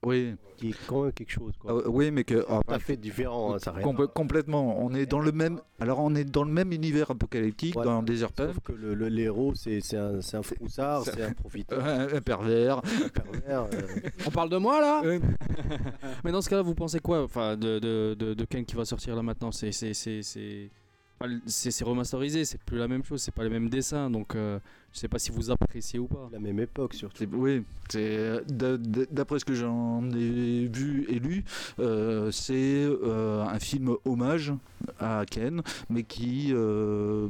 Oui, 0.02 0.34
qui 0.56 0.70
est 0.70 0.74
quand 0.86 1.02
même 1.02 1.12
quelque 1.12 1.30
chose. 1.30 1.52
Quoi. 1.58 1.82
Ah, 1.84 1.88
oui, 1.90 2.10
mais 2.10 2.24
que 2.24 2.36
Tout 2.42 2.62
à 2.72 2.78
fait 2.78 2.96
différent, 2.96 3.54
hein, 3.54 3.58
ça 3.58 3.72
rien 3.72 3.84
complètement. 4.14 4.82
On 4.82 4.94
est 4.94 5.04
dans 5.04 5.18
le 5.20 5.30
même. 5.30 5.60
Alors 5.78 5.98
on 6.00 6.14
est 6.14 6.24
dans 6.24 6.44
le 6.44 6.50
même 6.50 6.72
univers 6.72 7.10
apocalyptique 7.10 7.76
Ouais. 7.76 7.84
dans 7.84 8.02
Desert 8.02 8.32
Punk. 8.32 8.54
Sauf 8.54 8.60
que 8.64 8.72
le, 8.72 8.94
le- 8.94 9.08
l'héros, 9.08 9.52
c'est, 9.54 9.80
c'est 9.80 9.98
un, 9.98 10.20
un 10.32 10.42
froussard, 10.42 11.02
c'est- 11.04 11.22
un 11.22 11.32
profiteur, 11.34 11.84
Un, 12.14 12.20
pervers. 12.22 12.78
un 12.78 13.08
pervers. 13.10 13.64
euh, 13.74 14.00
On 14.26 14.30
parle 14.30 14.48
de 14.48 14.56
moi 14.56 14.80
là 14.80 15.02
Mais 16.24 16.32
dans 16.32 16.40
ce 16.40 16.48
cas-là, 16.48 16.62
vous 16.62 16.74
pensez 16.74 17.00
quoi 17.00 17.22
enfin, 17.22 17.56
de, 17.58 17.78
de, 17.78 18.14
de, 18.18 18.32
de 18.32 18.44
Ken 18.46 18.64
qui 18.64 18.76
va 18.76 18.86
sortir 18.86 19.14
là 19.14 19.22
maintenant? 19.22 19.52
C'est 19.52 19.72
c'est- 19.72 19.92
c'est- 19.94 20.22
c'est- 20.22 20.70
pas 21.18 21.26
le- 21.26 21.40
c'est- 21.44 21.70
c'est 21.70 21.84
remasterisé, 21.84 22.46
c'est 22.46 22.60
plus 22.62 22.78
la 22.78 22.88
même 22.88 23.04
chose, 23.04 23.20
c'est 23.20 23.34
pas 23.34 23.44
les 23.44 23.50
mêmes 23.50 23.68
dessins, 23.68 24.08
donc 24.10 24.34
euh, 24.34 24.58
je 24.92 24.98
sais 24.98 25.08
pas 25.08 25.18
si 25.18 25.30
vous 25.30 25.50
appréciez 25.50 25.98
ou 25.98 26.06
pas. 26.06 26.28
la 26.32 26.38
même 26.40 26.58
époque 26.60 26.94
surtout. 26.94 27.16
C'est- 27.18 27.28
Oui, 27.32 27.62
d- 27.94 29.06
d'après 29.10 29.38
ce 29.38 29.44
que 29.44 29.54
j'en 29.54 30.02
ai 30.10 30.66
vu 30.66 31.04
et 31.08 31.18
lu, 31.18 31.44
euh, 31.78 32.30
c'est 32.30 32.84
euh, 32.84 33.42
un 33.44 33.58
film 33.58 33.94
hommage 34.04 34.52
à 34.98 35.24
Ken, 35.30 35.62
mais 35.88 36.02
qui 36.02 36.48
euh, 36.52 37.28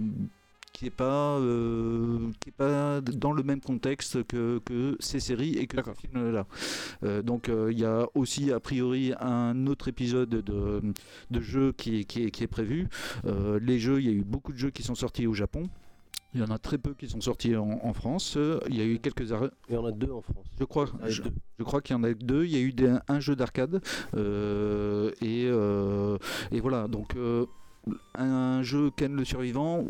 qui 0.73 0.87
est 0.87 0.91
pas 0.91 1.37
euh, 1.39 2.31
qui 2.41 2.49
est 2.49 2.53
pas 2.57 3.01
dans 3.03 3.33
le 3.33 3.43
même 3.43 3.61
contexte 3.61 4.25
que, 4.27 4.61
que 4.65 4.97
ces 5.01 5.21
séries 5.21 5.59
et 5.59 5.67
que 5.67 5.77
ce 5.85 5.91
film-là. 6.01 6.47
Euh, 7.03 7.21
donc 7.23 7.49
euh, 7.51 7.69
il 7.71 7.79
y 7.79 7.85
a 7.85 8.07
aussi 8.15 8.51
a 8.53 8.61
priori 8.61 9.13
un 9.21 9.67
autre 9.67 9.89
épisode 9.89 10.31
de, 10.31 10.81
de 11.31 11.41
jeu 11.41 11.73
qui 11.77 12.01
est, 12.01 12.05
qui 12.05 12.23
est, 12.25 12.31
qui 12.31 12.45
est 12.45 12.47
prévu. 12.47 12.89
Euh, 13.27 13.59
les 13.61 13.79
jeux, 13.79 14.01
il 14.01 14.07
y 14.07 14.09
a 14.09 14.13
eu 14.13 14.23
beaucoup 14.25 14.53
de 14.53 14.59
jeux 14.59 14.71
qui 14.71 14.83
sont 14.83 14.95
sortis 14.95 15.27
au 15.27 15.35
Japon. 15.35 15.65
Il 16.35 16.41
y 16.41 16.45
en 16.45 16.51
a 16.51 16.59
très 16.59 16.79
peu 16.79 16.95
qui 16.95 17.09
sont 17.09 17.21
sortis 17.21 17.57
en, 17.57 17.81
en 17.83 17.93
France. 17.93 18.35
Euh, 18.37 18.61
Il 18.69 18.77
y 18.77 18.81
a 18.81 18.85
eu 18.85 18.99
quelques 19.01 19.33
arrêts. 19.33 19.51
Il 19.69 19.75
y 19.75 19.79
en 19.79 19.85
a 19.85 19.91
deux 19.93 20.13
en 20.13 20.21
France. 20.23 20.45
Je 20.59 20.65
crois, 20.65 20.87
je, 21.09 21.23
crois 21.65 21.81
qu'il 21.81 21.97
y 21.97 21.99
en 21.99 22.05
a 22.05 22.13
deux. 22.15 22.45
Il 22.45 22.53
y 22.53 22.57
a 22.57 22.61
eu 22.61 22.73
des- 22.73 22.97
un 23.09 23.19
jeu 23.21 23.35
d'arcade 23.35 23.81
euh, 24.17 25.11
et, 25.21 25.47
euh, 25.49 26.19
et 26.53 26.61
voilà. 26.61 26.87
Donc 26.87 27.17
un 28.15 28.63
jeu 28.63 28.91
Ken 28.97 29.15
le 29.17 29.25
survivant. 29.25 29.85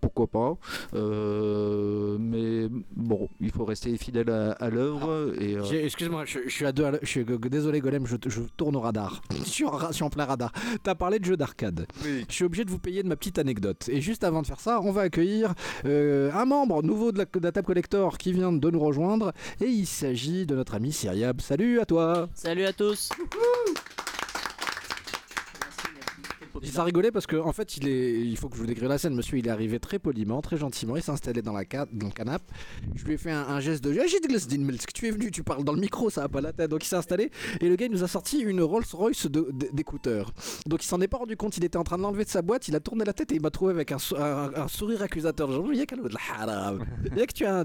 Pourquoi 0.00 0.26
pas 0.26 0.56
Euh, 0.94 2.16
Mais 2.18 2.68
bon, 2.96 3.28
il 3.40 3.50
faut 3.50 3.64
rester 3.64 3.96
fidèle 3.96 4.30
à, 4.30 4.52
à 4.52 4.70
l'œuvre 4.70 5.34
et 5.40 5.56
euh, 5.56 5.84
Excuse-moi, 5.84 6.24
je, 6.24 6.38
je 6.46 6.50
suis 6.50 6.64
à 6.66 6.72
deux. 6.72 6.84
à 6.84 6.90
l'heure- 6.92 7.00
je 7.02 7.08
suis- 7.08 7.24
désolé, 7.50 7.80
Golem, 7.80 8.06
je, 8.06 8.16
je 8.26 8.40
tourne 8.56 8.76
au 8.76 8.80
radar. 8.80 9.20
je, 9.30 9.44
suis 9.48 9.64
en, 9.64 9.70
ra- 9.70 9.88
je 9.90 9.96
suis 9.96 10.04
en 10.04 10.10
plein 10.10 10.24
radar. 10.24 10.52
T'as 10.82 10.94
parlé 10.94 11.18
de 11.18 11.24
jeux 11.24 11.36
d'arcade. 11.36 11.86
Je 12.28 12.32
suis 12.34 12.44
obligé 12.44 12.64
de 12.64 12.70
vous 12.70 12.78
payer 12.78 13.02
de 13.02 13.08
ma 13.08 13.16
petite 13.16 13.38
anecdote. 13.38 13.88
Et 13.88 14.00
juste 14.00 14.24
avant 14.24 14.42
de 14.42 14.46
faire 14.46 14.60
ça, 14.60 14.80
on 14.82 14.92
va 14.92 15.02
accueillir 15.02 15.54
euh, 15.84 16.30
un 16.32 16.44
membre 16.44 16.82
nouveau 16.82 17.12
de 17.12 17.18
la, 17.18 17.24
de 17.24 17.40
la 17.40 17.52
table 17.52 17.66
collector 17.66 18.18
qui 18.18 18.32
vient 18.32 18.52
de 18.52 18.70
nous 18.70 18.80
rejoindre. 18.80 19.32
Et 19.60 19.66
il 19.66 19.86
s'agit 19.86 20.46
de 20.46 20.54
notre 20.54 20.74
ami 20.74 20.92
Syriab. 20.92 21.40
Salut 21.40 21.80
à 21.80 21.84
toi 21.86 22.28
Salut 22.34 22.64
à 22.64 22.72
tous 22.72 23.10
dis 23.10 23.89
ça 26.64 26.84
rigolait 26.84 27.10
parce 27.10 27.26
qu'en 27.26 27.46
en 27.46 27.52
fait, 27.52 27.76
il, 27.76 27.88
est, 27.88 28.20
il 28.20 28.36
faut 28.36 28.48
que 28.48 28.56
je 28.56 28.60
vous 28.60 28.66
décrive 28.66 28.88
la 28.88 28.98
scène. 28.98 29.14
Monsieur, 29.14 29.38
il 29.38 29.46
est 29.46 29.50
arrivé 29.50 29.78
très 29.80 29.98
poliment, 29.98 30.40
très 30.40 30.56
gentiment. 30.56 30.96
Il 30.96 31.02
s'est 31.02 31.10
installé 31.10 31.42
dans, 31.42 31.52
la 31.52 31.64
ca- 31.70 31.86
le 31.92 32.10
canapé. 32.10 32.44
Je 32.94 33.04
lui 33.04 33.14
ai 33.14 33.16
fait 33.16 33.30
un, 33.30 33.60
geste 33.60 33.82
de. 33.84 33.92
J'ai 33.92 34.20
dit, 34.20 34.58
mais 34.58 34.74
tu 34.94 35.06
es 35.08 35.10
venu, 35.10 35.30
tu 35.30 35.42
parles 35.42 35.64
dans 35.64 35.72
le 35.72 35.80
micro, 35.80 36.10
ça 36.10 36.22
va 36.22 36.28
pas 36.28 36.40
la 36.40 36.52
tête. 36.52 36.70
Donc 36.70 36.84
il 36.84 36.88
s'est 36.88 36.96
installé 36.96 37.30
et 37.60 37.68
le 37.68 37.76
gars, 37.76 37.86
il 37.86 37.92
nous 37.92 38.04
a 38.04 38.08
sorti 38.08 38.40
une 38.40 38.60
Rolls-Royce 38.62 39.26
de- 39.26 39.48
de- 39.52 39.68
d'écouteurs. 39.72 40.32
Donc 40.66 40.82
il 40.84 40.86
s'en 40.86 41.00
est 41.00 41.08
pas 41.08 41.18
rendu 41.18 41.36
compte. 41.36 41.56
Il 41.56 41.64
était 41.64 41.78
en 41.78 41.84
train 41.84 41.96
de 41.98 42.02
l'enlever 42.02 42.24
de 42.24 42.30
sa 42.30 42.42
boîte. 42.42 42.68
Il 42.68 42.76
a 42.76 42.80
tourné 42.80 43.04
la 43.04 43.12
tête 43.12 43.32
et 43.32 43.36
il 43.36 43.42
m'a 43.42 43.50
trouvé 43.50 43.72
avec 43.72 43.92
un, 43.92 43.98
sou- 43.98 44.16
un- 44.16 44.52
un 44.54 44.68
sourire 44.68 45.02
accusateur. 45.02 45.50
Genre, 45.50 45.64
que 45.66 47.32
tu 47.32 47.44
as, 47.46 47.64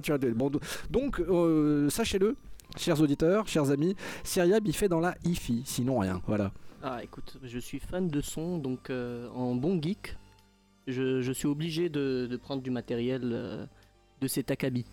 donc, 0.90 1.20
euh, 1.20 1.90
sachez-le. 1.90 2.36
Chers 2.78 3.00
auditeurs, 3.00 3.48
chers 3.48 3.70
amis, 3.72 3.96
Syriab 4.24 4.68
il 4.68 4.76
fait 4.76 4.90
dans 4.90 5.00
la 5.00 5.16
hi-fi, 5.24 5.62
sinon 5.66 6.00
rien, 6.00 6.22
voilà. 6.28 6.52
Ah 6.88 7.02
écoute, 7.02 7.40
je 7.42 7.58
suis 7.58 7.80
fan 7.80 8.10
de 8.10 8.22
son, 8.22 8.60
donc 8.60 8.92
euh, 8.92 9.28
en 9.30 9.56
bon 9.56 9.82
geek, 9.82 10.16
je, 10.86 11.32
suis 11.32 11.48
obligé 11.48 11.90
de, 11.90 12.28
de 12.30 12.38
prendre 12.38 12.62
du 12.62 12.70
matériel 12.70 13.22
euh, 13.24 13.66
de 14.22 14.28
cet 14.28 14.52
acabit. 14.52 14.86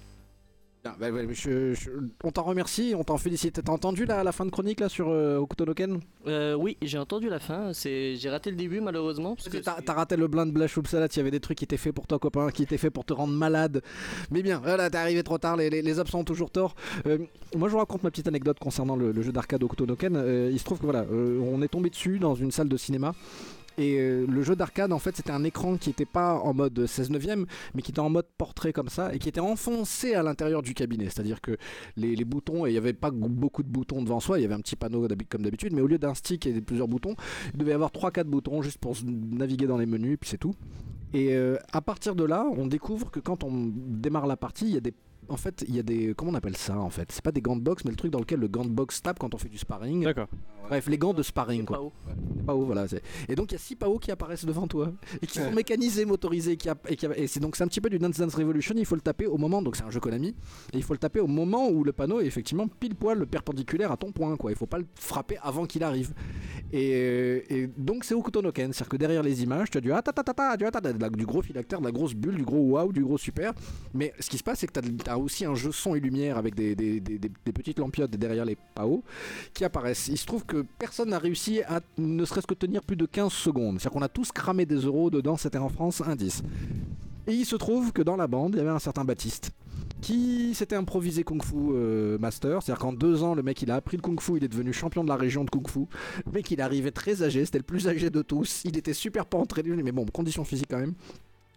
Bah, 0.85 0.97
ouais, 0.99 1.29
je- 1.31 1.75
je- 1.75 1.91
on 2.25 2.33
t'en 2.33 2.43
remercie, 2.43 2.93
on 2.97 3.05
t'en 3.05 3.17
félicite. 3.17 3.61
T'as 3.65 3.71
entendu 3.71 4.05
la, 4.05 4.25
la 4.25 4.33
fin 4.33 4.45
de 4.45 4.51
chronique 4.51 4.81
là 4.81 4.89
sur 4.89 5.11
euh, 5.11 5.37
Hokuto 5.37 5.65
no 5.65 5.75
Ken 5.75 6.01
Euh, 6.27 6.55
oui, 6.55 6.77
j'ai 6.83 6.99
entendu 6.99 7.29
la 7.29 7.39
fin, 7.39 7.73
c'est 7.73 8.17
j'ai 8.17 8.29
raté 8.29 8.51
le 8.51 8.57
début 8.57 8.81
malheureusement. 8.81 9.37
Parce 9.37 9.49
que 9.49 9.59
t'as 9.59 9.93
raté 9.93 10.17
le 10.17 10.27
blind 10.27 10.53
Blash 10.53 10.77
ou 10.77 10.85
Salad, 10.85 11.09
il 11.15 11.17
y 11.19 11.21
avait 11.21 11.31
des 11.31 11.39
trucs 11.39 11.59
qui 11.59 11.65
étaient 11.65 11.77
faits 11.77 11.95
pour 11.95 12.09
toi 12.09 12.19
copain, 12.19 12.51
qui 12.51 12.65
étaient 12.65 12.79
faits 12.79 12.93
pour 12.93 13.05
te 13.05 13.13
rendre 13.13 13.33
malade. 13.33 13.81
Mais 14.33 14.43
bien, 14.43 14.59
voilà, 14.59 14.91
t'es 14.91 14.99
arrivé 14.99 15.23
trop 15.23 15.39
tard, 15.39 15.57
les, 15.57 15.71
les, 15.71 15.83
les 15.83 16.01
absents 16.01 16.19
ont 16.19 16.25
toujours 16.25 16.51
tort. 16.51 16.75
Euh, 17.07 17.19
moi 17.57 17.69
je 17.69 17.75
vous 17.75 17.79
raconte 17.79 18.03
ma 18.03 18.11
petite 18.11 18.27
anecdote 18.27 18.59
concernant 18.59 18.97
le, 18.97 19.13
le 19.13 19.23
jeu 19.23 19.31
d'arcade 19.31 19.63
Hokuto 19.63 19.87
no 19.87 19.95
Ken. 19.95 20.17
Euh, 20.17 20.51
il 20.53 20.59
se 20.59 20.65
trouve 20.65 20.79
que 20.81 20.85
voilà, 20.85 21.07
on 21.13 21.63
est 21.63 21.69
tombé 21.69 21.91
dessus 21.91 22.19
dans 22.19 22.35
une 22.35 22.51
salle 22.51 22.69
de 22.69 22.77
cinéma. 22.77 23.15
Et 23.79 23.99
euh, 23.99 24.27
le 24.27 24.43
jeu 24.43 24.57
d'arcade, 24.57 24.93
en 24.93 24.99
fait, 24.99 25.17
c'était 25.17 25.31
un 25.31 25.45
écran 25.45 25.77
qui 25.77 25.91
n'était 25.91 26.05
pas 26.05 26.35
en 26.35 26.55
mode 26.55 26.87
16 26.87 27.11
neuvième, 27.11 27.47
mais 27.75 27.83
qui 27.83 27.91
était 27.91 28.01
en 28.01 28.11
mode 28.11 28.27
portrait 28.37 28.73
comme 28.73 28.89
ça, 28.89 29.15
et 29.15 29.19
qui 29.19 29.29
était 29.29 29.41
enfoncé 29.41 30.15
à 30.15 30.23
l'intérieur 30.23 30.63
du 30.63 30.75
cabinet. 30.75 31.05
C'est-à-dire 31.05 31.41
que 31.41 31.57
les, 31.97 32.25
boutons, 32.25 32.67
et 32.67 32.71
il 32.71 32.73
n'y 32.73 32.79
avait 32.79 32.93
pas 32.93 33.11
beaucoup 33.11 33.63
de 33.63 33.69
boutons 33.69 34.03
devant 34.03 34.21
soi, 34.21 34.39
il 34.39 34.43
y 34.43 34.45
avait 34.45 34.55
un 34.55 34.61
petit 34.61 34.77
panneau 34.77 35.07
comme 35.29 35.43
d'habitude, 35.43 35.73
mais 35.73 35.81
au 35.81 35.87
lieu 35.87 35.99
d'un 35.99 36.15
stick 36.15 36.47
et 36.47 36.53
de 36.53 36.61
plusieurs 36.61 36.89
boutons, 36.89 37.15
il 37.53 37.59
devait 37.59 37.73
y 37.73 37.75
avoir 37.75 37.91
3-4 37.91 38.25
boutons 38.25 38.63
juste 38.63 38.79
pour 38.79 38.95
naviguer 39.05 39.67
dans 39.67 39.79
les 39.79 39.87
menus, 39.87 40.19
puis 40.21 40.31
c'est 40.31 40.39
tout. 40.39 40.55
Et 41.15 41.35
euh, 41.35 41.57
à 41.73 41.81
partir 41.83 42.15
de 42.15 42.25
là, 42.25 42.47
on 42.57 42.67
découvre 42.67 43.11
que 43.11 43.21
quand 43.21 43.45
on 43.45 43.71
démarre 43.75 44.27
la 44.27 44.37
partie, 44.37 44.67
il 44.67 44.75
y 44.75 44.77
a 44.79 44.81
des 44.81 44.95
en 45.29 45.37
fait, 45.37 45.65
il 45.69 45.75
y 45.77 45.79
a 45.79 45.83
des. 45.83 46.15
Comment 46.17 46.33
on 46.33 46.35
appelle 46.35 46.57
ça 46.57 46.79
en 46.79 46.91
fait? 46.91 47.11
C'est 47.13 47.23
pas 47.23 47.33
des 47.33 47.41
gants 47.41 47.57
de 47.57 47.63
boxe, 47.63 47.85
mais 47.85 47.91
le 47.91 47.97
truc 47.97 48.11
dans 48.11 48.19
lequel 48.19 48.41
le 48.41 48.49
gant 48.49 48.65
de 48.65 48.71
boxe 48.71 49.01
tape 49.03 49.19
quand 49.19 49.35
on 49.35 49.39
fait 49.39 49.49
du 49.49 49.59
sparring. 49.59 50.05
D'accord. 50.05 50.29
Bref, 50.69 50.87
les 50.89 50.99
gants 50.99 51.13
de 51.15 51.23
sparring 51.23 51.61
C'est 51.63 51.67
quoi. 51.67 51.77
pas 51.77 51.83
haut. 51.83 51.93
Les 52.37 52.43
PAO, 52.43 52.65
voilà. 52.65 52.87
Et 53.29 53.35
donc 53.35 53.51
il 53.53 53.55
y 53.55 53.57
a 53.57 53.59
six 53.59 53.77
PAO 53.77 53.99
qui 53.99 54.11
apparaissent 54.11 54.45
devant 54.45 54.67
toi 54.67 54.93
et 55.21 55.27
qui 55.27 55.39
sont 55.39 55.51
mécanisés, 55.53 56.05
motorisés. 56.05 56.57
Qui 56.57 56.69
app- 56.69 56.87
et 56.91 56.97
qui- 56.97 57.07
et 57.17 57.27
c'est 57.27 57.41
donc 57.41 57.57
c'est 57.57 57.65
un 57.65 57.69
petit 57.69 57.81
peu 57.81 57.91
du 57.91 57.99
Dance 57.99 58.19
Dance 58.19 58.35
Revolution. 58.35 58.75
Il 58.77 58.87
faut 58.87 58.95
le 58.95 59.01
taper 59.01 59.27
au 59.27 59.39
moment, 59.39 59.63
donc 59.63 59.77
c'est 59.77 59.85
un 59.85 59.91
jeu 59.91 60.01
Konami, 60.01 60.29
et 60.29 60.35
il 60.77 60.83
faut 60.83 60.93
le 60.95 60.99
taper 60.99 61.21
au 61.21 61.27
moment 61.27 61.69
où 61.69 61.85
le 61.85 61.93
panneau 61.93 62.21
est 62.21 62.27
effectivement 62.27 62.67
pile 62.69 62.95
poil 62.95 63.27
perpendiculaire 63.27 63.93
à 63.93 63.97
ton 63.97 64.13
point. 64.13 64.37
Quoi. 64.37 64.51
Il 64.53 64.57
faut 64.57 64.67
pas 64.67 64.79
le 64.79 64.87
frapper 64.95 65.39
avant 65.43 65.67
qu'il 65.67 65.83
arrive. 65.85 66.13
Et, 66.73 67.45
et 67.63 67.67
donc 67.77 68.05
c'est 68.05 68.15
Okutonoken, 68.15 68.73
c'est-à-dire 68.73 68.89
que 68.89 68.97
derrière 68.97 69.23
les 69.23 69.43
images, 69.43 69.71
tu 69.71 69.79
as 69.79 69.81
du 69.81 69.93
atatatata, 69.93 70.57
du, 70.57 70.65
atata, 70.65 70.93
de 70.93 71.01
la- 71.01 71.11
du 71.11 71.27
gros 71.27 71.43
phylactère, 71.43 71.81
de 71.81 71.85
la 71.85 71.93
grosse 71.93 72.15
bulle, 72.15 72.37
du 72.37 72.45
gros 72.45 72.61
wow, 72.79 72.93
du 72.93 73.03
gros 73.05 73.19
super. 73.19 73.53
Mais 73.95 74.13
ce 74.21 74.31
qui 74.31 74.39
se 74.39 74.43
passe, 74.43 74.61
c'est 74.61 74.67
que 74.67 74.81
tu 74.81 75.11
as, 75.11 75.19
aussi 75.23 75.45
un 75.45 75.55
jeu 75.55 75.73
son 75.73 75.95
et 75.95 76.01
lumière 76.01 76.37
avec 76.37 76.55
des, 76.55 76.75
petites 77.55 77.79
lampiottes 77.79 78.11
derrière 78.11 78.45
les 78.45 78.57
PAO 78.75 79.03
qui 79.55 79.65
apparaissent. 79.65 80.09
Il 80.09 80.19
se 80.19 80.27
trouve 80.27 80.45
que 80.45 80.65
personne 80.79 81.11
n'a 81.11 81.19
réussi 81.19 81.63
à 81.63 81.81
ne 81.99 82.25
serait-ce 82.25 82.47
que 82.47 82.55
tenir 82.55 82.83
plus 82.83 82.97
de 82.97 83.07
15 83.07 83.33
secondes. 83.33 83.81
C'est-à-dire 83.81 83.99
qu'on 83.99 84.05
a 84.05 84.09
tous 84.09 84.33
cramé 84.33 84.67
des 84.67 84.77
euros 84.77 85.11
dedans, 85.11 85.37
c'était 85.37 85.59
en 85.59 85.69
France 85.69 86.03
10. 86.03 86.43
Et 87.29 87.35
il 87.35 87.47
se 87.47 87.57
trouve 87.57 87.93
que 87.93 88.03
dans 88.03 88.17
la 88.17 88.27
bande, 88.27 88.55
il 88.55 88.59
y 88.59 88.61
avait 88.61 88.71
un 88.71 88.79
certain 88.79 89.05
Baptiste 89.05 89.53
qui 90.01 90.53
s'était 90.55 90.75
improvisé 90.75 91.23
Kung 91.23 91.43
Fu 91.43 91.55
euh, 91.57 92.19
Master. 92.19 92.63
C'est-à-dire 92.63 92.81
qu'en 92.81 92.93
deux 92.93 93.23
ans, 93.23 93.35
le 93.35 93.43
mec 93.43 93.63
il 93.63 93.71
a 93.71 93.77
appris 93.77 93.97
le 93.97 94.03
Kung 94.03 94.21
Fu, 94.21 94.37
il 94.37 94.45
est 94.45 94.49
devenu 94.49 94.73
champion 94.73 95.05
de 95.05 95.09
la 95.09 95.17
région 95.17 95.45
de 95.45 95.51
Kung 95.51 95.67
Fu. 95.69 95.87
Le 96.27 96.33
mec 96.33 96.51
il 96.51 96.61
arrivait 96.61 96.91
très 96.91 97.23
âgé, 97.23 97.45
c'était 97.45 97.59
le 97.59 97.65
plus 97.65 97.89
âgé 97.89 98.11
de 98.11 98.23
tous. 98.23 98.63
Il 98.65 98.77
était 98.77 98.95
super 98.95 99.25
pas 99.25 99.39
entraîné, 99.39 99.71
mais 99.83 99.93
bon, 99.93 100.05
condition 100.07 100.45
physique 100.45 100.67
quand 100.69 100.81
même. 100.81 100.95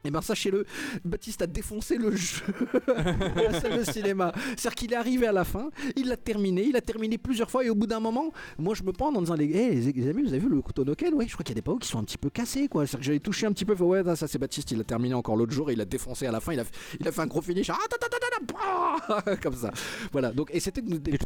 Et 0.06 0.12
ben 0.12 0.22
sachez-le, 0.22 0.66
Baptiste 1.04 1.42
a 1.42 1.48
défoncé 1.48 1.98
le 1.98 2.16
jeu 2.16 2.44
à 3.36 3.42
la 3.44 3.60
salle 3.60 3.78
de 3.80 3.84
cinéma. 3.84 4.32
C'est-à-dire 4.58 4.76
qu'il 4.76 4.94
est 4.94 4.96
arrivé 4.96 5.28
à 5.28 5.32
la 5.32 5.44
fin, 5.44 5.70
il 5.96 6.08
l'a 6.08 6.18
terminé, 6.18 6.64
il 6.66 6.76
a 6.76 6.82
terminé 6.82 7.18
plusieurs 7.18 7.50
fois 7.50 7.66
et 7.66 7.70
au 7.70 7.76
bout 7.76 7.88
d'un 7.88 8.00
moment, 8.00 8.32
moi 8.60 8.74
je 8.76 8.84
me 8.84 8.92
prends 8.92 9.14
en 9.14 9.22
disant 9.22 9.36
les, 9.36 9.46
hey, 9.56 9.76
les, 9.82 9.92
les 9.92 10.10
amis, 10.10 10.24
vous 10.24 10.30
avez 10.30 10.40
vu 10.40 10.50
le 10.50 10.62
Kutonoken 10.62 11.14
Ouais, 11.16 11.28
je 11.28 11.34
crois 11.34 11.44
qu'il 11.44 11.54
y 11.56 11.58
a 11.58 11.62
des 11.62 11.62
PAO 11.62 11.78
qui 11.78 11.88
sont 11.88 12.00
un 12.00 12.04
petit 12.04 12.18
peu 12.18 12.30
cassés 12.30 12.68
quoi. 12.68 12.86
C'est-à-dire 12.86 13.00
que 13.00 13.06
j'avais 13.06 13.20
touché 13.20 13.46
un 13.46 13.52
petit 13.52 13.66
peu, 13.66 13.76
fait, 13.76 13.84
ouais, 13.84 14.04
ça 14.16 14.28
c'est 14.28 14.38
Baptiste, 14.38 14.72
il 14.72 14.80
a 14.80 14.84
terminé 14.84 15.14
encore 15.16 15.36
l'autre 15.36 15.54
jour 15.54 15.70
et 15.70 15.74
il 15.74 15.82
a 15.82 15.86
défoncé 15.86 16.26
à 16.28 16.32
la 16.32 16.40
fin, 16.40 16.54
il 16.54 16.60
a, 16.60 16.64
il 17.00 17.08
a 17.08 17.12
fait 17.12 17.22
un 17.22 17.28
gros 17.28 17.42
finish, 17.42 17.70
ah, 17.70 17.78
ta, 17.90 17.98
ta, 17.98 18.08
ta, 18.08 18.18
ta, 18.20 19.24
ta, 19.32 19.36
comme 19.42 19.56
ça. 19.56 19.72
Voilà, 20.12 20.32
donc 20.32 20.50
et 20.54 20.60
c'était 20.60 20.82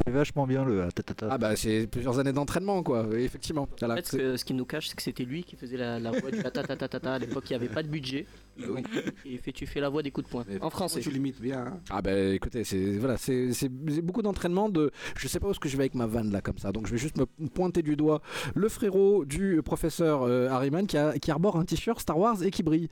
vachement 0.08 0.48
bien 0.48 0.64
le 0.64 0.84
ah, 0.84 0.92
ta, 0.92 1.04
ta, 1.04 1.14
ta. 1.14 1.28
ah 1.32 1.38
bah 1.38 1.56
c'est 1.56 1.88
plusieurs 1.88 2.20
années 2.20 2.34
d'entraînement 2.34 2.84
quoi, 2.84 3.08
effectivement. 3.18 3.68
Voilà, 3.80 3.96
En 3.96 3.98
fait, 3.98 4.06
ce, 4.06 4.12
c'est- 4.12 4.18
que- 4.18 4.38
ce 4.38 4.46
qui 4.46 4.54
nous 4.54 4.66
cache, 4.66 4.88
c'est 4.90 4.96
que 4.96 5.02
c'était 5.04 5.24
lui 5.24 5.44
qui 5.44 5.56
faisait 5.56 5.78
la, 5.78 6.00
la 6.00 6.12
voix 6.12 6.32
du 6.32 6.42
ta 6.42 6.52
ta 6.52 6.64
ta 6.64 6.76
ta 6.88 7.00
ta. 7.00 7.14
À 7.14 7.20
l'époque, 7.20 7.44
il 7.50 7.54
n'y 7.54 7.56
avait 7.56 7.74
pas 7.74 7.84
de 7.84 7.88
budget. 7.88 8.26
Oui. 8.70 8.84
Et 9.26 9.38
fait, 9.38 9.52
tu 9.52 9.66
fais 9.66 9.80
la 9.80 9.90
voix 9.90 10.02
des 10.04 10.12
coups 10.12 10.28
de 10.28 10.32
poing. 10.32 10.44
Mais 10.48 10.62
En 10.62 10.70
français. 10.70 11.00
Tu 11.00 11.10
limites 11.12 11.42
bien. 11.42 11.60
hein. 11.68 11.80
Ah 11.90 12.02
bah 12.02 12.14
écoutez, 12.18 12.64
c'est 12.64 12.98
voilà, 12.98 13.18
c'est 13.18 13.70
beaucoup 14.02 14.22
d'entraînement 14.22 14.70
de 14.70 14.92
je 15.18 15.28
sais 15.28 15.40
pas 15.40 15.48
où 15.48 15.52
est-ce 15.52 15.60
que 15.60 15.70
je 15.70 15.78
vais 15.78 15.84
avec 15.84 15.96
ma 15.96 16.06
vanne 16.08 16.32
là 16.32 16.42
comme 16.42 16.58
ça. 16.58 16.72
Donc 16.72 16.88
je 16.88 16.92
vais 16.92 16.98
juste 16.98 17.18
me 17.18 17.26
pointer 17.48 17.82
du 17.82 17.96
doigt 17.96 18.22
le 18.56 18.70
frérot 18.70 19.26
du 19.26 19.62
professeur 19.64 20.24
euh, 20.24 20.50
Harriman 20.50 20.86
qui, 20.88 20.98
a- 20.98 21.18
qui 21.20 21.32
arbore 21.32 21.58
un 21.58 21.66
t-shirt 21.66 22.00
Star 22.00 22.18
Wars 22.18 22.44
et 22.44 22.52
qui 22.52 22.64
brille. 22.64 22.90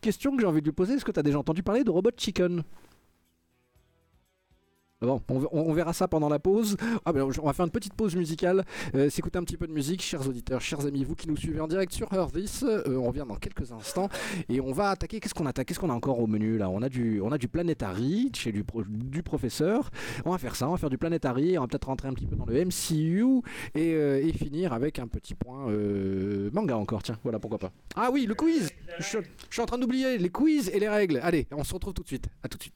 Question 0.00 0.34
que 0.36 0.40
j'ai 0.42 0.46
envie 0.46 0.60
de 0.60 0.66
lui 0.66 0.72
poser, 0.72 0.94
est-ce 0.94 1.04
que 1.04 1.12
tu 1.12 1.20
as 1.20 1.22
déjà 1.22 1.38
entendu 1.38 1.62
parler 1.62 1.84
de 1.84 1.90
Robot 1.90 2.10
Chicken? 2.16 2.62
Bon, 5.02 5.20
on, 5.28 5.38
ver- 5.38 5.52
on 5.52 5.72
verra 5.74 5.92
ça 5.92 6.08
pendant 6.08 6.30
la 6.30 6.38
pause. 6.38 6.78
Ah 7.04 7.12
ben, 7.12 7.22
on 7.22 7.46
va 7.46 7.52
faire 7.52 7.66
une 7.66 7.70
petite 7.70 7.92
pause 7.92 8.16
musicale, 8.16 8.64
euh, 8.94 9.10
s'écouter 9.10 9.38
un 9.38 9.44
petit 9.44 9.58
peu 9.58 9.66
de 9.66 9.72
musique, 9.72 10.00
chers 10.00 10.26
auditeurs, 10.26 10.62
chers 10.62 10.86
amis, 10.86 11.04
vous 11.04 11.14
qui 11.14 11.28
nous 11.28 11.36
suivez 11.36 11.60
en 11.60 11.66
direct 11.68 11.92
sur 11.92 12.10
Hear 12.14 12.32
This. 12.32 12.62
Euh, 12.62 12.96
on 12.96 13.08
revient 13.08 13.26
dans 13.28 13.34
quelques 13.36 13.72
instants 13.72 14.08
et 14.48 14.58
on 14.58 14.72
va 14.72 14.88
attaquer. 14.88 15.20
Qu'est-ce 15.20 15.34
qu'on 15.34 15.44
attaque? 15.44 15.66
Qu'est-ce 15.66 15.80
qu'on 15.80 15.90
a 15.90 15.94
encore 15.94 16.18
au 16.18 16.26
menu 16.26 16.56
là? 16.56 16.70
On 16.70 16.80
a 16.80 16.88
du, 16.88 17.20
on 17.20 17.30
a 17.30 17.36
du 17.36 17.46
Planetary 17.46 18.30
chez 18.34 18.52
du, 18.52 18.64
du 18.88 19.22
professeur. 19.22 19.90
On 20.24 20.30
va 20.30 20.38
faire 20.38 20.56
ça, 20.56 20.66
on 20.66 20.72
va 20.72 20.78
faire 20.78 20.88
du 20.88 20.96
Planetary. 20.96 21.58
On 21.58 21.60
va 21.60 21.66
peut-être 21.66 21.88
rentrer 21.88 22.08
un 22.08 22.14
petit 22.14 22.26
peu 22.26 22.34
dans 22.36 22.46
le 22.46 22.64
MCU 22.64 23.42
et, 23.74 23.92
euh, 23.92 24.24
et 24.26 24.32
finir 24.32 24.72
avec 24.72 24.98
un 24.98 25.08
petit 25.08 25.34
point 25.34 25.66
manga 26.54 26.74
encore. 26.78 27.02
Tiens, 27.02 27.18
voilà 27.22 27.38
pourquoi 27.38 27.58
pas. 27.58 27.70
Ah 27.96 28.08
oui, 28.10 28.24
le 28.24 28.34
quiz. 28.34 28.70
Je, 28.98 29.18
je 29.18 29.52
suis 29.52 29.60
en 29.62 29.66
train 29.66 29.76
d'oublier 29.76 30.16
les 30.16 30.30
quiz 30.30 30.70
et 30.70 30.80
les 30.80 30.88
règles. 30.88 31.20
Allez, 31.22 31.46
on 31.52 31.64
se 31.64 31.74
retrouve 31.74 31.92
tout 31.92 32.02
de 32.02 32.08
suite. 32.08 32.28
À 32.42 32.48
tout 32.48 32.56
de 32.56 32.62
suite. 32.62 32.74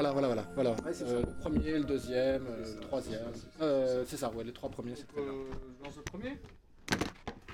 Voilà, 0.00 0.12
voilà, 0.12 0.44
voilà. 0.54 0.72
voilà. 0.72 0.76
Euh, 1.02 1.20
le 1.20 1.40
premier, 1.40 1.72
le 1.72 1.84
deuxième, 1.84 2.46
euh, 2.46 2.74
le 2.74 2.80
troisième. 2.80 3.20
Euh, 3.60 4.02
c'est 4.06 4.16
ça, 4.16 4.30
ouais, 4.30 4.44
les 4.44 4.52
trois 4.52 4.70
premiers, 4.70 4.94
c'est 4.96 5.06
très 5.06 5.20
bien. 5.20 5.30
je 5.78 5.84
lance 5.84 5.96
le 5.96 6.02
premier 6.02 6.38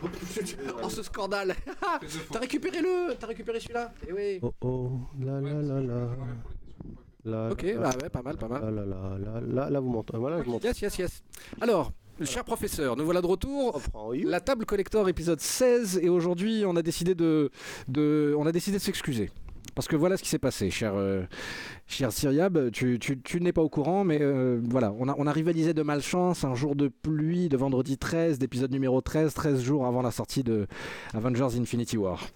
Oh, 0.84 0.88
ce 0.88 1.02
scandale 1.02 1.56
T'as 2.32 2.38
récupéré 2.38 2.82
le 2.82 3.14
T'as 3.18 3.26
récupéré 3.26 3.58
celui-là 3.58 3.92
Eh 4.06 4.12
oui 4.12 4.38
Oh 4.42 4.52
oh, 4.60 4.90
la 5.18 5.40
la 5.40 5.60
la 5.60 5.80
la. 5.80 6.08
La, 7.24 7.50
Ok, 7.50 7.66
bah 7.80 7.90
ouais, 8.00 8.10
pas 8.10 8.22
mal, 8.22 8.36
pas 8.36 8.46
mal. 8.46 8.62
la, 8.62 8.70
la, 8.70 8.84
la, 8.84 9.18
la, 9.18 9.40
la, 9.40 9.70
là 9.70 9.80
vous 9.80 9.88
m'entendez. 9.90 10.20
Voilà, 10.20 10.40
je 10.44 10.48
m'entends. 10.48 10.68
Yes, 10.68 10.80
yes, 10.80 10.98
yes. 10.98 11.22
Alors, 11.60 11.90
cher 12.22 12.44
professeur, 12.44 12.94
nous 12.96 13.04
voilà 13.04 13.22
de 13.22 13.26
retour. 13.26 13.80
La 14.24 14.38
table 14.40 14.66
collector 14.66 15.08
épisode 15.08 15.40
16 15.40 15.98
et 16.00 16.08
aujourd'hui 16.08 16.62
on 16.64 16.76
a 16.76 16.82
décidé 16.82 17.16
de, 17.16 17.50
de 17.88 18.36
on 18.38 18.46
a 18.46 18.52
décidé 18.52 18.76
de 18.78 18.82
s'excuser. 18.82 19.30
Parce 19.76 19.86
que 19.88 19.94
voilà 19.94 20.16
ce 20.16 20.22
qui 20.22 20.30
s'est 20.30 20.38
passé, 20.38 20.70
cher, 20.70 20.94
euh, 20.96 21.22
cher 21.86 22.10
Syriab. 22.10 22.70
Tu, 22.70 22.98
tu, 22.98 23.20
tu 23.20 23.40
n'es 23.40 23.52
pas 23.52 23.60
au 23.60 23.68
courant, 23.68 24.04
mais 24.04 24.18
euh, 24.20 24.58
voilà, 24.64 24.92
on 24.98 25.06
a, 25.08 25.14
on 25.18 25.26
a 25.26 25.32
rivalisé 25.32 25.74
de 25.74 25.82
malchance 25.82 26.44
un 26.44 26.54
jour 26.54 26.74
de 26.74 26.88
pluie 26.88 27.48
de 27.50 27.58
vendredi 27.58 27.98
13, 27.98 28.38
d'épisode 28.38 28.72
numéro 28.72 29.02
13, 29.02 29.34
13 29.34 29.62
jours 29.62 29.86
avant 29.86 30.00
la 30.00 30.10
sortie 30.10 30.42
de 30.42 30.66
Avengers 31.12 31.60
Infinity 31.60 31.98
War. 31.98 32.26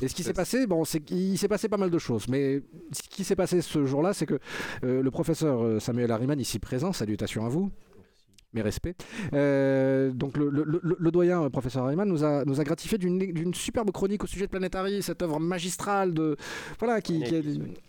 Et 0.00 0.08
ce 0.08 0.14
qui 0.14 0.22
s'est 0.22 0.32
passé, 0.32 0.66
bon, 0.66 0.82
qu'il 0.82 1.38
s'est 1.38 1.48
passé 1.48 1.68
pas 1.68 1.76
mal 1.76 1.90
de 1.90 1.98
choses, 1.98 2.26
mais 2.28 2.62
ce 2.92 3.02
qui 3.02 3.22
s'est 3.22 3.36
passé 3.36 3.60
ce 3.60 3.84
jour-là, 3.84 4.14
c'est 4.14 4.26
que 4.26 4.38
euh, 4.84 5.02
le 5.02 5.10
professeur 5.10 5.62
euh, 5.62 5.80
Samuel 5.80 6.10
Harriman, 6.10 6.40
ici 6.40 6.58
présent, 6.58 6.92
salutations 6.92 7.44
à 7.44 7.50
vous. 7.50 7.70
Mes 8.54 8.62
respects. 8.62 8.96
Euh, 9.34 10.10
donc 10.10 10.38
le, 10.38 10.48
le- 10.48 10.64
le- 10.64 10.96
le 10.98 11.10
doyen 11.10 11.42
euh, 11.44 11.50
professeur 11.50 11.84
Harriman 11.84 12.08
nous 12.08 12.24
a, 12.24 12.46
nous 12.46 12.60
a 12.60 12.64
gratifié 12.64 12.96
d'une 12.96 13.18
d'une 13.18 13.52
superbe 13.52 13.90
chronique 13.90 14.24
au 14.24 14.26
sujet 14.26 14.46
de 14.46 14.50
Planetary, 14.50 15.02
cette 15.02 15.20
œuvre 15.20 15.38
magistrale 15.38 16.14
de 16.14 16.34
voilà 16.78 17.02
qui, 17.02 17.22
qui 17.24 17.34
a- 17.36 17.40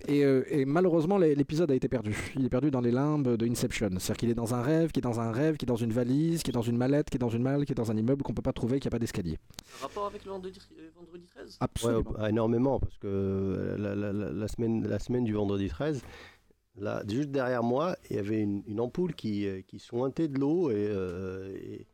et, 0.09 0.25
euh, 0.25 0.43
et 0.49 0.65
malheureusement 0.65 1.17
l'é- 1.17 1.33
l'épisode 1.33 1.71
a 1.71 1.75
été 1.75 1.87
perdu. 1.87 2.13
Il 2.35 2.43
est 2.45 2.49
perdu 2.49 2.71
dans 2.71 2.81
les 2.81 2.91
limbes 2.91 3.37
de 3.37 3.45
Inception. 3.47 3.87
C'est-à-dire 3.99 4.17
qu'il 4.17 4.29
est 4.31 4.33
dans 4.35 4.53
un 4.53 4.61
rêve, 4.61 4.91
qui 4.91 4.99
est 4.99 5.01
dans 5.01 5.21
un 5.21 5.31
rêve, 5.31 5.55
qui 5.55 5.63
est 5.63 5.67
dans 5.67 5.77
une 5.77 5.93
valise, 5.93 6.43
qui 6.43 6.51
est 6.51 6.53
dans 6.53 6.61
une 6.61 6.75
mallette, 6.77 7.09
qui 7.09 7.15
est 7.15 7.19
dans 7.19 7.29
une 7.29 7.41
malle, 7.43 7.63
qui 7.65 7.71
est 7.71 7.75
dans 7.75 7.89
un 7.91 7.95
immeuble 7.95 8.23
qu'on 8.23 8.33
peut 8.33 8.41
pas 8.41 8.51
trouver, 8.53 8.81
qui 8.81 8.87
a 8.89 8.91
pas 8.91 8.99
d'escalier. 8.99 9.37
Rapport 9.81 10.07
avec 10.07 10.25
le 10.25 10.31
vendredi, 10.31 10.59
euh, 10.77 10.89
vendredi 10.97 11.25
13 11.25 11.45
Ouais, 11.51 11.55
Absolument. 11.61 12.11
bah, 12.17 12.29
énormément, 12.29 12.79
parce 12.81 12.97
que 12.97 13.75
la, 13.79 13.95
la- 13.95 14.11
la- 14.11 14.31
la 14.33 14.47
semaine, 14.49 14.85
la 14.85 14.99
semaine 14.99 15.23
du 15.23 15.31
vendredi 15.33 15.69
13, 15.69 16.01
là, 16.77 17.03
juste 17.07 17.29
derrière 17.29 17.63
moi, 17.63 17.95
il 18.09 18.15
y 18.15 18.19
avait 18.19 18.41
une, 18.41 18.79
ampoule 18.79 19.13
qui, 19.13 19.47
euh, 19.47 19.61
qui 19.61 19.79
sointait 19.79 20.27
de 20.27 20.39
l'eau 20.39 20.71
et, 20.71 20.75
euh, 20.89 21.55
et, 21.55 21.87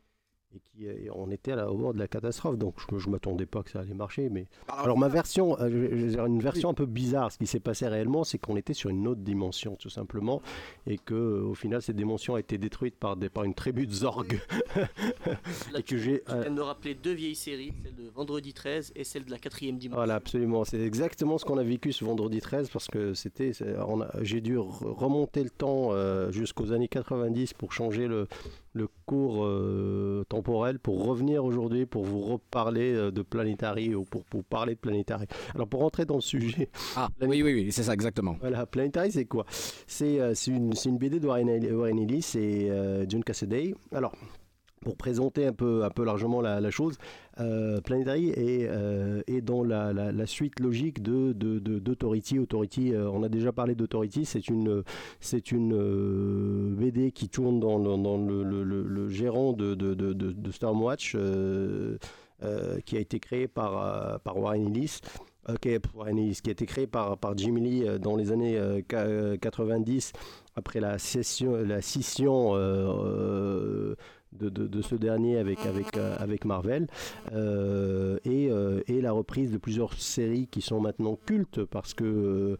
et 0.56 0.60
qui, 0.60 0.86
et 0.86 1.08
on 1.14 1.30
était 1.30 1.52
à 1.52 1.56
la- 1.56 1.70
au 1.70 1.76
bord 1.76 1.94
de 1.94 1.98
la 1.98 2.08
catastrophe, 2.08 2.56
donc 2.58 2.74
je 2.96 3.06
ne 3.06 3.12
m'attendais 3.12 3.46
pas 3.46 3.62
que 3.62 3.70
ça 3.70 3.80
allait 3.80 3.94
marcher. 3.94 4.28
Mais... 4.30 4.46
Alors 4.68 4.98
ma 4.98 5.08
version, 5.08 5.58
euh, 5.60 5.68
je 5.70 5.96
je 5.96 6.02
vais 6.04 6.08
dire 6.10 6.26
une 6.26 6.40
version 6.40 6.68
un 6.70 6.74
peu 6.74 6.86
bizarre, 6.86 7.30
ce 7.32 7.38
qui 7.38 7.46
s'est 7.46 7.60
passé 7.60 7.86
réellement, 7.86 8.24
c'est 8.24 8.38
qu'on 8.38 8.56
était 8.56 8.74
sur 8.74 8.90
une 8.90 9.06
autre 9.08 9.20
dimension, 9.20 9.76
tout 9.76 9.88
simplement, 9.90 10.42
et 10.86 10.98
que 10.98 11.14
euh, 11.14 11.42
au 11.44 11.54
final, 11.54 11.82
cette 11.82 11.96
dimension 11.96 12.34
a 12.34 12.40
été 12.40 12.58
détruite 12.58 12.96
par, 12.96 13.16
des, 13.16 13.28
par 13.28 13.44
une 13.44 13.54
tribu 13.54 13.86
de 13.86 13.92
Zorg. 13.92 14.40
Là, 15.72 15.78
et 15.80 15.82
que 15.82 15.96
j'ai... 15.96 16.22
viens 16.26 16.44
de 16.44 16.48
me 16.50 16.62
rappeler 16.62 16.94
deux 16.94 17.12
vieilles 17.12 17.34
séries, 17.34 17.72
celle 17.82 17.94
de 17.94 18.08
vendredi 18.10 18.52
13 18.52 18.92
et 18.96 19.04
celle 19.04 19.24
de 19.24 19.30
la 19.30 19.38
quatrième 19.38 19.78
dimanche. 19.78 19.96
Voilà, 19.96 20.14
absolument. 20.16 20.64
C'est 20.64 20.80
exactement 20.80 21.38
ce 21.38 21.44
qu'on 21.44 21.58
a 21.58 21.62
vécu 21.64 21.92
ce 21.92 22.04
vendredi 22.04 22.40
13 22.40 22.70
parce 22.70 22.86
que 22.88 23.14
c'était, 23.14 23.52
j'ai 24.22 24.40
dû 24.40 24.56
re- 24.56 24.92
remonter 24.92 25.42
le 25.42 25.50
temps 25.50 25.88
euh, 25.92 26.30
jusqu'aux 26.30 26.72
années 26.72 26.88
90 26.88 27.54
pour 27.54 27.72
changer 27.72 28.06
le, 28.06 28.28
le 28.76 28.88
cours 29.06 29.44
euh, 29.46 30.24
temporel 30.28 30.78
pour 30.78 31.04
revenir 31.06 31.44
aujourd'hui 31.44 31.86
pour 31.86 32.04
vous 32.04 32.20
reparler 32.20 32.92
euh, 32.92 33.10
de 33.10 33.22
Planetary 33.22 33.94
ou 33.94 34.04
pour, 34.04 34.24
pour 34.24 34.44
parler 34.44 34.74
de 34.74 34.78
Planetary. 34.80 35.26
Alors 35.54 35.66
pour 35.66 35.80
rentrer 35.80 36.04
dans 36.04 36.16
le 36.16 36.20
sujet, 36.20 36.68
Ah 36.94 37.08
oui, 37.22 37.42
oui, 37.42 37.54
oui, 37.54 37.72
c'est 37.72 37.82
ça 37.82 37.94
exactement. 37.94 38.36
voilà, 38.40 38.66
Planetary 38.66 39.10
c'est 39.12 39.24
quoi? 39.24 39.46
C'est 39.86 40.20
euh, 40.20 40.34
c'est 40.34 40.50
une, 40.50 40.72
une 40.84 40.98
BD 40.98 41.18
de 41.20 41.26
Warren 41.26 41.48
Ellis 41.48 42.32
et 42.36 42.70
euh, 42.70 43.06
John 43.08 43.24
Cassaday. 43.24 43.74
Alors 43.92 44.12
pour 44.86 44.96
présenter 44.96 45.44
un 45.46 45.52
peu, 45.52 45.82
un 45.82 45.90
peu 45.90 46.04
largement 46.04 46.40
la, 46.40 46.70
chose, 46.70 46.96
euh, 47.40 47.80
Planetary 47.80 48.28
est, 48.28 48.68
euh, 48.70 49.20
dans 49.42 49.64
la, 49.64 50.26
suite 50.26 50.60
logique 50.60 51.02
de, 51.02 51.32
de, 51.32 51.58
d'Authority. 51.58 52.38
Authority, 52.38 52.94
euh, 52.94 53.10
on 53.10 53.24
a 53.24 53.28
déjà 53.28 53.50
parlé 53.50 53.74
d'Authority, 53.74 54.24
c'est 54.24 54.46
une, 54.46 54.84
c'est 55.18 55.50
une 55.50 55.72
euh, 55.74 56.72
BD 56.76 57.10
qui 57.10 57.28
tourne 57.28 57.58
dans, 57.58 57.80
dans 57.80 58.16
le, 58.16 59.08
gérant 59.08 59.52
de, 59.52 59.74
de, 59.74 59.94
de, 59.94 60.50
Stormwatch, 60.52 61.16
qui 62.84 62.96
a 62.96 63.00
été 63.00 63.18
créé 63.18 63.48
par, 63.48 64.20
par 64.20 64.38
Warren 64.38 64.68
Ellis. 64.68 65.00
Ok, 65.48 65.78
pour 65.78 66.00
Warren 66.00 66.18
Ellis, 66.18 66.40
qui 66.42 66.50
a 66.50 66.52
été 66.52 66.66
créé 66.66 66.86
par, 66.86 67.18
par 67.18 67.36
Jim 67.36 67.54
Lee 67.54 67.84
dans 68.00 68.16
les 68.16 68.32
années 68.32 68.56
euh, 68.58 68.82
qua- 68.82 69.06
euh, 69.06 69.36
90 69.36 70.12
après 70.56 70.80
la 70.80 70.98
scission, 70.98 71.54
la 71.54 71.82
scission 71.82 72.54
de, 74.38 74.48
de- 74.48 74.82
ce 74.82 74.94
dernier 74.94 75.38
avec, 75.38 75.64
avec, 75.66 75.96
euh, 75.96 76.14
avec 76.18 76.44
Marvel. 76.44 76.86
Euh, 77.32 78.18
et, 78.24 78.48
euh, 78.50 78.80
et 78.86 79.00
la 79.00 79.12
reprise 79.12 79.50
de 79.52 79.58
plusieurs 79.58 79.94
séries 79.94 80.46
qui 80.48 80.60
sont 80.60 80.80
maintenant 80.80 81.18
cultes 81.26 81.64
parce 81.64 81.94
que 81.94 82.56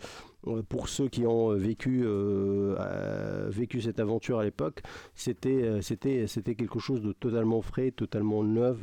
pour 0.69 0.89
ceux 0.89 1.09
qui 1.09 1.27
ont 1.27 1.51
vécu, 1.55 2.03
euh, 2.05 2.77
euh, 2.79 3.47
vécu 3.51 3.81
cette 3.81 4.01
aventure 4.01 4.39
à 4.39 4.45
l'époque, 4.45 4.83
c'était, 5.15 5.63
euh, 5.63 5.81
c'était, 5.83 6.27
c'était 6.27 6.55
quelque 6.55 6.79
chose 6.79 7.01
de 7.03 7.13
totalement 7.13 7.63
frais, 7.63 7.91
totalement 7.91 8.43
neuf 8.45 8.77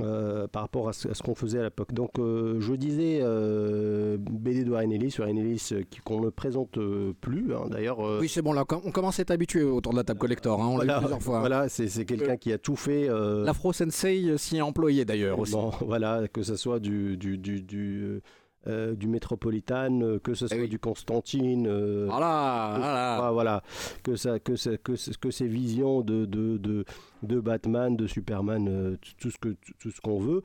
euh, 0.00 0.46
par 0.48 0.62
rapport 0.62 0.88
à 0.88 0.92
ce, 0.92 1.08
qu'on 1.22 1.34
faisait 1.34 1.58
à 1.60 1.64
l'époque. 1.64 1.92
Donc 1.92 2.18
euh, 2.18 2.60
je 2.60 2.74
disais 2.74 3.20
euh, 3.22 4.16
BD 4.18 4.64
de 4.64 4.70
Warren 4.70 4.92
Ellis, 4.92 5.14
Warren 5.18 5.38
Ellis 5.38 5.68
euh, 5.72 5.82
qu'on 6.04 6.20
ne 6.20 6.30
présente 6.30 6.78
euh, 6.78 7.12
plus 7.20 7.54
hein, 7.54 7.66
d'ailleurs. 7.70 8.00
euh, 8.06 8.18
Oui, 8.20 8.28
c'est 8.28 8.42
bon, 8.42 8.52
là, 8.52 8.64
on 8.84 8.90
commence 8.90 9.18
à 9.18 9.22
être 9.22 9.30
habitué 9.30 9.62
autour 9.62 9.92
de 9.92 9.96
la 9.98 10.04
table 10.04 10.18
collector, 10.20 10.62
hein, 10.62 10.66
on 10.68 10.78
l'a 10.78 10.84
voilà, 10.84 10.94
vu 10.94 11.00
plusieurs 11.04 11.22
fois. 11.22 11.40
voilà, 11.40 11.68
c'est, 11.68 11.88
c'est 11.88 12.04
quelqu'un 12.04 12.36
qui 12.36 12.52
a 12.52 12.58
tout 12.58 12.76
fait. 12.76 13.08
euh, 13.08 13.44
L'Afro 13.44 13.72
Sensei 13.72 14.28
euh, 14.28 14.36
s'y 14.36 14.56
est 14.58 14.60
employé 14.62 15.04
d'ailleurs 15.04 15.38
aussi. 15.38 15.52
Bon, 15.52 15.70
voilà, 15.86 16.28
que 16.28 16.42
ce 16.42 16.56
soit 16.56 16.78
du, 16.80 17.16
du, 17.16 17.38
du, 17.38 17.62
du, 17.62 18.20
euh, 18.66 18.94
du 18.94 19.06
Métropolitan, 19.08 20.00
euh, 20.02 20.18
que 20.18 20.34
ce 20.34 20.46
soit 20.48 20.56
oui. 20.58 20.68
du 20.68 20.78
Constantine. 20.78 21.66
euh, 21.68 22.06
Voilà, 22.08 22.74
voilà. 22.78 23.16
ah, 23.26 23.30
voilà, 23.32 23.62
que, 24.02 24.16
ça, 24.16 24.38
que, 24.38 24.56
ça, 24.56 24.76
que, 24.78 24.92
que 25.20 25.30
ces 25.30 25.46
visions 25.46 26.00
de, 26.02 26.24
de, 26.24 26.56
de, 26.58 26.84
de 27.22 27.40
Batman, 27.40 27.96
de 27.96 28.06
Superman, 28.06 28.96
tout- 29.18 29.30
ce 29.30 29.38
que 29.38 29.56
tout 29.78 29.90
ce 29.90 30.00
qu'on 30.00 30.18
veut. 30.18 30.42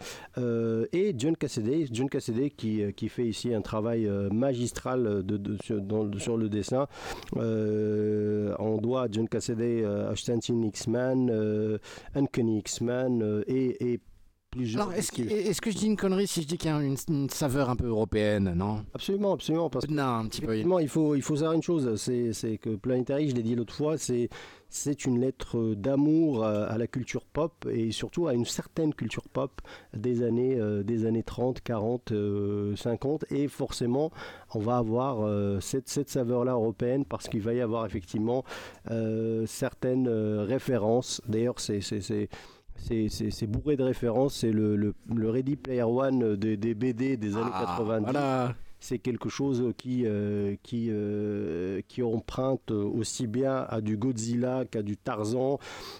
Et 0.93 1.13
John 1.17 1.35
Cassaday, 1.35 1.87
John 1.91 2.09
Cassaday 2.09 2.49
qui, 2.49 2.81
qui 2.95 3.09
fait 3.09 3.25
ici 3.27 3.53
un 3.53 3.61
travail 3.61 4.09
magistral 4.31 5.23
de, 5.25 5.37
de- 5.37 5.57
sur, 5.63 5.81
dans- 5.81 6.11
sur 6.19 6.37
le 6.37 6.49
dessin. 6.49 6.87
On 7.35 8.77
doit 8.77 9.03
à 9.03 9.07
John 9.11 9.27
Cassaday 9.27 9.83
Astonishing 9.85 10.63
X-Man, 10.65 11.79
Uncanny 12.15 12.59
X-Man 12.59 13.43
et, 13.47 13.93
et 13.93 13.99
Alors, 14.75 14.91
est-ce 14.91 15.61
que, 15.61 15.71
je 15.71 15.77
dis 15.77 15.85
une 15.85 15.95
connerie 15.95 16.27
si 16.27 16.41
je 16.41 16.47
dis 16.47 16.57
qu'il 16.57 16.69
y 16.69 16.73
a 16.73 16.81
une, 16.81 16.97
une 17.07 17.29
saveur 17.29 17.69
un 17.69 17.77
peu 17.77 17.87
européenne, 17.87 18.53
non? 18.53 18.83
Absolument, 18.93 19.31
absolument, 19.31 19.69
parce 19.69 19.85
que 19.85 19.93
Non, 19.93 20.03
un 20.03 20.27
petit 20.27 20.41
peu. 20.41 20.57
Il 20.57 20.89
faut, 20.89 21.15
il 21.15 21.21
faut 21.21 21.37
savoir 21.37 21.53
une 21.53 21.63
chose, 21.63 21.95
c'est, 21.95 22.57
que 22.57 22.75
Planetary, 22.75 23.29
je 23.29 23.35
l'ai 23.35 23.43
dit 23.43 23.55
l'autre 23.55 23.73
fois, 23.73 23.97
c'est, 23.97 24.27
c'est 24.67 25.05
une 25.05 25.21
lettre 25.21 25.73
d'amour 25.75 26.43
à, 26.43 26.65
à 26.65 26.77
la 26.77 26.87
culture 26.87 27.23
pop 27.23 27.65
et 27.71 27.93
surtout 27.93 28.27
à 28.27 28.33
une 28.33 28.43
certaine 28.43 28.93
culture 28.93 29.23
pop 29.29 29.61
des 29.95 30.21
années, 30.21 30.59
euh, 30.59 30.83
des 30.83 31.05
années 31.05 31.23
30, 31.23 31.61
40, 31.61 32.11
euh, 32.11 32.75
50 32.75 33.31
et 33.31 33.47
forcément 33.47 34.11
on 34.53 34.59
va 34.59 34.77
avoir 34.77 35.21
euh, 35.21 35.59
cette, 35.61 35.87
cette 35.87 36.09
saveur-là 36.09 36.53
européenne 36.53 37.05
parce 37.05 37.29
qu'il 37.29 37.41
va 37.41 37.53
y 37.53 37.61
avoir 37.61 37.85
effectivement 37.85 38.43
euh, 38.89 39.45
certaines 39.45 40.09
références. 40.09 41.21
D'ailleurs, 41.27 41.59
c'est... 41.59 41.79
c'est, 42.75 43.47
bourré 43.47 43.77
de 43.77 43.83
références, 43.83 44.35
c'est 44.35 44.51
le, 44.51 44.75
le, 44.75 44.93
le 45.13 45.29
Ready 45.29 45.55
Player 45.55 45.83
One 45.83 46.35
des, 46.35 46.57
des 46.57 46.73
BD 46.73 47.17
des 47.17 47.37
années 47.37 47.51
Ah, 47.53 47.75
90 47.77 48.03
Voilà. 48.05 48.55
c'est 48.79 48.97
quelque 48.99 49.29
chose 49.29 49.63
qui, 49.77 50.03
euh, 50.05 50.55
qui, 50.63 50.87
euh, 50.89 51.81
qui 51.87 52.01
emprunte 52.03 52.71
aussi 52.71 53.27
bien 53.27 53.65
à 53.69 53.81
du 53.81 53.97
Godzilla 53.97 54.65
qu'à 54.65 54.81
du 54.81 54.97
Tarzan, 54.97 55.59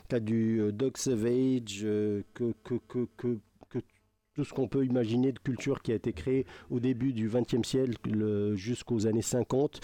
qu'à 0.10 0.19
du 0.19 0.60
euh, 0.61 0.72
Dog 0.72 0.98
Savage, 0.98 1.81
euh, 1.84 2.23
que, 2.34 2.53
que, 2.64 2.76
que, 2.88 3.07
que, 3.15 3.38
que 3.69 3.80
tout 4.34 4.43
ce 4.45 4.53
qu'on 4.53 4.68
peut 4.68 4.85
imaginer 4.85 5.31
de 5.34 5.39
culture 5.39 5.81
qui 5.81 5.91
a 5.91 5.95
été 5.95 6.14
créée 6.14 6.45
au 6.69 6.80
début 6.80 7.14
du 7.14 7.30
XXe 7.30 7.68
siècle 7.68 8.10
le- 8.10 8.56
jusqu'aux 8.56 9.06
années 9.06 9.22
50. 9.22 9.81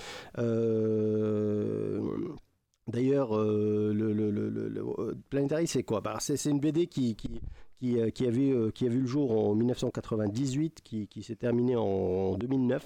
D'ailleurs, 2.88 3.36
euh, 3.38 3.92
le, 3.94 4.14
le, 4.14 4.32
le, 4.32 4.50
le- 4.50 4.70
le- 4.70 4.84
euh, 5.00 5.14
Planetary, 5.30 5.68
c'est 5.68 5.84
quoi? 5.84 6.00
Bah, 6.02 6.18
c'est, 6.20 6.38
c'est 6.38 6.50
une 6.50 6.60
BD 6.60 6.88
qui, 6.88 7.16
qui, 7.16 7.42
qui, 7.80 8.00
euh, 8.00 8.10
qui, 8.10 8.26
avait, 8.26 8.52
euh, 8.52 8.72
qui 8.72 8.86
a 8.86 8.90
vu 8.90 9.02
le 9.02 9.08
jour 9.08 9.32
en 9.32 9.54
1998, 9.56 10.80
qui, 10.84 11.08
qui 11.08 11.22
s'est 11.22 11.36
terminé 11.36 11.76
en 11.76 12.36
2009. 12.38 12.86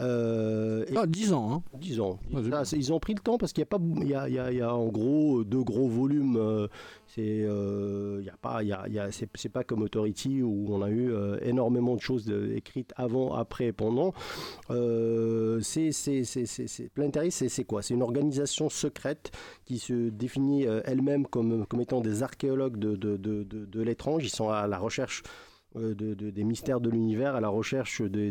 Euh, 0.00 0.84
et- 0.88 0.96
Ah, 0.96 1.06
10 1.06 1.32
ans, 1.32 1.52
hein. 1.52 1.62
10 1.80 1.98
ans. 2.00 2.18
Ça, 2.64 2.76
ils 2.76 2.92
ont 2.92 3.00
pris 3.00 3.14
le 3.14 3.20
temps 3.20 3.38
parce 3.38 3.52
qu'il 3.52 3.62
y 3.62 3.64
a 3.64 3.66
pas, 3.66 3.78
il 4.02 4.08
y 4.08 4.14
a, 4.14 4.28
il 4.28 4.34
y 4.34 4.38
a- 4.38 4.52
il 4.52 4.58
y 4.58 4.62
a 4.62 4.74
en 4.74 4.86
gros 4.88 5.44
deux 5.44 5.62
gros 5.62 5.88
volumes. 5.88 6.36
C'est, 7.14 7.42
euh, 7.42 8.20
y 8.22 8.28
a 8.28 8.36
pas, 8.36 8.62
y 8.62 8.68
y 8.68 8.98
a- 8.98 9.10
c'est, 9.12 9.48
pas 9.48 9.64
comme 9.64 9.82
Authority 9.82 10.42
où 10.42 10.66
on 10.68 10.82
a 10.82 10.90
eu 10.90 11.10
euh, 11.12 11.38
énormément 11.42 11.96
de 11.96 12.00
choses 12.00 12.30
écrites 12.54 12.92
avant, 12.96 13.34
après, 13.34 13.72
pendant. 13.72 14.12
Euh, 14.70 15.60
c'est, 15.60 15.92
c'est, 15.92 16.22
Planetary, 16.94 17.30
c'est, 17.30 17.64
quoi? 17.64 17.82
C'est 17.82 17.94
une 17.94 18.02
organisation 18.02 18.68
secrète 18.68 19.32
qui 19.64 19.78
se 19.78 20.10
définit 20.10 20.66
euh, 20.66 20.80
elle-même 20.84 21.26
comme, 21.26 21.66
comme 21.66 21.80
étant 21.80 22.00
des 22.00 22.22
archéologues 22.22 22.78
de, 22.78 22.96
de, 22.96 23.16
de, 23.16 23.44
de, 23.44 23.82
l'étrange. 23.82 24.24
Ils 24.24 24.30
sont 24.30 24.50
à 24.50 24.66
la 24.66 24.78
recherche 24.78 25.22
euh, 25.76 25.94
de, 25.94 26.14
de- 26.14 26.30
des 26.30 26.44
mystères 26.44 26.80
de 26.80 26.90
l'univers, 26.90 27.34
à 27.34 27.40
la 27.40 27.48
recherche 27.48 28.02
des, 28.02 28.30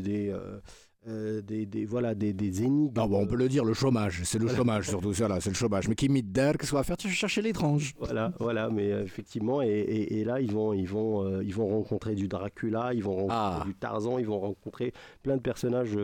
euh, 1.10 1.42
des, 1.42 1.66
des, 1.66 1.86
voilà, 1.86 2.14
des, 2.14 2.34
des 2.34 2.52
bon, 2.68 3.08
on 3.14 3.26
peut 3.26 3.38
le 3.38 3.48
dire, 3.48 3.64
le 3.64 3.74
chômage, 3.74 4.24
c'est 4.26 4.40
le 4.40 4.50
chômage 4.50 4.90
surtout, 4.90 5.14
ça 5.14 5.30
c'est 5.40 5.52
le 5.52 5.56
chômage. 5.56 5.88
Mais 5.88 5.96
qui 5.96 6.10
mit 6.10 6.22
d'air, 6.22 6.58
qu'est-ce 6.58 6.72
qu'on 6.72 6.78
va 6.78 6.84
faire? 6.84 6.98
Tu 6.98 7.08
chercher 7.08 7.42
l'étrange. 7.42 7.94
Voilà, 7.98 8.34
voilà, 8.40 8.70
mais 8.70 8.92
euh, 8.92 9.04
effectivement, 9.04 9.62
et, 9.62 10.26
là, 10.26 10.42
ils 10.42 10.52
vont, 10.52 10.74
ils, 10.74 10.88
vont, 10.88 11.24
euh, 11.24 11.42
ils 11.46 11.54
vont 11.54 11.70
rencontrer 11.70 12.14
du 12.14 12.28
Dracula, 12.28 12.94
ils 12.94 13.04
vont 13.04 13.16
rencontrer 13.16 13.38
ah. 13.38 13.64
du 13.66 13.74
Tarzan, 13.74 14.18
ils 14.18 14.26
vont 14.26 14.40
rencontrer 14.40 14.92
plein 15.24 15.38
de 15.38 15.42
personnages 15.42 15.98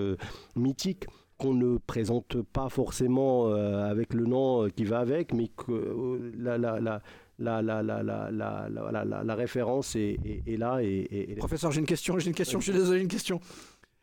mythiques 0.56 1.06
qu'on 1.38 1.54
ne 1.54 1.78
présente 1.80 2.42
pas 2.42 2.70
forcément 2.70 3.52
avec 3.52 4.14
le 4.14 4.26
nom 4.26 4.70
qui 4.70 4.86
va 4.86 5.00
avec, 5.00 5.34
mais 5.34 5.50
que 5.50 6.32
la, 6.38 6.58
la, 6.58 6.80
la 6.80 7.02
la, 7.40 7.62
la, 7.62 7.82
la, 7.82 8.04
la, 8.04 8.30
la, 8.32 9.24
la, 9.24 9.36
référence 9.36 9.96
est, 9.96 10.18
là. 10.58 10.80
Et, 10.82 11.36
Professeur, 11.38 11.72
j'ai 11.72 11.80
une 11.80 11.86
question, 11.86 12.18
j'ai 12.20 12.28
une 12.28 12.36
question, 12.36 12.60
je 12.60 12.72
suis 12.72 12.80
désolé, 12.80 13.02
une 13.02 13.08
question. 13.08 13.40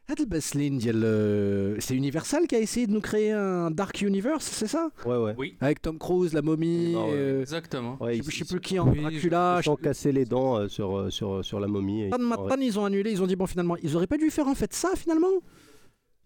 هاد 0.10 0.20
البسلين 0.20 0.78
ديال 0.78 1.02
euh, 1.04 1.82
c'est 1.82 1.96
Universal 1.96 2.46
qui 2.48 2.56
a 2.56 2.60
essayé 2.60 2.86
de 2.86 2.92
nous 2.92 3.02
créer 3.02 3.32
un 3.32 3.72
Dark 3.72 4.00
Universe, 4.02 4.46
c'est 4.46 4.68
ça 4.68 4.90
Ouais, 5.06 5.18
ouais. 5.18 5.34
Oui. 5.38 5.58
Avec 5.62 5.82
Tom 5.82 5.98
Cruise, 5.98 6.32
la 6.34 6.44
momie, 6.44 6.94
Ah 6.96 7.06
ouais. 7.06 7.12
euh, 7.14 7.42
Exactement. 7.42 7.98
Ouais, 8.00 8.14
je 8.14 8.20
ils, 8.20 8.24
sais- 8.24 8.32
je 8.32 8.38
sais 8.38 8.46
plus 8.46 8.62
qui 8.62 8.78
en 8.78 8.88
Oui, 8.88 9.02
Dracula. 9.02 9.58
ils 9.62 9.64
sont 9.64 9.76
cassés 9.76 10.12
les 10.12 10.26
dents 10.26 10.58
euh, 10.60 10.68
sur, 10.68 10.96
euh, 10.96 11.10
sur, 11.10 11.44
sur 11.44 11.60
la 11.60 11.68
momie. 11.68 12.04
et- 12.04 12.10
Pas 12.10 12.20
de 12.20 12.24
Matan, 12.24 12.58
ils 12.62 12.78
ont 12.80 12.86
annulé, 12.86 13.12
ils 13.12 13.22
ont 13.24 13.28
dit 13.28 13.36
bon 13.36 13.48
finalement, 13.48 13.78
ils 13.82 13.96
auraient 13.96 14.06
pas 14.06 14.18
dû 14.20 14.30
faire 14.30 14.48
en 14.48 14.54
fait 14.56 14.74
ça 14.74 14.90
finalement 14.96 15.34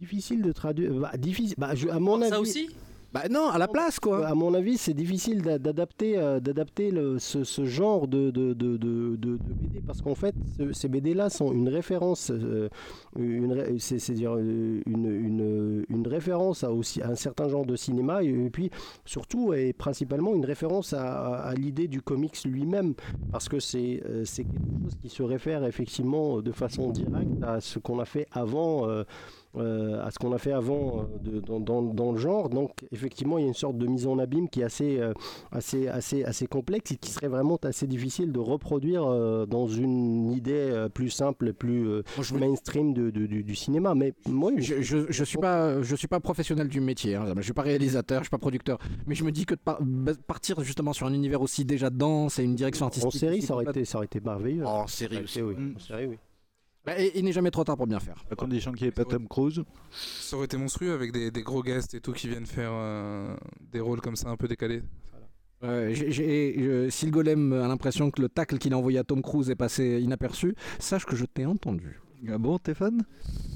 Difficile 0.01 0.41
de 0.41 0.51
traduire. 0.51 0.93
Bah, 0.93 1.11
difficile. 1.17 1.55
Bah, 1.57 1.73
je- 1.75 1.87
à 1.89 1.99
mon 1.99 2.21
avis. 2.21 2.29
Ça 2.31 2.39
aussi 2.41 2.69
Bah 3.14 3.28
non, 3.30 3.48
à 3.48 3.58
la 3.58 3.68
place 3.68 4.00
quoi. 4.00 4.26
À 4.26 4.34
mon 4.34 4.54
avis, 4.54 4.76
c'est 4.76 4.92
difficile 4.92 5.40
d'a- 5.40 5.56
d'adapter, 5.60 6.18
euh, 6.18 6.40
d'adapter 6.40 6.90
ce, 7.18 7.44
ce 7.44 7.64
genre 7.64 8.08
de, 8.08 8.32
de, 8.32 8.54
de, 8.54 8.76
de, 8.76 9.36
BD 9.36 9.80
parce 9.86 10.02
qu'en 10.02 10.16
fait, 10.16 10.34
ce- 10.58 10.72
ces 10.72 10.88
BD-là 10.88 11.30
sont 11.30 11.52
une 11.52 11.68
référence, 11.68 12.32
euh, 12.32 12.68
une, 13.16 13.78
c'est-à-dire 13.78 14.34
euh, 14.36 14.80
une, 14.84 15.06
une, 15.06 15.84
une 15.88 16.08
référence 16.08 16.64
à, 16.64 16.72
aussi, 16.72 17.02
à 17.02 17.08
un 17.10 17.14
certain 17.14 17.48
genre 17.48 17.64
de 17.64 17.76
cinéma 17.76 18.24
et, 18.24 18.50
puis 18.50 18.70
surtout 19.04 19.52
et 19.54 19.72
principalement 19.72 20.34
une 20.34 20.44
référence 20.44 20.92
à, 20.92 21.54
l'idée 21.56 21.86
du 21.86 22.02
comics 22.02 22.42
lui-même 22.44 22.94
parce 23.30 23.48
que 23.48 23.60
c'est 23.60 24.02
c'est 24.24 24.42
quelque 24.42 24.82
chose 24.82 24.94
qui 25.00 25.08
se 25.08 25.22
réfère 25.22 25.64
effectivement 25.64 26.42
de 26.42 26.50
façon 26.50 26.90
directe 26.90 27.42
à 27.44 27.60
ce 27.60 27.78
qu'on 27.78 28.00
a 28.00 28.06
fait 28.06 28.26
avant. 28.32 28.88
euh, 28.88 29.04
à 30.02 30.10
ce 30.10 30.18
qu'on 30.18 30.32
a 30.32 30.38
fait 30.38 30.52
avant 30.52 31.00
euh, 31.00 31.18
de- 31.22 31.40
dans, 31.40 31.60
dans- 31.60 31.82
dans 31.82 32.12
le 32.12 32.18
genre. 32.18 32.48
Donc 32.48 32.84
effectivement, 32.92 33.38
il 33.38 33.42
y 33.42 33.44
a 33.44 33.48
une 33.48 33.54
sorte 33.54 33.76
de 33.78 33.86
mise 33.86 34.06
en 34.06 34.18
abîme 34.18 34.48
qui 34.48 34.60
est 34.60 34.64
assez, 34.64 34.98
euh, 35.00 35.12
assez, 35.52 35.88
assez, 35.88 36.24
assez 36.24 36.46
complexe 36.46 36.92
et 36.92 36.96
qui 36.96 37.10
serait 37.10 37.28
vraiment 37.28 37.58
assez 37.62 37.86
difficile 37.86 38.32
de 38.32 38.38
reproduire 38.38 39.04
euh, 39.06 39.46
dans 39.46 39.66
une 39.68 40.30
idée 40.32 40.52
euh, 40.54 40.88
plus 40.88 41.10
simple, 41.10 41.52
plus 41.52 41.88
euh, 41.88 42.02
je, 42.20 42.34
me- 42.34 42.40
mainstream 42.40 42.92
de- 42.94 43.10
de- 43.10 43.26
du, 43.26 43.42
du 43.44 43.54
cinéma. 43.54 43.94
Mais 43.94 44.12
moi, 44.28 44.50
je, 44.56 44.82
je, 44.82 45.06
je 45.08 45.24
suis 45.24 45.38
pas, 45.38 45.82
je 45.82 45.96
suis 45.96 46.08
pas 46.08 46.20
professionnel 46.20 46.68
du 46.68 46.80
métier. 46.80 47.14
Hein. 47.14 47.26
Je 47.36 47.42
suis 47.42 47.52
pas 47.52 47.62
réalisateur, 47.62 48.20
je 48.20 48.24
suis 48.24 48.30
pas 48.30 48.38
producteur. 48.38 48.78
Mais 49.06 49.14
je 49.14 49.24
me 49.24 49.32
dis 49.32 49.46
que 49.46 49.54
de 49.54 49.60
par- 49.60 49.78
bah, 49.82 50.12
partir 50.26 50.60
justement 50.62 50.92
sur 50.92 51.06
un 51.06 51.12
univers 51.14 51.40
aussi 51.42 51.64
déjà 51.64 51.90
dense 51.90 52.38
et 52.38 52.44
une 52.44 52.54
direction 52.54 52.86
artistique. 52.86 53.06
en 53.14 53.18
série, 53.18 53.42
ça 53.42 53.54
aurait, 53.54 53.64
été, 53.64 53.84
ça 53.84 53.98
aurait 53.98 54.06
été 54.06 54.20
merveilleux. 54.20 54.64
Oh, 54.66 54.70
en 54.70 54.86
série 54.86 55.22
aussi. 55.22 55.40
oui. 55.42 55.54
Mm. 55.56 55.74
En 55.76 55.78
série, 55.80 56.06
oui. 56.06 56.16
Bah, 56.84 56.98
et- 57.00 57.12
il 57.18 57.24
n'est 57.24 57.32
jamais 57.32 57.50
trop 57.50 57.64
tard 57.64 57.76
pour 57.76 57.86
bien 57.86 57.98
faire. 58.00 58.22
À 58.30 58.34
condition 58.34 58.72
qu'il 58.72 58.82
n'y 58.84 58.88
ait 58.88 58.92
pas 58.92 59.04
Tom 59.04 59.26
Cruise. 59.28 59.62
Ça 59.90 60.36
aurait 60.36 60.44
été 60.46 60.56
monstrueux 60.56 60.92
avec 60.92 61.12
des, 61.12 61.30
des 61.30 61.42
gros 61.42 61.62
guests 61.62 61.94
et 61.94 62.00
tout 62.00 62.12
qui 62.12 62.28
viennent 62.28 62.46
faire 62.46 62.70
euh, 62.72 63.34
des 63.72 63.80
rôles 63.80 64.00
comme 64.00 64.16
ça 64.16 64.28
un 64.28 64.36
peu 64.36 64.48
décalés. 64.48 64.82
Je- 65.62 66.88
si 66.90 67.06
le 67.06 67.10
golem 67.10 67.52
a 67.54 67.66
l'impression 67.68 68.10
que 68.10 68.20
le 68.20 68.28
tacle 68.28 68.58
qu'il 68.58 68.74
a 68.74 68.78
envoyé 68.78 68.98
à 68.98 69.04
Tom 69.04 69.22
Cruise 69.22 69.48
est 69.48 69.54
passé 69.56 69.98
inaperçu, 70.02 70.54
sache 70.78 71.06
que 71.06 71.16
je 71.16 71.24
t'ai 71.24 71.46
entendu. 71.46 72.00
Ah 72.32 72.38
bon, 72.38 72.56
Stéphane 72.58 73.02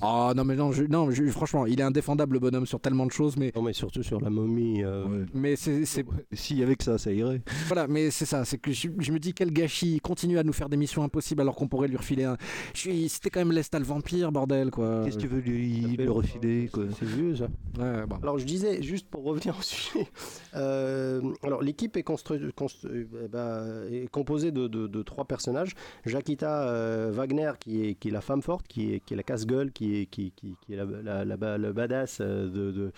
Ah 0.00 0.32
non 0.36 0.44
mais 0.44 0.54
non, 0.56 0.70
je- 0.72 0.84
non 0.84 1.10
je- 1.10 1.24
franchement, 1.26 1.66
il 1.66 1.80
est 1.80 1.82
indéfendable 1.82 2.34
le 2.34 2.40
bonhomme 2.40 2.66
sur 2.66 2.80
tellement 2.80 3.06
de 3.06 3.10
choses, 3.12 3.36
mais 3.36 3.52
Non, 3.56 3.62
mais 3.62 3.72
surtout 3.72 4.02
sur 4.02 4.20
la 4.20 4.30
momie. 4.30 4.82
euh, 4.84 5.04
Ouais. 5.06 5.26
mais 5.34 5.56
c'est 5.56 5.84
c'est- 5.84 6.04
S'il 6.32 6.58
y 6.58 6.62
avait 6.62 6.76
que 6.76 6.84
ça, 6.84 6.98
ça 6.98 7.10
irait. 7.12 7.42
voilà, 7.66 7.86
mais 7.88 8.10
c'est 8.10 8.26
ça, 8.26 8.44
c'est 8.44 8.58
que 8.58 8.70
je, 8.72 8.88
je 8.98 9.12
me 9.12 9.18
dis 9.18 9.34
quel 9.34 9.50
gâchis, 9.52 9.94
il 9.96 10.00
continue 10.00 10.38
à 10.38 10.44
nous 10.44 10.52
faire 10.52 10.68
des 10.68 10.76
missions 10.76 11.02
impossibles 11.02 11.40
alors 11.40 11.56
qu'on 11.56 11.68
pourrait 11.68 11.88
lui 11.88 11.96
refiler 11.96 12.24
un. 12.24 12.36
Je 12.74 12.80
suis- 12.80 13.08
C'était 13.08 13.30
quand 13.30 13.40
même 13.40 13.52
Lestat 13.52 13.78
le 13.78 13.84
vampire, 13.84 14.30
bordel 14.32 14.70
quoi. 14.70 15.02
Qu'est-ce 15.04 15.16
que 15.16 15.22
tu 15.22 15.28
veux 15.28 15.40
lui, 15.40 15.96
refiler 16.08 16.68
quoi? 16.72 16.84
C'est 16.98 17.06
vieux, 17.06 17.34
ça. 17.36 17.48
Ouais, 17.78 18.06
bon. 18.06 18.16
Alors 18.22 18.38
je 18.38 18.44
disais, 18.44 18.82
juste 18.82 19.08
pour 19.08 19.24
revenir 19.24 19.56
au 19.58 19.62
sujet, 19.62 20.06
euh, 20.54 21.20
alors 21.42 21.62
l'équipe 21.62 21.96
est, 21.96 22.02
constru- 22.06 22.52
constru- 22.52 22.86
euh, 22.86 23.28
bah, 23.30 23.64
est 23.90 24.08
composée 24.08 24.50
de, 24.52 24.66
de- 24.68 24.86
de 24.86 25.02
trois 25.02 25.24
personnages. 25.24 25.74
Jacquita 26.06 26.68
euh, 26.68 27.10
Wagner 27.12 27.52
qui 27.58 27.84
est, 27.84 27.94
qui 27.94 28.08
est 28.08 28.12
la 28.12 28.20
femme 28.20 28.42
forte, 28.42 28.57
qui 28.62 28.94
est, 28.94 29.10
la 29.10 29.22
casse-gueule, 29.22 29.72
qui 29.72 29.96
est, 30.00 30.38
la, 30.68 31.36
badass 31.36 32.18
euh, 32.20 32.90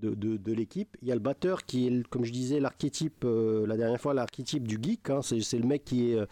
de, 0.00 0.52
l'équipe. 0.52 0.96
Il 1.02 1.08
y 1.08 1.12
a 1.12 1.14
le 1.14 1.20
batteur 1.20 1.64
qui 1.64 1.86
est, 1.86 2.06
comme 2.08 2.24
je 2.24 2.32
disais, 2.32 2.60
l'archétype, 2.60 3.24
euh, 3.24 3.66
la 3.66 3.76
dernière 3.76 4.00
fois, 4.00 4.14
l'archétype 4.14 4.66
du 4.66 4.78
geek. 4.80 5.10
hein. 5.10 5.20
c'est, 5.22 5.58
le 5.58 5.66
mec 5.66 5.90
euh, 5.92 6.26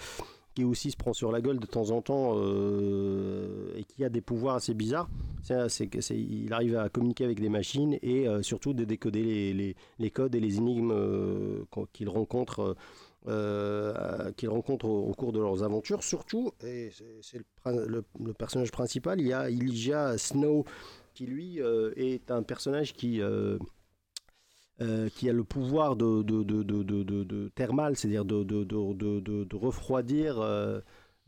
qui 0.55 0.65
aussi 0.65 0.90
se 0.90 0.97
prend 0.97 1.12
sur 1.12 1.32
la 1.32 1.40
gueule 1.40 1.59
de 1.59 1.66
temps 1.66 1.90
en 1.90 2.01
temps 2.03 2.35
et 3.77 3.85
qui 3.85 4.05
a 4.05 4.09
des 4.09 4.23
pouvoirs 4.23 4.57
assez 4.57 4.74
bizarres. 4.74 5.09
Il 5.51 6.53
arrive 6.53 6.77
à 6.77 6.89
communiquer 6.89 7.24
avec 7.24 7.40
des 7.40 7.51
machines 7.51 7.98
et 8.03 8.27
surtout 8.43 8.73
de 8.73 8.85
décoder 8.85 9.74
les, 9.98 10.11
codes 10.11 10.35
et 10.35 10.40
les 10.40 10.57
énigmes 10.57 10.94
qu'il 11.93 12.09
rencontre. 12.09 12.74
Euh, 13.28 14.31
qu'ils 14.36 14.48
rencontrent 14.48 14.86
au, 14.86 15.12
cours 15.12 15.32
de 15.32 15.40
leurs 15.40 15.62
aventures. 15.62 16.03
Surtout, 16.03 16.53
et 16.65 16.90
c'est, 17.23 17.40
le, 17.65 18.05
personnage 18.32 18.70
principal, 18.70 19.20
il 19.20 19.27
y 19.27 19.32
a 19.32 19.51
Elijah 19.51 20.16
Snow, 20.16 20.65
qui 21.15 21.27
lui 21.27 21.61
euh, 21.61 21.93
est 21.97 22.31
un 22.31 22.43
personnage 22.43 22.93
qui, 22.93 23.20
euh, 23.20 23.59
qui 25.16 25.28
a 25.28 25.32
le 25.32 25.44
pouvoir 25.44 25.97
de, 25.97 26.23
de, 26.23 26.43
de, 26.43 26.62
de, 26.62 26.93
de- 27.03 27.48
thermal, 27.55 27.97
c'est-à-dire 27.97 28.24
de, 28.24 29.57
refroidir, 29.57 30.40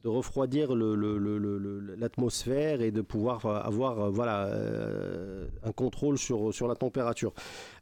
de 0.04 0.08
refroidir 0.08 0.74
le- 0.74 0.94
le- 0.94 1.96
l'atmosphère 1.96 2.82
et 2.82 2.90
de 2.92 3.00
pouvoir 3.00 3.44
avoir 3.46 4.00
euh, 4.00 4.10
euh, 4.28 5.46
un 5.64 5.72
contrôle 5.72 6.18
sur, 6.18 6.52
la 6.68 6.76
température. 6.76 7.32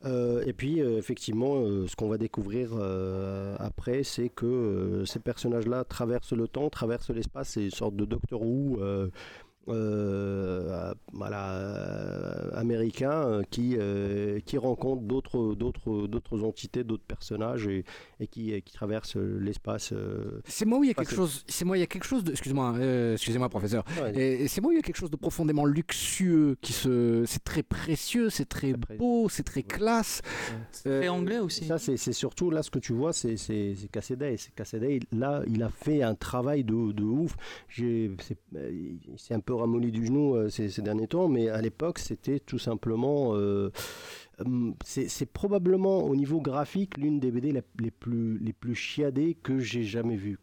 Euh, 0.05 0.43
et 0.47 0.53
puis, 0.53 0.81
euh, 0.81 0.97
effectivement, 0.99 1.57
euh, 1.57 1.87
ce 1.87 1.95
qu'on 1.95 2.09
va 2.09 2.17
découvrir 2.17 2.71
euh, 2.73 3.55
après, 3.59 4.03
c'est 4.03 4.31
que 4.31 4.47
euh, 4.47 5.05
ces 5.05 5.19
personnages-là 5.19 5.85
traversent 5.85 6.33
le 6.33 6.49
temps, 6.49 6.71
traversent 6.71 7.11
l'espace, 7.11 7.51
c'est 7.51 7.65
une 7.65 7.71
sorte 7.71 7.97
de 7.97 8.05
Doctor 8.05 8.41
Who. 8.43 8.79
Euh, 9.69 10.93
voilà, 11.13 11.55
euh, 11.55 12.51
américain 12.55 13.11
euh, 13.13 13.43
qui, 13.51 13.77
euh, 13.79 14.41
qui 14.41 14.59
rencontre 14.59 15.03
d'autres, 15.03 15.55
d'autres, 15.55 16.07
d'autres 16.07 16.43
entités, 16.45 16.85
d'autres 16.85 17.05
personnages 17.07 17.67
et, 17.67 17.85
et 18.21 18.27
qui, 18.27 18.53
et 18.53 18.63
qui 18.63 18.73
traversent 18.75 19.17
l'espace. 19.17 19.93
euh. 19.93 20.41
C'est 20.47 20.65
moi 20.65 20.79
où 20.79 20.85
il 20.85 20.89
y 20.89 20.91
a 20.91 20.95
quelque 20.95 21.11
que- 21.11 21.17
chose. 21.17 21.45
C'est 21.49 21.65
moi 21.65 21.77
il 21.77 21.81
y 21.81 21.85
a 21.85 21.87
quelque 21.87 22.05
chose 22.07 22.25
de. 22.25 22.33
Excuse-moi, 22.33 22.75
euh, 22.79 23.15
excusez-moi 23.15 23.49
professeur. 23.49 23.85
Ouais, 24.01 24.13
Et, 24.19 24.45
et 24.45 24.49
c'est 24.49 24.61
moi 24.61 24.69
où 24.71 24.73
il 24.73 24.77
y 24.77 24.79
a 24.79 24.83
quelque 24.83 24.97
chose 24.97 25.11
de 25.11 25.17
profondément 25.17 25.65
luxueux 25.65 26.57
qui 26.61 26.73
se. 26.73 27.25
C'est 27.27 27.45
très 27.45 27.63
précieux, 27.63 28.31
c'est 28.31 28.49
très 28.49 28.73
beau, 28.75 29.29
c'est 29.29 29.43
très 29.43 29.63
classe. 29.63 30.23
Euh, 30.87 31.03
Et 31.03 31.09
anglais 31.09 31.39
aussi. 31.39 31.65
Ça, 31.67 31.79
c'est 31.79 31.97
c'est 31.97 32.13
surtout 32.13 32.51
là 32.51 32.63
ce 32.63 32.71
que 32.71 32.79
tu 32.79 32.93
vois, 32.93 33.13
c'est 33.13 33.37
c'est 33.37 33.75
c'est 33.77 33.89
Cassaday. 33.91 34.37
C'est 34.37 34.55
Cassaday, 34.55 35.01
Là, 35.13 35.43
il 35.47 35.63
a 35.63 35.69
fait 35.71 36.03
un 36.03 36.15
travail 36.15 36.65
de, 36.65 36.93
de 36.93 37.03
ouf. 37.03 37.37
J'ai- 37.69 38.11
c'est- 38.21 39.35
un 39.35 39.41
peu 39.41 39.55
ramolli 39.57 39.91
du 39.91 40.07
genou 40.07 40.35
euh, 40.37 40.49
ces, 40.49 40.83
derniers 40.83 41.09
temps, 41.09 41.29
mais 41.29 41.49
à 41.49 41.61
l'époque, 41.61 41.99
c'était 41.99 42.41
tout 42.41 42.59
simplement. 42.59 43.35
euh, 43.35 43.71
hum, 44.45 44.75
c'est 44.85 45.33
probablement 45.33 46.05
au 46.05 46.15
niveau 46.17 46.41
graphique 46.41 46.97
l'une 46.99 47.21
des 47.21 47.31
BD 47.31 47.53
les 47.53 47.91
plus, 47.91 48.75
chiadées 48.75 49.35
que 49.35 49.59
j'ai 49.59 49.85
jamais 49.85 50.17
vues. 50.17 50.39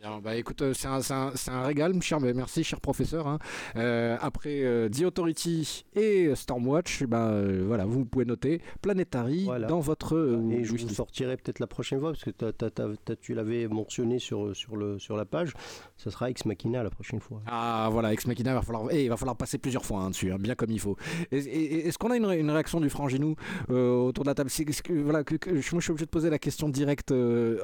Bien, 0.00 0.18
bah 0.24 0.34
écoute, 0.34 0.62
euh, 0.62 0.72
c'est 0.72 0.88
un, 0.88 1.00
un- 1.10 1.32
un 1.48 1.62
régal, 1.62 2.00
cher, 2.00 2.20
mais 2.20 2.32
merci, 2.32 2.64
cher 2.64 2.80
professeur. 2.80 3.26
hein. 3.26 3.38
Euh, 3.76 4.16
après 4.22 4.62
euh, 4.64 4.88
The 4.88 5.02
Authority 5.02 5.84
et 5.94 6.34
Stormwatch, 6.34 7.04
bah, 7.04 7.28
euh, 7.28 7.64
voilà, 7.66 7.84
vous 7.84 8.06
pouvez 8.06 8.24
noter 8.24 8.62
Planetary 8.80 9.44
Voilà. 9.44 9.66
dans 9.66 9.80
votre 9.80 10.16
euh, 10.16 10.50
Et 10.52 10.64
je 10.64 10.72
vous 10.72 10.88
sortirai 10.88 11.36
peut-être 11.36 11.58
la 11.58 11.66
prochaine 11.66 12.00
fois, 12.00 12.12
parce 12.12 12.24
que 12.24 12.30
t'as- 12.30 12.50
t'as- 12.54 12.70
t'as- 12.70 12.88
t'as- 13.04 13.16
tu 13.16 13.34
l'avais 13.34 13.68
mentionné 13.68 14.18
sur, 14.18 14.56
sur, 14.56 14.74
le, 14.76 14.98
sur 14.98 15.18
la 15.18 15.26
page. 15.26 15.52
Ça 15.98 16.10
sera 16.10 16.30
Ex 16.30 16.46
Machina 16.46 16.82
la 16.82 16.88
prochaine 16.88 17.20
fois. 17.20 17.42
Ah 17.46 17.90
voilà, 17.92 18.14
Ex 18.14 18.26
Machina, 18.26 18.52
il 18.52 18.54
va 18.54 18.62
falloir, 18.62 18.86
eh, 18.90 19.04
il 19.04 19.10
va 19.10 19.18
falloir 19.18 19.36
passer 19.36 19.58
plusieurs 19.58 19.84
fois 19.84 20.00
hein, 20.00 20.08
dessus, 20.10 20.32
hein, 20.32 20.38
bien 20.40 20.54
comme 20.54 20.70
il 20.70 20.80
faut. 20.80 20.96
Est-ce 21.30 21.98
qu'on 21.98 22.10
a 22.10 22.16
une, 22.16 22.24
une 22.24 22.50
réaction 22.50 22.80
du 22.80 22.88
Franginou 22.88 23.34
autour 23.68 24.24
de 24.24 24.30
la 24.30 24.34
table? 24.34 24.48
Que, 24.50 24.92
voilà, 25.02 25.24
que, 25.24 25.34
que- 25.34 25.60
je, 25.60 25.70
moi, 25.72 25.80
je 25.80 25.84
suis 25.84 25.90
obligé 25.90 26.06
de 26.06 26.10
poser 26.10 26.30
la 26.30 26.38
question 26.38 26.70
directe 26.70 27.12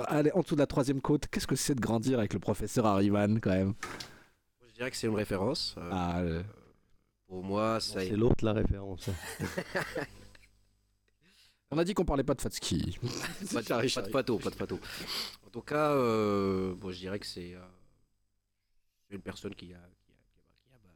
allez, 0.09 0.31
en 0.35 0.41
dessous 0.41 0.55
de 0.55 0.61
la 0.61 0.67
troisième 0.67 1.01
côte. 1.01 1.29
Qu'est-ce 1.31 1.47
que 1.47 1.57
c'est 1.57 1.75
de 1.75 1.81
grandir 1.81 2.21
avec 2.27 2.35
le 2.35 2.41
professeur 2.41 2.87
Harriman 2.87 3.39
quand 3.41 3.51
même 3.51 3.75
Je 4.69 4.75
dirais 4.75 4.91
que 4.91 4.97
c'est 4.97 5.07
une 5.07 5.15
référence. 5.15 5.77
euh, 5.79 5.89
Ah, 5.93 6.23
Pour 7.29 7.45
moi, 7.45 7.79
ça 7.79 8.01
C'est 8.01 8.17
l'autre 8.17 8.45
la 8.45 8.53
référence. 8.53 9.09
On 11.71 11.79
a 11.79 11.85
dit 11.85 11.95
qu'on 11.95 12.05
parlait 12.05 12.25
pas 12.25 12.35
de 12.35 12.41
Fatski. 12.41 12.99
pas, 13.53 13.63
de, 13.63 13.69
pas 13.95 14.03
de 14.03 14.11
photo, 14.11 14.39
pas 14.39 14.51
de 14.51 14.55
photo. 14.57 14.81
En 15.47 15.51
tout 15.51 15.61
cas, 15.63 15.93
euh, 15.93 16.75
bon, 16.75 16.91
je 16.91 16.99
dirais 16.99 17.19
que 17.21 17.27
c'est 17.27 17.55
euh, 17.55 17.61
une 19.11 19.21
personne 19.21 19.55
qui 19.55 19.67
a, 19.67 19.69
qui 19.69 19.75
a, 20.13 20.17
qui 20.33 20.41
a- 20.41 20.43
qui 20.63 20.71
a, 20.73 20.77
bah, 20.83 20.91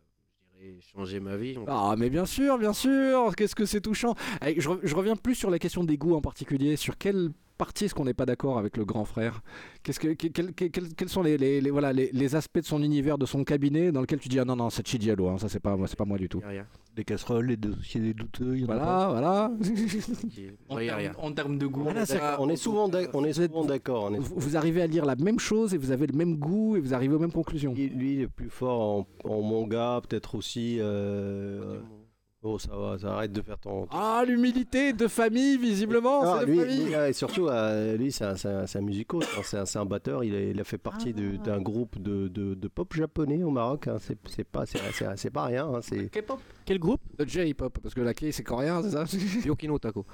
je 0.58 0.66
dirais, 0.66 0.80
changé 0.92 1.20
ma 1.20 1.36
vie. 1.36 1.56
Ah, 1.68 1.94
mais 1.96 2.10
bien 2.10 2.26
sûr, 2.26 2.58
bien 2.58 2.72
sûr, 2.72 3.34
qu'est-ce 3.36 3.54
que 3.56 3.66
c'est 3.66 3.80
touchant. 3.80 4.14
Re- 4.42 4.80
je 4.82 4.94
reviens 4.96 5.14
plus 5.16 5.34
sur 5.36 5.50
la 5.50 5.58
question 5.60 5.84
des 5.84 5.96
goûts 5.96 6.14
en 6.16 6.20
particulier. 6.22 6.74
Sur 6.76 6.98
quelle 6.98 7.30
partie 7.60 7.84
est-ce 7.84 7.94
qu'on 7.94 8.06
n'est 8.06 8.14
pas 8.14 8.26
d'accord 8.26 8.56
avec 8.58 8.76
le 8.78 8.84
grand 8.86 9.04
frère? 9.04 9.42
Qu'est-ce 9.82 10.00
que, 10.00 10.08
que- 10.14 10.28
quel- 10.28 10.52
quel- 10.54 10.70
quel- 10.70 10.94
Quels 10.94 11.08
sont 11.10 11.22
les, 11.22 11.36
les- 11.36 11.60
les- 11.60 11.70
voilà, 11.70 11.92
les, 11.92 12.10
les 12.12 12.34
aspects 12.34 12.58
de 12.60 12.64
son 12.64 12.82
univers, 12.82 13.18
de 13.18 13.26
son 13.26 13.44
cabinet, 13.44 13.92
dans 13.92 14.00
lequel 14.00 14.18
tu 14.18 14.28
dis 14.30 14.38
Ah 14.40 14.44
non, 14.46 14.56
non, 14.56 14.70
c'est 14.70 14.86
Chidialo, 14.86 15.28
hein, 15.28 15.38
ça 15.38 15.48
c'est 15.50 15.60
pas, 15.60 15.76
moi, 15.76 15.86
c'est 15.86 15.98
pas 15.98 16.04
moi 16.06 16.16
du 16.18 16.28
tout. 16.28 16.40
A 16.44 16.48
rien. 16.48 16.66
Les 16.96 17.04
casseroles, 17.04 17.46
les 17.46 17.56
dossiers 17.56 18.00
des 18.00 18.14
douteux, 18.14 18.56
il 18.56 18.62
y 18.62 18.64
en 18.66 18.70
a 18.70 18.78
pas. 18.78 19.08
Voilà, 19.10 19.52
voilà. 19.52 19.52
Qui- 20.30 20.46
En, 20.68 20.76
a 20.76 20.80
termes- 20.80 20.98
rien. 20.98 21.12
en 21.18 21.32
termes 21.32 21.58
de 21.58 21.66
goût. 21.66 21.82
Voilà, 21.84 22.04
c'est- 22.06 22.18
on 22.40 22.48
est 22.48 22.56
souvent 22.56 22.84
on 23.12 23.24
est 23.24 23.38
d'accord. 23.68 24.04
on 24.10 24.14
est- 24.14 24.18
vous, 24.18 24.34
vous 24.36 24.56
arrivez 24.56 24.82
à 24.82 24.86
lire 24.86 25.04
la 25.04 25.16
même 25.16 25.38
chose 25.38 25.72
et 25.74 25.78
vous 25.78 25.90
avez 25.92 26.06
le 26.06 26.16
même 26.16 26.36
goût 26.36 26.76
et 26.76 26.80
vous 26.80 26.94
arrivez 26.94 27.14
aux 27.14 27.18
mêmes 27.20 27.30
conclusions. 27.32 27.74
Lui, 27.74 27.88
lui, 27.90 28.14
il 28.14 28.20
est 28.22 28.26
plus 28.28 28.50
fort 28.50 28.80
en, 28.80 29.06
en 29.30 29.42
manga, 29.42 30.00
peut-être 30.08 30.34
aussi. 30.34 30.78
euh, 30.80 31.80
Oh, 32.42 32.58
ça 32.58 32.74
va, 32.74 32.98
ça 32.98 33.12
arrête 33.12 33.32
de 33.32 33.42
faire 33.42 33.58
ton. 33.58 33.86
Ah, 33.90 34.24
l'humilité 34.26 34.94
de 34.94 35.08
famille, 35.08 35.58
visiblement, 35.58 36.22
Ah, 36.22 36.36
c'est 36.40 36.46
de 36.46 36.50
lui, 36.52 36.58
famille. 36.60 36.84
lui, 36.86 36.94
ouais, 36.96 37.10
et 37.10 37.12
surtout, 37.12 37.48
euh, 37.48 37.98
lui, 37.98 38.10
c'est 38.12 38.24
un, 38.24 38.80
musico, 38.80 39.20
c'est 39.44 39.58
un, 39.58 39.66
c'est 39.66 39.78
un 39.78 39.84
batteur. 39.84 40.24
Il 40.24 40.34
a, 40.34 40.40
il 40.40 40.58
a 40.58 40.64
fait 40.64 40.78
partie 40.78 41.12
de- 41.12 41.34
Ah. 41.38 41.42
d'un 41.44 41.60
groupe 41.60 42.00
de, 42.00 42.28
de- 42.28 42.54
de 42.54 42.68
pop 42.68 42.94
japonais 42.94 43.42
au 43.42 43.50
Maroc. 43.50 43.88
hein. 43.88 43.96
C'est 44.00 44.16
c'est 44.26 44.44
pas, 44.44 44.64
c'est- 44.64 44.78
c'est- 44.94 45.16
c'est 45.16 45.30
pas 45.30 45.44
rien. 45.44 45.66
hein. 45.68 45.80
C'est 45.82 46.08
K-pop 46.10 46.40
Quel 46.64 46.78
groupe 46.78 47.02
Le 47.18 47.26
J-pop, 47.26 47.78
parce 47.82 47.94
que 47.94 48.00
la 48.00 48.14
K 48.14 48.32
c'est 48.32 48.42
coréen, 48.42 48.82
c'est 48.82 48.90
ça 48.92 49.04
Yokino 49.46 49.78
Tako. 49.78 50.06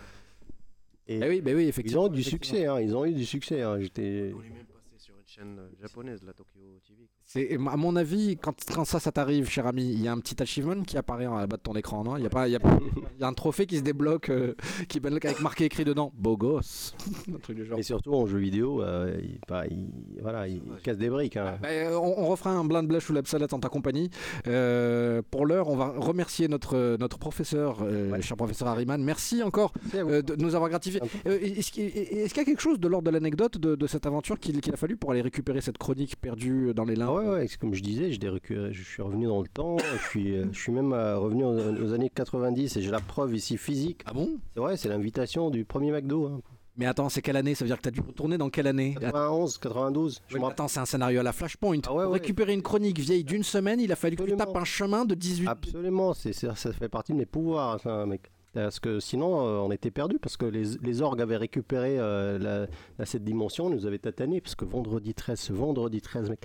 et 1.06 1.20
Eh 1.22 1.28
oui, 1.28 1.40
bah 1.40 1.52
oui, 1.54 1.64
ils 1.66 1.68
effectivement. 1.68 2.04
ont 2.06 2.12
eu 2.12 2.16
du 2.16 2.24
succès. 2.24 2.66
hein. 2.66 2.80
Ils 2.80 2.96
ont 2.96 3.04
eu 3.04 3.12
du 3.14 3.24
succès. 3.24 3.62
hein. 3.62 3.78
J'étais. 3.78 4.32
On 4.36 4.42
est 4.42 4.50
même 4.50 4.66
passé 4.66 4.90
sur 4.98 5.14
une 5.16 5.26
chaîne 5.28 5.58
euh, 5.60 5.68
japonaise, 5.80 6.24
la 6.24 6.32
Tokyo 6.32 6.58
TV. 6.84 7.08
C'est, 7.28 7.54
à 7.56 7.76
mon 7.76 7.96
avis, 7.96 8.36
quand, 8.40 8.54
quand 8.72 8.84
ça, 8.84 9.00
ça 9.00 9.10
t'arrive, 9.10 9.48
cher 9.50 9.66
ami, 9.66 9.82
il 9.92 10.00
y 10.00 10.06
a 10.06 10.12
un 10.12 10.18
petit 10.20 10.40
achievement 10.40 10.80
qui 10.82 10.96
apparaît 10.96 11.24
la 11.24 11.48
bas 11.48 11.56
de 11.56 11.62
ton 11.62 11.74
écran, 11.74 12.04
non? 12.04 12.16
Il 12.16 12.22
y 12.22 12.26
a 12.26 12.30
pas, 12.30 12.46
il 12.46 12.52
y 12.52 12.54
a, 12.56 12.60
pas- 12.60 12.78
il 13.16 13.20
y 13.20 13.24
a 13.24 13.26
un 13.26 13.32
trophée 13.32 13.66
qui 13.66 13.78
se 13.78 13.82
débloque, 13.82 14.28
euh, 14.30 14.54
qui 14.88 15.00
avec 15.04 15.40
marqué 15.40 15.64
écrit 15.64 15.84
dedans, 15.84 16.12
beau 16.16 16.36
gosse, 16.36 16.94
un 17.34 17.38
truc 17.38 17.56
du 17.56 17.66
genre. 17.66 17.80
Et 17.80 17.82
surtout 17.82 18.14
en 18.14 18.26
jeu 18.26 18.38
vidéo, 18.38 18.80
euh, 18.80 19.18
il, 19.20 19.40
bah, 19.48 19.64
il- 19.68 19.90
voilà, 20.22 20.46
il 20.46 20.62
casse 20.84 20.98
des 20.98 21.08
briques. 21.10 21.36
hein. 21.36 21.58
Bah, 21.60 21.68
euh, 21.72 21.96
on, 21.96 22.14
on 22.22 22.26
refera 22.28 22.50
un 22.52 22.64
blind 22.64 22.86
blush 22.86 23.10
ou 23.10 23.12
la 23.12 23.22
salade 23.24 23.52
en 23.52 23.58
ta 23.58 23.68
compagnie. 23.70 24.08
Euh, 24.46 25.20
pour 25.28 25.46
l'heure, 25.46 25.68
on 25.68 25.76
va 25.76 25.94
remercier 25.96 26.46
notre, 26.46 26.96
notre 27.00 27.18
professeur, 27.18 27.78
cher 28.20 28.36
professeur 28.36 28.68
Harriman. 28.68 29.02
Merci 29.02 29.42
encore 29.42 29.72
de 29.92 30.36
nous 30.40 30.54
avoir 30.54 30.70
gratifié. 30.70 31.00
Est-ce, 31.24 31.72
qu'il, 31.72 31.86
y 31.88 32.22
a 32.22 32.44
quelque 32.44 32.62
chose 32.62 32.78
de 32.78 32.86
l'ordre 32.86 33.06
de 33.06 33.10
l'anecdote 33.10 33.58
de, 33.58 33.74
de 33.74 33.86
cette 33.88 34.06
aventure 34.06 34.38
qu'il, 34.38 34.60
qu'il 34.60 34.72
a 34.72 34.76
fallu 34.76 34.96
pour 34.96 35.10
aller 35.10 35.22
récupérer 35.22 35.60
cette 35.60 35.78
chronique 35.78 36.14
perdue 36.20 36.72
dans 36.72 36.84
les 36.84 36.94
limbes? 36.94 37.15
Ouais, 37.24 37.46
comme 37.60 37.74
je 37.74 37.82
disais, 37.82 38.10
je, 38.12 38.82
suis 38.82 39.02
revenu 39.02 39.26
dans 39.26 39.40
le 39.42 39.48
temps, 39.48 39.76
je 39.78 40.08
suis, 40.08 40.36
euh, 40.36 40.46
je 40.52 40.58
suis 40.58 40.72
même 40.72 40.92
euh, 40.92 41.18
revenu 41.18 41.44
aux, 41.44 41.84
aux 41.84 41.92
années 41.92 42.10
90 42.10 42.76
et 42.76 42.82
j'ai 42.82 42.90
la 42.90 43.00
preuve 43.00 43.34
ici 43.34 43.56
physique. 43.56 44.02
Ah 44.06 44.12
bon? 44.12 44.30
C'est 44.54 44.60
vrai, 44.60 44.76
c'est 44.76 44.88
l'invitation 44.88 45.50
du 45.50 45.64
premier 45.64 45.92
McDo. 45.92 46.26
hein. 46.26 46.40
Mais 46.78 46.84
attends, 46.84 47.08
c'est 47.08 47.22
quelle 47.22 47.36
année? 47.36 47.54
Ça 47.54 47.64
veut 47.64 47.68
dire 47.70 47.78
que 47.78 47.82
tu 47.82 47.88
as 47.88 47.92
dû 47.92 48.00
retourner 48.00 48.36
dans 48.36 48.50
quelle 48.50 48.66
année? 48.66 48.96
91, 49.00 49.56
92. 49.58 50.20
Je 50.28 50.36
Oui, 50.36 50.42
attends, 50.46 50.68
c'est 50.68 50.80
un 50.80 50.84
scénario 50.84 51.20
à 51.20 51.22
la 51.22 51.32
Flashpoint. 51.32 51.78
Ah 51.86 51.94
ouais, 51.94 52.02
Pour 52.02 52.12
ouais. 52.12 52.18
récupérer 52.18 52.52
une 52.52 52.60
chronique 52.62 52.98
vieille 52.98 53.24
d'une 53.24 53.42
semaine, 53.44 53.80
il 53.80 53.90
a 53.92 53.96
fallu 53.96 54.16
que 54.16 54.24
tu 54.24 54.36
tapes 54.36 54.54
un 54.54 54.64
chemin 54.64 55.06
de 55.06 55.14
18 55.14 55.48
Absolument, 55.48 56.12
c'est, 56.12 56.34
ça 56.34 56.54
fait 56.54 56.88
partie 56.90 57.12
de 57.12 57.18
mes 57.18 57.24
pouvoirs, 57.26 57.80
ça, 57.80 58.04
mec. 58.04 58.30
Parce 58.52 58.80
que 58.80 59.00
sinon, 59.00 59.40
euh, 59.46 59.58
on 59.58 59.70
était 59.70 59.90
perdus, 59.90 60.18
parce 60.18 60.36
que 60.38 60.46
les, 60.46 60.64
les 60.82 61.02
orgues 61.02 61.20
avaient 61.20 61.36
récupéré 61.36 61.98
euh, 61.98 62.38
la, 62.38 62.66
la- 62.98 63.04
cette 63.04 63.22
dimension, 63.24 63.68
nous 63.68 63.84
avaient 63.86 63.98
tatané, 63.98 64.40
parce 64.40 64.54
que 64.54 64.64
vendredi 64.64 65.12
13, 65.12 65.38
ce 65.38 65.52
vendredi 65.52 66.00
13, 66.00 66.30
mec. 66.30 66.40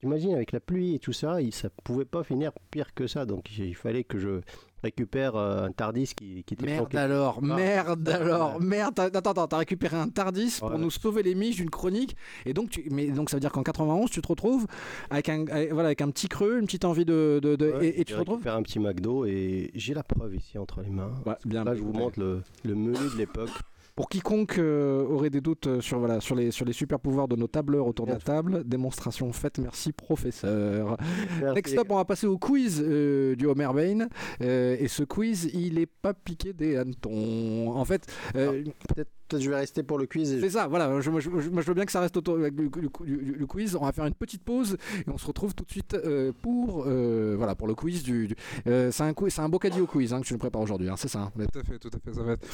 T'imagines, 0.00 0.34
avec 0.34 0.52
la 0.52 0.60
pluie 0.60 0.94
et 0.94 0.98
tout 0.98 1.12
ça, 1.12 1.42
il, 1.42 1.52
ça 1.52 1.68
pouvait 1.84 2.06
pas 2.06 2.24
finir 2.24 2.52
pire 2.70 2.94
que 2.94 3.06
ça, 3.06 3.26
donc 3.26 3.50
il, 3.58 3.74
fallait 3.74 4.02
que 4.02 4.18
je 4.18 4.40
récupère 4.82 5.36
euh, 5.36 5.66
un 5.66 5.72
Tardis 5.72 6.14
qui, 6.16 6.42
qui 6.44 6.54
était 6.54 6.64
Merde 6.64 6.88
planqué. 6.88 6.96
alors, 6.96 7.38
Ah. 7.42 7.54
merde 7.54 8.08
alors, 8.08 8.60
merde. 8.62 8.98
Attends, 8.98 9.18
attends, 9.30 9.46
t'as 9.46 9.58
récupéré 9.58 9.98
un 9.98 10.08
Tardis 10.08 10.56
pour 10.58 10.70
Ouais. 10.70 10.78
nous 10.78 10.90
sauver 10.90 11.22
les 11.22 11.34
miches 11.34 11.56
d'une 11.56 11.68
chronique. 11.68 12.16
Et 12.46 12.54
donc, 12.54 12.70
tu, 12.70 12.88
mais 12.90 13.08
donc 13.08 13.28
ça 13.28 13.36
veut 13.36 13.40
dire 13.42 13.52
qu'en 13.52 13.62
91, 13.62 14.08
tu 14.10 14.22
te 14.22 14.28
retrouves 14.28 14.66
avec 15.10 15.28
un, 15.28 15.46
avec- 15.48 15.70
voilà, 15.74 15.88
avec 15.88 16.00
un 16.00 16.10
petit 16.10 16.28
creux, 16.28 16.58
une 16.58 16.64
petite 16.64 16.86
envie 16.86 17.04
de. 17.04 17.38
de- 17.42 17.56
de- 17.56 17.70
Ouais, 17.72 17.88
et, 17.88 18.00
et 18.00 18.04
tu 18.06 18.14
te 18.14 18.18
retrouves. 18.18 18.36
récupéré 18.36 18.56
un 18.56 18.62
petit 18.62 18.78
McDo 18.78 19.26
et 19.26 19.70
j'ai 19.74 19.92
la 19.92 20.02
preuve 20.02 20.34
ici 20.34 20.56
entre 20.56 20.80
les 20.80 20.88
mains. 20.88 21.12
Bien. 21.44 21.64
Là, 21.64 21.74
je 21.74 21.82
vous 21.82 21.92
montre 21.92 22.18
le, 22.18 22.40
le 22.64 22.74
menu 22.74 22.96
de 23.12 23.18
l'époque. 23.18 23.50
Pour 23.96 24.08
quiconque 24.08 24.58
euh, 24.58 25.04
aurait 25.06 25.30
des 25.30 25.40
doutes 25.40 25.66
euh, 25.66 25.80
sur, 25.80 25.98
voilà, 25.98 26.20
sur, 26.20 26.34
les, 26.34 26.50
sur 26.50 26.64
les 26.64 26.72
super 26.72 27.00
pouvoirs 27.00 27.28
de 27.28 27.36
nos 27.36 27.46
tableurs 27.46 27.86
autour 27.86 28.06
de 28.06 28.12
la 28.12 28.18
table, 28.18 28.64
démonstration 28.64 29.32
faite, 29.32 29.58
merci 29.58 29.92
professeur. 29.92 30.96
Merci. 31.40 31.54
Next 31.54 31.78
up, 31.78 31.86
on 31.90 31.96
va 31.96 32.04
passer 32.04 32.26
au 32.26 32.38
quiz 32.38 32.82
euh, 32.84 33.36
du 33.36 33.46
Homer 33.46 33.68
Bain. 33.74 34.08
Euh, 34.42 34.76
et 34.78 34.88
ce 34.88 35.02
quiz, 35.02 35.50
il 35.52 35.78
est 35.78 35.86
pas 35.86 36.14
piqué 36.14 36.52
des 36.52 36.76
hannetons. 36.76 37.72
En 37.76 37.84
fait, 37.84 38.06
euh, 38.36 38.64
Peut-être 38.88 39.10
peut-être 39.30 39.42
je 39.42 39.50
vais 39.50 39.56
rester 39.56 39.82
pour 39.82 39.98
le 39.98 40.06
quiz. 40.06 40.32
et- 40.32 40.40
c'est 40.40 40.50
ça, 40.50 40.66
voilà. 40.68 41.00
Je, 41.00 41.10
moi, 41.10 41.20
je- 41.20 41.30
je- 41.40 41.48
moi, 41.50 41.62
je 41.62 41.66
veux 41.66 41.74
bien 41.74 41.86
que 41.86 41.92
ça 41.92 42.00
reste 42.00 42.16
autour 42.16 42.36
avec 42.36 42.54
le, 42.58 42.64
le- 42.64 42.90
le- 43.06 43.32
le 43.34 43.46
quiz. 43.46 43.76
On 43.76 43.84
va 43.84 43.92
faire 43.92 44.04
une 44.06 44.14
petite 44.14 44.42
pause 44.42 44.76
et 45.06 45.10
on 45.10 45.16
se 45.18 45.26
retrouve 45.26 45.54
tout 45.54 45.64
de 45.64 45.70
suite 45.70 45.94
euh, 45.94 46.32
pour, 46.42 46.84
euh, 46.86 47.34
voilà, 47.36 47.54
pour 47.54 47.66
le 47.68 47.74
quiz 47.74 48.02
du. 48.02 48.28
du- 48.28 48.34
euh, 48.66 48.90
c'est 48.90 49.04
un, 49.04 49.12
quiz- 49.12 49.32
c'est 49.32 49.40
un 49.42 49.48
Bocadillo 49.48 49.86
quiz 49.86 50.12
hein, 50.12 50.20
que 50.20 50.26
tu 50.26 50.32
nous 50.34 50.38
prépares 50.38 50.62
aujourd'hui, 50.62 50.88
hein, 50.88 50.96
c'est 50.96 51.08
ça 51.08 51.20
hein. 51.20 51.32
Tout 51.52 51.58
à 51.58 51.62
fait, 51.64 51.78
tout 51.78 51.90
à 51.92 51.98
fait. 51.98 52.14
Ça 52.14 52.22
va 52.22 52.32
être, 52.32 52.46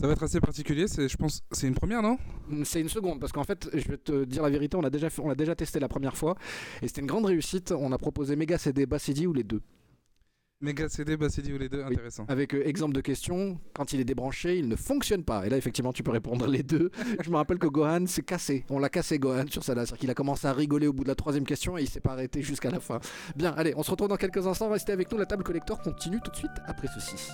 ça 0.00 0.06
va 0.06 0.12
être 0.12 0.22
assez 0.22 0.40
particulier. 0.40 0.86
C'est, 0.88 1.08
je 1.08 1.16
pense, 1.16 1.40
c'est 1.52 1.66
une 1.66 1.74
première, 1.74 2.02
non? 2.02 2.18
C'est 2.64 2.80
une 2.80 2.88
seconde 2.88 3.20
parce 3.20 3.32
qu'en 3.32 3.44
fait, 3.44 3.68
je 3.74 3.88
vais 3.88 3.96
te 3.98 4.24
dire 4.24 4.42
la 4.42 4.50
vérité, 4.50 4.76
on 4.76 4.80
l'a 4.82 4.90
déjà, 4.90 5.10
fait- 5.10 5.22
on 5.22 5.28
l'a 5.28 5.34
déjà 5.34 5.54
testé 5.54 5.80
la 5.80 5.88
première 5.88 6.16
fois 6.16 6.36
et 6.82 6.88
c'était 6.88 7.00
une 7.00 7.06
grande 7.06 7.26
réussite. 7.26 7.72
On 7.72 7.92
a 7.92 7.98
proposé 7.98 8.36
Mega 8.36 8.58
CD, 8.58 8.86
Bass 8.86 9.02
CD 9.04 9.26
ou 9.26 9.32
les 9.32 9.44
deux. 9.44 9.60
Méga 10.60 10.88
CD, 10.88 11.16
Bass 11.16 11.34
CD 11.34 11.52
ou 11.52 11.58
les 11.58 11.68
deux, 11.68 11.78
Oui. 11.84 11.92
intéressant. 11.92 12.24
Avec 12.26 12.52
euh, 12.52 12.66
exemple 12.66 12.92
de 12.92 13.00
question, 13.00 13.60
quand 13.74 13.92
il 13.92 14.00
est 14.00 14.04
débranché, 14.04 14.58
il 14.58 14.66
ne 14.68 14.74
fonctionne 14.74 15.22
pas. 15.22 15.46
Et 15.46 15.50
là, 15.50 15.56
effectivement, 15.56 15.92
tu 15.92 16.02
peux 16.02 16.10
répondre 16.10 16.48
les 16.48 16.64
deux. 16.64 16.90
Je 17.24 17.30
me 17.30 17.36
rappelle 17.36 17.58
que 17.58 17.68
Gohan 17.68 18.06
s'est 18.06 18.22
cassé. 18.22 18.64
On 18.68 18.80
l'a 18.80 18.88
cassé, 18.88 19.20
Gohan, 19.20 19.44
sur 19.48 19.62
ça 19.62 19.76
là. 19.76 19.86
C'est-à-dire 19.86 20.00
qu'il 20.00 20.10
a 20.10 20.14
commencé 20.14 20.48
à 20.48 20.52
rigoler 20.52 20.88
au 20.88 20.92
bout 20.92 21.04
de 21.04 21.08
la 21.08 21.14
troisième 21.14 21.44
question 21.44 21.78
et 21.78 21.82
il 21.82 21.88
s'est 21.88 22.00
pas 22.00 22.12
arrêté 22.12 22.42
jusqu'à 22.42 22.70
la 22.72 22.80
fin. 22.80 22.98
Bien, 23.36 23.52
allez, 23.56 23.72
on 23.76 23.84
se 23.84 23.90
retrouve 23.92 24.08
dans 24.08 24.16
quelques 24.16 24.44
instants. 24.48 24.68
Restez 24.68 24.90
avec 24.92 25.12
nous. 25.12 25.18
La 25.18 25.26
table 25.26 25.44
collector 25.44 25.80
continue 25.80 26.18
tout 26.24 26.32
de 26.32 26.36
suite 26.36 26.50
après 26.66 26.88
ceci. 26.92 27.30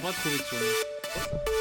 Pas 0.00 0.12
trouvé 0.12 0.36
de 0.36 0.42
souvenir. 0.42 1.57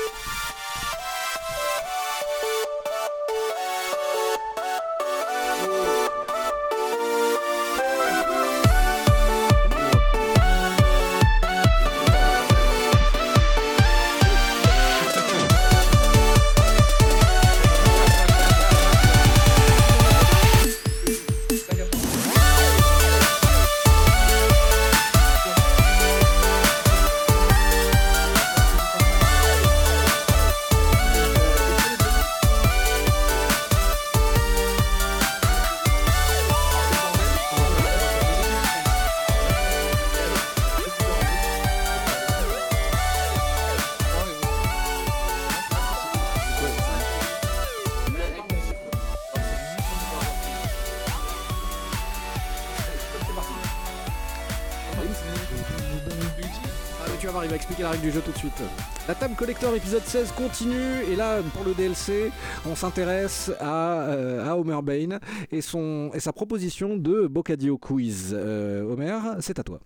Suite. 58.38 58.62
La 59.08 59.16
Table 59.16 59.36
Collector 59.36 59.74
épisode 59.76 60.04
16 60.04 60.32
continue 60.34 61.02
et 61.10 61.16
là 61.16 61.42
pour 61.54 61.64
le 61.64 61.74
DLC 61.74 62.32
on 62.66 62.76
s'intéresse 62.76 63.52
à, 63.60 64.02
euh, 64.10 64.48
à 64.50 64.58
Homer 64.58 64.80
Bain 64.84 65.20
et, 65.52 65.62
son, 65.62 66.12
et 66.14 66.20
sa 66.20 66.34
proposition 66.34 66.98
de 66.98 67.28
Bocadio 67.28 67.78
Quiz. 67.78 68.34
Euh, 68.38 68.84
Homer, 68.84 69.18
c'est 69.40 69.60
à 69.60 69.64
toi. 69.64 69.80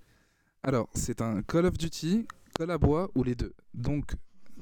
Alors, 0.63 0.87
c'est 0.93 1.21
un 1.21 1.41
Call 1.43 1.65
of 1.65 1.77
Duty, 1.77 2.25
Call 2.57 2.71
à 2.71 2.77
bois 2.77 3.09
ou 3.15 3.23
les 3.23 3.35
deux? 3.35 3.53
Donc, 3.73 4.11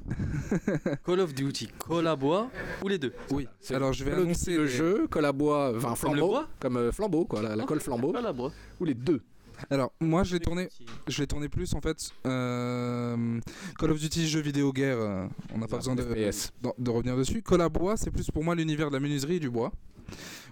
Call 1.06 1.20
of 1.20 1.34
Duty, 1.34 1.70
Call 1.88 2.08
à 2.08 2.16
bois 2.16 2.50
ou 2.84 2.88
les 2.88 2.98
deux? 2.98 3.14
Oui. 3.32 3.48
Alors, 3.72 3.94
je 3.94 4.04
vais 4.04 4.12
Le, 4.12 4.22
annoncer 4.24 4.56
le 4.56 4.64
les- 4.64 4.70
jeu, 4.70 5.08
colle 5.10 5.26
à 5.26 5.32
bois, 5.32 5.74
enfin 5.76 5.90
Comme 5.90 5.90
le 5.92 5.96
flambeau, 6.18 6.28
bois? 6.28 6.48
comme 6.60 6.78
euh, 6.78 6.92
flambeau 6.92 7.26
quoi, 7.26 7.42
la, 7.42 7.56
la 7.56 7.64
colle 7.66 7.80
flambeau, 7.82 8.12
Call 8.14 8.26
à 8.26 8.34
bois. 8.34 8.52
ou 8.80 8.86
les 8.86 8.94
deux. 8.94 9.22
Alors, 9.70 9.92
moi, 10.00 10.24
je 10.24 10.34
l'ai 10.34 10.40
tourné, 10.40 10.70
je 11.08 11.22
l'ai 11.22 11.28
tourné 11.28 11.50
plus 11.50 11.74
en 11.74 11.82
fait. 11.82 12.12
euh, 12.26 13.40
Call 13.78 13.92
of 13.92 14.00
Duty, 14.00 14.28
jeu 14.28 14.40
vidéo 14.42 14.72
guerre, 14.72 14.98
euh, 15.00 15.28
on 15.54 15.58
n'a 15.58 15.68
pas 15.68 15.78
besoin 15.78 15.96
de, 15.96 16.04
de, 16.04 16.70
de 16.78 16.90
revenir 16.92 17.18
dessus. 17.18 17.42
Call 17.42 17.62
à 17.62 17.70
bois, 17.70 17.98
c'est 17.98 18.12
plus 18.12 18.30
pour 18.32 18.44
moi 18.44 18.56
l'univers 18.56 18.90
de 18.90 18.94
la 18.96 19.00
menuiserie 19.00 19.36
et 19.36 19.40
du 19.40 19.50
bois. 19.50 19.72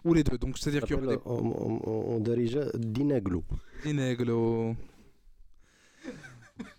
Ou 0.05 0.13
les 0.13 0.23
deux. 0.23 0.37
Donc, 0.37 0.57
c'est-à-dire 0.57 0.83
qu'il 0.83 0.95
y 0.95 0.99
aura 0.99 1.15
des 1.15 1.19
On, 1.25 1.81
on, 1.85 2.15
on, 2.15 2.19
dirige 2.19 2.59
Dinaglo. 2.75 3.43
Ineglo. 3.85 4.75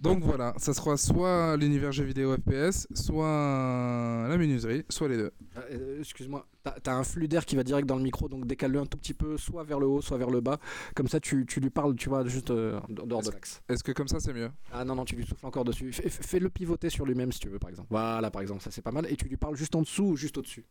Donc 0.00 0.22
voilà, 0.22 0.54
ça 0.58 0.74
sera 0.74 0.96
soit 0.96 1.56
l'univers 1.56 1.92
jeu 1.92 2.04
vidéo 2.04 2.34
FPS, 2.36 2.86
soit 2.94 4.26
la 4.28 4.36
menuiserie, 4.36 4.84
soit 4.88 5.08
les 5.08 5.16
deux. 5.16 5.32
Euh, 5.70 5.98
Excuse-moi, 6.00 6.46
t'as 6.82 6.94
un 6.94 7.04
flux 7.04 7.28
d'air 7.28 7.44
qui 7.44 7.56
va 7.56 7.64
direct 7.64 7.86
dans 7.88 7.96
le 7.96 8.02
micro, 8.02 8.28
donc 8.28 8.46
décale-le 8.46 8.80
un 8.80 8.86
tout 8.86 8.98
petit 8.98 9.14
peu, 9.14 9.36
soit 9.36 9.64
vers 9.64 9.78
le 9.80 9.86
haut, 9.86 10.00
soit 10.00 10.18
vers 10.18 10.30
le 10.30 10.40
bas. 10.40 10.58
Comme 10.94 11.08
ça, 11.08 11.20
tu, 11.20 11.44
tu 11.46 11.60
lui 11.60 11.70
parles, 11.70 11.94
tu 11.96 12.08
vois, 12.08 12.24
juste 12.26 12.50
euh, 12.50 12.80
en 12.80 12.92
dehors 13.06 13.22
de 13.22 13.30
l'axe. 13.30 13.60
Est-ce 13.68 13.82
que 13.84 13.92
comme 13.92 14.08
ça 14.08 14.20
c'est 14.20 14.32
mieux? 14.32 14.50
Ah 14.72 14.84
non, 14.84 14.94
non, 14.94 15.04
tu 15.04 15.16
lui 15.16 15.26
souffles 15.26 15.46
encore 15.46 15.64
dessus. 15.64 15.92
Fais- 15.92 16.08
fais- 16.08 16.22
Fais-le 16.22 16.48
pivoter 16.50 16.90
sur 16.90 17.04
lui-même 17.06 17.32
si 17.32 17.40
tu 17.40 17.48
veux, 17.48 17.58
par 17.58 17.70
exemple. 17.70 17.88
Voilà, 17.90 18.30
par 18.30 18.42
exemple, 18.42 18.62
ça 18.62 18.70
c'est 18.70 18.82
pas 18.82 18.92
mal. 18.92 19.06
Et 19.10 19.16
tu 19.16 19.26
lui 19.26 19.36
parles 19.36 19.56
juste 19.56 19.74
en 19.74 19.82
dessous 19.82 20.04
ou 20.04 20.16
juste 20.16 20.38
au-dessus. 20.38 20.64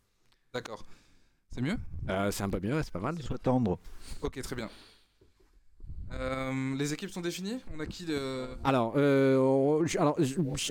D'accord. 0.52 0.84
C'est 1.50 1.60
mieux? 1.62 1.76
Euh, 2.08 2.30
c'est 2.30 2.42
un 2.44 2.50
peu 2.50 2.60
mieux, 2.60 2.80
c'est 2.82 2.92
pas 2.92 3.00
mal. 3.00 3.20
Soit 3.22 3.38
tendre. 3.38 3.78
Ok, 4.22 4.40
très 4.42 4.56
bien. 4.56 4.68
Euh, 6.12 6.74
les 6.76 6.92
équipes 6.94 7.10
sont 7.10 7.20
définies? 7.20 7.58
On 7.76 7.80
a 7.80 7.86
qui 7.86 8.04
de... 8.04 8.46
Alors, 8.64 8.94
euh, 8.96 9.36
on- 9.36 9.84
alors 10.00 10.16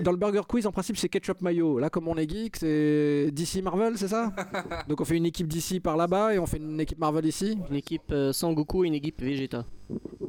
dans 0.01 0.11
le 0.11 0.17
Burger 0.17 0.41
Quiz, 0.47 0.65
en 0.65 0.71
principe, 0.71 0.97
c'est 0.97 1.09
ketchup 1.09 1.41
mayo. 1.41 1.77
Là, 1.79 1.89
comme 1.91 2.07
on 2.07 2.15
est 2.17 2.27
geek, 2.29 2.55
c'est 2.57 3.29
DC 3.31 3.61
Marvel, 3.61 3.97
c'est 3.99 4.07
ça? 4.07 4.31
Donc 4.87 4.99
on 4.99 5.05
fait 5.05 5.15
une 5.17 5.27
équipe 5.27 5.47
DC 5.47 5.79
par 5.81 5.95
là-bas 5.95 6.33
et 6.33 6.39
on 6.39 6.47
fait 6.47 6.57
une 6.57 6.79
équipe 6.79 6.97
Marvel 6.97 7.25
ici. 7.25 7.57
Une 7.69 7.75
équipe 7.75 8.11
euh, 8.11 8.33
Sangoku 8.33 8.83
et 8.83 8.87
une 8.87 8.95
équipe 8.95 9.21
Vegeta. 9.21 9.63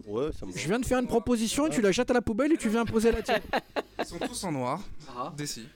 Ouais, 0.07 0.31
ça 0.39 0.45
me 0.45 0.53
Je 0.53 0.69
viens 0.69 0.79
de 0.79 0.85
faire 0.87 0.99
une 0.99 1.07
proposition 1.09 1.67
et 1.67 1.71
tu 1.71 1.81
la 1.81 1.91
jettes 1.91 2.11
à 2.11 2.15
la 2.15 2.23
poubelle 2.23 2.53
et 2.53 2.57
tu 2.59 2.69
viens 2.69 2.83
imposer 2.83 3.11
la 3.11 3.23
tienne. 3.23 3.41
Ils 3.99 4.05
sont 4.05 4.19
tous 4.19 4.45
en 4.45 4.53
noir, 4.53 4.81
d'ici. 5.37 5.67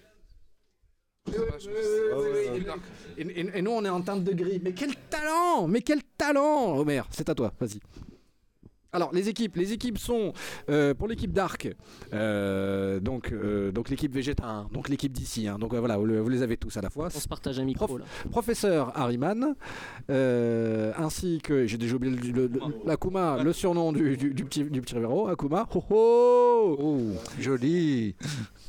Et, 3.17 3.23
et- 3.23 3.59
et 3.59 3.63
nous, 3.63 3.71
on 3.71 3.85
est 3.85 3.89
en 3.89 4.01
teinte 4.03 4.25
de 4.25 4.33
gris. 4.33 4.61
Mais 4.63 4.73
quel 4.73 4.95
talent 5.09 5.67
Mais 5.69 5.81
quel 5.83 6.03
talent 6.19 6.77
Homer, 6.77 7.03
c'est 7.11 7.29
à 7.29 7.35
toi, 7.35 7.53
vas-y. 7.59 7.81
Alors, 8.95 9.11
les 9.15 9.31
équipes, 9.31 9.57
les 9.57 9.73
équipes 9.73 9.97
sont 9.97 10.35
euh, 10.69 10.93
pour 10.93 11.09
l'équipe 11.09 11.33
Dark, 11.33 11.67
euh, 12.13 13.01
donc, 13.01 13.33
euh, 13.33 13.73
donc 13.73 13.89
l'équipe 13.89 14.15
Vegeta, 14.15 14.47
hein, 14.47 14.69
donc 14.71 14.91
l'équipe 14.91 15.11
d'ici. 15.11 15.49
hein, 15.49 15.57
donc 15.59 15.73
voilà, 15.75 15.97
vous, 15.97 16.05
le- 16.05 16.21
vous 16.21 16.29
les 16.29 16.43
avez 16.43 16.59
tous 16.59 16.77
à 16.77 16.83
la 16.83 16.91
fois. 16.91 17.07
On 17.07 17.19
se 17.19 17.27
partage 17.27 17.59
un 17.59 17.65
micro 17.65 17.87
Prof- 17.87 18.01
là. 18.01 18.05
Professeur 18.31 18.93
Harriman, 18.95 19.55
euh, 20.11 20.93
ainsi 20.99 21.41
que 21.43 21.67
j'ai 21.67 21.79
déjà 21.79 21.97
oublié 21.97 22.15
le, 22.15 22.33
le- 22.33 22.47
le- 22.49 22.61
l'Akuma, 22.85 23.43
le 23.43 23.55
surnom 23.55 23.95
du, 23.95 24.15
du, 24.19 24.35
du 24.35 24.45
petit 24.45 24.63
du 24.65 24.83
petit 24.83 24.95
Rivero, 24.95 25.27
Akuma, 25.29 25.67
ho 25.75 25.83
ho 25.89 26.77
Oh, 26.79 27.01
joli. 27.41 28.15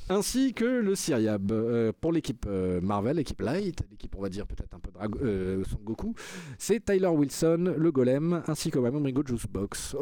ainsi 0.09 0.53
que 0.53 0.63
le 0.65 0.95
Syriab 0.95 1.51
euh, 1.51 1.91
pour 1.99 2.13
l'équipe 2.13 2.45
euh, 2.47 2.79
Marvel, 2.81 3.17
l'équipe 3.17 3.41
Light, 3.41 3.83
l'équipe 3.91 4.15
on 4.17 4.21
va 4.21 4.29
dire 4.29 4.47
peut-être 4.47 4.73
un 4.73 4.79
peu 4.79 4.89
Drago- 4.89 5.19
euh, 5.21 5.63
Son 5.69 5.77
Goku, 5.83 6.15
c'est 6.57 6.83
Tyler 6.83 7.07
Wilson, 7.09 7.75
le 7.77 7.91
Golem, 7.91 8.41
ainsi 8.47 8.71
que 8.71 8.79
Mamon 8.79 9.03
Ringo 9.03 9.21
Juicebox. 9.25 9.95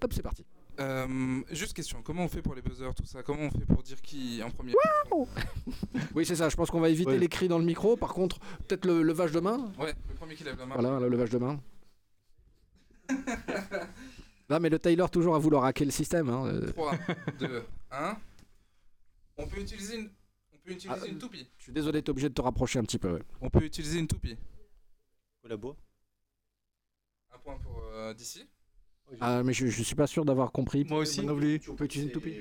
Top, 0.00 0.12
c'est 0.12 0.22
parti. 0.22 0.44
Euh, 0.80 1.40
juste 1.52 1.72
question, 1.74 2.02
comment 2.02 2.24
on 2.24 2.28
fait 2.28 2.42
pour 2.42 2.54
les 2.56 2.62
buzzers, 2.62 2.94
tout 2.96 3.06
ça? 3.06 3.22
Comment 3.22 3.42
on 3.44 3.50
fait 3.50 3.64
pour 3.64 3.82
dire 3.84 4.02
qui 4.02 4.42
en 4.42 4.50
premier? 4.50 4.72
Oui, 6.14 6.26
c'est 6.26 6.34
ça, 6.34 6.48
je 6.48 6.56
pense 6.56 6.68
qu'on 6.70 6.80
va 6.80 6.88
éviter 6.88 7.12
Ouais. 7.12 7.18
les 7.18 7.28
cris 7.28 7.46
dans 7.46 7.58
le 7.58 7.64
micro. 7.64 7.96
Par 7.96 8.12
contre, 8.12 8.40
peut-être 8.66 8.84
le 8.84 9.02
levage 9.02 9.30
de 9.30 9.38
main. 9.38 9.72
Ouais, 9.78 9.94
le 10.08 10.14
premier 10.16 10.34
qui 10.34 10.42
lève 10.42 10.58
la 10.58 10.66
main. 10.66 10.74
Voilà, 10.74 10.98
le 10.98 11.08
levage 11.08 11.30
de 11.30 11.38
main. 11.38 11.60
Là, 14.48 14.60
mais 14.60 14.68
le 14.68 14.78
Tyler 14.78 15.06
toujours 15.10 15.36
à 15.36 15.38
vouloir 15.38 15.64
hacker 15.64 15.86
le 15.86 15.90
système. 15.92 16.28
hein, 16.28 16.46
euh. 16.46 16.72
3, 16.72 16.98
2, 17.38 17.64
1. 17.92 18.16
On 19.38 19.46
peut 19.46 19.60
utiliser 19.60 19.98
une, 19.98 20.10
on 20.52 20.58
peut 20.58 20.72
utiliser 20.72 21.00
Ah, 21.02 21.06
une 21.06 21.18
toupie. 21.18 21.46
Je 21.58 21.62
suis 21.64 21.72
désolé, 21.72 22.02
t'es 22.02 22.10
obligé 22.10 22.28
de 22.28 22.34
te 22.34 22.42
rapprocher 22.42 22.78
un 22.78 22.82
petit 22.84 22.98
peu. 22.98 23.12
ouais. 23.14 23.22
On 23.40 23.48
peut 23.48 23.62
utiliser 23.64 23.98
une 24.00 24.08
toupie. 24.08 24.36
la 25.44 25.56
bois. 25.56 25.76
Un 27.34 27.38
point 27.38 27.56
pour 27.58 27.80
euh, 27.94 28.12
d'ici. 28.14 28.44
Ah, 29.20 29.42
mais 29.42 29.52
je, 29.52 29.66
je 29.66 29.82
suis 29.82 29.94
pas 29.94 30.06
sûr 30.06 30.24
d'avoir 30.24 30.52
compris. 30.52 30.84
Moi 30.84 31.00
aussi. 31.00 31.20
On 31.20 31.74
peut 31.74 31.84
utiliser 31.84 32.06
une 32.08 32.12
toupie. 32.12 32.34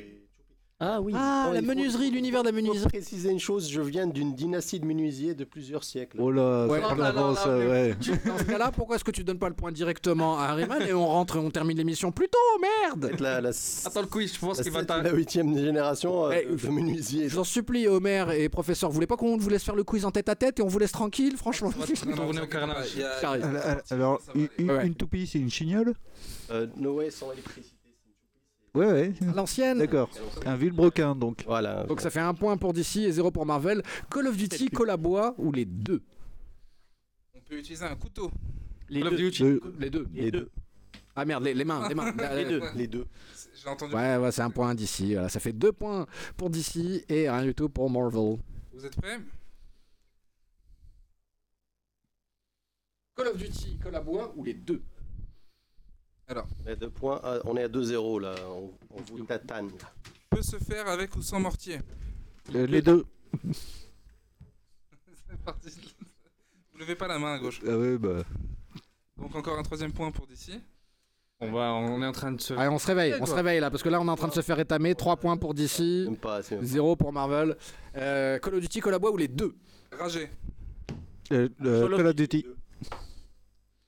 Ah 0.79 0.99
oui. 0.99 1.13
Ah, 1.15 1.45
Non, 1.47 1.53
la 1.53 1.61
menuiserie, 1.61 2.09
l'univers 2.11 2.43
de 2.43 2.49
la 2.49 2.57
Il 2.59 2.61
faut 2.65 2.67
menuiserie. 2.67 2.89
préciser 2.89 3.29
une 3.29 3.39
chose, 3.39 3.69
je 3.69 3.79
viens 3.79 4.05
d'une 4.05 4.33
dynastie 4.35 4.79
de 4.81 4.85
menuisiers 4.85 5.33
de 5.33 5.45
plusieurs 5.45 5.83
siècles. 5.83 6.17
Oh 6.19 6.29
là, 6.29 6.67
Ouais. 6.67 6.81
ça 6.81 6.87
prend 6.87 6.95
Oh 6.97 7.01
l'avance, 7.01 7.45
ouais. 7.45 7.95
Dans 8.25 8.37
ce 8.37 8.43
cas-là, 8.43 8.71
pourquoi 8.75 8.97
est-ce 8.97 9.03
que 9.05 9.11
tu 9.11 9.23
donnes 9.23 9.37
pas 9.39 9.47
le 9.47 9.55
point 9.55 9.71
directement 9.71 10.37
à 10.39 10.45
Harryman 10.47 10.81
et 10.81 10.93
on 10.93 11.07
rentre 11.07 11.37
et 11.37 11.39
on 11.39 11.51
termine 11.51 11.77
l'émission 11.77 12.11
plus 12.11 12.27
tôt, 12.27 12.37
merde 12.61 12.99
Peut-être 13.07 13.21
la, 13.21 13.39
la, 13.39 13.49
Attends 13.85 14.01
le 14.01 14.07
quiz, 14.07 14.33
je 14.33 14.39
pense 14.39 14.61
qu'il 14.61 14.71
va 14.73 14.83
t'arrêter. 14.83 15.09
la 15.09 15.15
huitième 15.15 15.57
génération 15.57 16.25
euh, 16.25 16.33
Eh, 16.51 16.53
de 16.55 16.67
menuisiers. 16.69 17.29
Je 17.29 17.35
vous 17.35 17.39
en 17.41 17.43
supplie, 17.45 17.87
Homer 17.87 18.25
et 18.37 18.49
professeur, 18.49 18.89
vous 18.89 18.95
voulez 18.95 19.07
pas 19.07 19.15
qu'on 19.15 19.37
vous 19.37 19.49
laisse 19.49 19.63
faire 19.63 19.75
le 19.75 19.83
quiz 19.85 20.03
en 20.05 20.11
tête 20.11 20.27
à 20.27 20.35
tête 20.35 20.59
et 20.59 20.63
on 20.63 20.67
vous 20.67 20.79
laisse 20.79 20.91
tranquille, 20.91 21.37
franchement? 21.37 21.71
Tourner 22.15 22.41
au 22.41 22.47
carnage. 22.47 22.97
Alors, 23.23 23.37
alors, 23.91 24.21
une, 24.57 24.95
toupie, 24.95 25.27
c'est 25.27 25.39
une 25.39 25.49
chignole? 25.51 25.93
Euh, 26.51 26.67
Noé 26.77 27.09
sans 27.09 27.31
électricité. 27.31 27.75
Ouais, 28.75 28.87
ouais. 28.87 29.13
L'ancienne. 29.35 29.77
D'accord. 29.77 30.09
Un 30.45 30.55
vilebrequin, 30.55 31.15
donc. 31.15 31.43
Voilà. 31.45 31.83
Donc 31.83 32.01
ça 32.01 32.09
fait 32.09 32.19
un 32.19 32.33
point 32.33 32.57
pour 32.57 32.73
DC 32.73 32.97
et 32.97 33.11
zéro 33.11 33.29
pour 33.29 33.45
Marvel. 33.45 33.83
Call 34.09 34.27
of 34.27 34.35
Duty, 34.35 34.69
Call 34.69 34.89
à 34.89 34.97
bois 34.97 35.35
ou 35.37 35.51
les 35.51 35.65
deux? 35.65 36.01
On 37.35 37.39
peut 37.41 37.59
utiliser 37.59 37.85
un 37.85 37.95
couteau. 37.95 38.31
Les 38.89 39.01
Call 39.01 39.13
of 39.13 39.19
deux. 39.19 39.29
Duty. 39.29 39.43
Euh, 39.43 39.59
Les 39.79 39.89
deux. 39.91 40.07
les 40.13 40.31
deux. 40.31 40.49
Ah 41.15 41.25
merde, 41.25 41.43
les, 41.43 41.53
les 41.53 41.63
mains, 41.65 41.87
les 41.87 41.93
mains. 41.93 42.11
Les 42.35 42.45
deux. 42.45 42.61
Les 42.75 42.87
deux. 42.87 43.05
J'ai 43.53 43.69
entendu. 43.69 43.93
Ouais, 43.93 44.17
ouais, 44.17 44.31
c'est 44.31 44.41
un 44.41 44.49
point 44.49 44.73
d'ici. 44.73 45.13
Voilà, 45.13 45.29
ça 45.29 45.39
fait 45.39 45.53
deux 45.53 45.71
points 45.71 46.07
pour 46.35 46.49
DC 46.49 47.05
et 47.07 47.29
rien 47.29 47.43
du 47.43 47.53
tout 47.53 47.69
pour 47.69 47.87
Marvel. 47.91 48.37
Vous 48.73 48.83
êtes 48.83 48.95
prêts? 48.99 49.19
Call 53.15 53.27
of 53.27 53.37
Duty, 53.37 53.77
Call 53.83 53.95
à 53.95 54.01
bois 54.01 54.33
ou 54.35 54.43
les 54.43 54.55
deux? 54.55 54.81
On 56.29 56.67
est 56.67 56.71
à 56.71 56.75
deux 56.75 56.89
points. 56.89 57.19
à- 57.23 57.39
on 57.45 57.55
est 57.57 57.63
à 57.63 57.67
2-0 57.67 58.19
là. 58.19 58.35
On, 58.49 58.71
on 58.91 59.01
vous 59.01 59.23
tatane. 59.25 59.69
Peut 60.29 60.41
se 60.41 60.57
faire 60.57 60.87
avec 60.87 61.15
ou 61.15 61.21
sans 61.21 61.39
mortier. 61.39 61.79
euh, 62.55 62.65
les 62.65 62.81
deux. 62.81 63.05
C'est 65.29 65.37
parti. 65.43 65.69
Vous 66.71 66.79
levez 66.79 66.95
pas 66.95 67.07
la 67.07 67.19
main 67.19 67.33
à 67.33 67.39
gauche. 67.39 67.61
Ah 67.67 67.77
ouais, 67.77 67.97
bah. 67.97 68.23
Donc 69.17 69.35
encore 69.35 69.57
un 69.59 69.63
troisième 69.63 69.91
point 69.93 70.11
pour 70.11 70.25
d'ici. 70.27 70.59
On, 71.39 71.51
va, 71.51 71.73
on 71.73 72.01
est 72.01 72.05
en 72.05 72.11
train 72.13 72.31
de 72.31 72.39
se. 72.41 72.53
Allez, 72.53 72.69
on 72.69 72.79
se 72.79 72.87
réveille, 72.87 73.15
on 73.19 73.25
se 73.25 73.33
réveille 73.33 73.59
là, 73.59 73.69
parce 73.69 73.83
que 73.83 73.89
là 73.89 73.99
on 73.99 74.07
est 74.07 74.11
en 74.11 74.15
train 74.15 74.29
de 74.29 74.33
se 74.33 74.41
faire 74.41 74.59
étamer. 74.59 74.95
3 74.95 75.17
points 75.17 75.35
pour 75.35 75.53
DC, 75.53 75.79
Même 76.05 76.15
pas, 76.17 76.41
c'est 76.41 76.55
même 76.55 76.63
0 76.65 76.95
pour 76.95 77.11
Marvel. 77.11 77.57
Euh, 77.95 78.39
Call 78.39 78.55
of 78.55 78.61
Duty, 78.61 78.79
Call 78.79 78.93
of 78.93 79.01
Bois 79.01 79.11
ou 79.11 79.17
les 79.17 79.27
deux? 79.27 79.53
Ragé. 79.91 80.29
Euh, 81.31 81.49
euh, 81.65 81.81
Call 81.83 81.93
of 81.93 81.97
Call 81.99 82.07
of 82.07 82.15
Duty. 82.15 82.45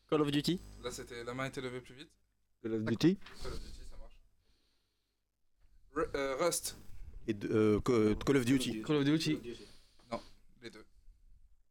Call 0.10 0.22
of 0.22 0.32
Duty. 0.32 0.60
Là, 0.84 0.92
c'était 0.92 1.24
la 1.24 1.34
main 1.34 1.46
était 1.46 1.62
levée 1.62 1.80
plus 1.80 1.96
vite. 1.96 2.10
Call 2.66 2.74
of 2.74 2.84
Duty. 2.86 3.18
Call 3.44 3.52
of 3.54 3.60
Duty, 3.60 3.86
ça 3.92 3.98
marche. 4.00 4.16
Ru- 5.94 6.10
euh, 6.16 6.36
Rust. 6.40 6.78
Et 7.28 7.34
de- 7.36 7.48
euh, 7.48 8.16
Call 8.26 8.38
of 8.38 8.46
Duty. 8.46 8.82
Call 8.82 8.96
of 8.98 9.04
Duty. 9.04 9.40
Les 10.64 10.70
deux. 10.72 10.84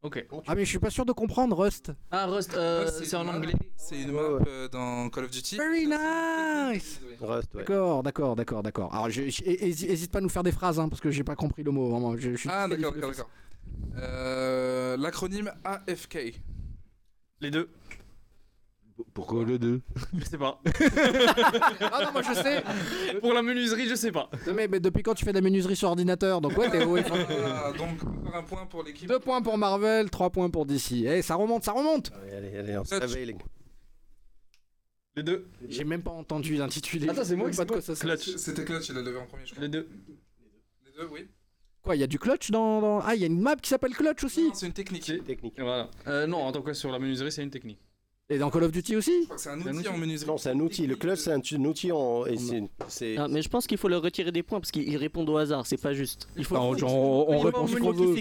Ok. 0.03 0.25
Ah, 0.47 0.55
mais 0.55 0.65
je 0.65 0.69
suis 0.71 0.79
pas 0.79 0.91
sûr 0.91 1.05
de 1.05 1.11
comprendre 1.13 1.57
Rust. 1.59 1.91
Ah, 2.13 2.27
Rust, 2.27 2.55
euh, 2.55 2.89
c'est 3.03 3.17
en 3.17 3.27
anglais. 3.27 3.55
C'est 3.77 4.01
une 4.03 4.13
map 4.13 4.23
ouais. 4.23 4.43
euh, 4.47 4.69
dans 4.69 5.11
Call 5.11 5.25
of 5.25 5.31
Duty. 5.33 5.57
Very 5.57 5.87
nice 5.87 7.01
Rust, 7.21 7.53
ouais. 7.55 7.61
D'accord, 7.63 8.03
d'accord, 8.05 8.37
d'accord, 8.37 8.63
d'accord. 8.63 8.95
Alors, 8.95 9.11
je, 9.11 9.23
je- 9.23 9.43
hési- 9.43 9.87
hésite 9.89 10.13
pas 10.13 10.19
à 10.19 10.21
nous 10.23 10.29
faire 10.29 10.45
des 10.45 10.53
phrases, 10.53 10.79
hein, 10.79 10.89
parce 10.89 11.01
que 11.01 11.11
j'ai 11.11 11.25
pas 11.25 11.35
compris 11.35 11.65
le 11.65 11.73
mot. 11.73 11.89
Vraiment. 11.91 12.17
Je, 12.17 12.31
je 12.33 12.37
suis 12.37 12.49
Ah, 12.53 12.69
d'accord, 12.69 12.93
d'accord, 12.93 13.11
d'accord. 13.11 13.31
Euh, 13.97 14.97
L'acronyme 14.97 15.51
AFK. 15.65 16.41
Les 17.41 17.51
deux. 17.51 17.69
Pourquoi 19.13 19.45
le 19.45 19.59
2 19.59 19.81
Je 20.19 20.25
sais 20.25 20.39
pas. 20.39 20.61
Ah 21.81 22.01
non, 22.05 22.13
moi 22.13 22.23
je 22.23 22.33
sais. 22.35 22.63
Pour 23.21 23.33
la 23.33 23.43
menuiserie, 23.43 23.89
je 23.89 23.95
sais 23.95 24.13
pas. 24.13 24.31
Non, 24.47 24.55
mais, 24.55 24.69
mais 24.69 24.79
depuis 24.81 25.03
quand 25.03 25.15
tu 25.15 25.25
fais 25.25 25.33
de 25.33 25.39
la 25.39 25.41
menuiserie 25.43 25.75
sur 25.77 25.89
ordinateur 25.89 26.41
Donc 26.41 26.57
ouais, 26.57 26.71
t'es 26.71 26.85
ouais, 26.85 27.01
enfin, 27.05 27.27
Ah, 27.45 27.73
donc, 27.77 27.99
un 28.33 28.43
point 28.43 28.67
pour 28.67 28.83
l'équipe. 28.85 29.09
Deux 29.09 29.19
points 29.19 29.43
pour 29.43 29.59
Marvel, 29.59 30.11
3 30.11 30.31
points 30.31 30.49
pour 30.51 30.65
DC. 30.67 30.93
Eh, 31.07 31.23
ça 31.23 31.35
remonte, 31.35 31.65
ça 31.65 31.73
remonte 31.73 32.13
Allez, 32.23 32.37
allez, 32.37 32.59
allez, 32.59 32.79
on 32.79 32.85
se 32.85 32.95
réveille, 32.95 33.27
les 33.27 33.33
gars. 33.35 33.45
Les 35.17 35.23
deux. 35.23 35.47
J'ai 35.69 35.85
même 35.85 36.03
pas 36.03 36.11
entendu 36.11 36.57
l'intitulé. 36.57 37.09
Attends, 37.09 37.25
c'est 37.25 37.37
moi 37.37 37.51
qui 37.51 37.57
pas 37.57 37.65
de 37.65 37.71
quoi 37.73 37.81
ça. 37.81 37.95
Clutch. 37.95 38.37
C'était 38.37 38.65
Clutch, 38.65 38.89
il 38.89 38.99
a 38.99 39.03
levé 39.03 39.19
en 39.19 39.27
premier, 39.27 39.47
je 39.47 39.53
crois. 39.53 39.63
Les 39.63 39.69
deux. 39.69 39.89
Les 40.87 40.93
deux, 40.93 41.09
oui. 41.13 41.29
Quoi, 41.83 41.97
il 41.97 42.01
y 42.01 42.03
a 42.05 42.07
du 42.07 42.19
clutch 42.19 42.51
dans, 42.51 42.81
dans- 42.81 43.01
Ah, 43.01 43.15
il 43.15 43.21
y 43.21 43.25
a 43.25 43.27
une 43.27 43.41
map 43.41 43.57
qui 43.57 43.69
s'appelle 43.69 43.93
clutch 43.95 44.25
aussi 44.25 44.49
c'est 44.55 44.67
une 44.67 44.73
technique. 44.73 45.05
Technique. 45.27 45.55
Voilà. 45.59 45.91
Euh, 46.07 46.27
non, 46.27 46.39
en 46.39 46.51
tant 46.51 46.63
que 46.63 46.73
sur 46.73 46.91
la 46.91 46.99
menuiserie, 46.99 47.31
c'est 47.31 47.43
une 47.43 47.51
technique. 47.51 47.79
Et 48.31 48.39
dans 48.39 48.49
Call 48.51 48.65
of 48.65 48.73
Duty 48.73 48.97
aussi 48.97 49.29
c'est 49.37 49.51
un 49.51 49.61
outil 49.61 49.87
en 49.89 49.99
menuiserie. 49.99 50.27
Non, 50.31 50.39
c'est 50.39 50.49
un 50.51 50.59
outil. 50.61 50.87
Le 50.87 50.97
clutch, 50.97 51.19
c'est 51.21 51.33
un, 51.33 51.41
un 51.41 51.65
outil 51.67 51.93
en. 51.93 52.25
et 52.25 52.37
Ah, 53.19 53.29
mais 53.29 53.43
je 53.43 53.49
pense 53.51 53.67
qu'il 53.67 53.77
faut 53.77 53.89
leur 53.89 54.01
retirer 54.01 54.33
des 54.33 54.43
points 54.43 54.61
parce 54.61 54.71
qu'ils 54.71 54.97
répondent 54.97 55.29
au 55.29 55.37
hasard, 55.37 55.67
c'est 55.67 55.77
pas 55.81 55.93
juste. 55.93 56.27
Il 56.37 56.45
faut. 56.47 56.55
Non, 56.55 56.71
on, 56.73 57.35
on 57.35 57.39
répond 57.41 57.67
ce 57.67 57.77
qu'on 57.77 57.93
qui 57.93 57.99
veut. 58.07 58.15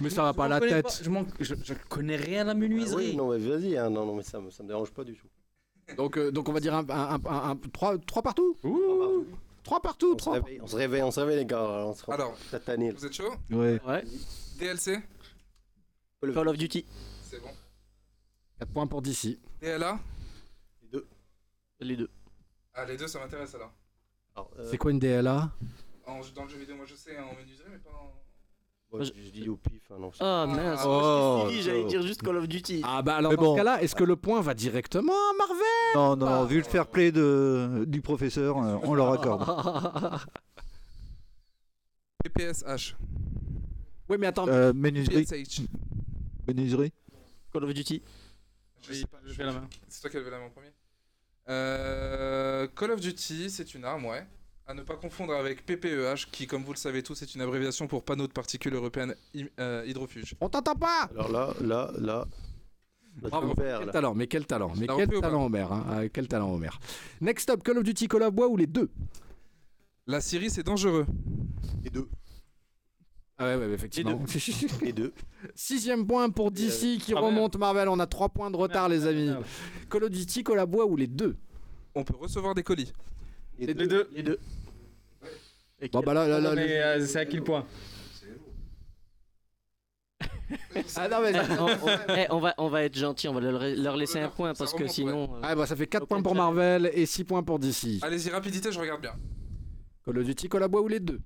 Mais 0.00 0.10
ça 0.10 0.22
va 0.22 0.32
pas 0.32 0.44
à 0.44 0.48
la 0.48 0.60
tête. 0.60 0.84
pas- 0.84 1.02
je, 1.02 1.10
manque- 1.10 1.26
je, 1.40 1.56
je 1.64 1.74
connais 1.88 2.14
rien 2.16 2.42
à 2.42 2.44
la 2.44 2.50
Ah 2.52 2.54
menuiserie. 2.54 3.10
oui, 3.10 3.16
non, 3.16 3.30
mais 3.32 3.38
vas-y, 3.38 3.76
hein, 3.76 3.90
non, 3.90 4.06
non, 4.06 4.14
mais 4.14 4.22
ça, 4.22 4.40
me- 4.40 4.50
ça 4.50 4.62
me 4.62 4.68
dérange 4.68 4.92
pas 4.92 5.02
du 5.02 5.14
tout. 5.16 5.26
Donc, 5.96 6.16
euh, 6.18 6.30
donc 6.30 6.48
on 6.48 6.52
va 6.52 6.60
dire 6.60 6.74
un, 6.74 6.88
un, 6.88 7.14
un, 7.26 7.50
un- 7.50 7.56
trois, 7.72 7.98
trois 7.98 8.22
partout 8.22 8.56
Ouh. 8.62 9.26
Trois 9.64 9.80
partout, 9.82 10.10
On 10.10 10.12
se 10.12 10.16
trois. 10.18 10.32
réveille, 10.34 10.60
on 10.62 10.66
se 10.68 10.76
réveille, 10.76 11.02
on 11.02 11.10
se 11.10 11.20
réveille, 11.20 11.36
les 11.38 11.46
gars. 11.46 11.84
On 11.86 11.94
se 11.94 12.08
Alors, 12.10 12.36
vous 12.52 13.06
êtes 13.06 13.12
chaud? 13.12 13.32
Ouais. 13.50 13.80
Ouais. 13.86 14.04
DLC 14.58 14.98
Call 16.32 16.48
of 16.48 16.56
Duty. 16.56 16.84
C'est 17.28 17.40
bon. 17.40 17.48
4 18.62 18.72
points 18.72 18.86
pour 18.86 19.02
DC. 19.02 19.38
DLA 19.60 19.98
Les 21.80 21.96
deux. 21.96 22.08
Ah, 22.74 22.84
les 22.84 22.96
deux, 22.96 23.08
ça 23.08 23.18
m'intéresse 23.18 23.52
alors. 23.56 23.72
Alors, 24.36 24.50
euh, 24.58 24.68
C'est 24.70 24.78
quoi 24.78 24.92
une 24.92 25.00
DLA 25.00 25.50
En- 26.06 26.20
dans 26.34 26.44
le 26.44 26.48
jeu 26.48 26.58
vidéo, 26.58 26.76
moi 26.76 26.86
je 26.86 26.94
sais, 26.94 27.18
en 27.18 27.34
menuiserie, 27.34 27.68
mais 27.72 27.78
pas 27.78 27.90
en. 27.90 28.12
moi, 28.92 29.02
je, 29.02 29.10
je 29.20 29.30
dis 29.30 29.48
au 29.48 29.56
pif. 29.56 29.82
hein, 29.90 29.96
non, 29.98 30.12
Ah 30.20 30.46
mince. 30.46 30.80
Oh, 30.84 30.88
moi, 30.88 31.00
je 31.02 31.48
t'ai 31.48 31.54
suivi, 31.54 31.60
oh. 31.60 31.62
J'allais 31.72 31.84
dire 31.88 32.02
juste 32.02 32.22
Call 32.22 32.36
of 32.36 32.46
Duty. 32.46 32.82
Ah 32.84 33.02
bah 33.02 33.16
alors 33.16 33.32
Mais 33.32 33.36
dans 33.36 33.42
bon. 33.42 33.52
ce 33.54 33.56
cas-là, 33.58 33.82
est-ce 33.82 33.96
que 33.96 34.04
le 34.04 34.14
point 34.14 34.40
va 34.40 34.54
directement 34.54 35.12
à 35.12 35.32
Marvel? 35.38 35.56
Non, 35.96 36.14
non, 36.16 36.26
non, 36.30 36.44
vu 36.44 36.58
le 36.58 36.62
fair 36.64 36.86
play 36.86 37.10
de, 37.10 37.84
du 37.88 38.00
professeur, 38.00 38.58
euh, 38.58 38.78
on 38.84 38.94
leur 38.94 39.10
accorde. 39.12 39.44
PPSH. 42.24 42.94
Oui 44.08 44.16
mais 44.20 44.28
attends, 44.28 44.46
Euh, 44.46 44.72
menuiserie. 44.72 45.24
PSH. 45.24 45.62
Menuiserie. 46.46 46.92
Call 47.52 47.64
of 47.64 47.74
Duty. 47.74 48.02
Je 48.88 48.92
sais 48.94 49.06
pas, 49.06 49.18
Je 49.24 49.32
fais 49.32 49.44
la 49.44 49.52
main. 49.52 49.68
C'est 49.88 50.00
toi 50.00 50.10
qui 50.10 50.16
as 50.16 50.20
levé 50.20 50.30
la 50.30 50.38
main 50.38 50.46
en 50.46 50.50
premier. 50.50 50.72
Euh, 51.48 52.66
Call 52.76 52.90
of 52.92 53.00
Duty, 53.00 53.50
c'est 53.50 53.74
une 53.74 53.84
arme, 53.84 54.06
ouais. 54.06 54.26
À 54.66 54.74
ne 54.74 54.82
pas 54.82 54.96
confondre 54.96 55.34
avec 55.34 55.66
PPEH, 55.66 56.30
qui, 56.30 56.46
comme 56.46 56.62
vous 56.62 56.72
le 56.72 56.78
savez 56.78 57.02
tous, 57.02 57.20
est 57.22 57.34
une 57.34 57.40
abréviation 57.40 57.88
pour 57.88 58.04
panneau 58.04 58.26
de 58.28 58.32
particules 58.32 58.74
européennes 58.74 59.14
euh, 59.58 59.84
hydrofuge. 59.86 60.36
on 60.40 60.48
t'entend 60.48 60.76
pas 60.76 61.08
Alors 61.10 61.32
là, 61.32 61.54
là, 61.60 61.90
là. 61.98 62.24
Bravo, 63.16 63.54
perds, 63.54 63.78
quel 63.78 63.86
là. 63.86 63.92
talent, 63.92 64.14
mais 64.14 64.26
quel 64.26 64.46
talent, 64.46 64.72
mais 64.76 64.86
quel 64.86 64.96
repris 65.02 65.16
ou 65.16 65.20
pas 65.20 65.26
talent 65.28 65.44
Homer, 65.44 65.66
hein, 65.70 65.84
ah, 65.90 66.08
quel 66.08 66.28
talent 66.28 66.50
Homer. 66.54 66.70
Next 67.20 67.50
up, 67.50 67.62
Call 67.62 67.78
of 67.78 67.84
Duty, 67.84 68.08
Call 68.08 68.22
of 68.22 68.32
Bois 68.32 68.48
ou 68.48 68.56
les 68.56 68.66
deux? 68.66 68.90
La 70.06 70.20
Syrie, 70.20 70.48
c'est 70.48 70.62
dangereux. 70.62 71.06
Les 71.84 71.90
deux. 71.90 72.08
Ah 73.42 73.56
ouais, 73.58 73.66
ouais, 73.66 73.72
effectivement. 73.72 74.22
Les 74.82 74.92
deux. 74.92 75.12
Sixième 75.54 76.06
point 76.06 76.30
pour 76.30 76.50
DC 76.52 76.98
qui 77.00 77.12
Ah, 77.16 77.20
remonte 77.20 77.56
Marvel, 77.56 77.88
on 77.88 77.98
a 77.98 78.06
3 78.06 78.28
points 78.28 78.50
de 78.50 78.56
retard 78.56 78.88
les 78.88 79.06
amis. 79.06 79.26
Merde. 79.26 79.44
Call 79.90 80.04
of 80.04 80.10
Duty, 80.10 80.44
Call 80.44 80.58
of 80.60 80.68
Bois 80.68 80.86
ou 80.86 80.96
les 80.96 81.08
deux 81.08 81.36
On 81.94 82.04
peut 82.04 82.14
recevoir 82.16 82.54
des 82.54 82.62
colis. 82.62 82.92
Les 83.58 83.66
Les 83.66 83.74
deux. 83.74 84.08
Les 84.12 84.22
deux. 84.22 84.38
Et 85.80 85.88
Bon 85.88 86.00
bah 86.00 86.14
là, 86.14 86.28
là, 86.28 86.38
là, 86.40 86.54
Mais 86.54 86.80
euh, 86.80 87.04
c'est 87.04 87.18
à 87.18 87.42
point 87.42 87.66
Ah 90.96 91.08
non 91.08 91.16
mais... 91.22 91.32
Eh, 91.34 91.58
on, 91.58 91.66
on- 91.66 92.14
eh, 92.16 92.26
on 92.30 92.38
va, 92.40 92.54
on 92.58 92.68
va 92.68 92.84
être 92.84 92.96
gentil, 92.96 93.26
on 93.26 93.34
va 93.34 93.40
leur, 93.40 93.60
leur 93.60 93.96
laisser 93.96 94.20
un 94.20 94.28
point 94.28 94.54
parce 94.54 94.72
que 94.72 94.78
remonte, 94.78 94.92
sinon. 94.92 95.34
euh, 95.34 95.40
Ah 95.42 95.56
bah 95.56 95.66
ça 95.66 95.74
fait 95.74 95.86
4 95.88 96.02
Ok, 96.04 96.08
points 96.08 96.22
pour. 96.22 96.34
Marvel 96.36 96.90
et 96.94 97.04
6 97.06 97.24
points 97.24 97.42
pour 97.42 97.58
DC. 97.58 97.98
Allez-y, 98.02 98.30
rapidité, 98.30 98.70
je 98.70 98.78
regarde 98.78 99.00
bien. 99.00 99.14
Call 100.04 100.18
of 100.18 100.24
Duty, 100.24 100.48
Call 100.48 100.62
of 100.62 100.70
Bois 100.70 100.82
ou 100.82 100.88
les 100.88 101.00
deux 101.00 101.20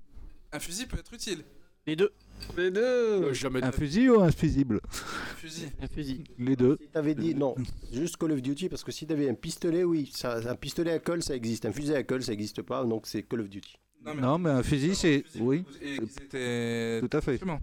Un 0.51 0.59
fusil 0.59 0.87
peut 0.87 0.97
être 0.97 1.13
utile. 1.13 1.43
Les 1.87 1.95
deux. 1.95 2.11
Les 2.55 2.69
deux 2.69 3.33
Jamais 3.33 3.63
Un 3.63 3.71
fusil 3.71 4.09
ou 4.09 4.21
un 4.21 4.31
fusible 4.31 4.79
Un 4.83 5.35
fusil. 5.35 5.69
Un 5.81 5.87
fusil. 5.87 6.23
Les 6.37 6.55
deux. 6.55 6.77
Si 6.81 6.87
t'avais 6.89 7.15
dit 7.15 7.33
non, 7.33 7.55
juste 7.91 8.17
Call 8.17 8.33
of 8.33 8.41
Duty, 8.41 8.69
parce 8.69 8.83
que 8.83 8.91
si 8.91 9.07
t'avais 9.07 9.27
un 9.29 9.33
pistolet, 9.33 9.83
oui, 9.83 10.11
ça, 10.13 10.35
un 10.49 10.55
pistolet 10.55 10.91
à 10.91 10.99
colle, 10.99 11.23
ça 11.23 11.35
existe. 11.35 11.65
Un 11.65 11.71
fusil 11.71 11.95
à 11.95 12.03
colle, 12.03 12.23
ça 12.23 12.33
existe 12.33 12.61
pas, 12.61 12.83
donc 12.85 13.07
c'est 13.07 13.23
Call 13.23 13.41
of 13.41 13.49
Duty. 13.49 13.77
Non, 14.05 14.37
mais 14.37 14.49
un 14.51 14.63
fusil, 14.63 14.95
c'est. 14.95 15.23
Oui, 15.39 15.63
tout 15.63 17.09
à 17.17 17.21
fait. 17.21 17.31
Instruments. 17.33 17.61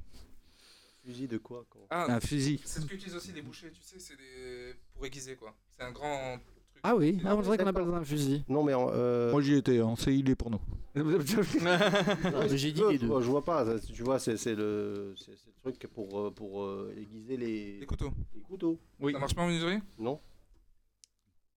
Fusil 1.06 1.28
de 1.28 1.36
quoi 1.38 1.64
quand- 1.68 1.86
Ah, 1.90 2.06
Un 2.14 2.20
fusil. 2.20 2.60
c'est 2.64 2.80
ce 2.80 2.86
qu'utilisent 2.86 3.14
aussi 3.14 3.30
les 3.32 3.42
bouchers, 3.42 3.70
tu 3.70 3.82
sais, 3.82 3.98
c'est 3.98 4.16
des. 4.16 4.74
pour 4.94 5.04
aiguiser 5.04 5.36
quoi. 5.36 5.54
C'est 5.76 5.84
un 5.84 5.92
grand. 5.92 6.38
Ah 6.86 6.94
oui, 6.94 7.18
ah, 7.24 7.34
on 7.34 7.40
dirait 7.40 7.56
qu'on 7.56 7.66
appelle 7.66 7.86
ça 7.86 7.96
un 7.96 8.04
fusil. 8.04 8.44
Non, 8.48 8.62
mais 8.62 8.74
en, 8.74 8.88
euh, 8.92 9.32
Moi, 9.32 9.40
j'y 9.40 9.54
étais, 9.54 9.78
hein, 9.80 9.94
c'est 9.96 10.14
il 10.14 10.28
est 10.28 10.34
pour 10.34 10.50
nous. 10.50 10.60
J'ai 10.94 12.72
dit 12.72 12.80
je 12.80 12.90
les 12.90 12.98
deux. 12.98 13.06
vois- 13.06 13.20
Je 13.22 13.26
vois 13.30 13.42
pas, 13.44 13.64
ça, 13.64 13.78
tu 13.80 14.02
vois, 14.02 14.18
c'est 14.18 14.36
c'est 14.36 14.54
le, 14.54 15.14
c'est 15.16 15.32
c'est 15.36 15.50
le 15.64 15.72
truc 15.72 15.90
pour, 15.92 16.20
euh, 16.20 16.30
pour 16.30 16.62
euh, 16.62 16.94
aiguiser 16.96 17.36
les, 17.36 17.78
Des 17.80 17.86
couteaux. 17.86 18.10
les 18.34 18.42
couteaux. 18.42 18.78
Oui. 19.00 19.12
Ça 19.12 19.18
marche 19.18 19.34
pas 19.34 19.42
en 19.42 19.46
menuiserie 19.48 19.78
Non 19.98 20.20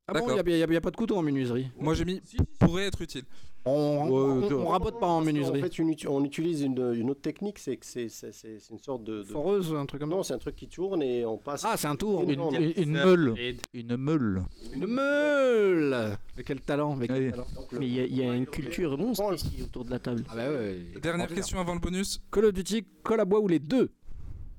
Ah 0.10 0.14
bon, 0.14 0.26
il 0.30 0.34
n'y 0.56 0.64
a, 0.64 0.68
y 0.68 0.76
a 0.78 0.82
pas 0.82 0.92
de 0.92 0.96
couteau 0.96 1.18
en 1.18 1.22
menuiserie. 1.22 1.70
Moi 1.80 1.94
j'ai 1.94 2.06
mis 2.06 2.22
pourrait 2.60 2.86
être 2.86 3.02
utile. 3.02 3.24
On, 3.66 3.72
on, 3.72 4.06
Ouais, 4.40 4.54
on- 4.54 4.62
on 4.62 4.68
rabote 4.68 4.98
pas 5.02 5.08
en 5.08 5.18
En 5.18 5.22
menuiserie. 5.22 5.60
fait, 5.60 5.78
une 5.80 5.90
uti- 5.92 6.08
on 6.08 6.24
utilise 6.24 6.62
une, 6.62 6.94
une 6.96 7.10
autre 7.10 7.20
technique, 7.20 7.60
c'est 7.60 7.76
que 7.76 7.86
c'est 7.86 8.08
c'est- 8.08 8.32
c'est- 8.32 8.60
c'est 8.60 8.74
une 8.74 8.80
sorte 8.80 9.04
de. 9.04 9.18
de- 9.20 9.24
Foreuse, 9.26 9.74
un 9.76 9.86
truc 9.86 10.00
comme 10.00 10.12
Non, 10.12 10.24
c'est 10.24 10.34
un 10.34 10.38
truc 10.38 10.56
qui 10.56 10.70
tourne 10.70 11.04
et 11.04 11.26
on 11.26 11.38
passe. 11.38 11.66
Ah, 11.66 11.76
c'est 11.76 11.88
un 11.88 11.98
tour. 11.98 12.24
Une- 12.24 12.36
non. 12.38 12.52
Une, 12.52 12.72
une 12.78 12.92
meule. 12.94 13.36
Une 13.74 13.98
meule. 13.98 14.44
meule 14.78 16.18
Mais 16.38 16.44
quel 16.44 16.62
talent, 16.62 16.96
mais 16.96 17.08
quel 17.08 17.24
Oui. 17.26 17.32
talent. 17.32 17.48
Mais 17.74 17.88
il 17.88 17.94
y, 17.94 18.00
a- 18.00 18.06
il 18.06 18.16
y 18.16 18.24
a 18.24 18.34
une 18.34 18.46
culture 18.46 18.98
monstre 18.98 19.34
ici 19.34 19.62
autour 19.64 19.84
de 19.84 19.92
la 19.92 20.00
table. 20.00 20.24
Ah 20.30 20.36
bah 20.38 20.50
ouais. 20.50 20.80
Dernière 21.02 21.28
question 21.28 21.60
avant 21.60 21.74
le 21.74 21.82
bonus. 21.82 22.22
Call 22.32 22.46
of 22.46 22.54
Duty, 22.54 22.86
Call 23.04 23.20
of 23.20 23.28
Bois 23.28 23.42
ou 23.42 23.50
les 23.50 23.60
deux? 23.60 23.92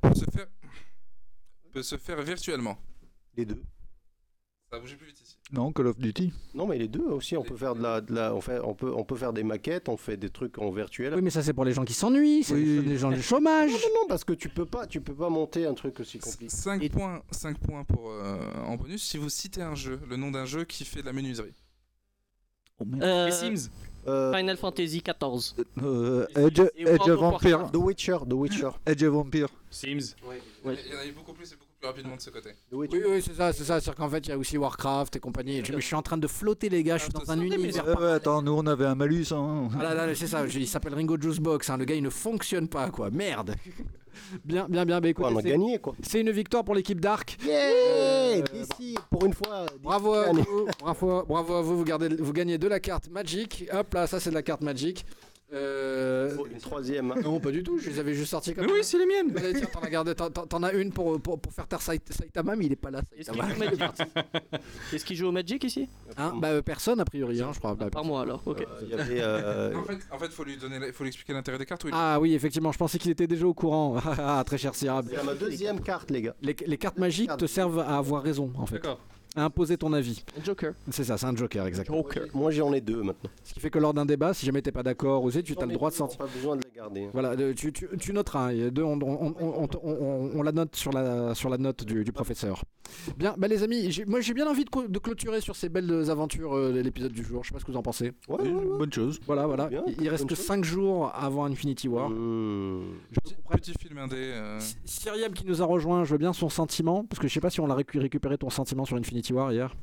Peut 0.03 0.15
se 0.15 0.27
faire. 0.31 0.47
Peut 1.73 1.83
se 1.83 1.97
faire 1.97 2.21
virtuellement. 2.23 2.77
Les 3.35 3.47
deux. 3.47 3.63
Ça 4.71 4.77
a 4.77 4.81
bougé 4.81 4.97
plus 4.97 5.07
vite 5.07 5.21
ici. 5.23 5.37
Non, 5.51 5.73
Call 5.73 5.87
of 5.87 5.99
Duty. 5.99 6.31
Non, 6.53 6.67
mais 6.67 6.77
les 6.77 6.89
deux 6.89 7.01
aussi, 7.05 7.37
on 7.39 7.43
peut 7.43 7.57
faire 7.57 7.75
de 7.75 7.83
la, 7.83 8.03
de 8.03 8.13
la- 8.15 8.35
on 8.35 8.41
fait, 8.43 8.59
on 8.63 8.75
peut, 8.75 8.93
on 8.95 9.03
peut 9.03 9.17
faire 9.17 9.33
des 9.33 9.43
maquettes, 9.43 9.89
on 9.89 9.97
fait 9.97 10.19
des 10.19 10.29
trucs 10.29 10.59
en 10.59 10.71
virtuel. 10.71 11.15
Oui, 11.15 11.23
mais 11.23 11.31
ça 11.31 11.43
c'est 11.43 11.55
pour 11.55 11.65
les 11.65 11.73
gens 11.73 11.87
qui 11.87 11.95
s'ennuient, 11.95 12.43
c'est 12.45 12.53
Oui. 12.53 12.83
les 12.85 12.99
gens 12.99 13.11
du 13.11 13.23
chômage. 13.23 13.71
Non, 13.71 13.77
non, 13.79 13.95
non, 14.03 14.09
parce 14.09 14.25
que 14.25 14.35
tu 14.35 14.51
peux 14.51 14.67
pas, 14.67 14.87
tu 14.87 15.01
peux 15.01 15.15
pas 15.15 15.31
monter 15.31 15.65
un 15.65 15.73
truc 15.73 15.99
aussi 16.01 16.19
compliqué. 16.19 16.51
5 16.51 16.83
Et- 16.83 16.91
points, 16.91 17.23
5 17.31 17.57
points 17.59 17.85
pour, 17.85 18.11
euh, 18.11 18.39
en 18.67 18.77
bonus 18.77 19.03
si 19.03 19.17
vous 19.17 19.31
citez 19.31 19.63
un 19.63 19.75
jeu, 19.75 19.99
le 20.07 20.17
nom 20.17 20.31
d'un 20.31 20.45
jeu 20.45 20.65
qui 20.65 20.85
fait 20.85 21.01
de 21.01 21.07
la 21.07 21.15
menuiserie. 21.15 21.55
Oh. 22.81 22.85
Euh, 23.03 23.27
Les 23.27 23.33
Sims 23.33 23.71
Euh, 24.07 24.33
Final 24.35 24.57
Fantasy 24.57 25.03
XIV. 25.03 25.65
Edge, 26.37 26.61
Edge 26.77 27.09
of 27.09 27.21
Vampire. 27.21 27.71
The 27.71 27.77
Witcher, 27.77 28.19
The 28.29 28.33
Witcher, 28.33 28.71
Edge 28.87 29.03
of 29.03 29.13
Vampire. 29.13 29.49
Sims. 29.71 30.15
Ouais. 30.27 30.41
Il 30.65 30.93
y 30.93 30.97
en 30.97 31.01
a 31.01 31.07
eu 31.07 31.13
beaucoup 31.13 31.33
plus 31.35 31.53
et 31.53 31.57
beaucoup 31.57 31.68
plus 31.79 31.87
rapidement 31.87 32.17
de 32.17 32.21
ce 32.21 32.31
côté. 32.31 32.51
Oui, 32.73 32.89
oui, 32.93 33.23
c'est 33.25 33.35
ça, 33.35 33.53
c'est 33.53 33.65
ça. 33.65 33.81
C'est 33.81 33.95
qu'en 33.95 34.09
fait, 34.09 34.19
il 34.27 34.31
y 34.31 34.33
a 34.33 34.39
aussi 34.39 34.59
Warcraft 34.59 35.17
et 35.17 35.21
compagnie. 35.21 35.63
Je, 35.65 35.73
je 35.73 35.79
suis 35.81 35.95
en 35.95 36.03
train 36.03 36.19
de 36.19 36.27
flotter, 36.27 36.69
les 36.69 36.83
gars. 36.83 36.97
Je 36.99 37.05
suis 37.05 37.13
dans 37.13 37.31
un 37.31 37.41
univers. 37.41 37.87
Euh, 37.89 37.95
ouais, 37.95 38.13
attends, 38.17 38.43
nous 38.43 38.53
on 38.53 38.67
avait 38.67 38.87
un 38.87 38.95
malus. 38.97 39.27
Hein. 39.33 39.69
Ah 39.79 39.83
là, 39.95 40.07
là, 40.07 40.15
c'est 40.15 40.27
ça. 40.27 40.45
Il 40.47 40.67
s'appelle 40.67 40.95
Ringo 40.95 41.17
Juice 41.21 41.39
Box. 41.39 41.71
hein. 41.71 41.77
Le 41.77 41.85
gars, 41.85 41.95
il 41.95 42.03
ne 42.03 42.11
fonctionne 42.11 42.69
pas, 42.69 42.91
quoi. 42.91 43.11
Merde. 43.11 43.55
Bien, 44.45 44.67
bien, 44.69 44.85
bien. 44.85 45.01
Bah, 45.01 45.09
écoutez, 45.09 45.29
on 45.33 45.37
a 45.39 45.43
gagné 45.43 45.79
quoi. 45.79 45.95
C'est 46.03 46.21
une 46.21 46.33
victoire 46.33 46.65
pour 46.65 46.75
l'équipe 46.75 47.01
d'Arc. 47.01 47.39
Yeah 47.47 47.55
Euh, 47.71 48.43
D'ici, 48.53 48.97
pour 49.11 49.25
une 49.25 49.33
fois. 49.33 49.67
Bravo 49.81 50.13
à 50.13 50.33
vous, 50.33 50.67
bravo, 50.81 51.23
bravo 51.25 51.55
à 51.55 51.63
vous, 51.63 51.77
vous, 51.79 51.85
gardez, 51.85 52.09
vous 52.09 52.33
gagnez 52.33 52.59
de 52.59 52.67
la 52.67 52.81
carte 52.81 53.09
Magic. 53.11 53.67
Hop 53.73 53.95
là, 53.95 54.09
ça 54.09 54.19
c'est 54.19 54.31
de 54.31 54.35
la 54.35 54.43
carte 54.43 54.63
Magic. 54.63 55.07
Euh, 55.53 56.37
Une 56.53 56.59
troisième. 56.59 57.11
hein. 57.13 57.15
Non, 57.23 57.41
pas 57.41 57.51
du 57.51 57.63
tout, 57.63 57.79
je 57.79 57.89
les 57.89 57.99
avais 57.99 58.13
juste 58.13 58.31
sortis 58.31 58.55
comme 58.55 58.67
Mais 58.67 58.73
oui, 58.73 58.79
c'est 58.83 58.99
les 58.99 59.07
miennes. 59.07 59.33
Allez, 59.37 59.55
tiens, 59.55 59.67
t'en 59.73 59.81
as 59.81 59.89
gardé, 59.89 60.15
t'en- 60.15 60.31
t'en 60.31 60.47
t'en 60.47 60.63
as 60.63 60.73
une 60.73 60.93
pour, 60.93 61.19
pour, 61.21 61.41
pour 61.41 61.53
faire 61.53 61.67
taire 61.67 61.81
Sai- 61.81 62.01
Saitama, 62.11 62.55
mais 62.55 62.67
il 62.67 62.73
est 62.73 62.77
pas 62.77 62.91
là. 62.91 63.01
Est-ce 63.17 63.33
Saitama. 63.33 63.49
qu'il 63.49 63.57
joue 63.57 63.63
au 63.63 63.77
Magic 63.79 63.83
Est-ce 64.93 65.05
qu'il 65.07 65.17
joue 65.17 65.27
au 65.29 65.33
Magic 65.33 65.65
ici 65.65 65.89
Hein, 66.19 66.35
bah, 66.39 66.49
euh, 66.49 66.63
personne 66.63 67.01
a 67.01 67.05
priori, 67.07 67.41
hein, 67.41 67.51
je 67.55 67.59
crois. 67.61 67.75
Bah, 67.75 67.89
Par 67.91 68.05
moi 68.05 68.23
alors, 68.23 68.43
ok. 68.47 68.63
Il 68.83 68.89
y 68.89 68.95
avait. 68.95 69.21
euh, 69.23 69.75
En 69.79 69.85
fait, 69.85 69.99
en 70.11 70.19
fait, 70.19 70.29
faut 70.31 70.45
lui 70.45 70.57
donner, 70.59 70.93
faut 70.93 71.05
lui 71.05 71.09
expliquer 71.09 71.33
l'intérêt 71.33 71.57
des 71.59 71.67
cartes. 71.67 71.85
oui. 71.85 71.91
Ah 71.95 72.19
oui, 72.21 72.35
effectivement, 72.35 72.73
je 72.73 72.79
pensais 72.79 72.99
qu'il 72.99 73.11
était 73.11 73.27
déjà 73.27 73.47
au 73.47 73.55
courant. 73.55 73.97
Ah, 74.19 74.43
très 74.45 74.59
cher 74.59 74.75
Sirab. 74.75 75.09
C'est 75.11 75.25
ma 75.25 75.35
deuxième 75.35 75.81
carte, 75.81 76.11
les 76.11 76.21
gars. 76.23 76.35
Les, 76.43 76.55
les 76.67 76.77
cartes 76.79 76.99
magiques 76.99 77.35
te 77.39 77.47
servent 77.47 77.79
à 77.81 77.97
avoir 77.97 78.23
raison, 78.23 78.53
en 78.57 78.67
fait. 78.67 78.75
D'accord. 78.75 79.01
À 79.39 79.45
imposer 79.45 79.77
ton 79.77 79.93
avis. 79.93 80.25
Joker. 80.45 80.73
C'est 80.91 81.05
ça, 81.05 81.17
c'est 81.17 81.27
un 81.27 81.37
joker, 81.37 81.65
exactement. 81.65 81.99
Joker. 81.99 82.27
Moi, 82.35 82.51
j'en 82.51 82.73
ai 82.73 82.81
deux 82.81 83.05
maintenant. 83.05 83.31
Ce 83.45 83.55
qui 83.55 83.61
fait 83.61 83.71
que 83.71 83.79
lors 83.79 83.95
d'un 83.95 84.05
débat, 84.05 84.35
si 84.35 84.45
jamais 84.45 84.63
t'es 84.63 84.73
pas 84.73 84.83
d'accord, 84.83 85.23
aussi, 85.23 85.45
tu 85.45 85.55
as 85.57 85.65
le 85.65 85.75
droit 85.75 85.91
de 85.91 85.95
sortir. 85.95 86.19
Voilà, 87.13 87.37
de- 87.37 87.53
tu, 87.53 87.73
tu, 87.73 87.89
tu 87.99 88.13
noteras. 88.13 88.51
hein, 88.53 88.69
deux, 88.71 88.83
on, 88.83 88.99
on- 89.01 89.35
on- 89.41 89.63
on- 89.65 89.69
on- 89.83 90.31
on 90.35 90.43
la 90.43 90.53
note 90.53 90.77
sur 90.77 90.93
la, 90.93 91.35
sur 91.35 91.49
la 91.51 91.59
note 91.59 91.85
du, 91.85 92.05
du 92.05 92.13
professeur. 92.13 92.65
Bien, 93.17 93.35
bah 93.37 93.49
les 93.49 93.63
amis, 93.63 93.91
j'ai- 93.91 94.05
moi 94.07 94.21
j'ai 94.21 94.33
bien 94.35 94.47
envie 94.49 94.65
de, 94.65 94.99
clôturer 94.99 95.41
sur 95.41 95.57
ces 95.57 95.69
belles 95.69 96.11
aventures 96.11 96.55
euh, 96.57 96.81
l'épisode 96.83 97.13
du 97.13 97.23
jour. 97.25 97.43
Je 97.45 97.49
sais 97.49 97.55
pas 97.55 97.61
ce 97.61 97.65
que 97.65 97.73
vous 97.73 97.77
en 97.79 97.83
pensez. 97.83 98.13
Ouais, 98.29 98.41
ouais, 98.41 98.49
ouais. 98.53 98.79
Bonne 98.79 98.93
chose. 98.93 99.19
Voilà, 99.27 99.47
voilà. 99.47 99.67
Bien, 99.69 99.83
il, 99.87 100.01
il 100.03 100.09
reste 100.09 100.23
bonne 100.23 100.29
que 100.31 100.35
chose. 100.37 100.45
5 100.47 100.65
jours 100.65 101.13
avant 101.15 101.45
Infinity 101.47 101.89
War. 101.89 102.09
Mmh. 102.11 102.83
Petit, 103.23 103.35
petit 103.51 103.73
film 103.81 103.99
indé. 103.99 104.17
euh, 104.17 104.59
Syriam 104.85 105.33
qui 105.33 105.45
nous 105.47 105.61
a 105.63 105.67
rejoint, 105.67 106.05
je 106.05 106.13
veux 106.13 106.19
bien 106.19 106.33
son 106.33 106.49
sentiment, 106.49 107.05
parce 107.05 107.21
que 107.21 107.29
je 107.29 107.33
sais 107.35 107.41
pas 107.41 107.51
si 107.51 107.61
on 107.61 107.67
l'a 107.67 107.75
récu- 107.75 107.99
récupéré 107.99 108.39
ton 108.39 108.51
sentiment 108.51 108.85
sur 108.85 108.97
Infinity 108.97 109.33
War 109.33 109.53
hier. 109.53 109.75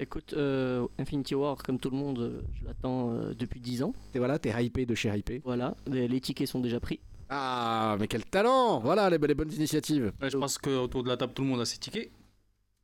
Écoute, 0.00 0.32
euh, 0.34 0.86
Infinity 0.98 1.34
War, 1.34 1.56
comme 1.62 1.78
tout 1.78 1.90
le 1.90 1.96
monde, 1.96 2.18
euh, 2.20 2.42
je 2.54 2.64
l'attends 2.64 3.10
euh, 3.12 3.34
depuis 3.34 3.60
10 3.60 3.82
ans. 3.82 3.92
Et 4.14 4.18
voilà, 4.18 4.38
t'es 4.38 4.50
hypé 4.64 4.86
de 4.86 4.94
chez 4.94 5.08
hypé. 5.16 5.42
Voilà, 5.44 5.74
les, 5.86 6.06
les 6.06 6.20
tickets 6.20 6.46
sont 6.46 6.60
déjà 6.60 6.78
pris. 6.78 7.00
Ah, 7.28 7.96
mais 7.98 8.06
quel 8.06 8.24
talent 8.24 8.78
Voilà 8.78 9.10
les, 9.10 9.18
les 9.18 9.34
bonnes 9.34 9.52
initiatives. 9.52 10.12
Ouais, 10.22 10.30
je 10.30 10.38
pense 10.38 10.56
qu'autour 10.56 11.02
de 11.02 11.08
la 11.08 11.16
table, 11.16 11.32
tout 11.34 11.42
le 11.42 11.48
monde 11.48 11.60
a 11.60 11.64
ses 11.64 11.78
tickets. 11.78 12.10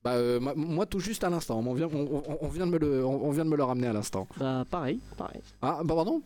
Bah, 0.02 0.14
euh, 0.16 0.38
moi- 0.40 0.54
moi 0.56 0.86
tout 0.86 0.98
juste 1.00 1.22
à 1.24 1.30
l'instant, 1.30 1.60
on 1.64 1.72
vient, 1.72 1.88
on, 1.90 2.22
on- 2.28 2.38
on 2.42 2.48
vient 2.48 2.66
de 2.66 2.72
me 2.72 2.78
le, 2.78 3.06
on, 3.06 3.24
on 3.24 3.30
vient 3.30 3.44
de 3.44 3.50
me 3.50 3.56
le 3.56 3.62
ramener 3.64 3.86
à 3.86 3.92
l'instant. 3.92 4.26
Bah 4.36 4.64
pareil, 4.68 5.00
pareil. 5.16 5.40
Ah, 5.62 5.80
bah 5.84 5.94
pardon? 5.94 6.20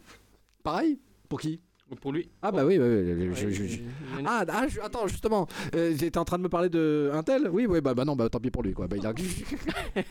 Pareil? 0.65 0.98
Pour 1.28 1.39
qui? 1.40 1.60
Pour 2.02 2.12
lui. 2.12 2.28
Ah 2.43 2.52
bah 2.52 2.65
oui, 2.66 2.78
oui, 2.78 2.86
oui, 2.86 3.31
je- 3.35 3.47
Ouais, 3.47 3.52
je- 3.52 3.65
je- 3.66 3.78
Ah, 4.27 4.44
ah, 4.47 4.66
je- 4.69 4.78
attends, 4.81 5.06
justement, 5.09 5.47
euh, 5.74 5.94
j'étais 5.98 6.19
en 6.19 6.24
train 6.24 6.36
de 6.36 6.43
me 6.43 6.48
parler 6.51 6.69
de 6.69 7.10
un 7.15 7.23
tel 7.23 7.48
Oui, 7.51 7.66
oui, 7.66 7.81
bah, 7.81 7.94
bah 7.94 8.05
non, 8.05 8.15
bah 8.15 8.28
tant 8.28 8.40
pis 8.40 8.51
pour 8.51 8.62
lui, 8.62 8.74
quoi. 8.74 8.86
Bah, 8.89 8.97
il, 8.98 9.06
a... 9.06 9.12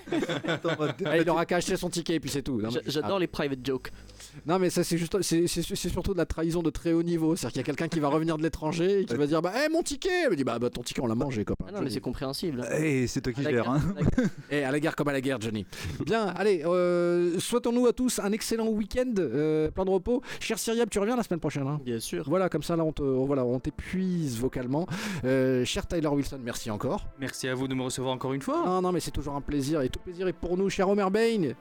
Ah, 1.05 1.17
il 1.17 1.29
aura 1.29 1.45
qu'à 1.45 1.57
acheter 1.57 1.77
son 1.77 1.89
ticket 1.89 2.15
et 2.15 2.19
puis 2.19 2.29
c'est 2.29 2.41
tout. 2.41 2.59
Non, 2.61 2.69
j'a- 2.69 2.81
mais... 2.85 2.91
J'adore 2.91 3.19
les 3.19 3.27
private 3.27 3.59
jokes. 3.63 3.91
Ah, 3.93 4.39
non, 4.45 4.59
mais 4.59 4.69
ça, 4.69 4.83
c'est 4.83 4.97
juste, 4.97 5.21
c'est 5.21 5.47
c'est- 5.47 5.61
c'est 5.75 5.89
surtout 5.89 6.13
de 6.13 6.17
la 6.17 6.25
trahison 6.25 6.61
de 6.63 6.69
très 6.69 6.93
haut 6.93 7.03
niveau. 7.03 7.35
C'est-à-dire 7.35 7.51
qu'il 7.53 7.59
y 7.59 7.63
a 7.63 7.65
quelqu'un 7.65 7.87
qui 7.87 7.99
va 7.99 8.07
revenir 8.09 8.37
de 8.37 8.43
l'étranger 8.43 9.01
et 9.01 9.05
qui 9.05 9.15
va 9.15 9.27
dire, 9.27 9.41
bah, 9.41 9.53
hé, 9.55 9.69
mon 9.69 9.83
ticket 9.83 10.09
Elle 10.25 10.31
me 10.31 10.35
dit, 10.35 10.43
bah, 10.43 10.59
bah, 10.59 10.69
ton 10.69 10.81
ticket, 10.83 11.01
on 11.01 11.07
l'a 11.07 11.15
mangé, 11.15 11.45
copain. 11.45 11.65
Ah 11.69 11.71
non, 11.73 11.81
mais 11.81 11.89
c'est 11.89 12.01
compréhensible. 12.01 12.65
Et 12.79 13.07
c'est 13.07 13.21
toi 13.21 13.33
qui 13.33 13.41
À 13.41 13.43
la 13.43 13.49
gères. 13.51 13.63
guerre, 13.63 13.71
Hein. 13.71 13.81
à 13.95 14.01
la 14.01 14.03
guerre. 14.09 14.29
Et 14.51 14.63
à 14.63 14.71
la 14.71 14.79
guerre 14.79 14.95
comme 14.95 15.07
à 15.09 15.13
la 15.13 15.21
guerre, 15.21 15.39
Johnny. 15.41 15.65
Bien, 16.05 16.25
allez, 16.27 16.63
euh, 16.65 17.39
souhaitons-nous 17.39 17.85
à 17.87 17.93
tous 17.93 18.19
un 18.19 18.31
excellent 18.31 18.67
week-end, 18.67 19.13
euh, 19.19 19.69
plein 19.71 19.85
de 19.85 19.89
repos. 19.91 20.21
Cher 20.39 20.57
Syriab, 20.59 20.89
tu 20.89 20.99
reviens 20.99 21.15
la 21.15 21.23
semaine 21.23 21.39
prochaine. 21.39 21.66
Hein 21.67 21.79
Bien 21.83 21.99
sûr. 21.99 22.23
voilà, 22.27 22.49
comme 22.49 22.63
ça, 22.63 22.75
là, 22.75 22.83
on 22.83 22.91
te- 22.91 23.01
voilà, 23.03 23.43
on 23.45 23.59
t'épuise 23.59 24.37
vocalement. 24.39 24.87
Euh, 25.25 25.65
cher 25.65 25.85
Tyler 25.87 26.07
Wilson, 26.07 26.39
merci 26.43 26.71
encore. 26.71 27.05
Merci 27.19 27.47
à 27.47 27.55
vous 27.55 27.67
de 27.67 27.73
me 27.75 27.83
recevoir 27.83 28.13
encore 28.13 28.33
une 28.33 28.41
fois. 28.41 28.63
Non, 28.65 28.81
non, 28.81 28.91
mais 28.91 28.99
c'est 28.99 29.11
toujours 29.11 29.35
un 29.35 29.41
plaisir. 29.41 29.81
Et 29.81 29.89
tout 29.89 29.99
plaisir 29.99 30.27
est 30.27 30.33
pour 30.33 30.57
nous, 30.57 30.69
cher 30.69 30.89
Homer 30.89 31.09
Bain. 31.11 31.53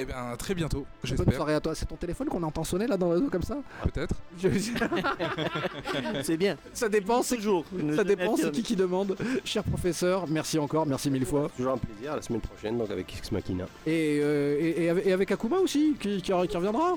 Eh 0.00 0.04
bien, 0.04 0.36
très 0.38 0.54
bientôt, 0.54 0.86
Bonne 1.16 1.32
soirée 1.34 1.54
à 1.54 1.60
toi. 1.60 1.74
C'est 1.74 1.86
ton 1.86 1.96
téléphone 1.96 2.28
qu'on 2.28 2.44
entend 2.44 2.62
sonner 2.62 2.86
là 2.86 2.96
dans 2.96 3.10
le 3.12 3.18
dos 3.18 3.28
comme 3.30 3.42
ça 3.42 3.56
Peut-être. 3.82 4.14
Je- 4.38 4.48
C'est 6.22 6.36
bien. 6.36 6.56
Ça 6.72 6.88
dépend, 6.88 7.20
c'est 7.22 7.34
Toujours. 7.34 7.64
Ne 7.72 7.96
ça 7.96 8.04
dépend, 8.04 8.36
c'est 8.36 8.52
qui 8.52 8.62
qui 8.62 8.76
demande. 8.76 9.16
Cher 9.44 9.64
professeur, 9.64 10.26
merci 10.28 10.56
encore, 10.58 10.86
merci 10.86 11.10
mille 11.10 11.26
fois. 11.26 11.48
Toujours 11.56 11.72
un 11.72 11.78
plaisir. 11.78 12.14
La 12.14 12.22
semaine 12.22 12.40
prochaine, 12.40 12.78
donc 12.78 12.90
avec 12.92 13.12
X 13.12 13.32
Machina. 13.32 13.64
Et, 13.86 14.20
euh, 14.22 14.56
et, 14.60 14.84
et 15.08 15.12
avec, 15.12 15.32
Akuma 15.32 15.56
aussi, 15.58 15.96
qui, 15.98 16.22
qui, 16.22 16.22
qui 16.22 16.32
reviendra. 16.56 16.94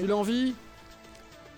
Il 0.00 0.10
a 0.12 0.16
envie. 0.16 0.54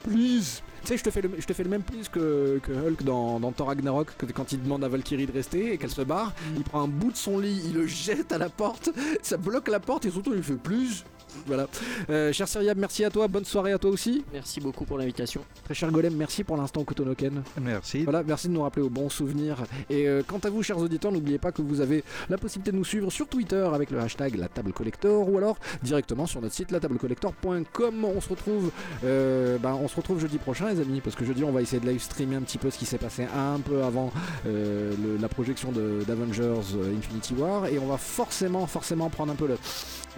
Please. 0.03 0.62
Tu 0.83 0.89
sais, 0.89 0.97
je 0.97 1.05
te 1.05 1.11
fais 1.11 1.20
le, 1.23 1.31
je 1.39 1.47
te 1.47 1.53
fais 1.53 1.62
le 1.62 1.70
même 1.70 1.83
please 1.83 2.09
que, 2.11 2.59
que 2.61 2.73
Hulk 2.73 3.05
dans, 3.05 3.39
dans 3.39 3.53
Thor 3.53 3.69
Ragnarok, 3.69 4.16
que 4.16 4.27
quand 4.27 4.51
il 4.51 4.62
demande 4.62 4.83
à 4.83 4.89
Valkyrie 4.89 5.27
de 5.27 5.33
rester 5.33 5.73
et 5.73 5.79
qu'elle 5.79 5.91
se 5.91 6.03
barre, 6.03 6.33
il 6.57 6.65
prend 6.65 6.83
un 6.83 6.89
bout 6.89 7.12
de 7.12 7.16
son 7.16 7.39
lit, 7.39 7.62
il 7.66 7.74
le 7.74 7.87
jette 7.87 8.33
à 8.33 8.39
la 8.39 8.49
porte, 8.49 8.91
ça 9.23 9.37
bloque 9.37 9.69
la 9.69 9.79
porte 9.79 10.07
et 10.07 10.11
surtout 10.11 10.35
il 10.35 10.43
fait 10.43 10.55
plus. 10.55 11.05
Voilà. 11.46 11.66
Euh, 12.10 12.32
cher 12.32 12.46
Syriab, 12.48 12.78
merci 12.78 13.04
à 13.04 13.10
toi, 13.10 13.28
bonne 13.28 13.44
soirée 13.44 13.72
à 13.72 13.78
toi 13.78 13.90
aussi. 13.90 14.24
Merci 14.32 14.60
beaucoup 14.60 14.84
pour 14.84 14.98
l'invitation. 14.98 15.42
Très 15.64 15.74
cher 15.74 15.90
Golem, 15.90 16.14
merci 16.14 16.44
pour 16.44 16.56
l'instant 16.56 16.84
Kotonoken. 16.84 17.42
Merci. 17.60 18.04
Voilà, 18.04 18.22
merci 18.22 18.48
de 18.48 18.52
nous 18.52 18.62
rappeler 18.62 18.82
aux 18.82 18.90
bons 18.90 19.09
souvenirs. 19.09 19.56
Et 19.90 20.06
euh, 20.09 20.22
quant 20.26 20.38
à 20.38 20.50
vous, 20.50 20.62
chers 20.62 20.78
auditeurs, 20.78 21.12
n'oubliez 21.12 21.38
pas 21.38 21.52
que 21.52 21.62
vous 21.62 21.80
avez 21.80 22.04
la 22.28 22.38
possibilité 22.38 22.72
de 22.72 22.76
nous 22.76 22.84
suivre 22.84 23.10
sur 23.10 23.26
Twitter 23.28 23.68
avec 23.74 23.90
le 23.90 23.98
hashtag 24.00 24.36
la 24.36 24.48
table 24.48 24.72
collector 24.72 25.28
ou 25.28 25.38
alors 25.38 25.56
directement 25.82 26.26
sur 26.26 26.40
notre 26.40 26.54
site 26.54 26.70
latablecollector.com. 26.70 28.04
On 28.04 28.20
se 28.20 28.28
retrouve, 28.28 28.70
euh, 29.04 29.59
ben, 29.59 29.76
on 29.80 29.88
se 29.88 29.96
retrouve 29.96 30.20
jeudi 30.20 30.38
prochain, 30.38 30.70
les 30.72 30.80
amis, 30.80 31.00
parce 31.00 31.16
que 31.16 31.24
jeudi, 31.24 31.44
on 31.44 31.52
va 31.52 31.62
essayer 31.62 31.80
de 31.80 31.88
live 31.88 32.00
streamer 32.00 32.36
un 32.36 32.42
petit 32.42 32.59
peu 32.59 32.70
ce 32.70 32.78
qui 32.78 32.86
s'est 32.86 32.98
passé 32.98 33.26
un 33.36 33.59
peu 33.60 33.82
avant 33.82 34.12
euh, 34.46 34.92
le- 35.02 35.16
la 35.20 35.28
projection 35.28 35.72
de- 35.72 36.00
d'Avengers 36.06 36.54
Infinity 36.96 37.34
War, 37.34 37.66
et 37.66 37.78
on 37.78 37.86
va 37.86 37.96
forcément, 37.96 38.66
forcément 38.66 39.09
prendre 39.10 39.32
un 39.32 39.36
peu 39.36 39.46
le 39.46 39.56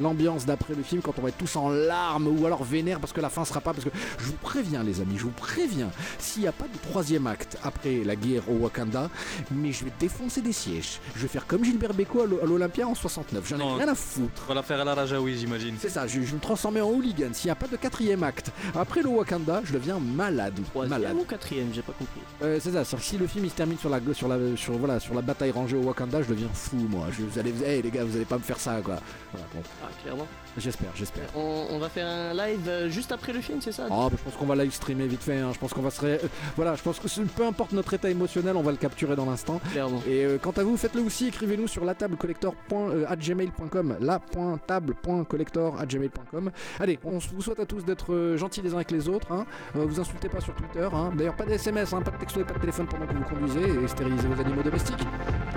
l'ambiance 0.00 0.44
d'après 0.46 0.74
le 0.74 0.82
film 0.82 1.00
quand 1.02 1.14
on 1.18 1.22
va 1.22 1.28
être 1.28 1.38
tous 1.38 1.56
en 1.56 1.68
larmes 1.68 2.26
ou 2.26 2.46
alors 2.46 2.64
vénère 2.64 3.00
parce 3.00 3.12
que 3.12 3.20
la 3.20 3.28
fin 3.30 3.44
sera 3.44 3.60
pas 3.60 3.72
parce 3.72 3.84
que 3.84 3.90
je 4.18 4.24
vous 4.24 4.32
préviens 4.34 4.82
les 4.82 5.00
amis 5.00 5.14
je 5.16 5.22
vous 5.24 5.30
préviens 5.30 5.90
s'il 6.18 6.42
n'y 6.42 6.48
a 6.48 6.52
pas 6.52 6.64
de 6.64 6.78
troisième 6.90 7.26
acte 7.26 7.56
après 7.62 8.02
la 8.04 8.16
guerre 8.16 8.42
au 8.50 8.54
Wakanda 8.54 9.10
mais 9.50 9.72
je 9.72 9.84
vais 9.84 9.92
défoncer 10.00 10.40
des 10.40 10.52
sièges 10.52 11.00
je 11.14 11.22
vais 11.22 11.28
faire 11.28 11.46
comme 11.46 11.64
Gilbert 11.64 11.94
Bécaud 11.94 12.22
à 12.22 12.26
l'O- 12.26 12.40
à 12.42 12.46
l'Olympia 12.46 12.86
en 12.88 12.94
69 12.94 13.46
j'en 13.48 13.56
ai 13.56 13.58
Non. 13.60 13.74
rien 13.76 13.88
à 13.88 13.94
foutre 13.94 14.42
On 14.46 14.48
va 14.48 14.54
la 14.54 14.62
faire 14.62 14.80
à 14.80 14.84
la 14.84 14.94
Rajaoui, 14.94 15.36
j'imagine. 15.38 15.76
c'est 15.80 15.88
ça 15.90 16.06
je, 16.06 16.14
je 16.20 16.26
vais 16.26 16.32
me 16.34 16.40
transformer 16.40 16.80
en 16.80 16.88
hooligan 16.90 17.28
s'il 17.32 17.48
n'y 17.48 17.52
a 17.52 17.56
pas 17.56 17.68
de 17.68 17.76
quatrième 17.76 18.22
acte 18.22 18.50
après 18.74 19.02
le 19.02 19.08
Wakanda 19.08 19.62
je 19.64 19.72
deviens 19.72 19.98
malade 19.98 20.54
malade 20.54 20.62
Troisième 20.72 21.18
ou 21.18 21.24
quatrième, 21.24 21.68
j'ai 21.72 21.82
pas 21.82 21.92
compris. 21.92 22.20
euh, 22.42 22.58
c'est 22.60 22.72
ça, 22.72 22.84
si 22.98 23.16
le 23.18 23.26
film 23.26 23.44
il 23.44 23.50
se 23.50 23.54
termine 23.56 23.78
sur 23.78 23.88
la, 23.88 24.00
sur 24.12 24.28
la, 24.28 24.36
sur, 24.56 24.76
voilà, 24.78 24.98
sur 25.00 25.14
la 25.14 25.22
bataille 25.22 25.50
rangée 25.50 25.76
au 25.76 25.82
Wakanda, 25.82 26.22
je 26.22 26.28
deviens 26.28 26.48
fou 26.52 26.76
moi. 26.90 27.06
Je, 27.16 27.22
vous 27.24 27.38
allez, 27.38 27.52
hey, 27.64 27.82
les 27.82 27.90
gars, 27.90 28.04
vous 28.04 28.16
allez 28.16 28.24
pas 28.24 28.38
me 28.38 28.42
faire 28.42 28.58
ça 28.58 28.80
quoi. 28.84 28.96
Voilà, 29.32 29.46
bon, 29.54 29.60
Ah, 29.84 29.88
clairement. 30.02 30.26
j'espère, 30.56 30.90
j'espère. 30.96 31.24
On, 31.36 31.66
on 31.70 31.78
va 31.78 31.88
faire 31.88 32.06
un 32.06 32.32
live 32.32 32.68
euh, 32.68 32.88
juste 32.88 33.12
après 33.12 33.32
le 33.32 33.40
film, 33.40 33.60
c'est 33.60 33.72
ça? 33.72 33.86
Oh, 33.90 34.08
bah, 34.10 34.16
je 34.18 34.22
pense 34.22 34.34
qu'on 34.34 34.46
va 34.46 34.54
live 34.56 34.72
streamer 34.72 35.06
vite 35.06 35.22
fait. 35.22 35.38
hein. 35.38 35.50
Je 35.52 35.58
pense 35.58 35.72
qu'on 35.74 35.82
va 35.82 35.90
se. 35.90 36.00
ré- 36.00 36.20
euh, 36.24 36.28
voilà, 36.56 36.74
je 36.74 36.82
pense 36.82 36.98
que 36.98 37.06
peu 37.36 37.44
importe 37.46 37.72
notre 37.72 37.92
état 37.94 38.08
émotionnel, 38.10 38.56
on 38.56 38.62
va 38.62 38.70
le 38.70 38.76
capturer 38.78 39.16
dans 39.16 39.26
l'instant. 39.26 39.60
Clairement. 39.72 40.00
Et 40.06 40.24
euh, 40.24 40.38
quant 40.38 40.52
à 40.56 40.62
vous, 40.62 40.76
faites-le 40.76 41.02
aussi. 41.02 41.28
Écrivez-nous 41.28 41.68
sur 41.68 41.84
latablecollector.gmail.com. 41.84 43.96
La.table.collector.gmail.com. 44.00 46.50
Allez, 46.80 46.98
on 47.04 47.18
vous 47.18 47.42
souhaite 47.42 47.60
à 47.60 47.66
tous 47.66 47.84
d'être 47.84 48.34
gentils 48.36 48.62
les 48.62 48.72
uns 48.72 48.76
avec 48.76 48.90
les 48.90 49.08
autres. 49.08 49.30
Hein. 49.32 49.44
Euh, 49.76 49.84
vous 49.86 50.00
insultez 50.00 50.28
pas 50.28 50.40
sur 50.40 50.54
Twitter. 50.54 50.88
Hein. 50.92 51.12
D'ailleurs, 51.16 51.36
pas 51.36 51.44
de 51.44 51.50
SMS, 51.52 51.92
hein, 51.92 52.00
pas 52.02 52.10
de 52.12 52.18
texto 52.18 52.40
et 52.40 52.44
pas 52.44 52.54
de 52.54 52.60
téléphone 52.60 52.86
pendant 52.86 53.06
que 53.06 53.14
vous 53.14 53.24
conduisez. 53.24 53.68
Et 53.84 53.88
stérilisez 53.88 54.28
vos 54.28 54.40
animaux 54.40 54.62
domestiques. 54.62 55.02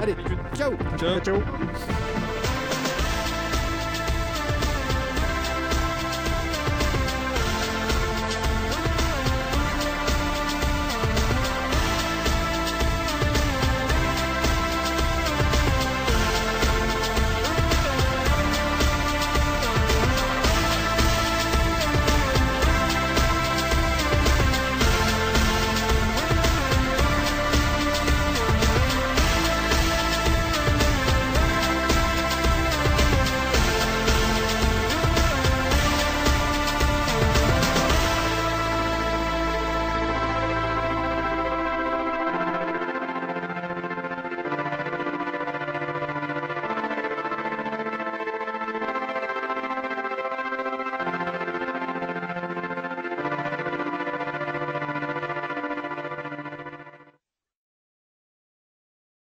Allez, 0.01 0.15
ciao 0.55 0.73
Ciao. 0.97 1.19
ciao 1.19 1.37